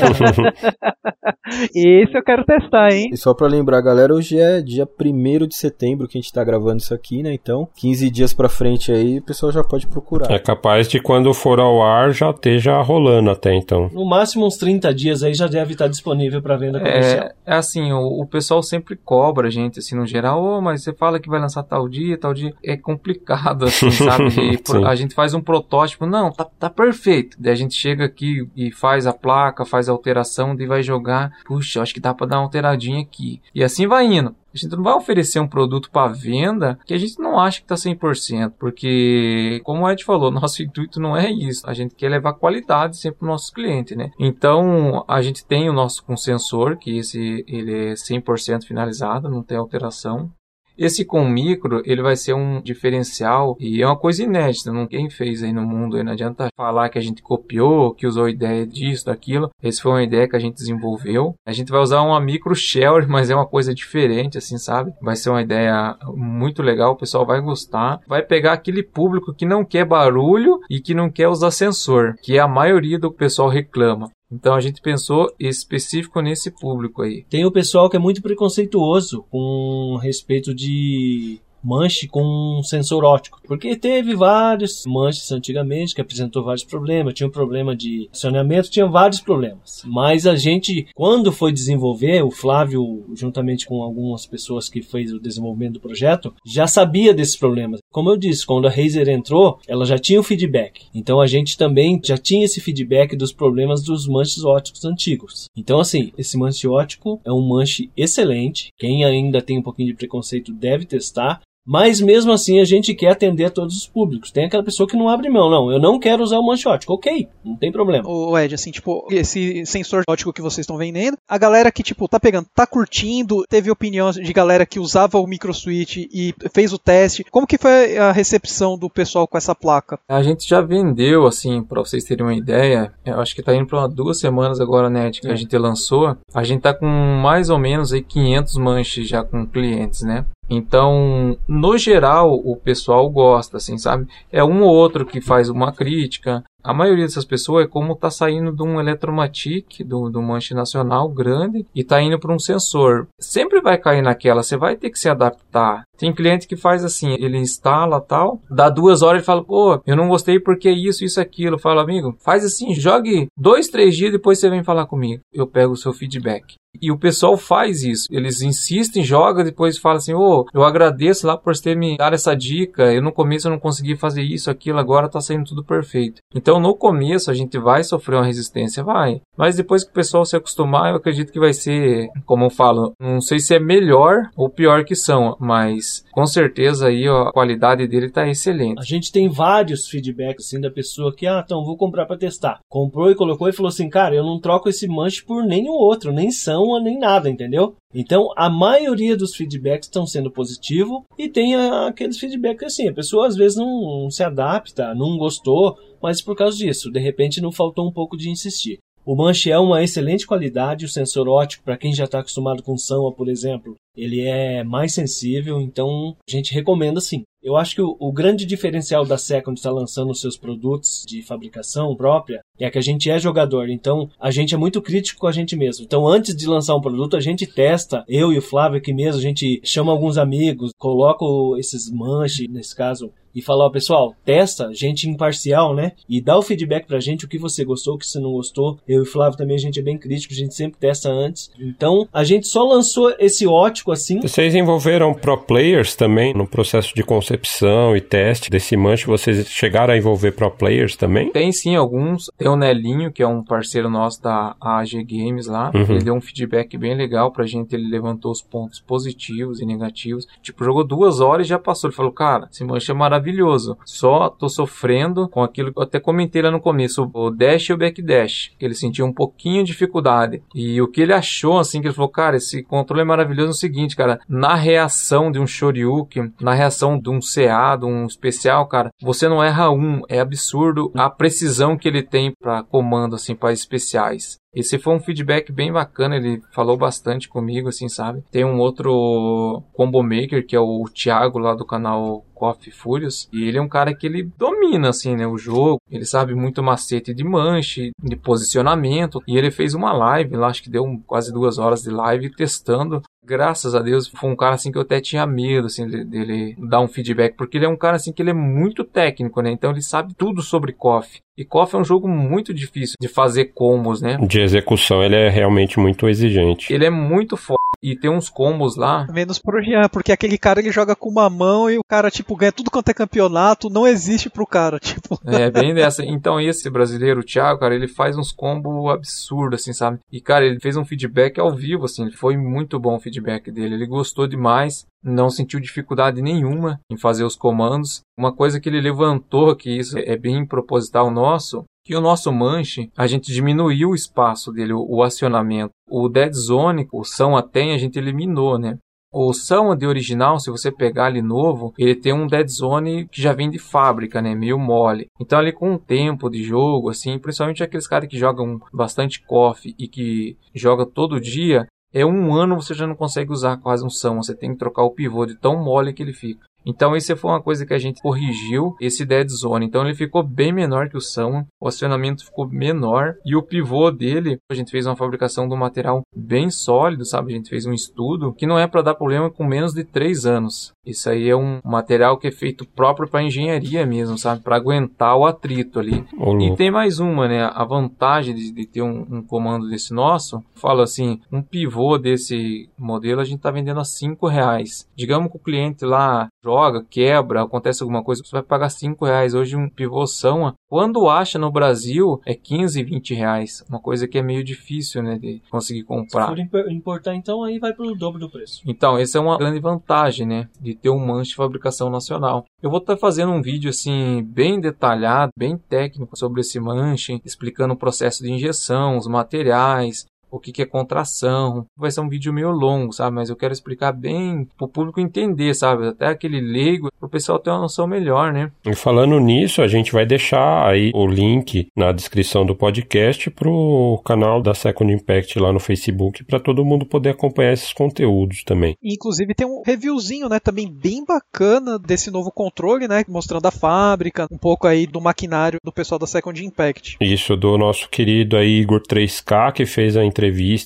Esse 1.75 2.17
eu 2.17 2.23
quero 2.23 2.45
testar, 2.45 2.93
hein? 2.93 3.11
E 3.13 3.17
só 3.17 3.35
pra 3.35 3.49
lembrar, 3.49 3.81
galera, 3.81 4.15
hoje 4.15 4.39
é 4.39 4.61
dia 4.61 4.87
1 4.87 5.47
de 5.47 5.57
setembro 5.57 6.07
que 6.07 6.17
a 6.17 6.21
gente 6.21 6.33
tá 6.33 6.45
gravando 6.45 6.79
isso 6.79 6.95
aqui, 6.95 7.23
né? 7.23 7.33
Então, 7.33 7.69
15 7.77 8.11
dias 8.11 8.33
pra 8.33 8.49
frente 8.49 8.93
aí, 8.93 9.19
o 9.19 9.23
pessoal 9.23 9.51
já 9.51 9.65
pode 9.65 9.87
procurar. 9.89 10.31
É 10.31 10.39
capaz 10.39 10.89
de 10.89 11.01
quando 11.01 11.33
for 11.35 11.59
ao 11.59 11.83
ar 11.83 12.13
já 12.13 12.31
esteja 12.31 12.81
rolando 12.81 13.31
até 13.31 13.55
então. 13.55 13.89
No 13.93 14.05
máximo 14.05 14.47
uns 14.47 14.57
30 14.57 14.95
dias 14.95 15.23
aí 15.23 15.35
já 15.35 15.47
deve 15.47 15.73
estar 15.73 15.89
disponível 15.89 16.43
para 16.43 16.57
venda 16.57 16.79
comercial. 16.79 17.25
É, 17.25 17.35
é 17.47 17.55
assim, 17.55 17.93
o, 17.93 18.23
o, 18.23 18.27
pessoal 18.27 18.63
sempre 18.63 18.97
cobra 18.97 19.49
a 19.49 19.51
gente, 19.51 19.79
assim, 19.79 19.97
no 19.97 20.07
geral, 20.07 20.43
oh, 20.43 20.61
mas 20.61 20.83
você 20.83 20.93
fala 20.93 21.19
que 21.19 21.29
vai 21.29 21.41
lançar 21.41 21.63
tal 21.63 21.89
dia, 21.89 22.10
tal. 22.16 22.32
É 22.62 22.77
complicado, 22.77 23.65
assim, 23.65 23.91
sabe? 23.91 24.24
a 24.87 24.95
gente 24.95 25.15
faz 25.15 25.35
um 25.35 25.41
protótipo, 25.41 26.07
não, 26.07 26.32
tá, 26.32 26.45
tá 26.45 26.70
perfeito. 26.70 27.37
Daí 27.41 27.53
a 27.53 27.57
gente 27.57 27.74
chega 27.74 28.05
aqui 28.05 28.49
e 28.57 28.70
faz 28.70 29.07
a 29.07 29.12
placa, 29.12 29.65
faz 29.65 29.89
a 29.89 29.93
alteração, 29.93 30.57
e 30.59 30.66
vai 30.66 30.82
jogar. 30.82 31.32
Puxa, 31.45 31.82
acho 31.82 31.95
que 31.95 32.01
dá 32.01 32.15
pra 32.15 32.27
dar 32.27 32.37
uma 32.37 32.45
alteradinha 32.45 33.01
aqui. 33.01 33.41
E 33.55 33.62
assim 33.62 33.87
vai 33.87 34.07
indo. 34.07 34.35
A 34.53 34.57
gente 34.57 34.77
não 34.77 34.82
vai 34.82 34.95
oferecer 34.95 35.39
um 35.39 35.47
produto 35.47 35.91
para 35.91 36.12
venda 36.12 36.78
que 36.85 36.93
a 36.93 36.99
gente 36.99 37.20
não 37.20 37.39
acha 37.39 37.61
que 37.61 37.73
está 37.73 37.77
100%, 37.77 38.55
porque, 38.59 39.61
como 39.65 39.85
o 39.85 39.91
Ed 39.91 40.05
falou, 40.05 40.31
nosso 40.32 40.62
intuito 40.62 41.01
não 41.01 41.16
é 41.16 41.31
isso. 41.31 41.69
A 41.69 41.73
gente 41.73 41.95
quer 41.95 42.09
levar 42.09 42.35
qualidade 42.35 42.97
sempre 42.97 43.20
para 43.20 43.27
o 43.27 43.31
nosso 43.31 43.53
cliente, 43.53 43.95
né? 43.95 44.11
Então, 44.19 45.05
a 45.07 45.23
gente 45.23 45.45
tem 45.45 45.70
o 45.70 45.73
nosso 45.73 46.05
com 46.05 46.16
sensor, 46.16 46.77
que 46.77 46.99
esse 46.99 47.45
ele 47.47 47.91
é 47.91 47.93
100% 47.93 48.65
finalizado, 48.65 49.31
não 49.31 49.43
tem 49.43 49.57
alteração. 49.57 50.31
Esse 50.77 51.05
com 51.05 51.25
micro, 51.25 51.83
ele 51.85 52.03
vai 52.03 52.17
ser 52.17 52.35
um 52.35 52.61
diferencial 52.61 53.57
e 53.61 53.83
é 53.83 53.87
uma 53.87 53.97
coisa 53.97 54.23
inédita, 54.23 54.73
ninguém 54.73 55.11
fez 55.11 55.43
aí 55.43 55.53
no 55.53 55.63
mundo, 55.63 55.97
aí 55.97 56.03
não 56.03 56.13
adianta 56.13 56.49
falar 56.57 56.89
que 56.89 56.99
a 56.99 57.03
gente 57.03 57.23
copiou, 57.23 57.95
que 57.95 58.07
usou 58.07 58.29
ideia 58.29 58.67
disso, 58.67 59.07
daquilo. 59.07 59.51
Esse 59.63 59.83
foi 59.83 59.93
uma 59.93 60.03
ideia 60.03 60.29
que 60.29 60.37
a 60.37 60.39
gente 60.39 60.55
desenvolveu. 60.55 61.35
A 61.47 61.53
gente 61.53 61.71
vai 61.71 61.81
usar 61.81 62.01
uma 62.03 62.21
micro 62.21 62.55
shell, 62.55 63.07
mas 63.09 63.31
é 63.31 63.35
uma 63.35 63.47
coisa 63.47 63.75
diferente, 63.75 64.39
assim, 64.39 64.59
sabe? 64.59 64.93
Vai 65.03 65.17
ser 65.17 65.31
uma 65.31 65.43
ideia 65.43 65.97
muito 66.15 66.63
legal, 66.63 66.93
o 66.93 66.97
pessoal 66.97 67.27
vai 67.27 67.41
gostar. 67.41 68.01
Vai 68.07 68.23
pegar 68.23 68.53
aquele 68.53 68.83
público 68.83 69.35
que 69.35 69.45
não 69.45 69.65
quer 69.65 69.85
barulho 69.85 70.61
e 70.71 70.81
que 70.81 70.95
não 70.95 71.11
quer 71.11 71.29
usar 71.29 71.51
sensor, 71.51 72.15
que 72.23 72.37
é 72.37 72.41
a 72.41 72.49
maioria 72.49 72.99
do 72.99 73.13
pessoal 73.13 73.49
reclama. 73.49 74.11
Então 74.31 74.55
a 74.55 74.61
gente 74.61 74.81
pensou 74.81 75.35
específico 75.39 76.20
nesse 76.20 76.51
público 76.51 77.02
aí. 77.02 77.24
Tem 77.28 77.44
o 77.44 77.51
pessoal 77.51 77.90
que 77.90 77.97
é 77.97 78.01
muito 78.01 78.23
preconceituoso 78.23 79.24
com 79.31 79.98
respeito 80.01 80.55
de 80.55 81.40
manche 81.62 82.09
com 82.09 82.59
um 82.59 82.62
sensor 82.62 83.05
óptico, 83.05 83.41
porque 83.47 83.77
teve 83.77 84.15
vários 84.15 84.85
manches 84.87 85.31
antigamente 85.32 85.95
que 85.95 86.01
apresentou 86.01 86.45
vários 86.45 86.65
problemas, 86.65 87.15
tinha 87.15 87.27
um 87.27 87.32
problema 87.32 87.74
de 87.77 88.09
acionamento, 88.12 88.70
tinha 88.70 88.87
vários 88.87 89.20
problemas. 89.20 89.82
Mas 89.85 90.27
a 90.27 90.35
gente, 90.35 90.87
quando 90.95 91.32
foi 91.32 91.53
desenvolver, 91.53 92.23
o 92.23 92.31
Flávio, 92.31 93.05
juntamente 93.15 93.66
com 93.66 93.82
algumas 93.82 94.27
pessoas 94.27 94.69
que 94.69 94.82
fez 94.82 95.12
o 95.12 95.20
desenvolvimento 95.20 95.74
do 95.74 95.81
projeto, 95.81 96.35
já 96.45 96.66
sabia 96.66 97.15
desses 97.15 97.37
problemas. 97.37 97.81
Como 97.93 98.11
eu 98.11 98.16
disse, 98.16 98.47
quando 98.47 98.66
a 98.66 98.70
Razer 98.70 99.09
entrou, 99.09 99.59
ela 99.69 99.85
já 99.85 99.99
tinha 99.99 100.20
o 100.20 100.24
feedback. 100.24 100.87
Então 100.95 101.20
a 101.20 101.27
gente 101.27 101.57
também 101.57 102.01
já 102.05 102.16
tinha 102.16 102.45
esse 102.45 102.61
feedback 102.61 103.16
dos 103.16 103.32
problemas 103.32 103.82
dos 103.82 104.07
manches 104.07 104.45
ópticos 104.45 104.85
antigos. 104.85 105.47
Então 105.57 105.81
assim, 105.81 106.12
esse 106.16 106.37
manche 106.37 106.66
óptico 106.66 107.20
é 107.24 107.32
um 107.32 107.47
manche 107.47 107.91
excelente. 107.97 108.70
Quem 108.78 109.05
ainda 109.05 109.43
tem 109.43 109.59
um 109.59 109.62
pouquinho 109.62 109.89
de 109.89 109.95
preconceito 109.95 110.53
deve 110.53 110.85
testar. 110.85 111.41
Mas 111.66 112.01
mesmo 112.01 112.32
assim 112.32 112.61
a 112.61 112.65
gente 112.65 112.95
quer 112.95 113.11
atender 113.11 113.45
a 113.45 113.51
todos 113.51 113.77
os 113.77 113.87
públicos. 113.87 114.31
Tem 114.31 114.47
aquela 114.47 114.62
pessoa 114.62 114.89
que 114.89 114.97
não 114.97 115.09
abre 115.09 115.28
mão, 115.28 115.51
não. 115.51 115.70
Eu 115.70 115.78
não 115.78 115.99
quero 115.99 116.23
usar 116.23 116.39
o 116.39 116.47
manche 116.47 116.69
ótico. 116.69 116.95
Ok, 116.95 117.28
não 117.45 117.57
tem 117.57 117.70
problema. 117.70 118.09
O 118.09 118.37
Ed, 118.39 118.55
assim, 118.55 118.70
tipo, 118.70 119.07
esse 119.11 119.65
sensor 119.66 120.03
ótico 120.09 120.32
que 120.32 120.43
vocês 120.43 120.65
estão 120.65 120.77
vendendo, 120.77 121.16
a 121.28 121.39
galera 121.39 121.70
que, 121.70 121.82
tipo, 121.82 122.09
tá 122.09 122.19
pegando, 122.19 122.47
tá 122.55 122.66
curtindo, 122.66 123.45
teve 123.49 123.70
opinião 123.70 124.11
de 124.11 124.32
galera 124.32 124.66
que 124.66 124.81
usava 124.81 125.19
o 125.19 125.27
microswitch 125.27 126.09
e 126.12 126.35
fez 126.53 126.73
o 126.73 126.78
teste. 126.78 127.24
Como 127.24 127.47
que 127.47 127.59
foi 127.59 127.99
a 127.99 128.12
recepção 128.12 128.78
do 128.78 128.89
pessoal 128.91 129.27
com 129.27 129.39
essa 129.39 129.55
placa? 129.55 129.99
A 130.09 130.23
gente 130.23 130.49
já 130.49 130.61
vendeu, 130.61 131.27
assim, 131.27 131.62
pra 131.62 131.81
vocês 131.81 132.05
terem 132.05 132.24
uma 132.24 132.35
ideia, 132.35 132.93
eu 133.05 133.20
acho 133.20 133.35
que 133.35 133.43
tá 133.43 133.55
indo 133.55 133.66
pra 133.66 133.87
duas 133.87 134.19
semanas 134.19 134.61
agora, 134.61 134.91
né, 134.91 135.11
que 135.11 135.28
é. 135.28 135.32
a 135.32 135.37
gente 135.37 135.57
lançou. 135.57 136.16
A 136.35 136.43
gente 136.43 136.62
tá 136.62 136.74
com 136.74 136.87
mais 136.87 137.51
ou 137.51 137.59
menos 137.59 137.93
aí 137.93 138.03
500 138.03 138.57
manches 138.57 139.09
já 139.09 139.23
com 139.23 139.47
clientes, 139.47 140.03
né? 140.03 140.24
Então, 140.51 141.39
no 141.47 141.78
geral, 141.78 142.35
o 142.35 142.56
pessoal 142.56 143.09
gosta, 143.09 143.59
assim, 143.59 143.78
sabe? 143.78 144.09
É 144.32 144.43
um 144.43 144.62
ou 144.62 144.74
outro 144.74 145.06
que 145.06 145.20
faz 145.20 145.48
uma 145.48 145.72
crítica, 145.72 146.43
a 146.62 146.74
maioria 146.74 147.05
dessas 147.05 147.24
pessoas 147.24 147.65
é 147.65 147.69
como 147.69 147.97
tá 147.97 148.11
saindo 148.11 148.53
de 148.53 148.62
um 148.62 148.81
Eletromatic, 148.81 149.85
do, 149.85 150.11
do 150.11 150.23
manche 150.23 150.55
nacional 150.55 151.09
grande, 151.09 151.66
e 151.74 151.82
tá 151.82 152.01
indo 152.01 152.19
para 152.19 152.35
um 152.35 152.39
sensor. 152.39 153.09
Sempre 153.19 153.61
vai 153.61 153.78
cair 153.78 154.03
naquela, 154.03 154.43
você 154.43 154.57
vai 154.57 154.77
ter 154.77 154.91
que 154.91 154.99
se 154.99 155.09
adaptar. 155.09 155.82
Tem 155.97 156.15
cliente 156.15 156.49
que 156.49 156.57
faz 156.57 156.85
assim, 156.85 157.12
ele 157.19 157.37
instala 157.37 158.01
tal, 158.01 158.41
dá 158.51 158.70
duas 158.70 159.03
horas 159.03 159.23
e 159.23 159.27
fala, 159.27 159.45
pô, 159.45 159.81
eu 159.87 159.95
não 159.95 160.09
gostei 160.09 160.41
porque 160.41 160.70
isso, 160.70 161.05
isso, 161.05 161.20
aquilo. 161.20 161.59
Fala, 161.59 161.82
amigo, 161.82 162.16
faz 162.19 162.45
assim, 162.45 162.74
jogue 162.74 163.28
dois, 163.37 163.69
três 163.69 163.97
dias, 163.97 164.12
depois 164.12 164.39
você 164.39 164.49
vem 164.49 164.65
falar 164.65 164.87
comigo. 164.87 165.20
Eu 165.32 165.47
pego 165.47 165.74
o 165.74 165.77
seu 165.77 165.93
feedback. 165.93 166.55
E 166.81 166.91
o 166.91 166.99
pessoal 166.99 167.37
faz 167.37 167.82
isso. 167.82 168.07
Eles 168.11 168.43
insistem, 168.43 169.03
jogam, 169.03 169.45
depois 169.45 169.77
falam 169.77 169.99
assim: 169.99 170.15
Ô, 170.15 170.41
oh, 170.41 170.47
eu 170.55 170.62
agradeço 170.62 171.27
lá 171.27 171.37
por 171.37 171.57
ter 171.57 171.77
me 171.77 171.97
dado 171.97 172.15
essa 172.15 172.35
dica. 172.35 172.93
Eu 172.93 173.03
no 173.03 173.12
começo 173.12 173.49
eu 173.49 173.51
não 173.51 173.59
consegui 173.59 173.97
fazer 173.97 174.23
isso, 174.23 174.51
aquilo, 174.51 174.78
agora 174.78 175.09
tá 175.09 175.20
saindo 175.20 175.45
tudo 175.45 175.65
perfeito. 175.65 176.23
Então 176.35 176.49
no 176.59 176.74
começo 176.74 177.31
a 177.31 177.35
gente 177.35 177.59
vai 177.59 177.85
sofrer 177.85 178.16
uma 178.16 178.24
resistência, 178.24 178.82
vai. 178.82 179.20
Mas 179.36 179.56
depois 179.56 179.85
que 179.85 179.90
o 179.90 179.94
pessoal 179.94 180.24
se 180.24 180.36
acostumar, 180.36 180.90
eu 180.90 180.97
acredito 180.97 181.32
que 181.32 181.39
vai 181.39 181.52
ser, 181.52 182.09
como 182.24 182.44
eu 182.44 182.51
falo, 182.51 182.93
não 182.98 183.20
sei 183.20 183.39
se 183.39 183.55
é 183.55 183.60
melhor 183.60 184.31
ou 184.36 184.48
pior 184.48 184.85
que 184.85 184.94
são, 184.94 185.36
mas 185.39 186.05
com 186.12 186.27
certeza 186.27 186.89
aí 186.89 187.09
ó, 187.09 187.28
a 187.28 187.32
qualidade 187.32 187.86
dele 187.86 188.10
tá 188.10 188.27
excelente. 188.28 188.78
A 188.78 188.85
gente 188.85 189.12
tem 189.12 189.28
vários 189.28 189.86
feedbacks 189.89 190.47
assim 190.47 190.60
da 190.60 190.70
pessoa 190.70 191.14
que, 191.14 191.27
ah, 191.27 191.43
então 191.44 191.64
vou 191.64 191.77
comprar 191.77 192.06
para 192.06 192.18
testar. 192.18 192.60
Comprou 192.68 193.10
e 193.10 193.14
colocou 193.14 193.48
e 193.48 193.52
falou 193.52 193.68
assim: 193.68 193.89
cara, 193.89 194.14
eu 194.14 194.24
não 194.24 194.40
troco 194.40 194.68
esse 194.68 194.89
manche 194.89 195.22
por 195.24 195.44
nenhum 195.44 195.72
outro, 195.72 196.12
nem 196.12 196.31
são 196.31 196.70
nem 196.82 196.98
nada, 196.98 197.28
entendeu? 197.28 197.74
Então, 197.93 198.28
a 198.36 198.48
maioria 198.48 199.16
dos 199.16 199.35
feedbacks 199.35 199.89
estão 199.89 200.06
sendo 200.06 200.31
positivo 200.31 201.05
e 201.18 201.28
tem 201.28 201.56
aqueles 201.56 202.18
feedbacks 202.18 202.66
assim, 202.66 202.89
a 202.89 202.94
pessoa 202.94 203.27
às 203.27 203.35
vezes 203.35 203.56
não, 203.56 204.02
não 204.02 204.10
se 204.10 204.22
adapta, 204.22 204.94
não 204.94 205.18
gostou, 205.18 205.77
mas 206.02 206.20
por 206.22 206.36
causa 206.36 206.56
disso, 206.56 206.90
de 206.90 207.01
repente 207.01 207.40
não 207.40 207.52
faltou 207.52 207.89
um 207.89 207.93
pouco 207.93 208.16
de 208.16 208.31
insistir. 208.31 208.78
O 209.05 209.16
manche 209.16 209.51
é 209.51 209.59
uma 209.59 209.82
excelente 209.82 210.27
qualidade, 210.27 210.85
o 210.85 210.89
sensor 210.89 211.27
ótico, 211.27 211.64
para 211.64 211.77
quem 211.77 211.93
já 211.93 212.05
está 212.05 212.20
acostumado 212.20 212.62
com 212.62 212.77
Samba, 212.77 213.10
por 213.10 213.28
exemplo, 213.28 213.74
ele 213.97 214.20
é 214.20 214.62
mais 214.62 214.93
sensível, 214.93 215.60
então 215.60 216.16
a 216.28 216.31
gente 216.31 216.52
recomenda 216.52 217.01
sim. 217.01 217.22
Eu 217.43 217.56
acho 217.56 217.74
que 217.74 217.81
o, 217.81 217.97
o 217.98 218.12
grande 218.12 218.44
diferencial 218.44 219.06
da 219.06 219.16
Second 219.16 219.59
estar 219.59 219.70
lançando 219.70 220.10
os 220.10 220.20
seus 220.20 220.36
produtos 220.36 221.05
de 221.06 221.22
fabricação 221.22 221.97
própria 221.97 222.40
é 222.59 222.70
que 222.70 222.77
a 222.77 222.82
gente 222.82 223.10
é 223.10 223.18
jogador, 223.18 223.70
então 223.70 224.10
a 224.20 224.31
gente 224.31 224.55
é 224.55 224.59
muito 224.59 224.82
crítico 224.82 225.20
com 225.20 225.27
a 225.27 225.32
gente 225.32 225.56
mesmo. 225.56 225.85
Então, 225.85 226.06
antes 226.06 226.36
de 226.36 226.47
lançar 226.47 226.77
um 226.77 226.82
produto, 226.82 227.16
a 227.16 227.20
gente 227.20 227.47
testa, 227.47 228.05
eu 228.06 228.31
e 228.31 228.39
o 228.39 228.43
Flávio 228.43 228.77
aqui 228.77 228.93
mesmo, 228.93 229.18
a 229.18 229.22
gente 229.22 229.60
chama 229.64 229.90
alguns 229.90 230.18
amigos, 230.18 230.72
coloca 230.78 231.24
esses 231.59 231.90
manches, 231.90 232.47
nesse 232.48 232.77
caso, 232.77 233.10
e 233.35 233.43
falar, 233.43 233.66
ó, 233.66 233.70
pessoal, 233.70 234.15
testa, 234.24 234.73
gente 234.74 235.09
imparcial, 235.09 235.74
né? 235.74 235.93
E 236.09 236.20
dá 236.20 236.36
o 236.36 236.43
feedback 236.43 236.86
pra 236.86 237.01
gente, 237.01 237.24
o 237.24 237.28
que 237.28 237.39
você 237.39 237.65
gostou, 237.65 237.94
o 237.94 237.98
que 237.98 238.07
você 238.07 238.19
não 238.19 238.32
gostou. 238.32 238.78
Eu 238.86 239.01
e 239.01 239.02
o 239.02 239.07
Flávio 239.07 239.39
também, 239.39 239.57
a 239.57 239.61
gente 239.61 239.78
é 239.78 239.82
bem 239.82 239.97
crítico, 239.97 240.35
a 240.35 240.36
gente 240.36 240.55
sempre 240.55 240.78
testa 240.78 241.09
antes. 241.09 241.51
Então, 241.59 242.09
a 242.12 242.24
gente 242.24 242.47
só 242.47 242.65
lançou 242.65 243.15
esse 243.19 243.47
ótico 243.47 243.93
assim. 243.93 244.20
Vocês 244.20 244.55
envolveram 244.55 245.15
pro 245.15 245.39
players 245.39 245.94
também 245.94 246.35
no 246.35 246.47
processo 246.47 246.94
de 246.94 247.02
concepção 247.02 247.97
e 247.97 248.01
teste 248.01 248.51
desse 248.51 248.77
manche? 248.77 249.07
Vocês 249.07 249.48
chegaram 249.48 249.94
a 249.94 249.97
envolver 249.97 250.32
pro 250.32 250.51
players 250.51 250.97
também? 250.97 251.31
Tem 251.31 251.52
sim 251.52 251.77
alguns. 251.77 252.31
Tem 252.36 252.48
o 252.48 252.57
Nelinho, 252.57 253.12
que 253.12 253.23
é 253.23 253.27
um 253.27 253.43
parceiro 253.43 253.89
nosso 253.89 254.23
da 254.23 254.57
AG 254.61 255.05
Games 255.05 255.47
lá. 255.47 255.70
Uhum. 255.74 255.94
Ele 255.94 256.05
deu 256.05 256.15
um 256.15 256.20
feedback 256.20 256.77
bem 256.77 256.97
legal 256.97 257.31
pra 257.31 257.47
gente. 257.47 257.74
Ele 257.74 257.89
levantou 257.89 258.32
os 258.32 258.43
pontos 258.43 258.81
positivos 258.81 259.61
e 259.61 259.66
negativos. 259.66 260.27
Tipo, 260.43 260.65
jogou 260.65 260.85
duas 260.85 261.20
horas 261.20 261.47
e 261.47 261.48
já 261.48 261.59
passou. 261.59 261.89
Ele 261.89 261.97
falou, 261.97 262.12
cara, 262.12 262.48
esse 262.51 262.65
manche 262.65 262.90
é 262.90 262.94
maravilhoso 262.94 263.20
maravilhoso. 263.21 263.77
Só 263.85 264.29
tô 264.29 264.49
sofrendo 264.49 265.29
com 265.29 265.43
aquilo 265.43 265.73
que 265.73 265.79
eu 265.79 265.83
até 265.83 266.01
comentei 266.01 266.43
lá 266.43 266.51
no 266.51 266.61
começo, 266.61 267.09
o 267.13 267.31
dash 267.31 267.69
e 267.69 267.73
o 267.73 267.79
backdash, 267.79 268.53
que 268.59 268.65
ele 268.65 268.75
sentiu 268.75 269.07
um 269.07 269.13
pouquinho 269.13 269.63
de 269.63 269.71
dificuldade. 269.71 270.43
E 270.55 270.81
o 270.81 270.89
que 270.89 271.03
ele 271.03 271.13
achou, 271.13 271.59
assim, 271.59 271.81
que 271.81 271.87
ele 271.87 271.95
falou, 271.95 272.11
cara, 272.11 272.37
esse 272.37 272.63
controle 272.63 273.03
é 273.03 273.05
maravilhoso 273.05 273.49
no 273.49 273.55
seguinte, 273.55 273.95
cara, 273.95 274.21
na 274.29 274.55
reação 274.55 275.31
de 275.31 275.39
um 275.39 275.47
Shoryuken, 275.47 276.33
na 276.41 276.55
reação 276.55 276.99
de 276.99 277.11
um 277.11 277.21
CA, 277.21 277.77
de 277.77 277.85
um 277.85 278.07
especial, 278.07 278.67
cara, 278.67 278.91
você 279.01 279.29
não 279.29 279.43
erra 279.43 279.71
um, 279.71 280.03
é 280.09 280.19
absurdo 280.19 280.91
a 280.95 281.11
precisão 281.11 281.77
que 281.77 281.87
ele 281.87 282.03
tem 282.03 282.33
para 282.41 282.63
comando, 282.63 283.15
assim, 283.15 283.35
para 283.35 283.53
especiais. 283.53 284.40
Esse 284.55 284.78
foi 284.78 284.94
um 284.94 285.01
feedback 285.01 285.52
bem 285.52 285.72
bacana, 285.72 286.16
ele 286.16 286.43
falou 286.52 286.77
bastante 286.77 287.28
comigo, 287.28 287.68
assim, 287.68 287.89
sabe? 287.89 288.24
Tem 288.31 288.44
um 288.44 288.59
outro 288.59 289.62
combo 289.72 290.02
maker, 290.02 290.44
que 290.44 290.56
é 290.56 290.60
o 290.60 290.85
Thiago 290.93 291.39
lá 291.39 291.55
do 291.55 291.64
canal 291.64 292.24
Coffee 292.35 292.72
Furious, 292.72 293.28
e 293.32 293.44
ele 293.44 293.59
é 293.59 293.62
um 293.62 293.68
cara 293.68 293.94
que 293.94 294.06
ele 294.06 294.28
domina, 294.36 294.89
assim, 294.89 295.14
né, 295.14 295.27
o 295.27 295.39
jogo, 295.39 295.78
ele 295.90 296.05
sabe 296.05 296.35
muito 296.35 296.62
macete 296.62 297.14
de 297.14 297.22
manche, 297.22 297.90
de 298.02 298.16
posicionamento, 298.16 299.22
e 299.28 299.36
ele 299.36 299.51
fez 299.51 299.74
uma 299.74 299.93
live 299.93 300.36
lá, 300.36 300.48
acho 300.48 300.62
que 300.62 300.70
deu 300.70 300.85
quase 301.06 301.32
duas 301.32 301.59
horas 301.59 301.82
de 301.82 301.90
live 301.90 302.35
testando 302.35 303.02
graças 303.31 303.77
a 303.77 303.81
Deus, 303.81 304.09
foi 304.09 304.28
um 304.28 304.35
cara 304.35 304.57
assim 304.57 304.73
que 304.73 304.77
eu 304.77 304.82
até 304.82 305.01
tinha 305.01 305.24
medo, 305.24 305.66
assim, 305.66 305.86
dele 305.86 306.57
dar 306.59 306.81
um 306.81 306.89
feedback, 306.89 307.36
porque 307.36 307.57
ele 307.57 307.65
é 307.65 307.69
um 307.69 307.77
cara 307.77 307.94
assim 307.94 308.12
que 308.12 308.20
ele 308.20 308.31
é 308.31 308.35
muito 308.35 308.82
técnico, 308.82 309.40
né? 309.40 309.52
Então 309.52 309.70
ele 309.70 309.82
sabe 309.82 310.12
tudo 310.15 310.43
sobre 310.43 310.73
KOF. 310.73 311.20
E 311.39 311.44
KOF 311.44 311.74
é 311.74 311.78
um 311.78 311.85
jogo 311.85 312.09
muito 312.09 312.52
difícil 312.52 312.97
de 313.01 313.09
fazer 313.09 313.47
combos, 313.55 314.02
né? 314.02 314.19
De 314.27 314.40
execução, 314.40 315.02
ele 315.02 315.16
é 315.16 315.31
realmente 315.31 315.78
muito 315.78 316.09
exigente. 316.09 316.73
Ele 316.73 316.85
é 316.85 316.90
muito 316.90 317.36
forte. 317.36 317.61
E 317.82 317.97
tem 317.97 318.11
uns 318.11 318.28
combos 318.28 318.77
lá. 318.77 319.07
Menos 319.11 319.39
pro 319.39 319.62
Jean, 319.62 319.89
porque 319.89 320.12
aquele 320.12 320.36
cara 320.36 320.61
ele 320.61 320.70
joga 320.70 320.94
com 320.94 321.09
uma 321.09 321.31
mão 321.31 321.70
e 321.70 321.78
o 321.78 321.85
cara, 321.89 322.11
tipo, 322.11 322.36
ganha 322.36 322.52
tudo 322.52 322.70
quanto 322.70 322.90
é 322.90 322.94
campeonato, 322.94 323.70
não 323.70 323.86
existe 323.86 324.28
pro 324.28 324.47
cara, 324.47 324.78
tipo. 324.81 325.19
É, 325.24 325.51
bem 325.51 325.73
dessa. 325.73 326.05
Então 326.05 326.39
esse 326.39 326.69
brasileiro, 326.69 327.20
o 327.20 327.24
Thiago, 327.24 327.61
cara, 327.61 327.74
ele 327.74 327.89
faz 327.89 328.19
uns 328.19 328.32
combos 328.32 328.93
absurdos, 328.93 329.62
assim, 329.62 329.73
sabe? 329.73 329.98
E, 330.12 330.20
cara, 330.20 330.44
ele 330.44 330.61
fez 330.61 330.77
um 330.77 330.85
feedback 330.85 331.40
ao 331.40 331.55
vivo, 331.55 331.86
assim, 331.86 332.11
foi 332.11 332.36
muito 332.36 332.78
bom 332.78 332.97
o 332.97 333.01
feedback 333.01 333.20
dele. 333.21 333.75
Ele 333.75 333.87
gostou 333.87 334.27
demais, 334.27 334.87
não 335.03 335.31
sentiu 335.31 335.61
dificuldade 335.61 336.23
nenhuma 336.23 336.81
em 336.91 336.97
fazer 336.97 337.25
os 337.25 337.37
comandos. 337.37 338.01
Uma 338.19 338.33
coisa 338.33 338.61
que 338.61 338.69
ele 338.69 338.81
levantou, 338.81 339.55
que 339.55 339.71
isso 339.71 339.99
é 339.99 340.17
bem 340.17 340.47
proposital 340.47 341.11
nosso, 341.11 341.65
que 341.85 341.97
o 341.97 342.01
nosso 342.01 342.33
manche, 342.33 342.91
a 342.97 343.07
gente 343.07 343.33
diminuiu 343.33 343.91
o 343.91 343.95
espaço 343.95 344.53
dele, 344.53 344.73
o, 344.73 345.03
acionamento. 345.03 345.73
O 345.89 346.09
dead 346.09 346.33
zone, 346.33 346.87
o 346.93 347.05
são 347.05 347.37
até 347.37 347.73
a 347.73 347.79
gente 347.79 347.99
eliminou, 347.99 348.59
né? 348.59 348.79
O 349.13 349.33
Sound 349.33 349.85
original, 349.85 350.39
se 350.39 350.53
você 350.53 350.71
pegar 350.71 351.07
ali 351.07 351.21
novo, 351.21 351.75
ele 351.77 351.97
tem 351.97 352.13
um 352.13 352.29
dead 352.29 352.47
zone 352.47 353.09
que 353.09 353.21
já 353.21 353.33
vem 353.33 353.51
de 353.51 353.59
fábrica, 353.59 354.23
né? 354.23 354.37
Meio 354.37 354.57
mole. 354.57 355.09
Então 355.21 355.37
ali 355.37 355.53
com 355.53 355.75
o 355.75 355.79
tempo 355.79 356.31
de 356.31 356.45
jogo, 356.45 356.89
assim, 356.89 357.19
principalmente 357.19 357.61
aqueles 357.61 357.89
caras 357.89 358.09
que 358.09 358.17
jogam 358.17 358.61
bastante 358.73 359.21
coffee 359.27 359.75
e 359.77 359.89
que 359.89 360.37
jogam 360.55 360.87
todo 360.87 361.21
dia, 361.21 361.67
é 361.93 362.05
um 362.05 362.35
ano 362.35 362.57
você 362.57 362.73
já 362.75 362.87
não 362.87 362.95
consegue 362.95 363.33
usar 363.33 363.57
quase 363.57 363.85
um 363.85 363.91
Sound. 363.91 364.25
Você 364.25 364.35
tem 364.35 364.53
que 364.53 364.59
trocar 364.59 364.83
o 364.83 364.93
pivô 364.93 365.27
de 365.27 365.35
tão 365.35 365.62
mole 365.62 365.93
que 365.93 366.03
ele 366.03 366.12
fica. 366.12 366.49
Então 366.65 366.97
isso 366.97 367.16
foi 367.16 367.31
uma 367.31 367.43
coisa 367.43 367.66
que 367.66 367.74
a 367.74 367.78
gente 367.78 368.01
corrigiu, 368.01 368.74
esse 368.81 369.05
dead 369.05 369.28
zone. 369.28 369.66
Então 369.66 369.85
ele 369.85 369.95
ficou 369.95 370.23
bem 370.23 370.53
menor 370.53 370.89
que 370.89 370.97
o 370.97 371.01
São, 371.01 371.47
o 371.61 371.69
acionamento 371.69 372.24
ficou 372.24 372.49
menor 372.49 373.15
e 373.24 373.37
o 373.37 373.43
pivô 373.43 373.91
dele, 373.91 374.39
a 374.51 374.55
gente 374.55 374.70
fez 374.70 374.87
uma 374.87 374.97
fabricação 374.97 375.49
um 375.51 375.57
material 375.57 376.03
bem 376.15 376.51
sólido, 376.51 377.05
sabe? 377.05 377.32
A 377.32 377.37
gente 377.37 377.51
fez 377.51 377.66
um 377.66 377.73
estudo 377.73 378.32
que 378.32 378.47
não 378.47 378.59
é 378.59 378.66
para 378.66 378.82
dar 378.82 378.95
problema 378.95 379.31
com 379.31 379.45
menos 379.45 379.73
de 379.73 379.85
3 379.85 380.27
anos. 380.27 380.73
Isso 380.85 381.11
aí 381.11 381.28
é 381.28 381.37
um 381.37 381.61
material 381.65 382.16
que 382.16 382.28
é 382.28 382.32
feito 382.32 382.66
próprio 382.66 383.09
para 383.09 383.23
engenharia 383.23 383.85
mesmo, 383.85 384.16
sabe? 384.16 384.43
Para 384.43 384.57
aguentar 384.57 385.16
o 385.16 385.27
atrito 385.27 385.78
ali. 385.78 386.05
e 386.53 386.57
tem 386.57 386.70
mais 386.70 386.99
uma, 386.99 387.28
né? 387.28 387.51
A 387.53 387.65
vantagem 387.65 388.35
de, 388.35 388.51
de 388.51 388.66
ter 388.66 388.82
um, 388.82 389.07
um, 389.11 389.23
comando 389.23 389.69
desse 389.69 389.93
nosso, 389.93 390.43
falo 390.55 390.82
assim, 390.82 391.20
um 391.31 391.43
pivô 391.43 391.99
desse 391.99 392.69
modelo 392.78 393.20
a 393.20 393.24
gente 393.24 393.41
tá 393.41 393.51
vendendo 393.51 393.81
a 393.81 393.85
5 393.85 394.27
reais. 394.27 394.89
Digamos 394.97 395.31
que 395.31 395.37
o 395.37 395.41
cliente 395.41 395.85
lá 395.85 396.28
joga, 396.51 396.85
quebra, 396.90 397.43
acontece 397.43 397.81
alguma 397.82 398.02
coisa, 398.02 398.24
você 398.24 398.32
vai 398.32 398.43
pagar 398.43 398.70
5 398.70 399.05
reais. 399.05 399.35
Hoje 399.35 399.56
um 399.56 399.68
pivôção, 399.68 400.52
quando 400.68 401.09
acha 401.09 401.39
no 401.39 401.51
Brasil, 401.51 402.20
é 402.27 402.35
15, 402.35 402.82
20 402.82 403.14
reais. 403.14 403.64
Uma 403.68 403.78
coisa 403.78 404.09
que 404.09 404.18
é 404.18 404.22
meio 404.22 404.43
difícil, 404.43 405.01
né, 405.01 405.16
de 405.16 405.40
conseguir 405.48 405.85
comprar. 405.85 406.35
Se 406.35 406.48
for 406.48 406.70
importar, 406.70 407.14
então 407.14 407.44
aí 407.44 407.60
vai 407.60 407.72
pro 407.72 407.94
dobro 407.94 408.18
do 408.18 408.28
preço. 408.28 408.62
Então, 408.66 408.98
essa 408.98 409.18
é 409.18 409.20
uma 409.20 409.39
grande 409.39 409.60
vantagem, 409.60 410.27
né, 410.27 410.48
de 410.60 410.74
ter 410.74 410.90
um 410.90 410.98
manche 410.98 411.31
de 411.31 411.36
fabricação 411.36 411.89
nacional. 411.89 412.44
Eu 412.60 412.68
vou 412.68 412.81
estar 412.81 412.97
fazendo 412.97 413.32
um 413.32 413.40
vídeo, 413.40 413.70
assim, 413.70 414.22
bem 414.24 414.60
detalhado, 414.60 415.31
bem 415.39 415.56
técnico 415.56 416.18
sobre 416.18 416.40
esse 416.40 416.59
manche, 416.59 417.20
explicando 417.24 417.74
o 417.74 417.78
processo 417.78 418.24
de 418.24 418.32
injeção, 418.32 418.97
os 418.97 419.06
materiais, 419.06 420.05
o 420.31 420.39
que, 420.39 420.52
que 420.52 420.62
é 420.62 420.66
contração. 420.66 421.66
Vai 421.77 421.90
ser 421.90 422.01
um 422.01 422.09
vídeo 422.09 422.32
meio 422.32 422.51
longo, 422.51 422.93
sabe? 422.93 423.16
Mas 423.16 423.28
eu 423.28 423.36
quero 423.36 423.52
explicar 423.52 423.93
bem 423.93 424.47
para 424.57 424.65
o 424.65 424.69
público 424.69 425.01
entender, 425.01 425.55
sabe? 425.55 425.89
Até 425.89 426.07
aquele 426.07 426.40
leigo, 426.40 426.90
para 426.98 427.07
o 427.07 427.11
pessoal 427.11 427.39
ter 427.39 427.51
uma 427.51 427.61
noção 427.61 427.86
melhor, 427.86 428.32
né? 428.32 428.51
E 428.65 428.74
falando 428.74 429.19
nisso, 429.19 429.61
a 429.61 429.69
gente 429.69 429.93
vai 429.93 430.07
deixar 430.07 430.69
aí 430.69 430.90
o 430.94 431.07
link 431.07 431.69
na 431.77 431.93
descrição 431.93 432.47
do 432.47 432.55
podcast 432.55 433.31
pro 433.31 434.01
canal 434.05 434.40
da 434.40 434.55
Second 434.55 434.93
Impact 434.93 435.39
lá 435.39 435.52
no 435.52 435.61
Facebook 435.61 436.24
para 436.24 436.40
todo 436.40 436.65
mundo 436.65 436.86
poder 436.86 437.11
acompanhar 437.11 437.52
esses 437.52 437.73
conteúdos 437.73 438.44
também. 438.44 438.77
Inclusive 438.82 439.35
tem 439.35 439.47
um 439.47 439.62
reviewzinho, 439.65 440.28
né, 440.28 440.39
também 440.39 440.70
bem 440.70 441.05
bacana 441.05 441.78
desse 441.78 442.11
novo 442.11 442.31
controle, 442.31 442.86
né, 442.86 443.05
mostrando 443.09 443.47
a 443.47 443.51
fábrica, 443.51 444.27
um 444.31 444.39
pouco 444.39 444.66
aí 444.66 444.86
do 444.86 445.01
maquinário 445.01 445.59
do 445.65 445.73
pessoal 445.73 445.98
da 445.98 446.07
Second 446.07 446.44
Impact. 446.44 446.97
Isso 447.01 447.36
do 447.36 447.59
nosso 447.59 447.89
querido 447.89 448.36
aí 448.36 448.61
Igor 448.61 448.82
3K 448.82 449.52
que 449.52 449.66
fez 449.66 449.97
a 449.97 450.05
entrevista 450.05 450.20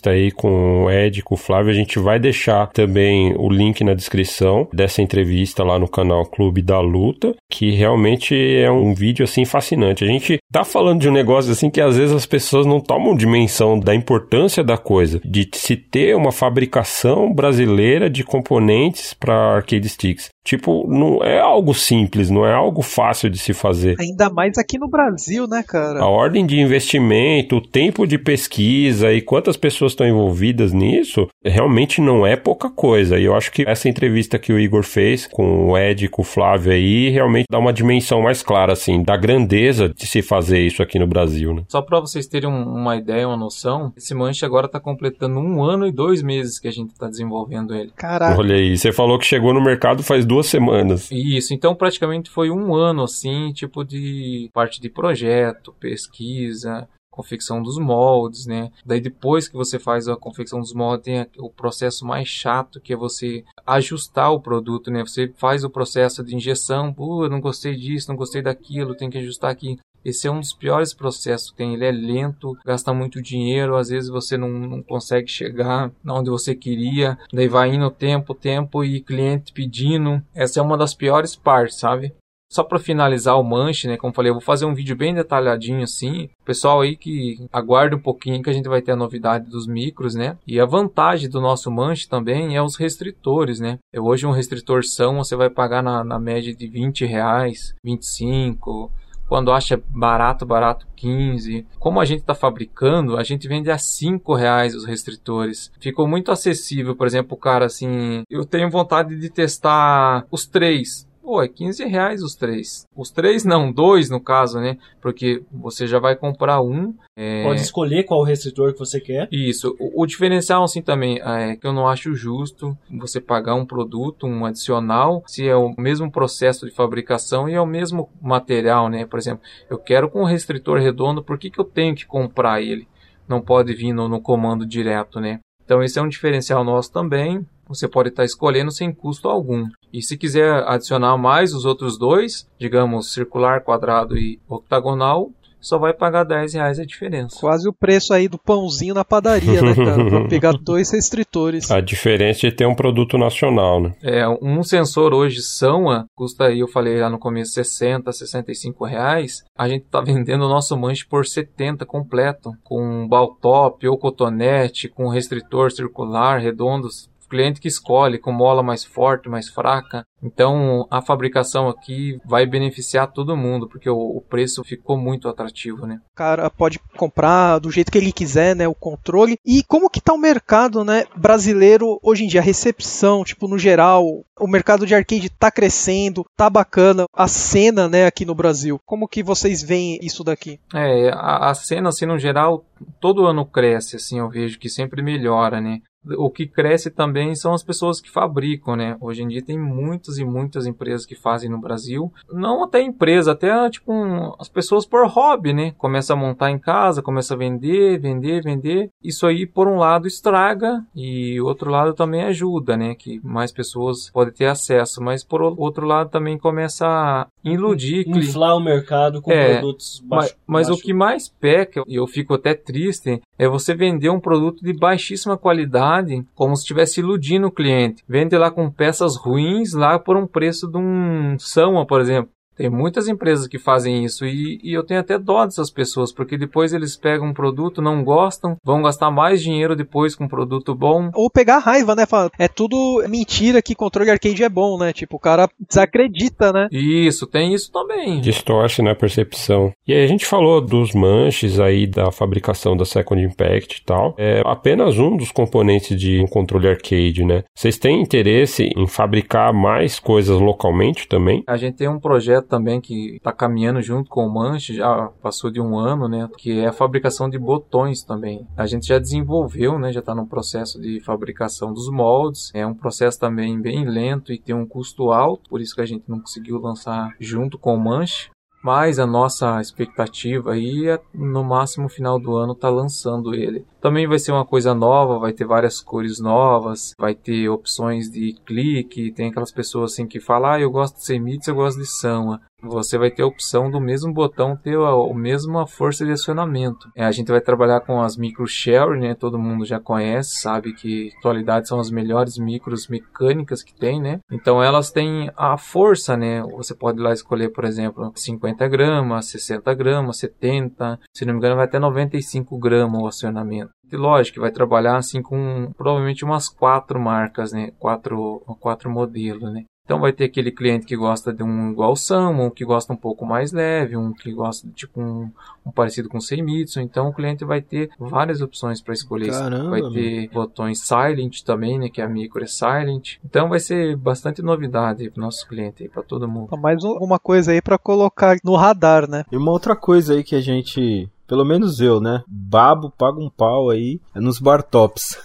aí 0.06 0.30
com 0.30 0.84
o 0.84 0.90
Ed, 0.90 1.22
com 1.22 1.34
o 1.34 1.38
Flávio. 1.38 1.70
A 1.70 1.74
gente 1.74 1.98
vai 1.98 2.18
deixar 2.18 2.68
também 2.68 3.34
o 3.36 3.48
link 3.48 3.82
na 3.84 3.94
descrição 3.94 4.68
dessa 4.72 5.02
entrevista 5.02 5.62
lá 5.62 5.78
no 5.78 5.88
canal 5.88 6.24
Clube 6.26 6.62
da 6.62 6.80
Luta, 6.80 7.34
que 7.50 7.70
realmente 7.70 8.34
é 8.34 8.70
um 8.70 8.94
vídeo 8.94 9.24
assim 9.24 9.44
fascinante. 9.44 10.04
A 10.04 10.06
gente 10.06 10.38
tá 10.52 10.64
falando 10.64 11.00
de 11.00 11.08
um 11.08 11.12
negócio 11.12 11.52
assim 11.52 11.70
que 11.70 11.80
às 11.80 11.96
vezes 11.96 12.14
as 12.14 12.26
pessoas 12.26 12.66
não 12.66 12.80
tomam 12.80 13.16
dimensão 13.16 13.78
da 13.78 13.94
importância 13.94 14.62
da 14.62 14.76
coisa, 14.76 15.20
de 15.24 15.48
se 15.52 15.76
ter 15.76 16.16
uma 16.16 16.32
fabricação 16.32 17.32
brasileira 17.32 18.08
de 18.10 18.24
componentes 18.24 19.14
para 19.14 19.56
arcade 19.56 19.88
sticks. 19.88 20.33
Tipo, 20.44 20.86
não 20.86 21.24
é 21.24 21.40
algo 21.40 21.72
simples, 21.72 22.28
não 22.28 22.46
é 22.46 22.52
algo 22.52 22.82
fácil 22.82 23.30
de 23.30 23.38
se 23.38 23.54
fazer. 23.54 23.96
Ainda 23.98 24.28
mais 24.28 24.58
aqui 24.58 24.78
no 24.78 24.88
Brasil, 24.88 25.46
né, 25.48 25.64
cara? 25.66 26.00
A 26.00 26.06
ordem 26.06 26.44
de 26.44 26.60
investimento, 26.60 27.56
o 27.56 27.60
tempo 27.60 28.06
de 28.06 28.18
pesquisa 28.18 29.10
e 29.10 29.22
quantas 29.22 29.56
pessoas 29.56 29.92
estão 29.92 30.06
envolvidas 30.06 30.72
nisso, 30.72 31.26
realmente 31.42 32.00
não 32.00 32.26
é 32.26 32.36
pouca 32.36 32.68
coisa. 32.68 33.18
E 33.18 33.24
eu 33.24 33.34
acho 33.34 33.50
que 33.50 33.64
essa 33.66 33.88
entrevista 33.88 34.38
que 34.38 34.52
o 34.52 34.58
Igor 34.58 34.82
fez 34.82 35.26
com 35.26 35.70
o 35.70 35.78
Ed 35.78 36.04
e 36.04 36.08
com 36.08 36.20
o 36.20 36.24
Flávio 36.24 36.72
aí, 36.72 37.08
realmente 37.08 37.46
dá 37.50 37.58
uma 37.58 37.72
dimensão 37.72 38.20
mais 38.20 38.42
clara, 38.42 38.74
assim, 38.74 39.02
da 39.02 39.16
grandeza 39.16 39.88
de 39.88 40.06
se 40.06 40.20
fazer 40.20 40.60
isso 40.60 40.82
aqui 40.82 40.98
no 40.98 41.06
Brasil, 41.06 41.54
né? 41.54 41.62
Só 41.68 41.80
para 41.80 42.00
vocês 42.00 42.26
terem 42.26 42.50
uma 42.50 42.96
ideia, 42.96 43.26
uma 43.26 43.36
noção, 43.36 43.92
esse 43.96 44.14
manche 44.14 44.44
agora 44.44 44.68
tá 44.68 44.78
completando 44.78 45.40
um 45.40 45.62
ano 45.64 45.86
e 45.86 45.92
dois 45.92 46.22
meses 46.22 46.58
que 46.58 46.68
a 46.68 46.72
gente 46.72 46.94
tá 46.94 47.08
desenvolvendo 47.08 47.74
ele. 47.74 47.92
Caraca. 47.96 48.38
Olha 48.38 48.56
aí, 48.56 48.76
você 48.76 48.92
falou 48.92 49.18
que 49.18 49.24
chegou 49.24 49.54
no 49.54 49.62
mercado 49.62 50.02
faz 50.02 50.26
duas 50.26 50.33
semanas. 50.42 51.10
Isso, 51.10 51.54
então 51.54 51.74
praticamente 51.74 52.30
foi 52.30 52.50
um 52.50 52.74
ano 52.74 53.04
assim, 53.04 53.52
tipo 53.52 53.84
de 53.84 54.50
parte 54.52 54.80
de 54.80 54.88
projeto, 54.88 55.74
pesquisa, 55.78 56.88
confecção 57.14 57.62
dos 57.62 57.78
moldes, 57.78 58.44
né? 58.44 58.72
Daí 58.84 59.00
depois 59.00 59.46
que 59.46 59.54
você 59.54 59.78
faz 59.78 60.08
a 60.08 60.16
confecção 60.16 60.58
dos 60.58 60.74
moldes, 60.74 61.04
tem 61.04 61.26
o 61.38 61.48
processo 61.48 62.04
mais 62.04 62.26
chato 62.26 62.80
que 62.80 62.92
é 62.92 62.96
você 62.96 63.44
ajustar 63.64 64.32
o 64.32 64.40
produto, 64.40 64.90
né? 64.90 65.02
Você 65.02 65.32
faz 65.36 65.62
o 65.62 65.70
processo 65.70 66.24
de 66.24 66.34
injeção, 66.34 66.92
pô, 66.92 67.28
não 67.28 67.40
gostei 67.40 67.76
disso, 67.76 68.08
não 68.08 68.16
gostei 68.16 68.42
daquilo, 68.42 68.96
tem 68.96 69.08
que 69.08 69.18
ajustar 69.18 69.50
aqui. 69.52 69.78
Esse 70.04 70.28
é 70.28 70.30
um 70.30 70.40
dos 70.40 70.52
piores 70.52 70.92
processos 70.92 71.50
que 71.50 71.56
tem. 71.56 71.74
Ele 71.74 71.86
é 71.86 71.92
lento, 71.92 72.56
gasta 72.64 72.92
muito 72.92 73.22
dinheiro, 73.22 73.76
às 73.76 73.88
vezes 73.88 74.10
você 74.10 74.36
não, 74.36 74.48
não 74.48 74.82
consegue 74.82 75.28
chegar 75.28 75.90
onde 76.06 76.30
você 76.30 76.54
queria, 76.54 77.18
daí 77.32 77.48
vai 77.48 77.74
indo 77.74 77.90
tempo, 77.90 78.34
tempo 78.34 78.84
e 78.84 79.00
cliente 79.00 79.52
pedindo. 79.52 80.22
Essa 80.34 80.60
é 80.60 80.62
uma 80.62 80.76
das 80.76 80.94
piores 80.94 81.34
partes, 81.34 81.78
sabe? 81.78 82.12
Só 82.54 82.62
para 82.62 82.78
finalizar 82.78 83.36
o 83.36 83.42
manche, 83.42 83.88
né? 83.88 83.96
Como 83.96 84.14
falei, 84.14 84.30
eu 84.30 84.34
vou 84.34 84.40
fazer 84.40 84.64
um 84.64 84.74
vídeo 84.74 84.94
bem 84.94 85.12
detalhadinho 85.12 85.82
assim. 85.82 86.28
Pessoal 86.44 86.82
aí 86.82 86.94
que 86.94 87.48
aguarde 87.52 87.96
um 87.96 88.00
pouquinho 88.00 88.40
que 88.42 88.48
a 88.50 88.52
gente 88.52 88.68
vai 88.68 88.80
ter 88.80 88.92
a 88.92 88.96
novidade 88.96 89.50
dos 89.50 89.66
micros, 89.66 90.14
né? 90.14 90.36
E 90.46 90.60
a 90.60 90.64
vantagem 90.64 91.28
do 91.28 91.40
nosso 91.40 91.68
manche 91.68 92.08
também 92.08 92.54
é 92.54 92.62
os 92.62 92.76
restritores, 92.76 93.58
né? 93.58 93.80
Hoje 93.96 94.24
um 94.24 94.30
restritor 94.30 94.84
são 94.84 95.16
você 95.16 95.34
vai 95.34 95.50
pagar 95.50 95.82
na, 95.82 96.04
na 96.04 96.18
média 96.20 96.54
de 96.54 96.68
20 96.68 97.04
reais, 97.04 97.74
25 97.82 98.92
quando 99.34 99.50
acha 99.50 99.82
barato, 99.88 100.46
barato 100.46 100.86
15. 100.94 101.66
Como 101.80 101.98
a 101.98 102.04
gente 102.04 102.20
está 102.20 102.36
fabricando, 102.36 103.16
a 103.16 103.24
gente 103.24 103.48
vende 103.48 103.68
a 103.68 103.76
5 103.76 104.32
reais 104.32 104.76
os 104.76 104.84
restritores. 104.84 105.72
Ficou 105.80 106.06
muito 106.06 106.30
acessível, 106.30 106.94
por 106.94 107.04
exemplo, 107.04 107.36
o 107.36 107.40
cara 107.40 107.66
assim, 107.66 108.22
eu 108.30 108.44
tenho 108.44 108.70
vontade 108.70 109.18
de 109.18 109.28
testar 109.28 110.24
os 110.30 110.46
três. 110.46 111.04
Pô, 111.24 111.42
é 111.42 111.48
15 111.48 111.86
reais 111.86 112.22
os 112.22 112.34
três. 112.34 112.86
Os 112.94 113.10
três 113.10 113.46
não, 113.46 113.72
dois 113.72 114.10
no 114.10 114.20
caso, 114.20 114.60
né? 114.60 114.76
Porque 115.00 115.42
você 115.50 115.86
já 115.86 115.98
vai 115.98 116.14
comprar 116.14 116.60
um. 116.60 116.94
É... 117.16 117.42
Pode 117.42 117.62
escolher 117.62 118.04
qual 118.04 118.22
restritor 118.22 118.74
que 118.74 118.78
você 118.78 119.00
quer. 119.00 119.26
Isso. 119.32 119.74
O, 119.80 120.02
o, 120.02 120.06
diferencial, 120.06 120.62
assim, 120.62 120.82
também, 120.82 121.18
é 121.22 121.56
que 121.56 121.66
eu 121.66 121.72
não 121.72 121.88
acho 121.88 122.14
justo 122.14 122.76
você 122.90 123.22
pagar 123.22 123.54
um 123.54 123.64
produto, 123.64 124.26
um 124.26 124.44
adicional, 124.44 125.24
se 125.26 125.48
é 125.48 125.56
o 125.56 125.74
mesmo 125.78 126.12
processo 126.12 126.66
de 126.66 126.74
fabricação 126.74 127.48
e 127.48 127.54
é 127.54 127.60
o 127.60 127.64
mesmo 127.64 128.10
material, 128.20 128.90
né? 128.90 129.06
Por 129.06 129.18
exemplo, 129.18 129.42
eu 129.70 129.78
quero 129.78 130.10
com 130.10 130.20
um 130.20 130.26
restritor 130.26 130.78
redondo, 130.78 131.24
por 131.24 131.38
que, 131.38 131.48
que 131.48 131.58
eu 131.58 131.64
tenho 131.64 131.94
que 131.94 132.04
comprar 132.04 132.60
ele? 132.60 132.86
Não 133.26 133.40
pode 133.40 133.72
vir 133.72 133.94
no, 133.94 134.10
no 134.10 134.20
comando 134.20 134.66
direto, 134.66 135.18
né? 135.20 135.40
Então, 135.64 135.82
esse 135.82 135.98
é 135.98 136.02
um 136.02 136.08
diferencial 136.08 136.62
nosso 136.62 136.92
também 136.92 137.46
você 137.66 137.88
pode 137.88 138.10
estar 138.10 138.24
escolhendo 138.24 138.70
sem 138.70 138.92
custo 138.92 139.28
algum. 139.28 139.66
E 139.92 140.02
se 140.02 140.16
quiser 140.16 140.64
adicionar 140.66 141.16
mais 141.16 141.54
os 141.54 141.64
outros 141.64 141.98
dois, 141.98 142.48
digamos 142.58 143.12
circular, 143.12 143.62
quadrado 143.62 144.16
e 144.16 144.40
octagonal, 144.48 145.30
só 145.64 145.78
vai 145.78 145.94
pagar 145.94 146.24
10 146.24 146.54
reais 146.54 146.78
a 146.78 146.84
diferença. 146.84 147.40
Quase 147.40 147.66
o 147.66 147.72
preço 147.72 148.12
aí 148.12 148.28
do 148.28 148.38
pãozinho 148.38 148.94
na 148.94 149.04
padaria, 149.04 149.62
né, 149.62 149.74
cara? 149.74 150.04
pra 150.04 150.28
pegar 150.28 150.52
dois 150.52 150.90
restritores. 150.92 151.70
A 151.70 151.80
diferença 151.80 152.40
de 152.40 152.52
ter 152.52 152.66
um 152.66 152.74
produto 152.74 153.16
nacional, 153.16 153.80
né? 153.80 153.94
É, 154.02 154.28
um 154.28 154.62
sensor 154.62 155.14
hoje 155.14 155.40
SAMA 155.40 156.06
custa 156.14 156.44
aí, 156.44 156.60
eu 156.60 156.68
falei 156.68 157.00
lá 157.00 157.08
no 157.08 157.18
começo, 157.18 157.52
60, 157.52 158.12
65 158.12 158.84
reais. 158.84 159.42
A 159.56 159.66
gente 159.66 159.86
tá 159.90 160.02
vendendo 160.02 160.44
o 160.44 160.48
nosso 160.48 160.76
manche 160.76 161.06
por 161.06 161.24
70 161.24 161.86
completo, 161.86 162.52
com 162.62 163.08
baltop 163.08 163.88
ou 163.88 163.96
cotonete, 163.96 164.88
com 164.88 165.08
restritor 165.08 165.72
circular, 165.72 166.40
redondos 166.40 167.08
cliente 167.34 167.60
que 167.60 167.66
escolhe 167.66 168.16
com 168.16 168.30
mola 168.30 168.62
mais 168.62 168.84
forte, 168.84 169.28
mais 169.28 169.48
fraca. 169.48 170.06
Então 170.22 170.86
a 170.88 171.02
fabricação 171.02 171.68
aqui 171.68 172.20
vai 172.24 172.46
beneficiar 172.46 173.10
todo 173.10 173.36
mundo, 173.36 173.68
porque 173.68 173.90
o, 173.90 173.96
o, 173.96 174.20
preço 174.20 174.62
ficou 174.62 174.96
muito 174.96 175.28
atrativo, 175.28 175.84
né? 175.84 176.00
O 176.12 176.16
cara 176.16 176.48
pode 176.48 176.78
comprar 176.96 177.58
do 177.58 177.72
jeito 177.72 177.90
que 177.90 177.98
ele 177.98 178.12
quiser, 178.12 178.54
né? 178.54 178.68
O 178.68 178.74
controle. 178.74 179.36
E 179.44 179.64
como 179.64 179.90
que 179.90 180.00
tá 180.00 180.12
o 180.12 180.18
mercado, 180.18 180.84
né, 180.84 181.04
brasileiro 181.16 181.98
hoje 182.02 182.24
em 182.24 182.28
dia? 182.28 182.40
A 182.40 182.44
recepção, 182.44 183.24
tipo, 183.24 183.48
no 183.48 183.58
geral, 183.58 184.24
o 184.38 184.46
mercado 184.46 184.86
de 184.86 184.94
arcade 184.94 185.28
tá 185.28 185.50
crescendo, 185.50 186.24
tá 186.36 186.48
bacana. 186.48 187.06
A 187.12 187.26
cena, 187.26 187.88
né, 187.88 188.06
aqui 188.06 188.24
no 188.24 188.34
Brasil. 188.34 188.80
Como 188.86 189.08
que 189.08 189.24
vocês 189.24 189.60
veem 189.60 189.98
isso 190.00 190.22
daqui? 190.22 190.60
É, 190.72 191.10
a, 191.10 191.50
a 191.50 191.54
cena, 191.54 191.88
assim, 191.88 192.06
no 192.06 192.18
geral, 192.18 192.64
todo 193.00 193.26
ano 193.26 193.44
cresce, 193.44 193.96
assim, 193.96 194.20
eu 194.20 194.28
vejo 194.30 194.58
que 194.58 194.68
sempre 194.68 195.02
melhora, 195.02 195.60
né? 195.60 195.80
O 196.16 196.30
que 196.30 196.46
cresce 196.46 196.90
também 196.90 197.34
são 197.34 197.54
as 197.54 197.62
pessoas 197.62 198.00
que 198.00 198.10
fabricam, 198.10 198.76
né? 198.76 198.96
Hoje 199.00 199.22
em 199.22 199.28
dia 199.28 199.44
tem 199.44 199.58
muitas 199.58 200.18
e 200.18 200.24
muitas 200.24 200.66
empresas 200.66 201.06
que 201.06 201.14
fazem 201.14 201.50
no 201.50 201.60
Brasil. 201.60 202.12
Não 202.32 202.64
até 202.64 202.80
empresa, 202.80 203.32
até 203.32 203.70
tipo 203.70 203.92
um, 203.92 204.34
as 204.38 204.48
pessoas 204.48 204.86
por 204.86 205.06
hobby, 205.06 205.52
né? 205.52 205.72
Começa 205.78 206.12
a 206.12 206.16
montar 206.16 206.50
em 206.50 206.58
casa, 206.58 207.02
começa 207.02 207.34
a 207.34 207.36
vender, 207.36 207.98
vender, 207.98 208.42
vender. 208.42 208.90
Isso 209.02 209.26
aí 209.26 209.46
por 209.46 209.68
um 209.68 209.76
lado 209.76 210.06
estraga 210.06 210.84
e 210.94 211.40
outro 211.40 211.70
lado 211.70 211.94
também 211.94 212.22
ajuda, 212.22 212.76
né? 212.76 212.94
Que 212.94 213.20
mais 213.24 213.52
pessoas 213.52 214.10
podem 214.10 214.34
ter 214.34 214.46
acesso, 214.46 215.02
mas 215.02 215.24
por 215.24 215.42
outro 215.42 215.86
lado 215.86 216.10
também 216.10 216.38
começa 216.38 216.86
a 216.86 217.26
iludir, 217.44 218.08
inflar 218.08 218.56
o 218.56 218.60
mercado 218.60 219.20
com 219.20 219.30
é, 219.30 219.54
produtos 219.54 220.02
baixos. 220.04 220.36
Mas, 220.46 220.68
mas 220.68 220.76
o 220.76 220.80
que 220.80 220.92
mais 220.92 221.28
peca 221.28 221.82
e 221.86 221.96
eu 221.96 222.06
fico 222.06 222.34
até 222.34 222.54
triste 222.54 223.20
é 223.38 223.48
você 223.48 223.74
vender 223.74 224.10
um 224.10 224.20
produto 224.20 224.64
de 224.64 224.72
baixíssima 224.72 225.36
qualidade, 225.36 226.24
como 226.34 226.56
se 226.56 226.62
estivesse 226.62 227.00
iludindo 227.00 227.48
o 227.48 227.52
cliente. 227.52 228.02
Vende 228.08 228.36
lá 228.36 228.50
com 228.50 228.70
peças 228.70 229.16
ruins 229.16 229.74
lá 229.74 229.98
por 229.98 230.16
um 230.16 230.26
preço 230.26 230.66
de 230.66 230.78
um 230.78 231.36
Sama, 231.38 231.86
por 231.86 232.00
exemplo. 232.00 232.30
Tem 232.56 232.70
muitas 232.70 233.08
empresas 233.08 233.48
que 233.48 233.58
fazem 233.58 234.04
isso 234.04 234.24
e, 234.24 234.60
e, 234.62 234.72
eu 234.72 234.84
tenho 234.84 235.00
até 235.00 235.18
dó 235.18 235.44
dessas 235.44 235.70
pessoas, 235.70 236.12
porque 236.12 236.38
depois 236.38 236.72
eles 236.72 236.96
pegam 236.96 237.28
um 237.28 237.34
produto, 237.34 237.82
não 237.82 238.04
gostam, 238.04 238.56
vão 238.62 238.82
gastar 238.82 239.10
mais 239.10 239.42
dinheiro 239.42 239.74
depois 239.74 240.14
com 240.14 240.24
um 240.24 240.28
produto 240.28 240.74
bom. 240.74 241.10
Ou 241.14 241.30
pegar 241.30 241.58
raiva, 241.58 241.94
né? 241.94 242.06
Fala, 242.06 242.30
é 242.38 242.48
tudo 242.48 243.04
mentira 243.08 243.60
que 243.60 243.74
controle 243.74 244.10
arcade 244.10 244.42
é 244.42 244.48
bom, 244.48 244.78
né? 244.78 244.92
Tipo, 244.92 245.16
o 245.16 245.20
cara 245.20 245.48
desacredita, 245.68 246.52
né? 246.52 246.68
Isso, 246.70 247.26
tem 247.26 247.52
isso 247.52 247.72
também. 247.72 248.20
Distorce 248.20 248.82
na 248.82 248.94
percepção. 248.94 249.72
E 249.86 249.92
aí 249.92 250.04
a 250.04 250.08
gente 250.08 250.26
falou 250.26 250.60
dos 250.60 250.94
manches 250.94 251.58
aí 251.58 251.86
da 251.86 252.12
fabricação 252.12 252.76
da 252.76 252.84
Second 252.84 253.22
Impact 253.22 253.80
e 253.80 253.84
tal. 253.84 254.14
É 254.16 254.42
apenas 254.44 254.98
um 254.98 255.16
dos 255.16 255.32
componentes 255.32 255.98
de 255.98 256.20
um 256.20 256.26
controle 256.26 256.68
arcade, 256.68 257.24
né? 257.24 257.42
Vocês 257.54 257.78
têm 257.78 258.00
interesse 258.00 258.70
em 258.76 258.86
fabricar 258.86 259.52
mais 259.52 259.98
coisas 259.98 260.38
localmente 260.38 261.08
também? 261.08 261.42
A 261.46 261.56
gente 261.56 261.76
tem 261.76 261.88
um 261.88 261.98
projeto 261.98 262.43
também 262.44 262.80
que 262.80 263.16
está 263.16 263.32
caminhando 263.32 263.80
junto 263.82 264.08
com 264.10 264.26
o 264.26 264.32
Manche, 264.32 264.74
já 264.74 265.08
passou 265.22 265.50
de 265.50 265.60
um 265.60 265.76
ano, 265.76 266.08
né? 266.08 266.28
Que 266.36 266.60
é 266.60 266.66
a 266.66 266.72
fabricação 266.72 267.28
de 267.28 267.38
botões 267.38 268.02
também. 268.02 268.46
A 268.56 268.66
gente 268.66 268.86
já 268.86 268.98
desenvolveu, 268.98 269.78
né? 269.78 269.92
Já 269.92 270.00
está 270.00 270.14
no 270.14 270.26
processo 270.26 270.80
de 270.80 271.00
fabricação 271.00 271.72
dos 271.72 271.90
moldes. 271.90 272.50
É 272.54 272.66
um 272.66 272.74
processo 272.74 273.18
também 273.18 273.60
bem 273.60 273.84
lento 273.84 274.32
e 274.32 274.38
tem 274.38 274.54
um 274.54 274.66
custo 274.66 275.10
alto, 275.10 275.48
por 275.50 275.60
isso 275.60 275.74
que 275.74 275.80
a 275.80 275.86
gente 275.86 276.04
não 276.08 276.20
conseguiu 276.20 276.58
lançar 276.58 277.14
junto 277.18 277.58
com 277.58 277.74
o 277.74 277.80
Manche. 277.80 278.30
Mas 278.64 278.98
a 278.98 279.06
nossa 279.06 279.60
expectativa 279.60 280.52
aí 280.52 280.88
é 280.88 280.98
no 281.12 281.44
máximo 281.44 281.86
final 281.86 282.18
do 282.18 282.34
ano 282.34 282.54
tá 282.54 282.70
lançando 282.70 283.34
ele. 283.34 283.62
Também 283.78 284.06
vai 284.06 284.18
ser 284.18 284.32
uma 284.32 284.46
coisa 284.46 284.74
nova, 284.74 285.18
vai 285.18 285.34
ter 285.34 285.44
várias 285.44 285.82
cores 285.82 286.18
novas, 286.18 286.94
vai 286.98 287.14
ter 287.14 287.46
opções 287.50 288.10
de 288.10 288.34
clique, 288.46 289.12
tem 289.12 289.28
aquelas 289.28 289.52
pessoas 289.52 289.92
assim 289.92 290.06
que 290.06 290.18
falam, 290.18 290.52
ah, 290.52 290.60
eu 290.60 290.70
gosto 290.70 290.96
de 290.96 291.04
Semits, 291.04 291.46
eu 291.46 291.54
gosto 291.54 291.78
de 291.78 291.84
Sama 291.86 292.40
você 292.64 292.98
vai 292.98 293.10
ter 293.10 293.22
a 293.22 293.26
opção 293.26 293.70
do 293.70 293.80
mesmo 293.80 294.12
botão 294.12 294.56
ter 294.56 294.76
a, 294.78 294.90
a 294.90 295.14
mesma 295.14 295.66
força 295.66 296.04
de 296.04 296.12
acionamento. 296.12 296.88
É, 296.94 297.04
a 297.04 297.12
gente 297.12 297.30
vai 297.30 297.40
trabalhar 297.40 297.80
com 297.80 298.00
as 298.00 298.16
micro 298.16 298.46
share, 298.46 298.98
né? 298.98 299.14
Todo 299.14 299.38
mundo 299.38 299.64
já 299.64 299.78
conhece, 299.78 300.40
sabe 300.40 300.72
que 300.72 301.12
atualidade 301.18 301.68
são 301.68 301.78
as 301.78 301.90
melhores 301.90 302.38
micros 302.38 302.88
mecânicas 302.88 303.62
que 303.62 303.74
tem, 303.74 304.00
né? 304.00 304.20
Então 304.30 304.62
elas 304.62 304.90
têm 304.90 305.30
a 305.36 305.56
força, 305.56 306.16
né? 306.16 306.42
Você 306.56 306.74
pode 306.74 307.00
lá 307.00 307.12
escolher, 307.12 307.50
por 307.50 307.64
exemplo, 307.64 308.12
50 308.14 308.66
gramas, 308.68 309.26
60 309.26 309.74
gramas, 309.74 310.18
70, 310.18 310.98
se 311.14 311.24
não 311.24 311.34
me 311.34 311.38
engano 311.38 311.56
vai 311.56 311.66
até 311.66 311.78
95 311.78 312.58
gramas 312.58 313.02
o 313.02 313.06
acionamento. 313.06 313.70
E 313.92 313.96
lógico, 313.96 314.40
vai 314.40 314.50
trabalhar 314.50 314.96
assim 314.96 315.22
com 315.22 315.70
provavelmente 315.76 316.24
umas 316.24 316.48
quatro 316.48 316.98
marcas, 316.98 317.52
né? 317.52 317.70
Quatro, 317.78 318.40
quatro 318.58 318.90
modelos, 318.90 319.52
né? 319.52 319.64
Então 319.84 320.00
vai 320.00 320.12
ter 320.14 320.24
aquele 320.24 320.50
cliente 320.50 320.86
que 320.86 320.96
gosta 320.96 321.30
de 321.30 321.42
um 321.42 321.70
igual 321.70 321.94
Sam, 321.94 322.30
um 322.30 322.48
que 322.50 322.64
gosta 322.64 322.92
um 322.92 322.96
pouco 322.96 323.26
mais 323.26 323.52
leve, 323.52 323.98
um 323.98 324.14
que 324.14 324.32
gosta 324.32 324.66
de 324.66 324.72
tipo 324.72 324.98
um, 324.98 325.30
um 325.64 325.70
parecido 325.70 326.08
com 326.08 326.18
Seimitsu. 326.20 326.80
Então 326.80 327.08
o 327.08 327.12
cliente 327.12 327.44
vai 327.44 327.60
ter 327.60 327.90
várias 327.98 328.40
opções 328.40 328.80
para 328.80 328.94
escolher. 328.94 329.30
Caramba, 329.30 329.68
vai 329.68 329.82
ter 329.82 330.20
meu. 330.22 330.30
botões 330.30 330.80
Silent 330.80 331.42
também, 331.42 331.78
né? 331.78 331.90
Que 331.90 332.00
a 332.00 332.08
micro 332.08 332.42
é 332.42 332.46
Silent. 332.46 333.16
Então 333.22 333.50
vai 333.50 333.60
ser 333.60 333.94
bastante 333.94 334.40
novidade 334.40 335.10
para 335.10 335.22
nosso 335.22 335.46
cliente, 335.46 335.86
para 335.88 336.02
todo 336.02 336.26
mundo. 336.26 336.56
Mais 336.56 336.82
uma 336.82 337.18
coisa 337.18 337.52
aí 337.52 337.60
para 337.60 337.76
colocar 337.76 338.38
no 338.42 338.56
radar, 338.56 339.06
né? 339.06 339.26
E 339.30 339.36
uma 339.36 339.52
outra 339.52 339.76
coisa 339.76 340.14
aí 340.14 340.24
que 340.24 340.34
a 340.34 340.40
gente 340.40 341.10
pelo 341.26 341.44
menos 341.44 341.80
eu, 341.80 342.00
né? 342.00 342.22
Babo, 342.26 342.90
paga 342.90 343.18
um 343.18 343.30
pau 343.30 343.70
aí 343.70 344.00
nos 344.14 344.38
bar 344.38 344.62
tops. 344.62 345.18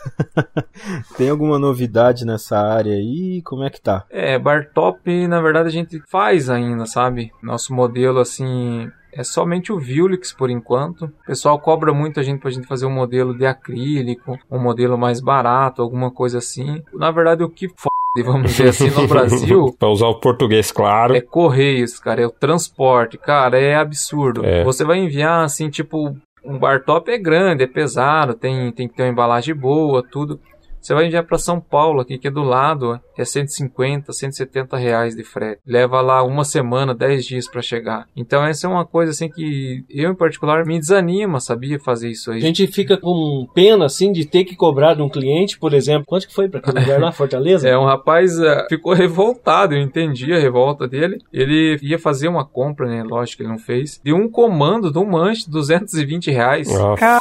Tem 1.17 1.29
alguma 1.29 1.59
novidade 1.59 2.25
nessa 2.25 2.57
área 2.57 2.93
aí? 2.93 3.41
Como 3.43 3.63
é 3.63 3.69
que 3.69 3.81
tá? 3.81 4.05
É, 4.09 4.37
bar 4.39 4.71
top, 4.73 5.27
na 5.27 5.41
verdade 5.41 5.67
a 5.67 5.71
gente 5.71 6.01
faz 6.09 6.49
ainda, 6.49 6.85
sabe? 6.85 7.31
Nosso 7.41 7.73
modelo 7.73 8.19
assim 8.19 8.89
é 9.13 9.23
somente 9.23 9.71
o 9.71 9.79
Vulix 9.79 10.31
por 10.33 10.49
enquanto. 10.49 11.05
O 11.05 11.25
pessoal 11.25 11.59
cobra 11.59 11.93
muito 11.93 12.19
a 12.19 12.23
gente 12.23 12.39
pra 12.39 12.51
gente 12.51 12.67
fazer 12.67 12.85
um 12.85 12.91
modelo 12.91 13.37
de 13.37 13.45
acrílico, 13.45 14.37
um 14.49 14.59
modelo 14.59 14.97
mais 14.97 15.19
barato, 15.19 15.81
alguma 15.81 16.11
coisa 16.11 16.37
assim. 16.37 16.83
Na 16.93 17.11
verdade, 17.11 17.43
o 17.43 17.49
que 17.49 17.65
f 17.65 17.89
vamos 18.23 18.51
dizer 18.51 18.69
assim, 18.69 18.89
no 18.89 19.05
Brasil. 19.07 19.75
pra 19.77 19.87
usar 19.89 20.07
o 20.07 20.19
português 20.19 20.71
claro. 20.71 21.15
É 21.15 21.21
correios, 21.21 21.99
cara, 21.99 22.21
é 22.21 22.25
o 22.25 22.31
transporte, 22.31 23.17
cara, 23.17 23.59
é 23.59 23.75
absurdo. 23.75 24.43
É. 24.45 24.63
Você 24.63 24.83
vai 24.83 24.97
enviar, 24.97 25.43
assim, 25.43 25.69
tipo, 25.69 26.15
um 26.43 26.57
bar 26.57 26.83
top 26.83 27.11
é 27.11 27.17
grande, 27.17 27.63
é 27.63 27.67
pesado, 27.67 28.33
tem, 28.33 28.71
tem 28.71 28.87
que 28.87 28.95
ter 28.95 29.03
uma 29.03 29.11
embalagem 29.11 29.53
boa, 29.55 30.03
tudo. 30.03 30.39
Você 30.81 30.93
vai 30.93 31.05
enviar 31.05 31.23
para 31.23 31.37
São 31.37 31.59
Paulo, 31.59 32.01
aqui 32.01 32.17
que 32.17 32.27
é 32.27 32.31
do 32.31 32.43
lado, 32.43 32.99
é 33.17 33.25
150, 33.25 34.11
170 34.11 34.77
reais 34.77 35.15
de 35.15 35.23
frete. 35.23 35.61
Leva 35.65 36.01
lá 36.01 36.23
uma 36.23 36.43
semana, 36.43 36.95
10 36.95 37.25
dias 37.25 37.47
para 37.47 37.61
chegar. 37.61 38.07
Então 38.15 38.43
essa 38.43 38.65
é 38.65 38.69
uma 38.69 38.85
coisa 38.85 39.11
assim 39.11 39.29
que 39.29 39.83
eu 39.89 40.11
em 40.11 40.15
particular 40.15 40.65
me 40.65 40.79
desanima, 40.79 41.39
sabia 41.39 41.79
fazer 41.79 42.09
isso 42.09 42.31
aí. 42.31 42.37
A 42.37 42.41
gente 42.41 42.65
fica 42.67 42.97
com 42.97 43.47
pena 43.53 43.85
assim 43.85 44.11
de 44.11 44.25
ter 44.25 44.45
que 44.45 44.55
cobrar 44.55 44.93
de 44.93 45.01
um 45.01 45.09
cliente, 45.09 45.59
por 45.59 45.73
exemplo. 45.73 46.05
Quanto 46.05 46.27
que 46.27 46.33
foi 46.33 46.47
para 46.47 46.59
aquele 46.59 46.79
lugar 46.79 46.99
lá, 46.99 47.11
Fortaleza? 47.11 47.67
é, 47.69 47.77
um 47.77 47.85
rapaz 47.85 48.39
uh, 48.39 48.65
ficou 48.69 48.93
revoltado, 48.93 49.73
eu 49.75 49.81
entendi 49.81 50.33
a 50.33 50.39
revolta 50.39 50.87
dele. 50.87 51.19
Ele 51.31 51.77
ia 51.81 51.99
fazer 51.99 52.27
uma 52.27 52.45
compra, 52.45 52.87
né? 52.87 53.03
Lógico 53.03 53.37
que 53.37 53.43
ele 53.43 53.51
não 53.51 53.59
fez. 53.59 53.99
De 54.03 54.13
um 54.13 54.29
comando 54.29 54.91
de 54.91 54.97
um 54.97 55.05
manche, 55.05 55.49
220 55.49 56.31
reais. 56.31 56.67
Nossa. 56.67 57.19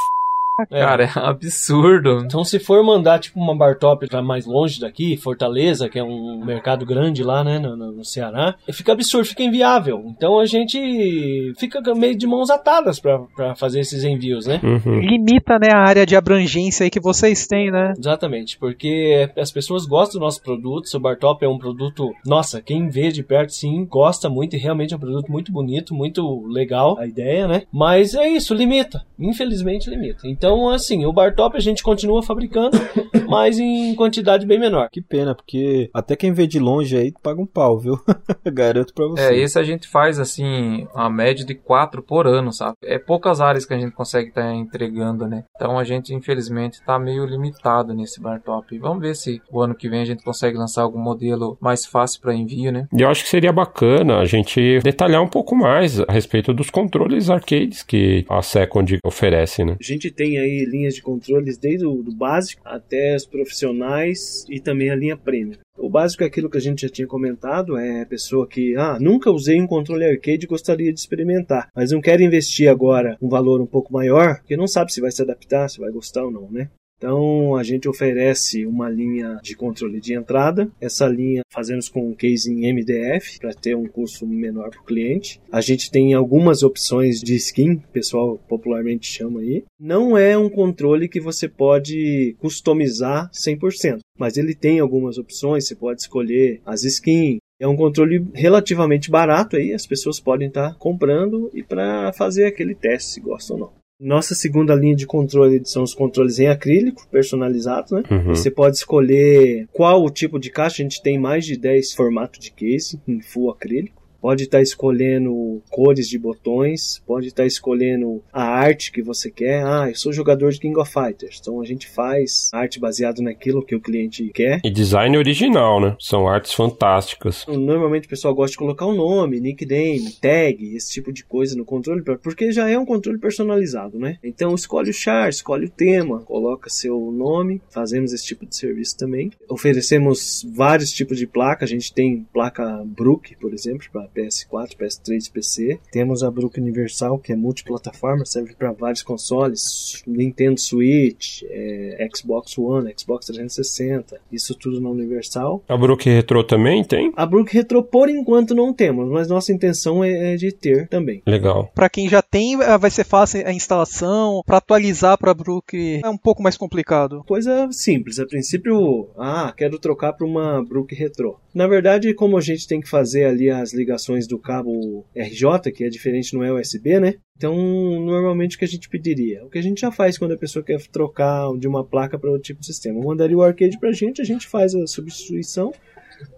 É. 0.71 0.81
Cara, 0.81 1.05
é 1.05 1.11
absurdo. 1.15 2.23
Então, 2.25 2.45
se 2.45 2.59
for 2.59 2.83
mandar, 2.83 3.19
tipo, 3.19 3.39
uma 3.39 3.57
bar 3.57 3.79
top 3.79 4.07
pra 4.09 4.23
mais 4.23 4.47
longe 4.47 4.81
daqui, 4.81 5.17
Fortaleza, 5.17 5.89
que 5.89 5.99
é 5.99 6.03
um 6.03 6.45
mercado 6.45 6.85
grande 6.85 7.23
lá, 7.23 7.45
né, 7.45 7.59
no, 7.59 7.77
no 7.77 8.05
Ceará, 8.05 8.55
fica 8.73 8.93
absurdo, 8.93 9.27
fica 9.27 9.43
inviável. 9.43 10.05
Então, 10.07 10.39
a 10.39 10.47
gente 10.47 11.53
fica 11.59 11.81
meio 11.95 12.17
de 12.17 12.27
mãos 12.27 12.51
atadas 12.51 12.99
pra, 12.99 13.19
pra 13.37 13.55
fazer 13.55 13.81
esses 13.81 14.05
envios, 14.05 14.47
né? 14.47 14.61
Uhum. 14.63 15.01
Limita, 15.01 15.59
né, 15.59 15.69
a 15.73 15.79
área 15.79 16.07
de 16.07 16.17
abrangência 16.17 16.85
aí 16.85 16.91
que 16.91 17.01
vocês 17.01 17.47
têm, 17.47 17.71
né? 17.71 17.95
Exatamente, 17.99 18.59
porque 18.59 19.31
as 19.37 19.51
pessoas 19.51 19.87
gostam 19.87 20.21
do 20.21 20.25
nosso 20.25 20.43
produto, 20.43 20.87
o 20.93 21.01
bar 21.01 21.19
top 21.19 21.45
é 21.45 21.49
um 21.49 21.59
produto, 21.59 22.13
nossa, 22.25 22.61
quem 22.61 22.89
vê 22.89 23.11
de 23.11 23.23
perto, 23.23 23.53
sim, 23.53 23.85
gosta 23.85 24.29
muito 24.29 24.57
e 24.57 24.59
realmente 24.59 24.93
é 24.93 24.97
um 24.97 25.01
produto 25.01 25.31
muito 25.31 25.53
bonito, 25.53 25.95
muito 25.95 26.47
legal, 26.47 26.99
a 26.99 27.07
ideia, 27.07 27.47
né? 27.47 27.63
Mas 27.73 28.15
é 28.15 28.29
isso, 28.29 28.55
limita. 28.55 29.05
Infelizmente, 29.19 29.91
limita. 29.91 30.27
Então, 30.27 30.48
então, 30.49 30.71
assim, 30.71 31.05
o 31.05 31.13
bar 31.13 31.35
top 31.35 31.59
a 31.59 31.61
gente 31.61 31.83
continua 31.83 32.23
fabricando, 32.23 32.79
mas 33.29 33.59
em 33.59 33.95
quantidade 33.95 34.47
bem 34.47 34.59
menor. 34.59 34.89
Que 34.91 35.03
pena, 35.03 35.35
porque 35.35 35.91
até 35.93 36.17
quem 36.17 36.33
vê 36.33 36.47
de 36.47 36.59
longe 36.59 36.97
aí 36.97 37.13
paga 37.23 37.39
um 37.39 37.45
pau, 37.45 37.79
viu? 37.79 38.01
Garanto 38.51 38.95
pra 38.95 39.07
você. 39.09 39.25
É, 39.25 39.37
esse 39.37 39.59
a 39.59 39.63
gente 39.63 39.87
faz, 39.87 40.19
assim, 40.19 40.89
a 40.95 41.11
média 41.11 41.45
de 41.45 41.55
quatro 41.55 42.03
por 42.03 42.27
ano, 42.27 42.51
sabe? 42.51 42.77
É 42.83 42.99
poucas 42.99 43.43
áreas 43.43 43.67
que 43.67 43.75
a 43.75 43.79
gente 43.79 43.93
consegue 43.93 44.31
estar 44.31 44.41
tá 44.41 44.55
entregando, 44.55 45.29
né? 45.29 45.45
Então 45.55 45.79
a 45.79 45.85
gente, 45.85 46.15
infelizmente, 46.15 46.81
tá 46.83 46.99
meio 46.99 47.27
limitado 47.27 47.93
nesse 47.93 48.19
bar 48.19 48.41
top. 48.41 48.79
Vamos 48.79 49.03
ver 49.03 49.15
se 49.15 49.43
o 49.53 49.61
ano 49.61 49.75
que 49.75 49.91
vem 49.91 50.01
a 50.01 50.07
gente 50.07 50.25
consegue 50.25 50.57
lançar 50.57 50.81
algum 50.81 50.99
modelo 50.99 51.59
mais 51.61 51.85
fácil 51.85 52.23
para 52.23 52.35
envio, 52.35 52.73
né? 52.73 52.89
E 52.97 53.03
eu 53.03 53.11
acho 53.11 53.23
que 53.23 53.29
seria 53.29 53.53
bacana 53.53 54.21
a 54.21 54.25
gente 54.25 54.81
detalhar 54.81 55.23
um 55.23 55.29
pouco 55.29 55.55
mais 55.55 56.01
a 56.01 56.11
respeito 56.11 56.55
dos 56.55 56.71
controles 56.71 57.29
arcades 57.29 57.83
que 57.83 58.25
a 58.31 58.41
Second 58.41 58.99
oferece, 59.05 59.63
né? 59.63 59.77
A 59.79 59.85
gente 59.85 60.11
tem 60.11 60.38
aí 60.39 60.65
linhas 60.65 60.95
de 60.95 61.03
controles 61.03 61.59
desde 61.59 61.87
o 61.87 62.03
do 62.03 62.13
básico 62.13 62.63
até 62.65 63.15
os 63.15 63.27
profissionais 63.27 64.45
e 64.49 64.61
também 64.61 64.91
a 64.91 64.97
linha 64.97 65.17
premium. 65.17 65.59
O 65.77 65.89
básico 65.89 66.25
é 66.25 66.27
aquilo 66.27 66.51
que 66.51 66.59
a 66.59 66.61
gente 66.61 66.83
já 66.83 66.89
tinha 66.89 67.07
comentado, 67.07 67.79
é 67.79 68.05
pessoa 68.05 68.49
que, 68.49 68.77
ah, 68.77 68.99
nunca 69.01 69.31
usei 69.31 69.61
um 69.61 69.67
controle 69.67 70.05
arcade 70.05 70.45
e 70.45 70.49
gostaria 70.49 70.93
de 70.93 70.99
experimentar, 70.99 71.69
mas 71.75 71.93
não 71.93 72.01
quer 72.01 72.21
investir 72.21 72.69
agora 72.69 73.17
um 73.23 73.29
valor 73.29 73.61
um 73.61 73.67
pouco 73.67 73.93
maior, 73.93 74.39
porque 74.39 74.57
não 74.57 74.67
sabe 74.67 74.93
se 74.93 75.01
vai 75.01 75.13
se 75.13 75.23
adaptar, 75.23 75.69
se 75.69 75.79
vai 75.79 75.91
gostar 75.93 76.25
ou 76.25 76.33
não, 76.33 76.51
né? 76.51 76.69
Então 76.99 77.55
a 77.55 77.63
gente 77.63 77.89
oferece 77.89 78.67
uma 78.67 78.91
linha 78.91 79.39
de 79.43 79.55
controle 79.55 80.01
de 80.01 80.15
entrada. 80.15 80.69
Essa 80.81 81.07
linha 81.07 81.43
fazemos 81.49 81.89
com 81.89 82.11
um 82.11 82.15
case 82.15 82.53
em 82.53 82.73
MDF 82.73 83.39
para 83.39 83.55
ter 83.55 83.77
um 83.77 83.87
custo 83.87 84.27
menor 84.27 84.71
para 84.71 84.81
o 84.81 84.85
cliente. 84.85 85.41
A 85.51 85.61
gente 85.61 85.91
tem 85.91 86.13
algumas 86.13 86.65
opções 86.65 87.21
de 87.21 87.37
skin, 87.37 87.75
o 87.75 87.93
pessoal 87.93 88.39
popularmente 88.49 89.07
chama 89.07 89.41
aí. 89.41 89.65
Não 89.79 90.19
é 90.19 90.37
um 90.37 90.51
controle 90.51 91.09
que 91.09 91.21
você 91.21 91.49
pode 91.49 92.37
customizar 92.41 93.31
100%, 93.31 94.01
mas 94.19 94.37
ele 94.37 94.55
tem 94.55 94.81
algumas 94.81 95.19
opções. 95.19 95.67
Você 95.67 95.77
pode 95.77 96.01
escolher 96.01 96.61
as 96.67 96.83
skins, 96.83 97.39
é 97.61 97.67
um 97.67 97.77
controle 97.77 98.25
relativamente 98.35 99.11
barato 99.11 99.57
aí, 99.57 99.73
as 99.73 99.87
pessoas 99.87 100.21
podem 100.21 100.49
estar 100.49 100.71
tá 100.71 100.75
comprando 100.79 101.51
e 101.53 101.63
para 101.63 102.13
fazer 102.13 102.47
aquele 102.47 102.75
teste 102.75 103.13
se 103.15 103.21
gostam 103.21 103.57
ou 103.57 103.63
não. 103.63 103.78
Nossa 104.01 104.35
segunda 104.35 104.75
linha 104.75 104.95
de 104.95 105.07
controle 105.07 105.61
são 105.65 105.83
os 105.83 105.93
controles 105.93 106.39
em 106.39 106.47
acrílico, 106.47 107.07
personalizados, 107.11 107.91
né? 107.91 108.03
Uhum. 108.09 108.29
Você 108.29 108.49
pode 108.49 108.77
escolher 108.77 109.67
qual 109.73 110.05
o 110.05 110.11
tipo 110.11 110.39
de 110.39 110.51
caixa. 110.51 110.83
A 110.83 110.85
gente 110.85 111.03
tem 111.03 111.19
mais 111.19 111.45
de 111.45 111.57
10 111.57 111.95
formatos 111.95 112.39
de 112.39 112.53
case 112.53 113.01
em 113.09 113.21
full 113.21 113.51
acrílico 113.51 113.98
pode 114.21 114.45
estar 114.45 114.59
tá 114.59 114.63
escolhendo 114.63 115.63
cores 115.71 116.09
de 116.09 116.19
botões, 116.19 117.03
pode 117.07 117.29
estar 117.29 117.43
tá 117.43 117.47
escolhendo 117.47 118.23
a 118.33 118.43
arte 118.43 118.93
que 118.93 119.03
você 119.03 119.31
quer. 119.31 119.65
Ah, 119.65 119.89
eu 119.89 119.95
sou 119.95 120.13
jogador 120.13 120.53
de 120.53 120.61
King 120.61 120.79
of 120.79 120.93
Fighters, 120.93 121.39
então 121.41 121.61
a 121.61 121.65
gente 121.65 121.89
faz 121.89 122.51
arte 122.53 122.81
baseado 122.81 123.23
naquilo 123.23 123.65
que 123.65 123.75
o 123.75 123.81
cliente 123.81 124.29
quer. 124.35 124.61
E 124.65 124.71
design 124.71 125.17
original, 125.17 125.81
né? 125.81 125.97
São 125.99 126.29
artes 126.29 126.53
fantásticas. 126.53 127.45
Normalmente 127.47 128.07
o 128.07 128.11
pessoal 128.11 128.35
gosta 128.35 128.53
de 128.53 128.59
colocar 128.59 128.87
o 128.87 128.93
um 128.93 128.97
nome, 128.97 129.41
nickname, 129.41 130.13
tag, 130.21 130.77
esse 130.77 130.93
tipo 130.93 131.13
de 131.13 131.25
coisa 131.25 131.57
no 131.57 131.65
controle, 131.65 132.03
porque 132.03 132.53
já 132.53 132.69
é 132.69 132.79
um 132.79 132.87
controle 132.87 133.19
personalizado, 133.19 133.99
né? 133.99 134.19
Então 134.23 134.55
escolhe 134.55 134.91
o 134.91 134.95
char, 134.95 135.29
escolhe 135.29 135.67
o 135.67 135.71
tema, 135.71 136.21
coloca 136.21 136.71
seu 136.71 137.11
nome, 137.13 137.61
fazemos 137.71 138.13
esse 138.13 138.25
tipo 138.25 138.47
de 138.47 138.57
serviço 138.57 138.97
também. 138.97 139.31
Oferecemos 139.49 140.47
vários 140.55 140.93
tipos 140.93 141.19
de 141.19 141.27
placa, 141.27 141.65
a 141.65 141.69
gente 141.69 141.93
tem 141.93 142.27
placa 142.33 142.83
Brook, 142.85 143.37
por 143.37 143.53
exemplo, 143.53 143.87
para 143.93 144.08
PS4, 144.09 144.77
PS3 144.77 145.31
PC. 145.31 145.81
Temos 145.91 146.23
a 146.23 146.31
Brook 146.31 146.61
Universal, 146.61 147.19
que 147.19 147.33
é 147.33 147.37
multiplataforma, 147.37 148.25
serve 148.25 148.55
para 148.55 148.73
vários 148.73 149.03
consoles, 149.03 150.03
Nintendo 150.07 150.61
Switch, 150.61 151.43
é, 151.45 152.09
Xbox 152.15 152.57
One, 152.59 152.93
Xbox 152.97 153.27
360, 153.27 154.21
isso 154.33 154.55
tudo 154.55 154.81
na 154.81 154.91
Universal. 154.91 155.63
A 155.69 155.77
Brook 155.77 156.09
Retro 156.09 156.45
também 156.45 156.85
tem? 156.85 157.13
A 157.17 157.27
Brook 157.27 157.53
Retro 157.53 157.83
por 157.83 158.09
enquanto 158.09 158.55
não 158.55 158.73
temos, 158.73 159.09
mas 159.09 159.29
nossa 159.29 159.53
intenção 159.53 160.03
é, 160.03 160.35
é 160.35 160.37
de 160.37 160.53
ter 160.53 160.89
também. 160.89 161.23
Legal. 161.27 161.71
Para 161.75 161.89
quem 161.89 162.09
já 162.09 162.23
tem, 162.23 162.61
eh, 162.61 162.79
vai 162.79 162.91
ser 162.91 163.05
fácil 163.05 163.47
a 163.47 163.53
instalação, 163.53 164.43
para 164.47 164.59
atualizar 164.59 165.19
para 165.19 165.35
Brook 165.35 166.01
é 166.03 166.09
um 166.09 166.17
pouco 166.17 166.43
mais 166.43 166.57
complicado. 166.57 167.23
Coisa 167.27 167.69
simples, 167.73 168.19
a 168.19 168.27
princípio, 168.27 169.09
ah, 169.17 169.53
quero 169.57 169.79
trocar 169.79 170.13
para 170.13 170.27
uma 170.27 170.63
Brook 170.65 170.95
Retro. 170.95 171.39
Na 171.55 171.67
verdade, 171.67 172.15
como 172.15 172.37
a 172.37 172.41
gente 172.41 172.69
tem 172.69 172.81
que 172.81 172.89
fazer 172.89 173.25
ali 173.25 173.51
as 173.51 173.73
ligações 173.73 173.98
do 174.29 174.39
cabo 174.39 175.05
RJ, 175.15 175.73
que 175.73 175.85
é 175.85 175.89
diferente 175.89 176.35
não 176.35 176.43
é 176.43 176.53
USB, 176.53 176.99
né? 177.01 177.15
Então, 177.37 177.55
normalmente 177.55 178.57
o 178.57 178.59
que 178.59 178.65
a 178.65 178.69
gente 178.69 178.89
pediria? 178.89 179.45
O 179.45 179.51
que 179.51 179.59
a 179.59 179.63
gente 179.63 179.81
já 179.81 179.93
faz 179.93 180.19
quando 180.19 180.33
a 180.33 180.39
pessoa 180.39 180.65
quer 180.65 180.81
trocar 180.89 181.49
de 181.59 181.69
uma 181.69 181.85
placa 181.85 182.19
para 182.19 182.31
outro 182.31 182.43
tipo 182.43 182.61
de 182.61 182.67
sistema. 182.67 183.01
Mandaria 183.01 183.37
o 183.37 183.43
arcade 183.43 183.79
para 183.79 183.91
a 183.91 183.93
gente, 183.93 184.21
a 184.21 184.25
gente 184.25 184.47
faz 184.47 184.75
a 184.75 184.87
substituição 184.87 185.73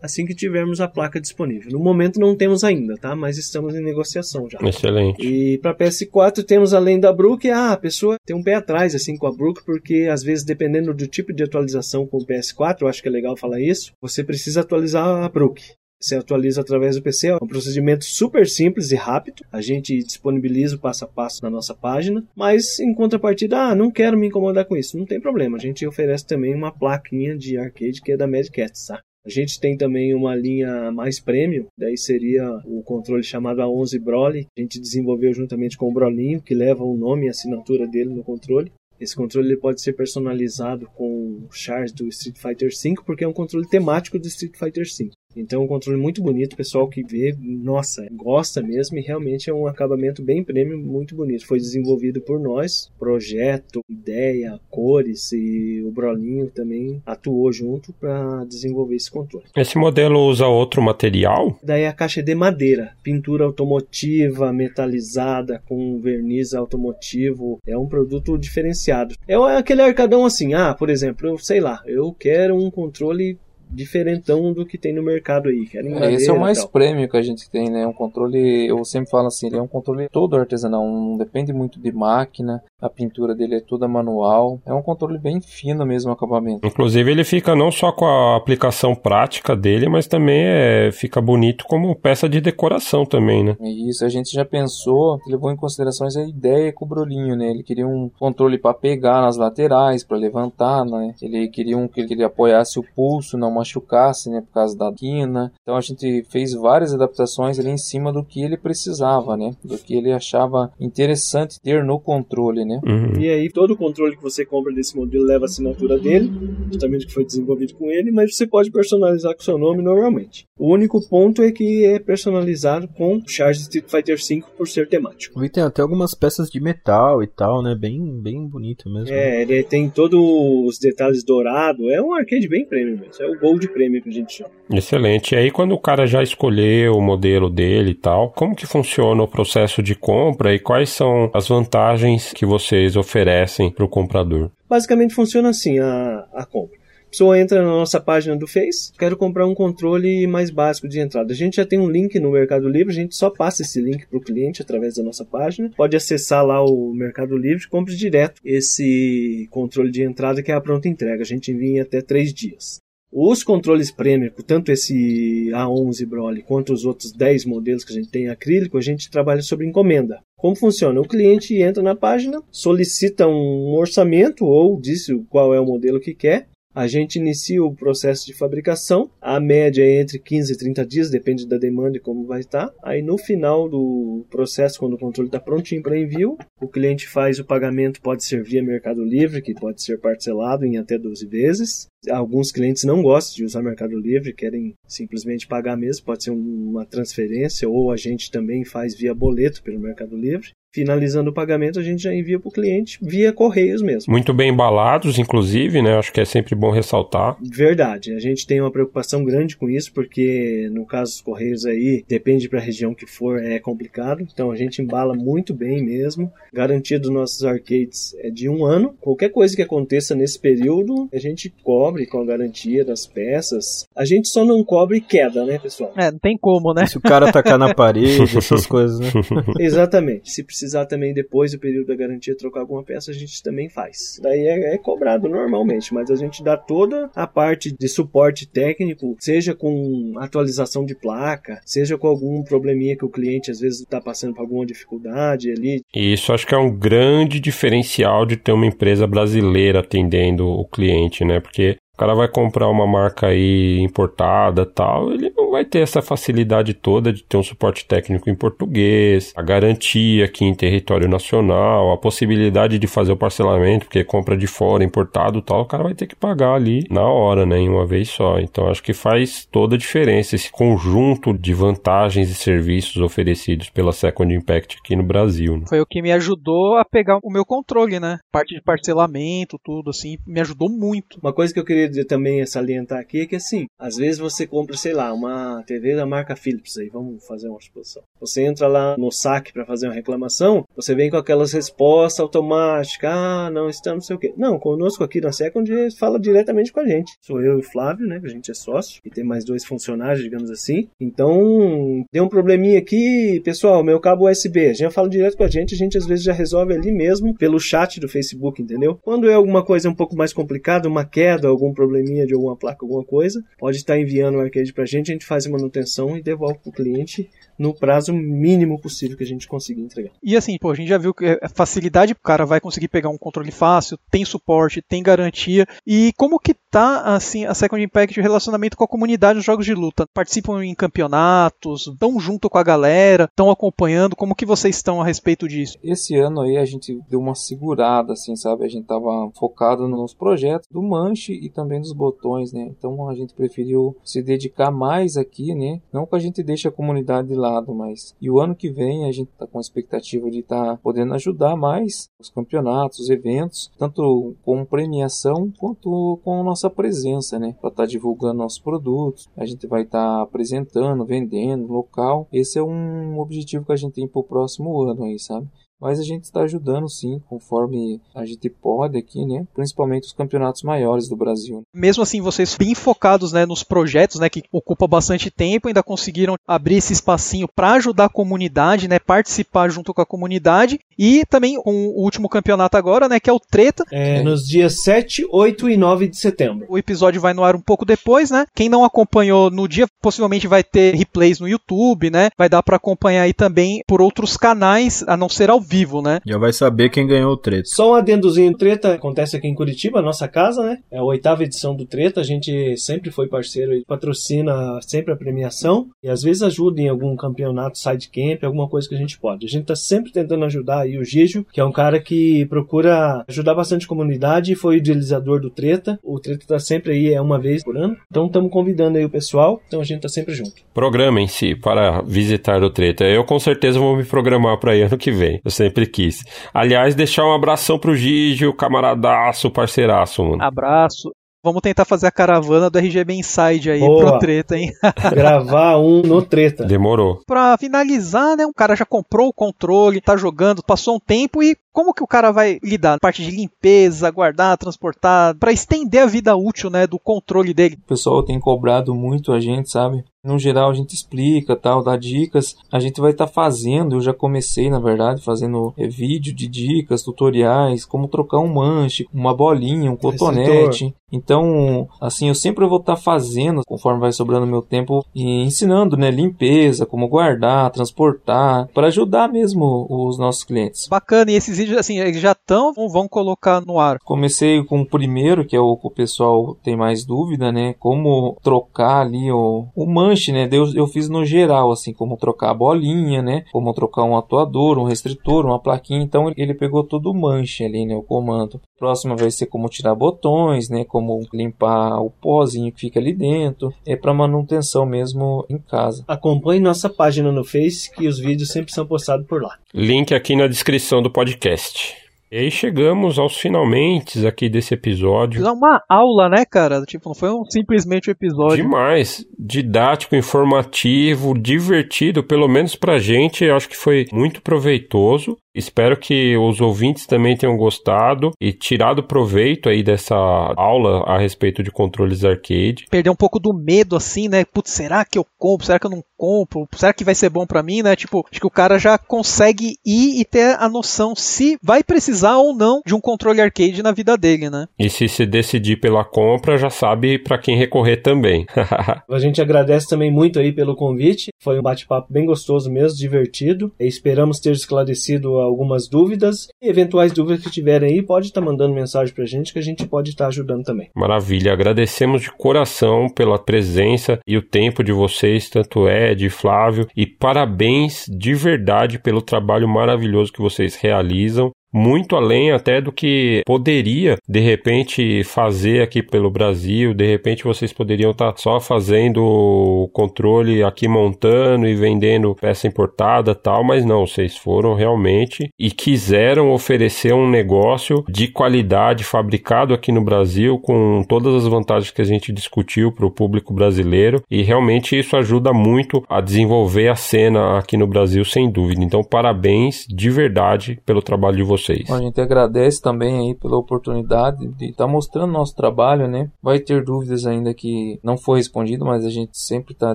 assim 0.03 0.27
que 0.27 0.35
tivermos 0.35 0.81
a 0.81 0.89
placa 0.89 1.21
disponível. 1.21 1.71
No 1.73 1.79
momento 1.79 2.21
não 2.21 2.37
temos 2.37 2.65
ainda, 2.65 2.97
tá? 2.97 3.15
Mas 3.15 3.39
estamos 3.39 3.75
em 3.75 3.83
negociação 3.83 4.49
já. 4.49 4.59
Excelente. 4.63 5.25
E 5.25 5.59
para 5.59 5.75
PS4 5.75 6.45
temos 6.45 6.75
além 6.75 6.99
da 6.99 7.13
Brook, 7.13 7.49
ah, 7.51 7.73
a 7.73 7.77
pessoa 7.77 8.17
tem 8.27 8.37
um 8.37 8.43
pé 8.43 8.55
atrás 8.55 8.95
assim 8.95 9.17
com 9.17 9.27
a 9.27 9.33
Brook, 9.33 9.65
porque 9.65 10.09
às 10.11 10.23
vezes 10.23 10.45
dependendo 10.45 10.93
do 10.95 11.07
tipo 11.07 11.33
de 11.33 11.43
atualização 11.43 12.07
com 12.07 12.19
o 12.19 12.27
PS4, 12.27 12.83
eu 12.83 12.89
acho 12.89 13.03
que 13.03 13.09
é 13.09 13.13
legal 13.13 13.37
falar 13.37 13.61
isso, 13.61 13.93
você 14.01 14.23
precisa 14.25 14.61
atualizar 14.61 15.25
a 15.25 15.29
Brook. 15.29 15.63
Você 16.03 16.17
atualiza 16.17 16.63
através 16.63 16.97
do 16.97 17.03
PC, 17.03 17.29
é 17.29 17.37
um 17.37 17.47
procedimento 17.47 18.07
super 18.07 18.49
simples 18.49 18.91
e 18.91 18.97
rápido. 18.97 19.45
A 19.53 19.61
gente 19.61 20.03
disponibiliza 20.03 20.77
o 20.77 20.79
passo 20.79 21.05
a 21.05 21.09
passo 21.09 21.43
na 21.43 21.51
nossa 21.51 21.75
página, 21.75 22.25
mas 22.35 22.81
em 22.81 22.95
contrapartida, 22.95 23.59
ah, 23.59 23.75
não 23.75 23.91
quero 23.91 24.17
me 24.17 24.29
incomodar 24.29 24.65
com 24.65 24.77
isso. 24.77 24.97
Não 24.97 25.05
tem 25.05 25.21
problema, 25.21 25.59
a 25.59 25.61
gente 25.61 25.87
oferece 25.87 26.27
também 26.27 26.55
uma 26.55 26.73
plaquinha 26.73 27.37
de 27.37 27.59
arcade 27.59 28.01
que 28.01 28.13
é 28.13 28.17
da 28.17 28.27
Medcat, 28.27 28.73
tá? 28.87 29.01
A 29.27 29.29
gente 29.29 29.61
tem 29.61 29.77
também 29.77 30.15
uma 30.15 30.35
linha 30.35 30.91
mais 30.91 31.21
premium, 31.21 31.67
daí 31.77 31.99
seria 31.99 32.49
o 32.65 32.83
controle 32.83 33.23
chamado 33.23 33.61
A11 33.61 34.01
Broly. 34.01 34.47
A 34.57 34.61
gente 34.61 34.81
desenvolveu 34.81 35.35
juntamente 35.35 35.77
com 35.77 35.91
o 35.91 35.93
Brolinho, 35.93 36.41
que 36.41 36.55
leva 36.55 36.83
o 36.83 36.97
nome 36.97 37.27
e 37.27 37.29
a 37.29 37.33
assinatura 37.33 37.87
dele 37.87 38.15
no 38.15 38.25
controle. 38.25 38.73
Esse 38.99 39.15
controle 39.15 39.49
ele 39.49 39.57
pode 39.59 39.83
ser 39.83 39.93
personalizado 39.93 40.87
com 40.95 41.47
chars 41.53 41.93
do 41.93 42.09
Street 42.09 42.39
Fighter 42.39 42.71
V, 42.71 42.95
porque 43.05 43.25
é 43.25 43.29
um 43.29 43.33
controle 43.33 43.69
temático 43.69 44.19
do 44.19 44.27
Street 44.27 44.57
Fighter 44.57 44.85
V. 44.85 45.11
Então 45.37 45.63
é 45.63 45.65
um 45.65 45.69
controle 45.69 46.01
muito 46.01 46.23
bonito, 46.23 46.55
o 46.55 46.57
pessoal 46.57 46.89
que 46.89 47.03
vê, 47.03 47.35
nossa, 47.41 48.07
gosta 48.13 48.63
mesmo 48.63 48.99
e 48.99 49.01
realmente 49.01 49.49
é 49.49 49.55
um 49.55 49.67
acabamento 49.67 50.23
bem 50.23 50.43
premium, 50.43 50.79
muito 50.79 51.15
bonito. 51.15 51.47
Foi 51.47 51.59
desenvolvido 51.59 52.21
por 52.21 52.41
nós, 52.41 52.91
projeto, 52.99 53.81
ideia, 53.89 54.59
cores 54.69 55.33
e 55.33 55.83
o 55.87 55.91
Brolinho 55.91 56.49
também 56.49 57.01
atuou 57.07 57.53
junto 57.53 57.93
para 57.93 58.45
desenvolver 58.45 58.97
esse 58.97 59.11
controle. 59.11 59.47
Esse 59.57 59.79
modelo 59.79 60.21
usa 60.21 60.47
outro 60.47 60.83
material? 60.83 61.59
Daí 61.63 61.87
a 61.87 61.93
caixa 61.93 62.21
é 62.21 62.23
de 62.23 62.35
madeira, 62.35 62.93
pintura 63.03 63.45
automotiva, 63.45 64.53
metalizada 64.53 65.63
com 65.69 66.01
verniz 66.01 66.55
automotivo, 66.55 67.59
é 67.67 67.77
um 67.77 67.87
produto 67.87 68.37
diferenciado. 68.37 69.15
É 69.29 69.37
aquele 69.57 69.83
arcadão 69.83 70.25
assim, 70.25 70.55
ah, 70.55 70.75
por 70.75 70.91
exemplo, 70.91 71.29
eu 71.29 71.39
sei 71.39 71.61
lá, 71.61 71.83
eu 71.87 72.13
quero 72.13 72.57
um 72.57 72.71
controle 72.71 73.39
diferentão 73.71 74.53
do 74.53 74.67
que 74.67 74.77
tem 74.77 74.93
no 74.93 75.03
mercado 75.03 75.49
aí. 75.49 75.69
É, 75.75 76.13
esse 76.13 76.29
é 76.29 76.33
o 76.33 76.41
mais 76.41 76.65
prêmio 76.65 77.09
que 77.09 77.17
a 77.17 77.23
gente 77.23 77.49
tem, 77.49 77.71
né? 77.71 77.87
Um 77.87 77.93
controle, 77.93 78.67
eu 78.67 78.85
sempre 78.85 79.11
falo 79.11 79.29
assim, 79.29 79.47
ele 79.47 79.57
é 79.57 79.63
um 79.63 79.69
controle 79.69 80.09
todo 80.09 80.37
artesanal, 80.37 80.85
não 80.85 81.17
depende 81.17 81.53
muito 81.53 81.79
de 81.81 81.93
máquina, 81.93 82.63
a 82.81 82.89
pintura 82.89 83.35
dele 83.35 83.57
é 83.57 83.61
toda 83.61 83.89
manual, 83.89 84.61
é 84.65 84.73
um 84.73 84.83
controle 84.83 85.19
bem 85.19 85.41
fino 85.41 85.85
mesmo 85.85 86.11
o 86.11 86.15
acabamento. 86.15 86.67
Inclusive 86.67 87.11
ele 87.11 87.25
fica 87.25 87.55
não 87.55 87.71
só 87.71 87.93
com 87.93 88.05
a 88.05 88.37
aplicação 88.37 88.95
prática 88.95 89.57
dele, 89.57 89.89
mas 89.89 90.07
também 90.07 90.45
é, 90.45 90.91
fica 90.93 91.21
bonito 91.21 91.65
como 91.67 91.95
peça 91.95 92.29
de 92.29 92.41
decoração 92.41 93.05
também, 93.05 93.45
né? 93.45 93.57
Isso, 93.61 94.05
a 94.05 94.09
gente 94.09 94.33
já 94.33 94.45
pensou, 94.45 95.19
levou 95.27 95.51
em 95.51 95.57
consideração 95.57 96.07
a 96.07 96.29
ideia 96.29 96.73
com 96.73 96.85
o 96.85 96.89
Brolinho, 96.89 97.37
né? 97.37 97.51
Ele 97.51 97.63
queria 97.63 97.87
um 97.87 98.11
controle 98.19 98.59
para 98.59 98.75
pegar 98.75 99.21
nas 99.21 99.37
laterais, 99.37 100.05
para 100.05 100.17
levantar, 100.17 100.85
né? 100.85 101.15
Ele 101.21 101.49
queria 101.49 101.77
um 101.77 101.89
que 101.89 102.01
ele 102.01 102.25
apoiasse 102.25 102.79
o 102.79 102.85
pulso, 102.95 103.37
não 103.37 103.51
machucasse, 103.51 104.31
né, 104.31 104.41
por 104.41 104.53
causa 104.53 104.77
da 104.77 104.93
quina. 104.93 105.53
Então 105.63 105.77
a 105.77 105.81
gente 105.81 106.25
fez 106.31 106.53
várias 106.55 106.95
adaptações 106.95 107.59
ali 107.59 107.71
em 107.71 107.79
cima 107.79 108.13
do 108.13 108.25
que 108.25 108.43
ele 108.43 108.57
precisava, 108.57 109.37
né, 109.37 109.53
do 109.65 109.79
que 109.79 109.95
ele 109.95 110.13
achava 110.13 110.73
interessante 110.81 111.61
ter 111.61 111.85
no 111.85 111.99
controle, 111.99 112.65
né. 112.65 112.70
Uhum. 112.77 113.21
E 113.21 113.29
aí 113.29 113.51
todo 113.51 113.73
o 113.73 113.77
controle 113.77 114.17
que 114.17 114.23
você 114.23 114.45
compra 114.45 114.73
desse 114.73 114.97
modelo 114.97 115.25
leva 115.25 115.45
a 115.45 115.47
assinatura 115.47 115.99
dele, 115.99 116.31
justamente 116.71 117.07
que 117.07 117.13
foi 117.13 117.25
desenvolvido 117.25 117.75
com 117.75 117.91
ele, 117.91 118.11
mas 118.11 118.37
você 118.37 118.47
pode 118.47 118.71
personalizar 118.71 119.35
com 119.35 119.43
seu 119.43 119.59
nome 119.59 119.83
normalmente. 119.83 120.47
O 120.59 120.73
único 120.73 121.01
ponto 121.09 121.43
é 121.43 121.51
que 121.51 121.87
é 121.87 121.99
personalizado 121.99 122.87
com 122.89 123.23
Charge 123.27 123.61
Street 123.63 123.87
Fighter 123.89 124.17
V 124.17 124.45
por 124.57 124.69
ser 124.69 124.89
temático. 124.89 125.43
E 125.43 125.49
tem 125.49 125.63
até 125.63 125.81
algumas 125.81 126.15
peças 126.15 126.51
de 126.51 126.61
metal 126.61 127.23
e 127.23 127.27
tal, 127.27 127.63
né, 127.63 127.75
bem, 127.75 128.21
bem 128.21 128.47
bonito 128.47 128.91
mesmo. 128.91 129.15
É, 129.15 129.43
ele 129.43 129.63
tem 129.63 129.89
todos 129.89 130.21
os 130.21 130.79
detalhes 130.79 131.25
dourados, 131.25 131.89
é 131.91 132.01
um 132.01 132.13
arcade 132.13 132.47
bem 132.49 132.65
premium 132.65 132.99
mesmo, 132.99 133.25
é 133.25 133.27
o 133.27 133.39
Gold 133.39 133.69
Premium 133.69 134.03
que 134.03 134.11
a 134.11 134.13
gente 134.13 134.35
chama. 134.35 134.51
Excelente. 134.71 135.35
E 135.35 135.39
aí 135.39 135.51
quando 135.51 135.73
o 135.73 135.79
cara 135.79 136.07
já 136.07 136.23
escolheu 136.23 136.93
o 136.93 137.03
modelo 137.03 137.49
dele 137.49 137.91
e 137.91 137.95
tal, 137.95 138.31
como 138.31 138.55
que 138.55 138.67
funciona 138.67 139.23
o 139.23 139.29
processo 139.29 139.83
de 139.83 139.95
compra 139.95 140.55
e 140.55 140.59
quais 140.59 140.91
são 140.91 141.31
as 141.33 141.49
vantagens 141.49 142.33
que 142.33 142.45
vocês 142.61 142.97
oferecem 142.97 143.71
para 143.71 143.85
o 143.85 143.89
comprador? 143.89 144.51
Basicamente 144.69 145.15
funciona 145.15 145.49
assim 145.49 145.79
a, 145.79 146.27
a 146.33 146.45
compra. 146.45 146.79
A 146.79 147.11
pessoa 147.11 147.37
entra 147.37 147.61
na 147.61 147.71
nossa 147.71 148.01
página 148.01 148.37
do 148.37 148.47
Face, 148.47 148.93
quero 148.97 149.17
comprar 149.17 149.45
um 149.45 149.55
controle 149.55 150.29
mais 150.29 150.49
básico 150.49 150.87
de 150.87 151.01
entrada. 151.01 151.33
A 151.33 151.37
gente 151.37 151.57
já 151.57 151.67
tem 151.67 151.81
um 151.81 151.91
link 151.91 152.21
no 152.21 152.31
Mercado 152.31 152.69
Livre, 152.69 152.93
a 152.93 152.95
gente 152.95 153.17
só 153.17 153.29
passa 153.29 153.63
esse 153.63 153.81
link 153.81 154.07
para 154.07 154.17
o 154.17 154.23
cliente 154.23 154.63
através 154.63 154.95
da 154.95 155.03
nossa 155.03 155.25
página. 155.25 155.73
Pode 155.77 155.97
acessar 155.97 156.47
lá 156.47 156.63
o 156.65 156.93
Mercado 156.95 157.37
Livre 157.37 157.67
compre 157.67 157.97
direto 157.97 158.41
esse 158.45 159.49
controle 159.51 159.91
de 159.91 160.05
entrada 160.05 160.41
que 160.41 160.53
é 160.53 160.55
a 160.55 160.61
pronta 160.61 160.89
entrega. 160.89 161.23
A 161.23 161.27
gente 161.27 161.51
envia 161.51 161.79
em 161.79 161.81
até 161.81 162.01
três 162.01 162.33
dias. 162.33 162.79
Os 163.13 163.43
controles 163.43 163.91
premium, 163.91 164.31
tanto 164.47 164.71
esse 164.71 165.49
A11 165.51 166.07
Broly 166.07 166.43
quanto 166.43 166.73
os 166.73 166.85
outros 166.85 167.11
10 167.11 167.45
modelos 167.45 167.85
que 167.85 167.93
a 167.93 167.97
gente 167.97 168.09
tem 168.09 168.29
acrílico, 168.29 168.79
a 168.79 168.81
gente 168.81 169.11
trabalha 169.11 169.43
sobre 169.43 169.67
encomenda. 169.67 170.21
Como 170.37 170.55
funciona? 170.55 171.01
O 171.01 171.09
cliente 171.09 171.61
entra 171.61 171.83
na 171.83 171.97
página, 171.97 172.41
solicita 172.53 173.27
um 173.27 173.75
orçamento 173.75 174.47
ou 174.47 174.81
diz 174.81 175.07
qual 175.29 175.53
é 175.53 175.61
o 175.61 175.67
modelo 175.67 175.99
que 175.99 176.15
quer. 176.15 176.47
A 176.73 176.87
gente 176.87 177.17
inicia 177.17 177.65
o 177.65 177.75
processo 177.75 178.25
de 178.25 178.33
fabricação, 178.33 179.11
a 179.21 179.41
média 179.41 179.83
é 179.83 180.01
entre 180.01 180.21
15 180.21 180.53
e 180.53 180.57
30 180.57 180.87
dias, 180.87 181.11
depende 181.11 181.49
da 181.49 181.59
demanda 181.59 181.97
e 181.97 182.01
como 182.01 182.25
vai 182.25 182.41
estar. 182.41 182.73
Aí 182.81 183.03
no 183.03 183.19
final 183.19 183.69
do 183.69 184.25
processo, 184.31 184.79
quando 184.79 184.93
o 184.93 184.99
controle 184.99 185.27
está 185.27 185.41
prontinho 185.41 185.83
para 185.83 185.99
envio, 185.99 186.39
o 186.61 186.69
cliente 186.69 187.09
faz 187.09 187.41
o 187.41 187.45
pagamento, 187.45 188.01
pode 188.01 188.25
ser 188.25 188.45
via 188.45 188.63
Mercado 188.63 189.03
Livre, 189.03 189.43
que 189.43 189.53
pode 189.53 189.83
ser 189.83 189.99
parcelado 189.99 190.65
em 190.65 190.77
até 190.77 190.97
12 190.97 191.27
vezes. 191.27 191.89
Alguns 192.09 192.51
clientes 192.51 192.85
não 192.85 193.03
gostam 193.03 193.37
de 193.37 193.45
usar 193.45 193.63
Mercado 193.63 193.99
Livre, 193.99 194.33
querem 194.33 194.75
simplesmente 194.87 195.47
pagar 195.47 195.77
mesmo, 195.77 196.05
pode 196.05 196.25
ser 196.25 196.31
uma 196.31 196.87
transferência 196.87 197.69
ou 197.69 197.91
a 197.91 197.97
gente 197.97 198.31
também 198.31 198.65
faz 198.65 198.97
via 198.97 199.15
boleto 199.15 199.63
pelo 199.63 199.81
Mercado 199.81 200.17
Livre. 200.17 200.51
Finalizando 200.73 201.31
o 201.31 201.35
pagamento, 201.35 201.81
a 201.81 201.83
gente 201.83 202.01
já 202.01 202.15
envia 202.15 202.39
para 202.39 202.49
o 202.49 202.53
cliente 202.53 202.97
via 203.03 203.33
correios 203.33 203.83
mesmo. 203.83 204.13
Muito 204.13 204.33
bem 204.33 204.51
embalados, 204.51 205.19
inclusive, 205.19 205.83
né? 205.83 205.99
Acho 205.99 206.13
que 206.13 206.21
é 206.21 206.25
sempre 206.25 206.55
bom 206.55 206.71
ressaltar. 206.71 207.37
Verdade. 207.43 208.13
A 208.13 208.21
gente 208.21 208.47
tem 208.47 208.61
uma 208.61 208.71
preocupação 208.71 209.25
grande 209.25 209.57
com 209.57 209.69
isso, 209.69 209.93
porque 209.93 210.69
no 210.71 210.87
caso 210.87 211.11
dos 211.11 211.21
correios 211.23 211.67
aí, 211.67 212.05
depende 212.07 212.49
para 212.49 212.61
a 212.61 212.63
região 212.63 212.95
que 212.95 213.05
for, 213.05 213.43
é 213.43 213.59
complicado. 213.59 214.23
Então 214.23 214.53
a 214.53 214.57
gente 214.57 214.81
embala 214.81 215.13
muito 215.13 215.53
bem 215.53 215.85
mesmo. 215.85 216.33
Garantia 216.53 217.01
dos 217.01 217.11
nossos 217.11 217.45
arcades 217.45 218.15
é 218.21 218.31
de 218.31 218.49
um 218.49 218.65
ano. 218.65 218.95
Qualquer 219.01 219.31
coisa 219.31 219.57
que 219.57 219.63
aconteça 219.63 220.15
nesse 220.15 220.39
período, 220.39 221.09
a 221.13 221.19
gente 221.19 221.53
cobre 221.91 222.07
com 222.07 222.21
a 222.21 222.25
garantia 222.25 222.85
das 222.85 223.05
peças. 223.07 223.85
A 223.97 224.05
gente 224.05 224.29
só 224.29 224.45
não 224.45 224.63
cobre 224.63 225.01
queda, 225.01 225.45
né, 225.45 225.59
pessoal? 225.59 225.93
É, 225.97 226.11
não 226.11 226.19
tem 226.19 226.39
como, 226.39 226.73
né? 226.73 226.87
Se 226.87 226.97
o 226.97 227.01
cara 227.01 227.33
tacar 227.33 227.59
na 227.59 227.75
parede, 227.75 228.39
essas 228.39 228.65
coisas, 228.67 229.01
né? 229.01 229.11
Exatamente. 229.59 230.31
Se 230.31 230.45
precisar 230.45 230.87
também 230.87 231.13
depois 231.13 231.53
do 231.53 231.59
período 231.59 231.89
da 231.89 231.97
garantia 231.97 232.37
trocar 232.37 232.61
alguma 232.61 232.85
peça, 232.85 233.11
a 233.11 233.15
gente 233.15 233.43
também 233.43 233.69
faz. 233.69 234.21
Daí 234.23 234.47
é, 234.47 234.75
é, 234.75 234.79
cobrado 234.79 235.29
normalmente, 235.29 235.93
mas 235.93 236.11
a 236.11 236.17
gente 236.17 236.45
dá 236.45 236.57
toda 236.57 237.11
a 237.15 237.27
parte 237.27 237.75
de 237.77 237.89
suporte 237.89 238.47
técnico, 238.47 239.17
seja 239.19 239.55
com 239.55 240.15
atualização 240.19 240.85
de 240.85 240.95
placa, 240.95 241.61
seja 241.65 241.99
com 241.99 242.07
algum 242.07 242.45
probleminha 242.45 242.97
que 242.97 243.05
o 243.05 243.11
cliente 243.11 243.51
às 243.51 243.59
vezes 243.59 243.81
está 243.81 244.01
passando 244.01 244.35
por 244.35 244.43
alguma 244.43 244.65
dificuldade 244.65 245.51
ali. 245.51 245.81
E 245.95 246.13
isso 246.13 246.33
acho 246.33 246.47
que 246.47 246.55
é 246.55 246.59
um 246.59 246.71
grande 246.71 247.41
diferencial 247.41 248.25
de 248.25 248.37
ter 248.37 248.53
uma 248.53 248.67
empresa 248.67 249.07
brasileira 249.07 249.81
atendendo 249.81 250.47
o 250.47 250.65
cliente, 250.65 251.25
né? 251.25 251.41
Porque 251.41 251.80
cara 252.01 252.15
vai 252.15 252.29
comprar 252.29 252.69
uma 252.69 252.87
marca 252.87 253.27
aí 253.29 253.79
importada 253.81 254.65
tal, 254.67 255.13
ele 255.13 255.30
não 255.51 255.57
vai 255.57 255.65
ter 255.65 255.81
essa 255.81 256.01
facilidade 256.01 256.73
toda 256.73 257.13
de 257.13 257.25
ter 257.25 257.37
um 257.37 257.43
suporte 257.43 257.85
técnico 257.85 258.31
em 258.31 258.37
português, 258.37 259.33
a 259.35 259.43
garantia 259.43 260.25
aqui 260.25 260.45
em 260.45 260.55
território 260.55 261.09
nacional, 261.09 261.93
a 261.93 261.99
possibilidade 261.99 262.79
de 262.79 262.87
fazer 262.87 263.11
o 263.11 263.17
parcelamento, 263.17 263.87
porque 263.87 264.05
compra 264.05 264.37
de 264.37 264.47
fora, 264.47 264.85
importado 264.85 265.43
tal, 265.43 265.63
o 265.63 265.67
cara 265.67 265.83
vai 265.83 265.95
ter 265.95 266.07
que 266.07 266.15
pagar 266.15 266.55
ali 266.55 266.85
na 266.89 267.03
hora, 267.03 267.45
né, 267.45 267.59
em 267.59 267.69
uma 267.69 267.85
vez 267.85 268.09
só. 268.09 268.39
Então 268.39 268.69
acho 268.69 268.83
que 268.83 268.93
faz 268.93 269.45
toda 269.51 269.75
a 269.75 269.79
diferença 269.79 270.37
esse 270.37 270.53
conjunto 270.53 271.37
de 271.37 271.53
vantagens 271.53 272.31
e 272.31 272.35
serviços 272.35 273.03
oferecidos 273.03 273.69
pela 273.71 273.93
Second 273.93 274.33
Impact 274.33 274.79
aqui 274.79 274.95
no 274.95 275.03
Brasil. 275.03 275.57
Né? 275.57 275.65
Foi 275.69 275.81
o 275.81 275.87
que 275.87 276.01
me 276.01 276.13
ajudou 276.13 276.77
a 276.77 276.85
pegar 276.85 277.19
o 277.25 277.33
meu 277.33 277.45
controle, 277.45 277.99
né? 277.99 278.19
Parte 278.31 278.55
de 278.55 278.63
parcelamento, 278.63 279.59
tudo 279.65 279.91
assim, 279.91 280.17
me 280.25 280.41
ajudou 280.41 280.71
muito. 280.71 281.19
Uma 281.21 281.33
coisa 281.33 281.53
que 281.53 281.59
eu 281.59 281.65
queria 281.65 281.89
dizer 281.89 282.05
também 282.05 282.47
salientar 282.47 283.01
aqui 283.01 283.23
é 283.23 283.27
que 283.27 283.37
assim, 283.37 283.67
às 283.77 283.97
vezes 283.97 284.19
você 284.21 284.47
compra, 284.47 284.77
sei 284.77 284.93
lá, 284.93 285.13
uma 285.13 285.40
TV 285.67 285.95
da 285.95 286.07
marca 286.07 286.37
Philips 286.37 286.77
aí, 286.79 286.89
vamos 286.89 287.27
fazer 287.27 287.49
uma 287.49 287.59
exposição. 287.59 288.03
Você 288.21 288.43
entra 288.43 288.67
lá 288.67 288.97
no 288.99 289.11
saque 289.11 289.53
para 289.53 289.65
fazer 289.65 289.87
uma 289.87 289.95
reclamação, 289.95 290.65
você 290.75 290.95
vem 290.95 291.11
com 291.11 291.17
aquelas 291.17 291.53
respostas 291.53 292.21
automáticas, 292.21 293.11
ah, 293.13 293.51
não 293.53 293.69
está 293.69 293.93
não 293.93 294.01
sei 294.01 294.17
o 294.17 294.19
quê. 294.19 294.33
Não, 294.37 294.59
conosco 294.59 295.05
aqui 295.05 295.21
na 295.21 295.33
Second 295.33 295.71
fala 295.99 296.19
diretamente 296.19 296.73
com 296.73 296.81
a 296.81 296.87
gente. 296.87 297.13
Sou 297.21 297.41
eu 297.41 297.59
e 297.59 297.61
o 297.61 297.63
Flávio, 297.63 298.07
né, 298.07 298.21
que 298.21 298.27
a 298.27 298.31
gente 298.31 298.51
é 298.51 298.55
sócio, 298.55 299.01
e 299.05 299.11
tem 299.11 299.25
mais 299.25 299.45
dois 299.45 299.65
funcionários, 299.65 300.23
digamos 300.23 300.51
assim. 300.51 300.89
Então, 301.01 302.05
deu 302.13 302.25
um 302.25 302.29
probleminha 302.29 302.79
aqui, 302.79 303.41
pessoal, 303.45 303.83
meu 303.83 304.01
cabo 304.01 304.29
USB, 304.29 304.61
a 304.61 304.69
gente 304.69 304.79
já 304.79 304.91
fala 304.91 305.09
direto 305.09 305.37
com 305.37 305.45
a 305.45 305.49
gente, 305.49 305.75
a 305.75 305.79
gente 305.79 305.99
às 305.99 306.07
vezes 306.07 306.25
já 306.25 306.33
resolve 306.33 306.75
ali 306.75 306.93
mesmo 306.93 307.35
pelo 307.35 307.59
chat 307.59 308.01
do 308.01 308.09
Facebook, 308.09 308.63
entendeu? 308.63 308.99
Quando 309.03 309.29
é 309.29 309.35
alguma 309.35 309.65
coisa 309.65 309.89
um 309.89 309.95
pouco 309.95 310.17
mais 310.17 310.33
complicada, 310.33 310.89
uma 310.89 311.05
queda, 311.05 311.49
algum 311.49 311.73
probleminha 311.73 312.27
de 312.27 312.35
alguma 312.35 312.57
placa, 312.57 312.85
alguma 312.85 313.05
coisa, 313.05 313.43
pode 313.59 313.77
estar 313.77 313.99
enviando 313.99 314.37
o 314.37 314.41
arcade 314.41 314.73
pra 314.73 314.85
gente, 314.85 315.11
a 315.11 315.15
gente 315.15 315.27
faz 315.31 315.47
a 315.47 315.51
manutenção 315.51 316.17
e 316.17 316.23
devolve 316.23 316.59
pro 316.59 316.73
cliente 316.73 317.31
no 317.57 317.73
prazo 317.73 318.13
mínimo 318.13 318.81
possível 318.81 319.17
que 319.17 319.23
a 319.23 319.27
gente 319.27 319.47
consiga 319.47 319.81
entregar. 319.81 320.13
E 320.21 320.37
assim, 320.37 320.57
pô, 320.59 320.71
a 320.71 320.75
gente 320.75 320.89
já 320.89 320.99
viu 320.99 321.15
que 321.15 321.25
a 321.25 321.39
é 321.43 321.49
facilidade, 321.49 322.15
o 322.15 322.17
cara 322.17 322.45
vai 322.45 322.59
conseguir 322.59 322.89
pegar 322.89 323.11
um 323.11 323.19
controle 323.19 323.53
fácil, 323.53 323.99
tem 324.11 324.25
suporte, 324.25 324.83
tem 324.83 325.03
garantia. 325.03 325.67
E 325.87 326.13
como 326.17 326.41
que 326.41 326.55
tá 326.55 327.03
assim 327.03 327.45
a 327.45 327.55
Second 327.55 327.83
Impact 327.85 328.15
de 328.15 328.21
relacionamento 328.21 328.77
com 328.77 328.83
a 328.83 328.89
comunidade 328.89 329.37
dos 329.37 329.45
jogos 329.45 329.67
de 329.67 329.75
luta? 329.75 330.07
Participam 330.13 330.65
em 330.65 330.75
campeonatos, 330.75 331.87
estão 331.87 332.19
junto 332.19 332.49
com 332.49 332.59
a 332.59 332.63
galera, 332.63 333.25
estão 333.25 333.51
acompanhando, 333.51 334.17
como 334.17 334.35
que 334.35 334.47
vocês 334.47 334.75
estão 334.75 335.01
a 335.01 335.05
respeito 335.05 335.47
disso? 335.47 335.79
Esse 335.85 336.17
ano 336.17 336.41
aí 336.41 336.57
a 336.57 336.65
gente 336.65 336.99
deu 337.09 337.21
uma 337.21 337.35
segurada 337.35 338.15
assim, 338.15 338.35
sabe? 338.35 338.65
A 338.65 338.69
gente 338.69 338.87
tava 338.87 339.31
focado 339.39 339.87
nos 339.87 340.15
projetos 340.15 340.67
do 340.71 340.83
Manche 340.83 341.35
e 341.35 341.51
também 341.51 341.81
dos 341.81 341.93
botões, 341.93 342.53
né? 342.53 342.63
Então 342.77 343.09
a 343.09 343.15
gente 343.15 343.35
preferiu 343.35 343.95
se 344.03 344.23
dedicar 344.23 344.71
mais 344.71 345.19
aqui, 345.21 345.55
né? 345.55 345.81
Não 345.93 346.07
que 346.07 346.17
a 346.17 346.19
gente 346.19 346.43
deixe 346.43 346.67
a 346.67 346.73
comunidade 346.73 347.29
de 347.29 347.35
lado, 347.35 347.75
mas 347.75 348.15
e 348.21 348.31
o 348.31 348.41
ano 348.41 348.55
que 348.55 348.71
vem 348.71 349.05
a 349.05 349.13
gente 349.13 349.29
está 349.29 349.47
com 349.47 349.59
a 349.59 349.61
expectativa 349.61 350.31
de 350.31 350.41
estar 350.41 350.65
tá 350.65 350.77
podendo 350.83 351.15
ajudar 351.15 351.57
mais 351.57 352.09
os 352.21 352.31
campeonatos, 352.31 353.01
os 353.01 353.11
eventos, 353.11 353.71
tanto 353.79 354.35
com 354.45 354.65
premiação 354.65 355.53
quanto 355.59 356.19
com 356.25 356.41
a 356.41 356.45
nossa 356.45 356.69
presença, 356.69 357.39
né? 357.39 357.55
Para 357.61 357.71
estar 357.71 357.83
tá 357.83 357.87
divulgando 357.87 358.39
nossos 358.39 358.59
produtos, 358.59 359.29
a 359.37 359.45
gente 359.45 359.67
vai 359.67 359.83
estar 359.83 360.17
tá 360.17 360.23
apresentando, 360.23 361.05
vendendo, 361.05 361.73
local. 361.73 362.27
Esse 362.33 362.59
é 362.59 362.63
um 362.63 363.19
objetivo 363.19 363.65
que 363.65 363.73
a 363.73 363.77
gente 363.77 363.95
tem 363.95 364.09
para 364.09 364.21
o 364.21 364.25
próximo 364.25 364.81
ano 364.83 365.05
aí, 365.05 365.19
sabe? 365.19 365.49
Mas 365.81 365.99
a 365.99 366.03
gente 366.03 366.25
está 366.25 366.43
ajudando 366.43 366.89
sim, 366.89 367.21
conforme 367.29 368.01
a 368.15 368.25
gente 368.25 368.49
pode 368.51 368.99
aqui, 368.99 369.25
né? 369.25 369.47
Principalmente 369.55 370.05
os 370.05 370.13
campeonatos 370.13 370.63
maiores 370.63 371.09
do 371.09 371.17
Brasil. 371.17 371.63
Mesmo 371.75 372.03
assim, 372.03 372.21
vocês 372.21 372.57
bem 372.57 372.75
focados, 372.75 373.33
né, 373.33 373.47
nos 373.47 373.63
projetos, 373.63 374.21
né, 374.21 374.29
que 374.29 374.43
ocupa 374.53 374.87
bastante 374.87 375.31
tempo, 375.31 375.69
ainda 375.69 375.83
conseguiram 375.83 376.37
abrir 376.47 376.77
esse 376.77 376.93
espacinho 376.93 377.49
para 377.49 377.73
ajudar 377.73 378.07
a 378.07 378.11
comunidade, 378.11 378.89
né, 378.89 378.99
participar 378.99 379.71
junto 379.71 379.95
com 379.95 380.03
a 380.03 380.07
comunidade 380.07 380.79
e 380.99 381.25
também 381.29 381.61
com 381.63 381.87
o 381.89 382.03
último 382.03 382.29
campeonato 382.29 382.77
agora, 382.77 383.09
né, 383.09 383.19
que 383.19 383.31
é 383.31 383.33
o 383.33 383.41
Treta. 383.41 383.85
É, 383.91 384.23
nos 384.23 384.43
dias 384.43 384.83
7, 384.83 385.27
8 385.31 385.71
e 385.71 385.77
9 385.77 386.09
de 386.09 386.17
setembro. 386.17 386.67
O 386.69 386.79
episódio 386.79 387.21
vai 387.21 387.33
no 387.33 387.45
ar 387.45 387.57
um 387.57 387.61
pouco 387.61 387.85
depois, 387.85 388.31
né? 388.31 388.47
Quem 388.55 388.69
não 388.69 388.85
acompanhou 388.85 389.51
no 389.51 389.67
dia, 389.67 389.87
possivelmente 390.01 390.47
vai 390.47 390.63
ter 390.63 390.95
replays 390.95 391.41
no 391.41 391.49
YouTube, 391.49 392.11
né? 392.11 392.31
Vai 392.37 392.49
dar 392.49 392.63
para 392.63 392.77
acompanhar 392.77 393.23
aí 393.23 393.33
também 393.33 393.83
por 393.87 394.03
outros 394.03 394.37
canais, 394.37 395.05
a 395.07 395.17
não 395.17 395.29
ser 395.29 395.51
ao 395.51 395.61
vivo, 395.71 396.03
né? 396.03 396.19
Já 396.27 396.37
vai 396.37 396.53
saber 396.53 396.91
quem 396.91 397.07
ganhou 397.07 397.33
o 397.33 397.37
Treta. 397.37 397.63
Só 397.67 397.93
um 397.93 397.95
adendozinho, 397.95 398.57
Treta 398.57 398.95
acontece 398.95 399.37
aqui 399.37 399.47
em 399.47 399.55
Curitiba, 399.55 400.03
nossa 400.03 400.27
casa, 400.27 400.65
né? 400.65 400.79
É 400.91 400.99
a 400.99 401.05
oitava 401.05 401.45
edição 401.45 401.77
do 401.77 401.87
Treta, 401.87 402.21
a 402.21 402.25
gente 402.25 402.77
sempre 402.77 403.11
foi 403.11 403.29
parceiro 403.29 403.73
e 403.73 403.85
patrocina 403.85 404.81
sempre 404.83 405.13
a 405.13 405.17
premiação 405.17 405.89
e 406.03 406.09
às 406.09 406.23
vezes 406.23 406.43
ajuda 406.43 406.81
em 406.81 406.89
algum 406.89 407.15
campeonato 407.15 407.79
side 407.79 408.09
camp, 408.09 408.43
alguma 408.43 408.69
coisa 408.69 408.89
que 408.89 408.95
a 408.95 408.99
gente 408.99 409.19
pode. 409.19 409.47
A 409.47 409.49
gente 409.49 409.67
tá 409.67 409.77
sempre 409.77 410.11
tentando 410.11 410.45
ajudar 410.45 410.81
aí 410.81 410.99
o 410.99 411.05
Gijo, 411.05 411.47
que 411.53 411.61
é 411.61 411.65
um 411.65 411.73
cara 411.73 412.01
que 412.01 412.45
procura 412.47 413.25
ajudar 413.29 413.55
bastante 413.55 413.85
a 413.85 413.89
comunidade 413.89 414.53
e 414.53 414.57
foi 414.57 414.75
o 414.75 414.79
idealizador 414.79 415.41
do 415.41 415.51
Treta. 415.51 415.99
O 416.03 416.19
Treta 416.19 416.47
tá 416.47 416.59
sempre 416.59 416.93
aí, 416.93 417.13
é 417.13 417.21
uma 417.21 417.39
vez 417.39 417.63
por 417.63 417.77
ano. 417.77 417.97
Então 418.11 418.27
estamos 418.27 418.51
convidando 418.51 418.99
aí 418.99 419.05
o 419.05 419.11
pessoal, 419.11 419.61
então 419.67 419.81
a 419.81 419.85
gente 419.85 420.01
tá 420.01 420.09
sempre 420.09 420.35
junto. 420.35 420.55
Programem-se 420.75 421.55
para 421.55 422.03
visitar 422.03 422.63
o 422.63 422.71
Treta. 422.71 423.05
Eu 423.05 423.25
com 423.25 423.39
certeza 423.39 423.79
vou 423.79 423.97
me 423.97 424.05
programar 424.05 424.59
para 424.59 424.77
ir 424.77 424.83
ano 424.83 424.99
que 424.99 425.11
vem. 425.11 425.41
Eu 425.45 425.51
sempre 425.61 425.87
quis. 425.87 426.25
Aliás, 426.55 426.95
deixar 426.95 427.27
um 427.27 427.35
abração 427.35 427.79
pro 427.79 427.95
Gigio, 427.95 428.55
camaradaço, 428.55 429.51
parceiraço, 429.51 430.25
mano. 430.25 430.43
Abraço. 430.43 431.11
Vamos 431.43 431.63
tentar 431.63 431.87
fazer 431.87 432.07
a 432.07 432.11
caravana 432.11 432.69
do 432.69 432.79
RGB 432.79 433.15
Inside 433.15 433.71
aí 433.71 433.81
Boa. 433.81 434.11
pro 434.11 434.19
treta, 434.19 434.59
hein? 434.59 434.71
Gravar 435.11 435.79
um 435.79 436.03
no 436.03 436.21
treta. 436.21 436.67
Demorou. 436.67 437.23
Pra 437.27 437.57
finalizar, 437.57 438.37
né? 438.37 438.45
O 438.45 438.53
cara 438.53 438.77
já 438.77 438.85
comprou 438.85 439.29
o 439.29 439.33
controle, 439.33 440.03
tá 440.03 440.19
jogando, 440.19 440.63
passou 440.63 440.97
um 440.97 441.01
tempo 441.01 441.43
e 441.43 441.57
como 441.73 441.95
que 441.95 442.03
o 442.03 442.07
cara 442.07 442.31
vai 442.31 442.59
lidar? 442.63 442.99
Parte 443.01 443.25
de 443.25 443.31
limpeza, 443.31 444.11
guardar, 444.11 444.59
transportar, 444.59 445.35
para 445.37 445.53
estender 445.53 446.03
a 446.03 446.07
vida 446.07 446.37
útil, 446.37 446.71
né, 446.71 446.87
do 446.87 446.99
controle 446.99 447.55
dele. 447.55 447.79
O 447.85 447.89
pessoal 447.89 448.23
tem 448.23 448.39
cobrado 448.39 448.95
muito 448.95 449.33
a 449.33 449.41
gente, 449.41 449.71
sabe? 449.71 450.05
No 450.23 450.39
geral 450.39 450.71
a 450.71 450.75
gente 450.75 450.95
explica, 450.95 451.57
tal, 451.57 451.83
dá 451.83 451.97
dicas. 451.97 452.55
A 452.71 452.79
gente 452.79 453.01
vai 453.01 453.13
estar 453.13 453.27
tá 453.27 453.33
fazendo, 453.33 453.97
eu 453.97 454.01
já 454.01 454.13
comecei, 454.13 454.69
na 454.69 454.79
verdade, 454.79 455.23
fazendo 455.23 455.73
é, 455.79 455.89
vídeo 455.89 456.35
de 456.35 456.47
dicas, 456.47 457.03
tutoriais, 457.03 457.87
como 457.87 458.09
trocar 458.09 458.39
um 458.39 458.53
manche, 458.53 459.07
uma 459.15 459.35
bolinha, 459.35 459.91
um 459.91 459.97
cotonete. 459.97 460.95
Então, 461.11 461.89
assim, 462.01 462.29
eu 462.29 462.35
sempre 462.35 462.67
vou 462.67 462.79
estar 462.79 462.97
tá 462.97 463.01
fazendo, 463.01 463.63
conforme 463.67 463.99
vai 463.99 464.13
sobrando 464.13 464.47
meu 464.47 464.63
tempo, 464.63 465.05
e 465.15 465.43
ensinando, 465.43 465.97
né, 465.97 466.11
limpeza, 466.11 466.87
como 466.87 467.09
guardar, 467.09 467.71
transportar, 467.71 468.69
para 468.75 468.89
ajudar 468.89 469.27
mesmo 469.29 469.87
os 469.89 470.19
nossos 470.19 470.45
clientes. 470.45 470.87
Bacana, 470.89 471.33
e 471.33 471.35
esses 471.35 471.59
vídeos, 471.61 471.79
assim, 471.79 471.99
eles 471.99 472.21
já 472.21 472.33
estão 472.33 472.73
vão 472.73 473.07
colocar 473.07 473.61
no 473.61 473.79
ar? 473.79 473.99
Comecei 474.05 474.63
com 474.65 474.81
o 474.81 474.87
primeiro, 474.87 475.45
que 475.45 475.55
é 475.55 475.61
o 475.61 475.77
que 475.77 475.87
o 475.87 475.91
pessoal 475.91 476.57
tem 476.63 476.77
mais 476.77 477.05
dúvida, 477.05 477.53
né? 477.53 477.75
Como 477.79 478.37
trocar 478.43 479.03
ali 479.03 479.31
o, 479.31 479.67
o 479.75 479.87
manche, 479.87 480.33
né? 480.33 480.49
Eu, 480.51 480.73
eu 480.75 480.87
fiz 480.87 481.09
no 481.09 481.25
geral, 481.25 481.71
assim, 481.71 481.93
como 481.93 482.17
trocar 482.17 482.51
a 482.51 482.55
bolinha, 482.55 483.23
né? 483.23 483.45
Como 483.53 483.73
trocar 483.75 484.05
um 484.05 484.17
atuador, 484.17 484.79
um 484.79 484.85
restritor, 484.85 485.45
uma 485.45 485.59
plaquinha. 485.59 486.03
Então 486.03 486.33
ele 486.37 486.55
pegou 486.55 486.83
todo 486.85 487.11
o 487.11 487.15
manche 487.15 487.65
ali, 487.65 487.85
né? 487.85 487.95
O 487.95 488.03
comando. 488.03 488.61
Próxima 488.79 489.15
vai 489.15 489.31
ser 489.31 489.47
como 489.47 489.69
tirar 489.69 489.95
botões, 489.95 490.71
né? 490.71 490.85
Como 490.85 491.21
limpar 491.33 492.01
o 492.01 492.11
pozinho 492.11 492.73
que 492.73 492.81
fica 492.81 492.99
ali 492.99 493.13
dentro. 493.13 493.73
É 493.87 493.95
para 493.95 494.15
manutenção 494.15 494.87
mesmo 494.87 495.45
em 495.51 495.59
casa. 495.59 496.05
Acompanhe 496.09 496.61
nossa 496.61 496.89
página 496.89 497.31
no 497.31 497.45
Face, 497.45 497.91
que 497.95 498.09
os 498.09 498.19
vídeos 498.19 498.51
sempre 498.51 498.73
são 498.73 498.87
postados 498.87 499.27
por 499.27 499.43
lá. 499.43 499.57
Link 499.75 500.15
aqui 500.15 500.35
na 500.35 500.47
descrição 500.47 501.03
do 501.03 501.11
podcast 501.11 501.50
podcast. 501.51 501.97
E 502.33 502.37
aí 502.39 502.51
chegamos 502.51 503.19
aos 503.19 503.37
finalmente 503.37 504.25
aqui 504.25 504.49
desse 504.49 504.73
episódio. 504.73 505.45
É 505.45 505.51
uma 505.51 505.83
aula, 505.89 506.29
né, 506.29 506.45
cara? 506.49 506.81
Tipo, 506.83 507.09
não 507.09 507.15
foi 507.15 507.29
um, 507.29 507.45
simplesmente 507.45 508.09
um 508.09 508.13
episódio. 508.13 508.63
Demais. 508.63 509.27
Didático, 509.37 510.15
informativo, 510.15 511.37
divertido, 511.37 512.23
pelo 512.23 512.47
menos 512.47 512.77
pra 512.77 513.01
gente, 513.01 513.45
eu 513.45 513.57
acho 513.57 513.69
que 513.69 513.77
foi 513.77 514.07
muito 514.13 514.41
proveitoso. 514.43 515.37
Espero 515.55 515.97
que 515.97 516.37
os 516.37 516.61
ouvintes 516.61 517.07
também 517.07 517.37
tenham 517.37 517.57
gostado 517.57 518.31
e 518.41 518.53
tirado 518.53 519.03
proveito 519.03 519.69
aí 519.69 519.83
dessa 519.83 520.15
aula 520.15 521.05
a 521.07 521.19
respeito 521.19 521.63
de 521.63 521.71
controles 521.71 522.25
arcade. 522.25 522.87
Perder 522.91 523.11
um 523.11 523.17
pouco 523.17 523.39
do 523.39 523.53
medo 523.53 523.97
assim, 523.97 524.29
né? 524.29 524.45
Putz, 524.45 524.71
será 524.71 525.05
que 525.05 525.19
eu 525.19 525.27
compro? 525.39 525.67
Será 525.67 525.79
que 525.79 525.87
eu 525.87 525.91
não 525.91 526.05
compro? 526.17 526.69
Será 526.75 526.93
que 526.93 527.05
vai 527.05 527.15
ser 527.15 527.31
bom 527.31 527.47
para 527.47 527.63
mim, 527.63 527.83
né? 527.83 527.97
Tipo, 527.97 528.25
acho 528.31 528.41
que 528.41 528.47
o 528.47 528.51
cara 528.51 528.79
já 528.79 528.97
consegue 528.97 529.77
ir 529.85 530.21
e 530.21 530.25
ter 530.25 530.57
a 530.59 530.69
noção 530.69 531.15
se 531.17 531.59
vai 531.63 531.83
precisar 531.83 532.37
ou 532.37 532.55
não 532.55 532.81
de 532.87 532.95
um 532.95 533.01
controle 533.01 533.41
arcade 533.41 533.83
na 533.83 533.93
vida 533.93 534.17
dele, 534.17 534.51
né? 534.51 534.67
E 534.79 534.89
se 534.89 535.09
se 535.09 535.27
decidir 535.27 535.81
pela 535.81 536.05
compra, 536.05 536.57
já 536.57 536.71
sabe 536.71 537.19
para 537.19 537.39
quem 537.39 537.57
recorrer 537.57 537.99
também. 537.99 538.47
a 539.09 539.19
gente 539.19 539.41
agradece 539.41 539.89
também 539.89 540.11
muito 540.11 540.39
aí 540.39 540.53
pelo 540.53 540.77
convite. 540.77 541.31
Foi 541.43 541.59
um 541.59 541.63
bate-papo 541.63 542.13
bem 542.13 542.25
gostoso 542.25 542.71
mesmo, 542.71 542.99
divertido. 542.99 543.73
E 543.81 543.87
esperamos 543.87 544.39
ter 544.39 544.53
esclarecido 544.53 545.40
algumas 545.43 545.89
dúvidas. 545.89 546.49
E 546.63 546.69
eventuais 546.69 547.13
dúvidas 547.13 547.43
que 547.43 547.51
tiverem 547.51 547.95
aí, 547.95 548.03
pode 548.03 548.27
estar 548.27 548.41
tá 548.41 548.47
mandando 548.47 548.75
mensagem 548.75 549.15
pra 549.15 549.25
gente 549.25 549.53
que 549.53 549.59
a 549.59 549.63
gente 549.63 549.87
pode 549.87 550.11
estar 550.11 550.25
tá 550.25 550.29
ajudando 550.29 550.65
também. 550.65 550.91
Maravilha, 550.95 551.53
agradecemos 551.53 552.23
de 552.23 552.31
coração 552.33 553.09
pela 553.09 553.39
presença 553.39 554.19
e 554.27 554.37
o 554.37 554.43
tempo 554.43 554.83
de 554.83 554.93
vocês, 554.93 555.49
tanto 555.49 555.89
Ed, 555.89 556.29
Flávio, 556.31 556.87
e 556.97 557.07
parabéns 557.07 558.07
de 558.09 558.35
verdade 558.35 558.99
pelo 558.99 559.23
trabalho 559.23 559.69
maravilhoso 559.69 560.33
que 560.33 560.43
vocês 560.43 560.77
realizam 560.77 561.51
muito 561.73 562.17
além 562.17 562.51
até 562.51 562.81
do 562.81 562.93
que 562.93 563.43
poderia 563.47 564.17
de 564.29 564.41
repente 564.41 565.23
fazer 565.25 565.83
aqui 565.83 566.03
pelo 566.03 566.31
Brasil. 566.31 566.93
De 566.93 567.07
repente 567.07 567.45
vocês 567.45 567.73
poderiam 567.73 568.11
estar 568.11 568.33
tá 568.33 568.39
só 568.39 568.61
fazendo 568.61 569.23
o 569.23 569.89
controle 569.93 570.63
aqui 570.63 570.89
montando 570.89 571.67
e 571.67 571.75
vendendo 571.75 572.35
peça 572.35 572.67
importada 572.67 573.35
tal, 573.35 573.63
mas 573.63 573.85
não, 573.85 574.07
vocês 574.07 574.37
foram 574.37 574.75
realmente 574.75 575.51
e 575.59 575.71
quiseram 575.71 576.51
oferecer 576.53 577.15
um 577.15 577.29
negócio 577.29 578.05
de 578.09 578.29
qualidade 578.29 579.05
fabricado 579.05 579.73
aqui 579.73 579.93
no 579.93 580.03
Brasil 580.03 580.59
com 580.59 581.05
todas 581.09 581.35
as 581.35 581.47
vantagens 581.47 581.91
que 581.91 582.03
a 582.03 582.05
gente 582.05 582.33
discutiu 582.33 582.93
para 582.93 583.07
o 583.07 583.11
público 583.11 583.55
brasileiro 583.55 584.23
e 584.31 584.43
realmente 584.43 584.99
isso 584.99 585.17
ajuda 585.17 585.53
muito 585.53 586.03
a 586.09 586.21
desenvolver 586.21 586.89
a 586.89 586.97
cena 586.97 587.59
aqui 587.59 587.77
no 587.77 587.87
Brasil 587.87 588.25
sem 588.25 588.51
dúvida. 588.51 588.83
Então 588.83 589.03
parabéns 589.03 589.87
de 589.89 590.11
verdade 590.11 590.79
pelo 590.85 591.03
trabalho 591.03 591.37
de 591.37 591.43
vocês 591.43 591.60
vocês. 591.61 591.91
A 591.91 592.01
gente 592.01 592.21
agradece 592.21 592.81
também 592.81 593.19
aí 593.19 593.35
pela 593.35 593.57
oportunidade 593.57 594.47
de 594.49 594.67
estar 594.67 594.87
tá 594.87 594.91
mostrando 594.91 595.33
nosso 595.33 595.55
trabalho, 595.55 596.09
né? 596.09 596.31
Vai 596.43 596.59
ter 596.59 596.85
dúvidas 596.85 597.27
ainda 597.27 597.55
que 597.55 597.99
não 598.03 598.17
foi 598.17 598.39
respondido, 598.39 598.85
mas 598.85 599.05
a 599.05 599.11
gente 599.11 599.39
sempre 599.39 599.73
está 599.73 599.91
à 599.91 599.95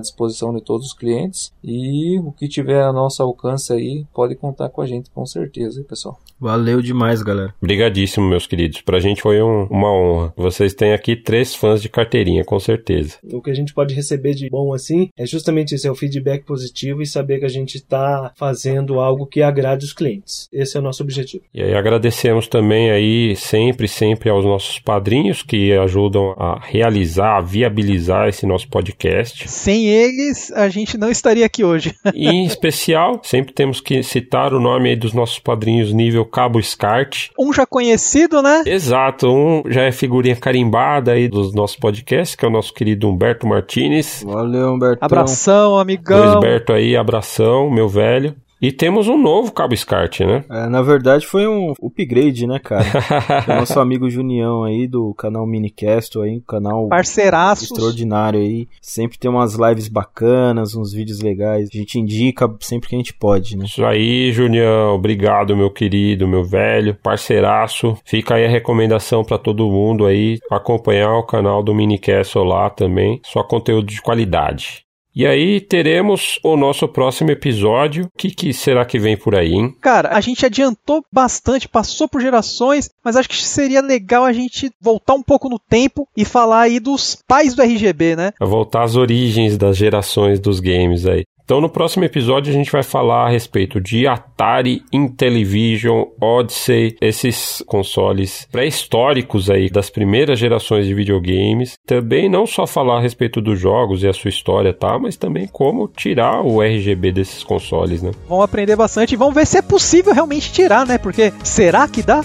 disposição 0.00 0.54
de 0.54 0.62
todos 0.62 0.86
os 0.86 0.94
clientes 0.94 1.52
e 1.62 2.18
o 2.18 2.32
que 2.32 2.48
tiver 2.48 2.82
a 2.82 2.92
nosso 2.92 3.22
alcance 3.22 3.72
aí 3.72 4.06
pode 4.14 4.34
contar 4.34 4.68
com 4.68 4.80
a 4.80 4.86
gente 4.86 5.10
com 5.10 5.24
certeza, 5.26 5.84
pessoal. 5.84 6.18
Valeu 6.38 6.82
demais, 6.82 7.22
galera. 7.22 7.54
Obrigadíssimo, 7.62 8.28
meus 8.28 8.46
queridos. 8.46 8.82
Pra 8.82 8.98
gente 8.98 9.22
foi 9.22 9.42
um, 9.42 9.64
uma 9.64 9.90
honra. 9.90 10.34
Vocês 10.36 10.74
têm 10.74 10.92
aqui 10.92 11.16
três 11.16 11.54
fãs 11.54 11.80
de 11.80 11.88
carteirinha, 11.88 12.44
com 12.44 12.60
certeza. 12.60 13.16
O 13.32 13.40
que 13.40 13.50
a 13.50 13.54
gente 13.54 13.72
pode 13.72 13.94
receber 13.94 14.34
de 14.34 14.50
bom 14.50 14.74
assim 14.74 15.08
é 15.16 15.24
justamente 15.24 15.74
esse 15.74 15.88
é 15.88 15.90
o 15.90 15.94
feedback 15.94 16.44
positivo 16.44 17.00
e 17.00 17.06
saber 17.06 17.38
que 17.38 17.46
a 17.46 17.50
gente 17.50 17.76
está 17.76 18.32
fazendo 18.36 19.00
algo 19.00 19.26
que 19.26 19.42
agrade 19.42 19.84
os 19.84 19.92
clientes. 19.92 20.48
Esse 20.52 20.76
é 20.76 20.80
o 20.80 20.82
nosso 20.82 21.02
objetivo. 21.02 21.44
E 21.56 21.62
aí 21.62 21.74
agradecemos 21.74 22.46
também 22.46 22.90
aí 22.90 23.34
sempre, 23.34 23.88
sempre 23.88 24.28
aos 24.28 24.44
nossos 24.44 24.78
padrinhos 24.78 25.42
que 25.42 25.72
ajudam 25.72 26.34
a 26.36 26.60
realizar, 26.60 27.38
a 27.38 27.40
viabilizar 27.40 28.28
esse 28.28 28.44
nosso 28.44 28.68
podcast. 28.68 29.48
Sem 29.48 29.86
eles, 29.86 30.52
a 30.52 30.68
gente 30.68 30.98
não 30.98 31.10
estaria 31.10 31.46
aqui 31.46 31.64
hoje. 31.64 31.94
E 32.14 32.28
em 32.28 32.44
especial, 32.44 33.20
sempre 33.22 33.54
temos 33.54 33.80
que 33.80 34.02
citar 34.02 34.52
o 34.52 34.60
nome 34.60 34.90
aí 34.90 34.96
dos 34.96 35.14
nossos 35.14 35.38
padrinhos 35.38 35.92
nível 35.92 36.26
Cabo 36.26 36.60
Scart. 36.60 37.28
Um 37.38 37.52
já 37.52 37.64
conhecido, 37.64 38.42
né? 38.42 38.62
Exato, 38.66 39.28
um 39.28 39.62
já 39.70 39.82
é 39.82 39.92
figurinha 39.92 40.36
carimbada 40.36 41.12
aí 41.12 41.28
dos 41.28 41.54
nossos 41.54 41.76
podcasts, 41.76 42.34
que 42.34 42.44
é 42.44 42.48
o 42.48 42.50
nosso 42.50 42.74
querido 42.74 43.08
Humberto 43.08 43.46
Martinez. 43.46 44.22
Valeu, 44.26 44.74
Humberto. 44.74 45.02
Abração, 45.02 45.78
amigão. 45.78 46.38
Humberto 46.38 46.72
aí, 46.72 46.96
abração, 46.96 47.70
meu 47.70 47.88
velho. 47.88 48.34
E 48.60 48.72
temos 48.72 49.06
um 49.06 49.18
novo 49.18 49.52
cabo 49.52 49.76
SCART, 49.76 50.20
né? 50.20 50.44
É, 50.48 50.66
na 50.66 50.80
verdade 50.80 51.26
foi 51.26 51.46
um 51.46 51.74
upgrade, 51.82 52.46
né, 52.46 52.58
cara? 52.58 52.84
o 53.46 53.54
nosso 53.60 53.78
amigo 53.78 54.08
Junião 54.08 54.64
aí 54.64 54.86
do 54.86 55.12
canal 55.14 55.46
Minicast 55.46 56.18
aí, 56.18 56.36
um 56.36 56.40
canal 56.40 56.88
Parceiraços. 56.88 57.70
extraordinário 57.70 58.40
aí. 58.40 58.66
Sempre 58.80 59.18
tem 59.18 59.30
umas 59.30 59.54
lives 59.54 59.88
bacanas, 59.88 60.74
uns 60.74 60.92
vídeos 60.92 61.20
legais. 61.20 61.68
A 61.72 61.76
gente 61.76 61.98
indica 61.98 62.52
sempre 62.60 62.88
que 62.88 62.94
a 62.94 62.98
gente 62.98 63.14
pode, 63.14 63.56
né? 63.56 63.66
Isso 63.66 63.84
aí, 63.84 64.32
Junião. 64.32 64.94
Obrigado, 64.94 65.56
meu 65.56 65.70
querido, 65.70 66.26
meu 66.26 66.44
velho, 66.44 66.94
parceiraço. 66.94 67.96
Fica 68.04 68.36
aí 68.36 68.46
a 68.46 68.48
recomendação 68.48 69.22
para 69.22 69.38
todo 69.38 69.70
mundo 69.70 70.06
aí 70.06 70.38
acompanhar 70.50 71.14
o 71.14 71.26
canal 71.26 71.62
do 71.62 71.74
Minicast 71.74 72.38
lá 72.38 72.70
também. 72.70 73.20
Só 73.24 73.42
conteúdo 73.42 73.86
de 73.86 74.00
qualidade. 74.00 74.85
E 75.16 75.26
aí 75.26 75.62
teremos 75.62 76.38
o 76.42 76.58
nosso 76.58 76.86
próximo 76.86 77.30
episódio. 77.30 78.04
O 78.04 78.18
que, 78.18 78.30
que, 78.30 78.52
será 78.52 78.84
que 78.84 78.98
vem 78.98 79.16
por 79.16 79.34
aí, 79.34 79.54
hein? 79.54 79.74
Cara, 79.80 80.10
a 80.14 80.20
gente 80.20 80.44
adiantou 80.44 81.02
bastante, 81.10 81.66
passou 81.66 82.06
por 82.06 82.20
gerações, 82.20 82.90
mas 83.02 83.16
acho 83.16 83.26
que 83.26 83.42
seria 83.42 83.80
legal 83.80 84.24
a 84.26 84.32
gente 84.34 84.70
voltar 84.78 85.14
um 85.14 85.22
pouco 85.22 85.48
no 85.48 85.58
tempo 85.58 86.06
e 86.14 86.22
falar 86.22 86.60
aí 86.60 86.78
dos 86.78 87.16
pais 87.26 87.54
do 87.54 87.62
RGB, 87.62 88.14
né? 88.14 88.32
Voltar 88.38 88.82
às 88.82 88.94
origens 88.94 89.56
das 89.56 89.78
gerações 89.78 90.38
dos 90.38 90.60
games 90.60 91.06
aí. 91.06 91.24
Então, 91.46 91.60
no 91.60 91.68
próximo 91.68 92.04
episódio, 92.04 92.50
a 92.50 92.52
gente 92.52 92.72
vai 92.72 92.82
falar 92.82 93.26
a 93.26 93.28
respeito 93.28 93.80
de 93.80 94.04
Atari, 94.04 94.82
Intellivision, 94.92 96.02
Odyssey, 96.20 96.96
esses 97.00 97.62
consoles 97.68 98.48
pré-históricos 98.50 99.48
aí 99.48 99.70
das 99.70 99.88
primeiras 99.88 100.40
gerações 100.40 100.86
de 100.86 100.92
videogames. 100.92 101.74
Também 101.86 102.28
não 102.28 102.48
só 102.48 102.66
falar 102.66 102.98
a 102.98 103.00
respeito 103.00 103.40
dos 103.40 103.60
jogos 103.60 104.02
e 104.02 104.08
a 104.08 104.12
sua 104.12 104.28
história, 104.28 104.74
tá? 104.74 104.98
Mas 104.98 105.16
também 105.16 105.46
como 105.46 105.86
tirar 105.86 106.44
o 106.44 106.60
RGB 106.60 107.12
desses 107.12 107.44
consoles, 107.44 108.02
né? 108.02 108.10
Vamos 108.28 108.42
aprender 108.42 108.74
bastante 108.74 109.12
e 109.12 109.16
vamos 109.16 109.36
ver 109.36 109.46
se 109.46 109.56
é 109.56 109.62
possível 109.62 110.12
realmente 110.12 110.52
tirar, 110.52 110.84
né? 110.84 110.98
Porque 110.98 111.32
será 111.44 111.86
que 111.86 112.02
dá? 112.02 112.24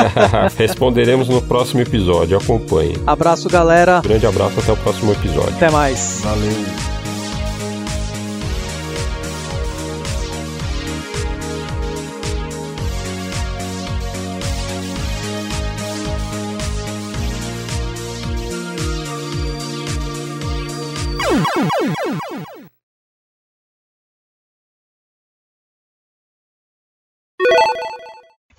Responderemos 0.56 1.28
no 1.28 1.42
próximo 1.42 1.82
episódio. 1.82 2.38
Acompanhe. 2.38 2.94
Abraço, 3.06 3.46
galera. 3.46 4.00
Grande 4.00 4.26
abraço, 4.26 4.58
até 4.58 4.72
o 4.72 4.76
próximo 4.78 5.12
episódio. 5.12 5.54
Até 5.54 5.70
mais. 5.70 6.22
Valeu. 6.24 6.93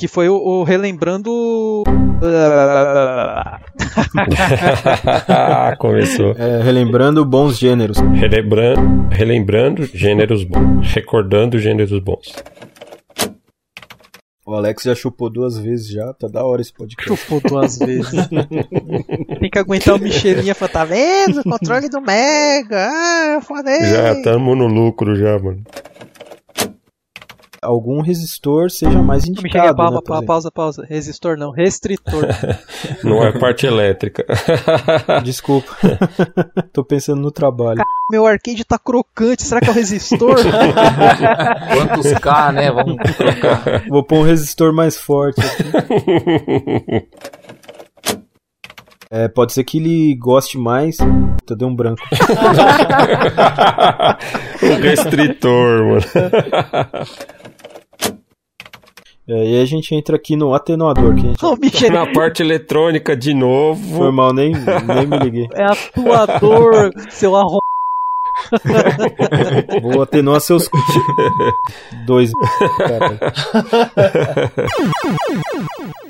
Que 0.05 0.09
foi 0.09 0.29
o, 0.29 0.35
o 0.35 0.63
relembrando. 0.63 1.31
Começou. 5.79 6.35
É, 6.37 6.61
relembrando 6.61 7.25
bons 7.25 7.57
gêneros. 7.57 7.97
Relembrando, 7.97 9.07
relembrando 9.09 9.83
gêneros 9.91 10.43
bons. 10.43 10.93
Recordando 10.93 11.57
gêneros 11.57 11.97
bons. 11.97 12.35
O 14.45 14.53
Alex 14.53 14.83
já 14.83 14.93
chupou 14.93 15.27
duas 15.27 15.57
vezes 15.57 15.87
já, 15.87 16.13
tá 16.13 16.27
da 16.27 16.45
hora 16.45 16.61
esse 16.61 16.71
podcast. 16.71 17.17
Chupou 17.17 17.41
duas 17.41 17.79
vezes. 17.79 18.11
Tem 19.39 19.49
que 19.49 19.57
aguentar 19.57 19.95
o 19.95 19.99
Michelinha 19.99 20.53
falar, 20.53 20.71
tá 20.71 20.85
vendo? 20.85 21.41
Controle 21.41 21.89
do 21.89 21.99
Mega. 21.99 22.89
Ah, 22.91 23.33
eu 23.37 23.41
falei. 23.41 23.85
Já 23.85 24.21
tamo 24.21 24.55
no 24.55 24.67
lucro 24.67 25.15
já, 25.15 25.39
mano. 25.39 25.63
Algum 27.65 28.01
resistor 28.01 28.69
seja 28.69 29.01
mais 29.01 29.25
indicado. 29.25 29.43
Michelinha, 29.43 29.71
né, 29.71 30.01
pausa, 30.01 30.25
pausa, 30.25 30.51
pausa. 30.51 30.85
Resistor 30.87 31.37
não, 31.37 31.51
restritor. 31.51 32.25
Não 33.03 33.23
é 33.23 33.31
parte 33.37 33.65
elétrica. 33.65 34.25
Desculpa. 35.23 35.75
Tô 36.71 36.83
pensando 36.83 37.21
no 37.21 37.31
trabalho. 37.31 37.81
Meu 38.11 38.25
arcade 38.25 38.63
tá 38.63 38.77
crocante, 38.77 39.43
será 39.43 39.59
que 39.59 39.67
é 39.67 39.71
o 39.71 39.73
resistor? 39.73 40.37
Quantos 41.73 42.13
K, 42.19 42.51
né? 42.51 42.71
Vamos 42.71 42.97
trocar. 43.17 43.87
Vou 43.89 44.03
pôr 44.03 44.19
um 44.19 44.23
resistor 44.23 44.73
mais 44.73 44.97
forte 44.97 45.41
aqui. 45.41 45.65
É, 49.09 49.27
pode 49.27 49.53
ser 49.53 49.63
que 49.63 49.77
ele 49.77 50.15
goste 50.15 50.57
mais. 50.57 50.97
Puta, 50.97 51.55
deu 51.55 51.67
um 51.67 51.75
branco. 51.75 52.01
o 54.61 54.81
restritor, 54.81 55.85
mano. 55.85 56.01
É, 59.27 59.33
e 59.33 59.55
aí 59.55 59.61
a 59.61 59.65
gente 59.65 59.95
entra 59.95 60.15
aqui 60.15 60.35
no 60.35 60.53
atenuador. 60.53 61.15
Que 61.15 61.21
a 61.21 61.69
gente... 61.69 61.89
Na 61.89 62.11
parte 62.11 62.43
eletrônica 62.43 63.17
de 63.17 63.33
novo. 63.33 63.97
Foi 63.97 64.11
mal, 64.11 64.31
nem, 64.33 64.51
nem 64.53 65.07
me 65.07 65.17
liguei. 65.17 65.47
é 65.53 65.63
atuador, 65.63 66.91
seu 67.09 67.35
arrombado. 67.35 67.59
Vou 69.81 70.01
atenuar 70.01 70.39
seus. 70.41 70.69
Dois. 72.05 72.31
Cara. 72.77 73.19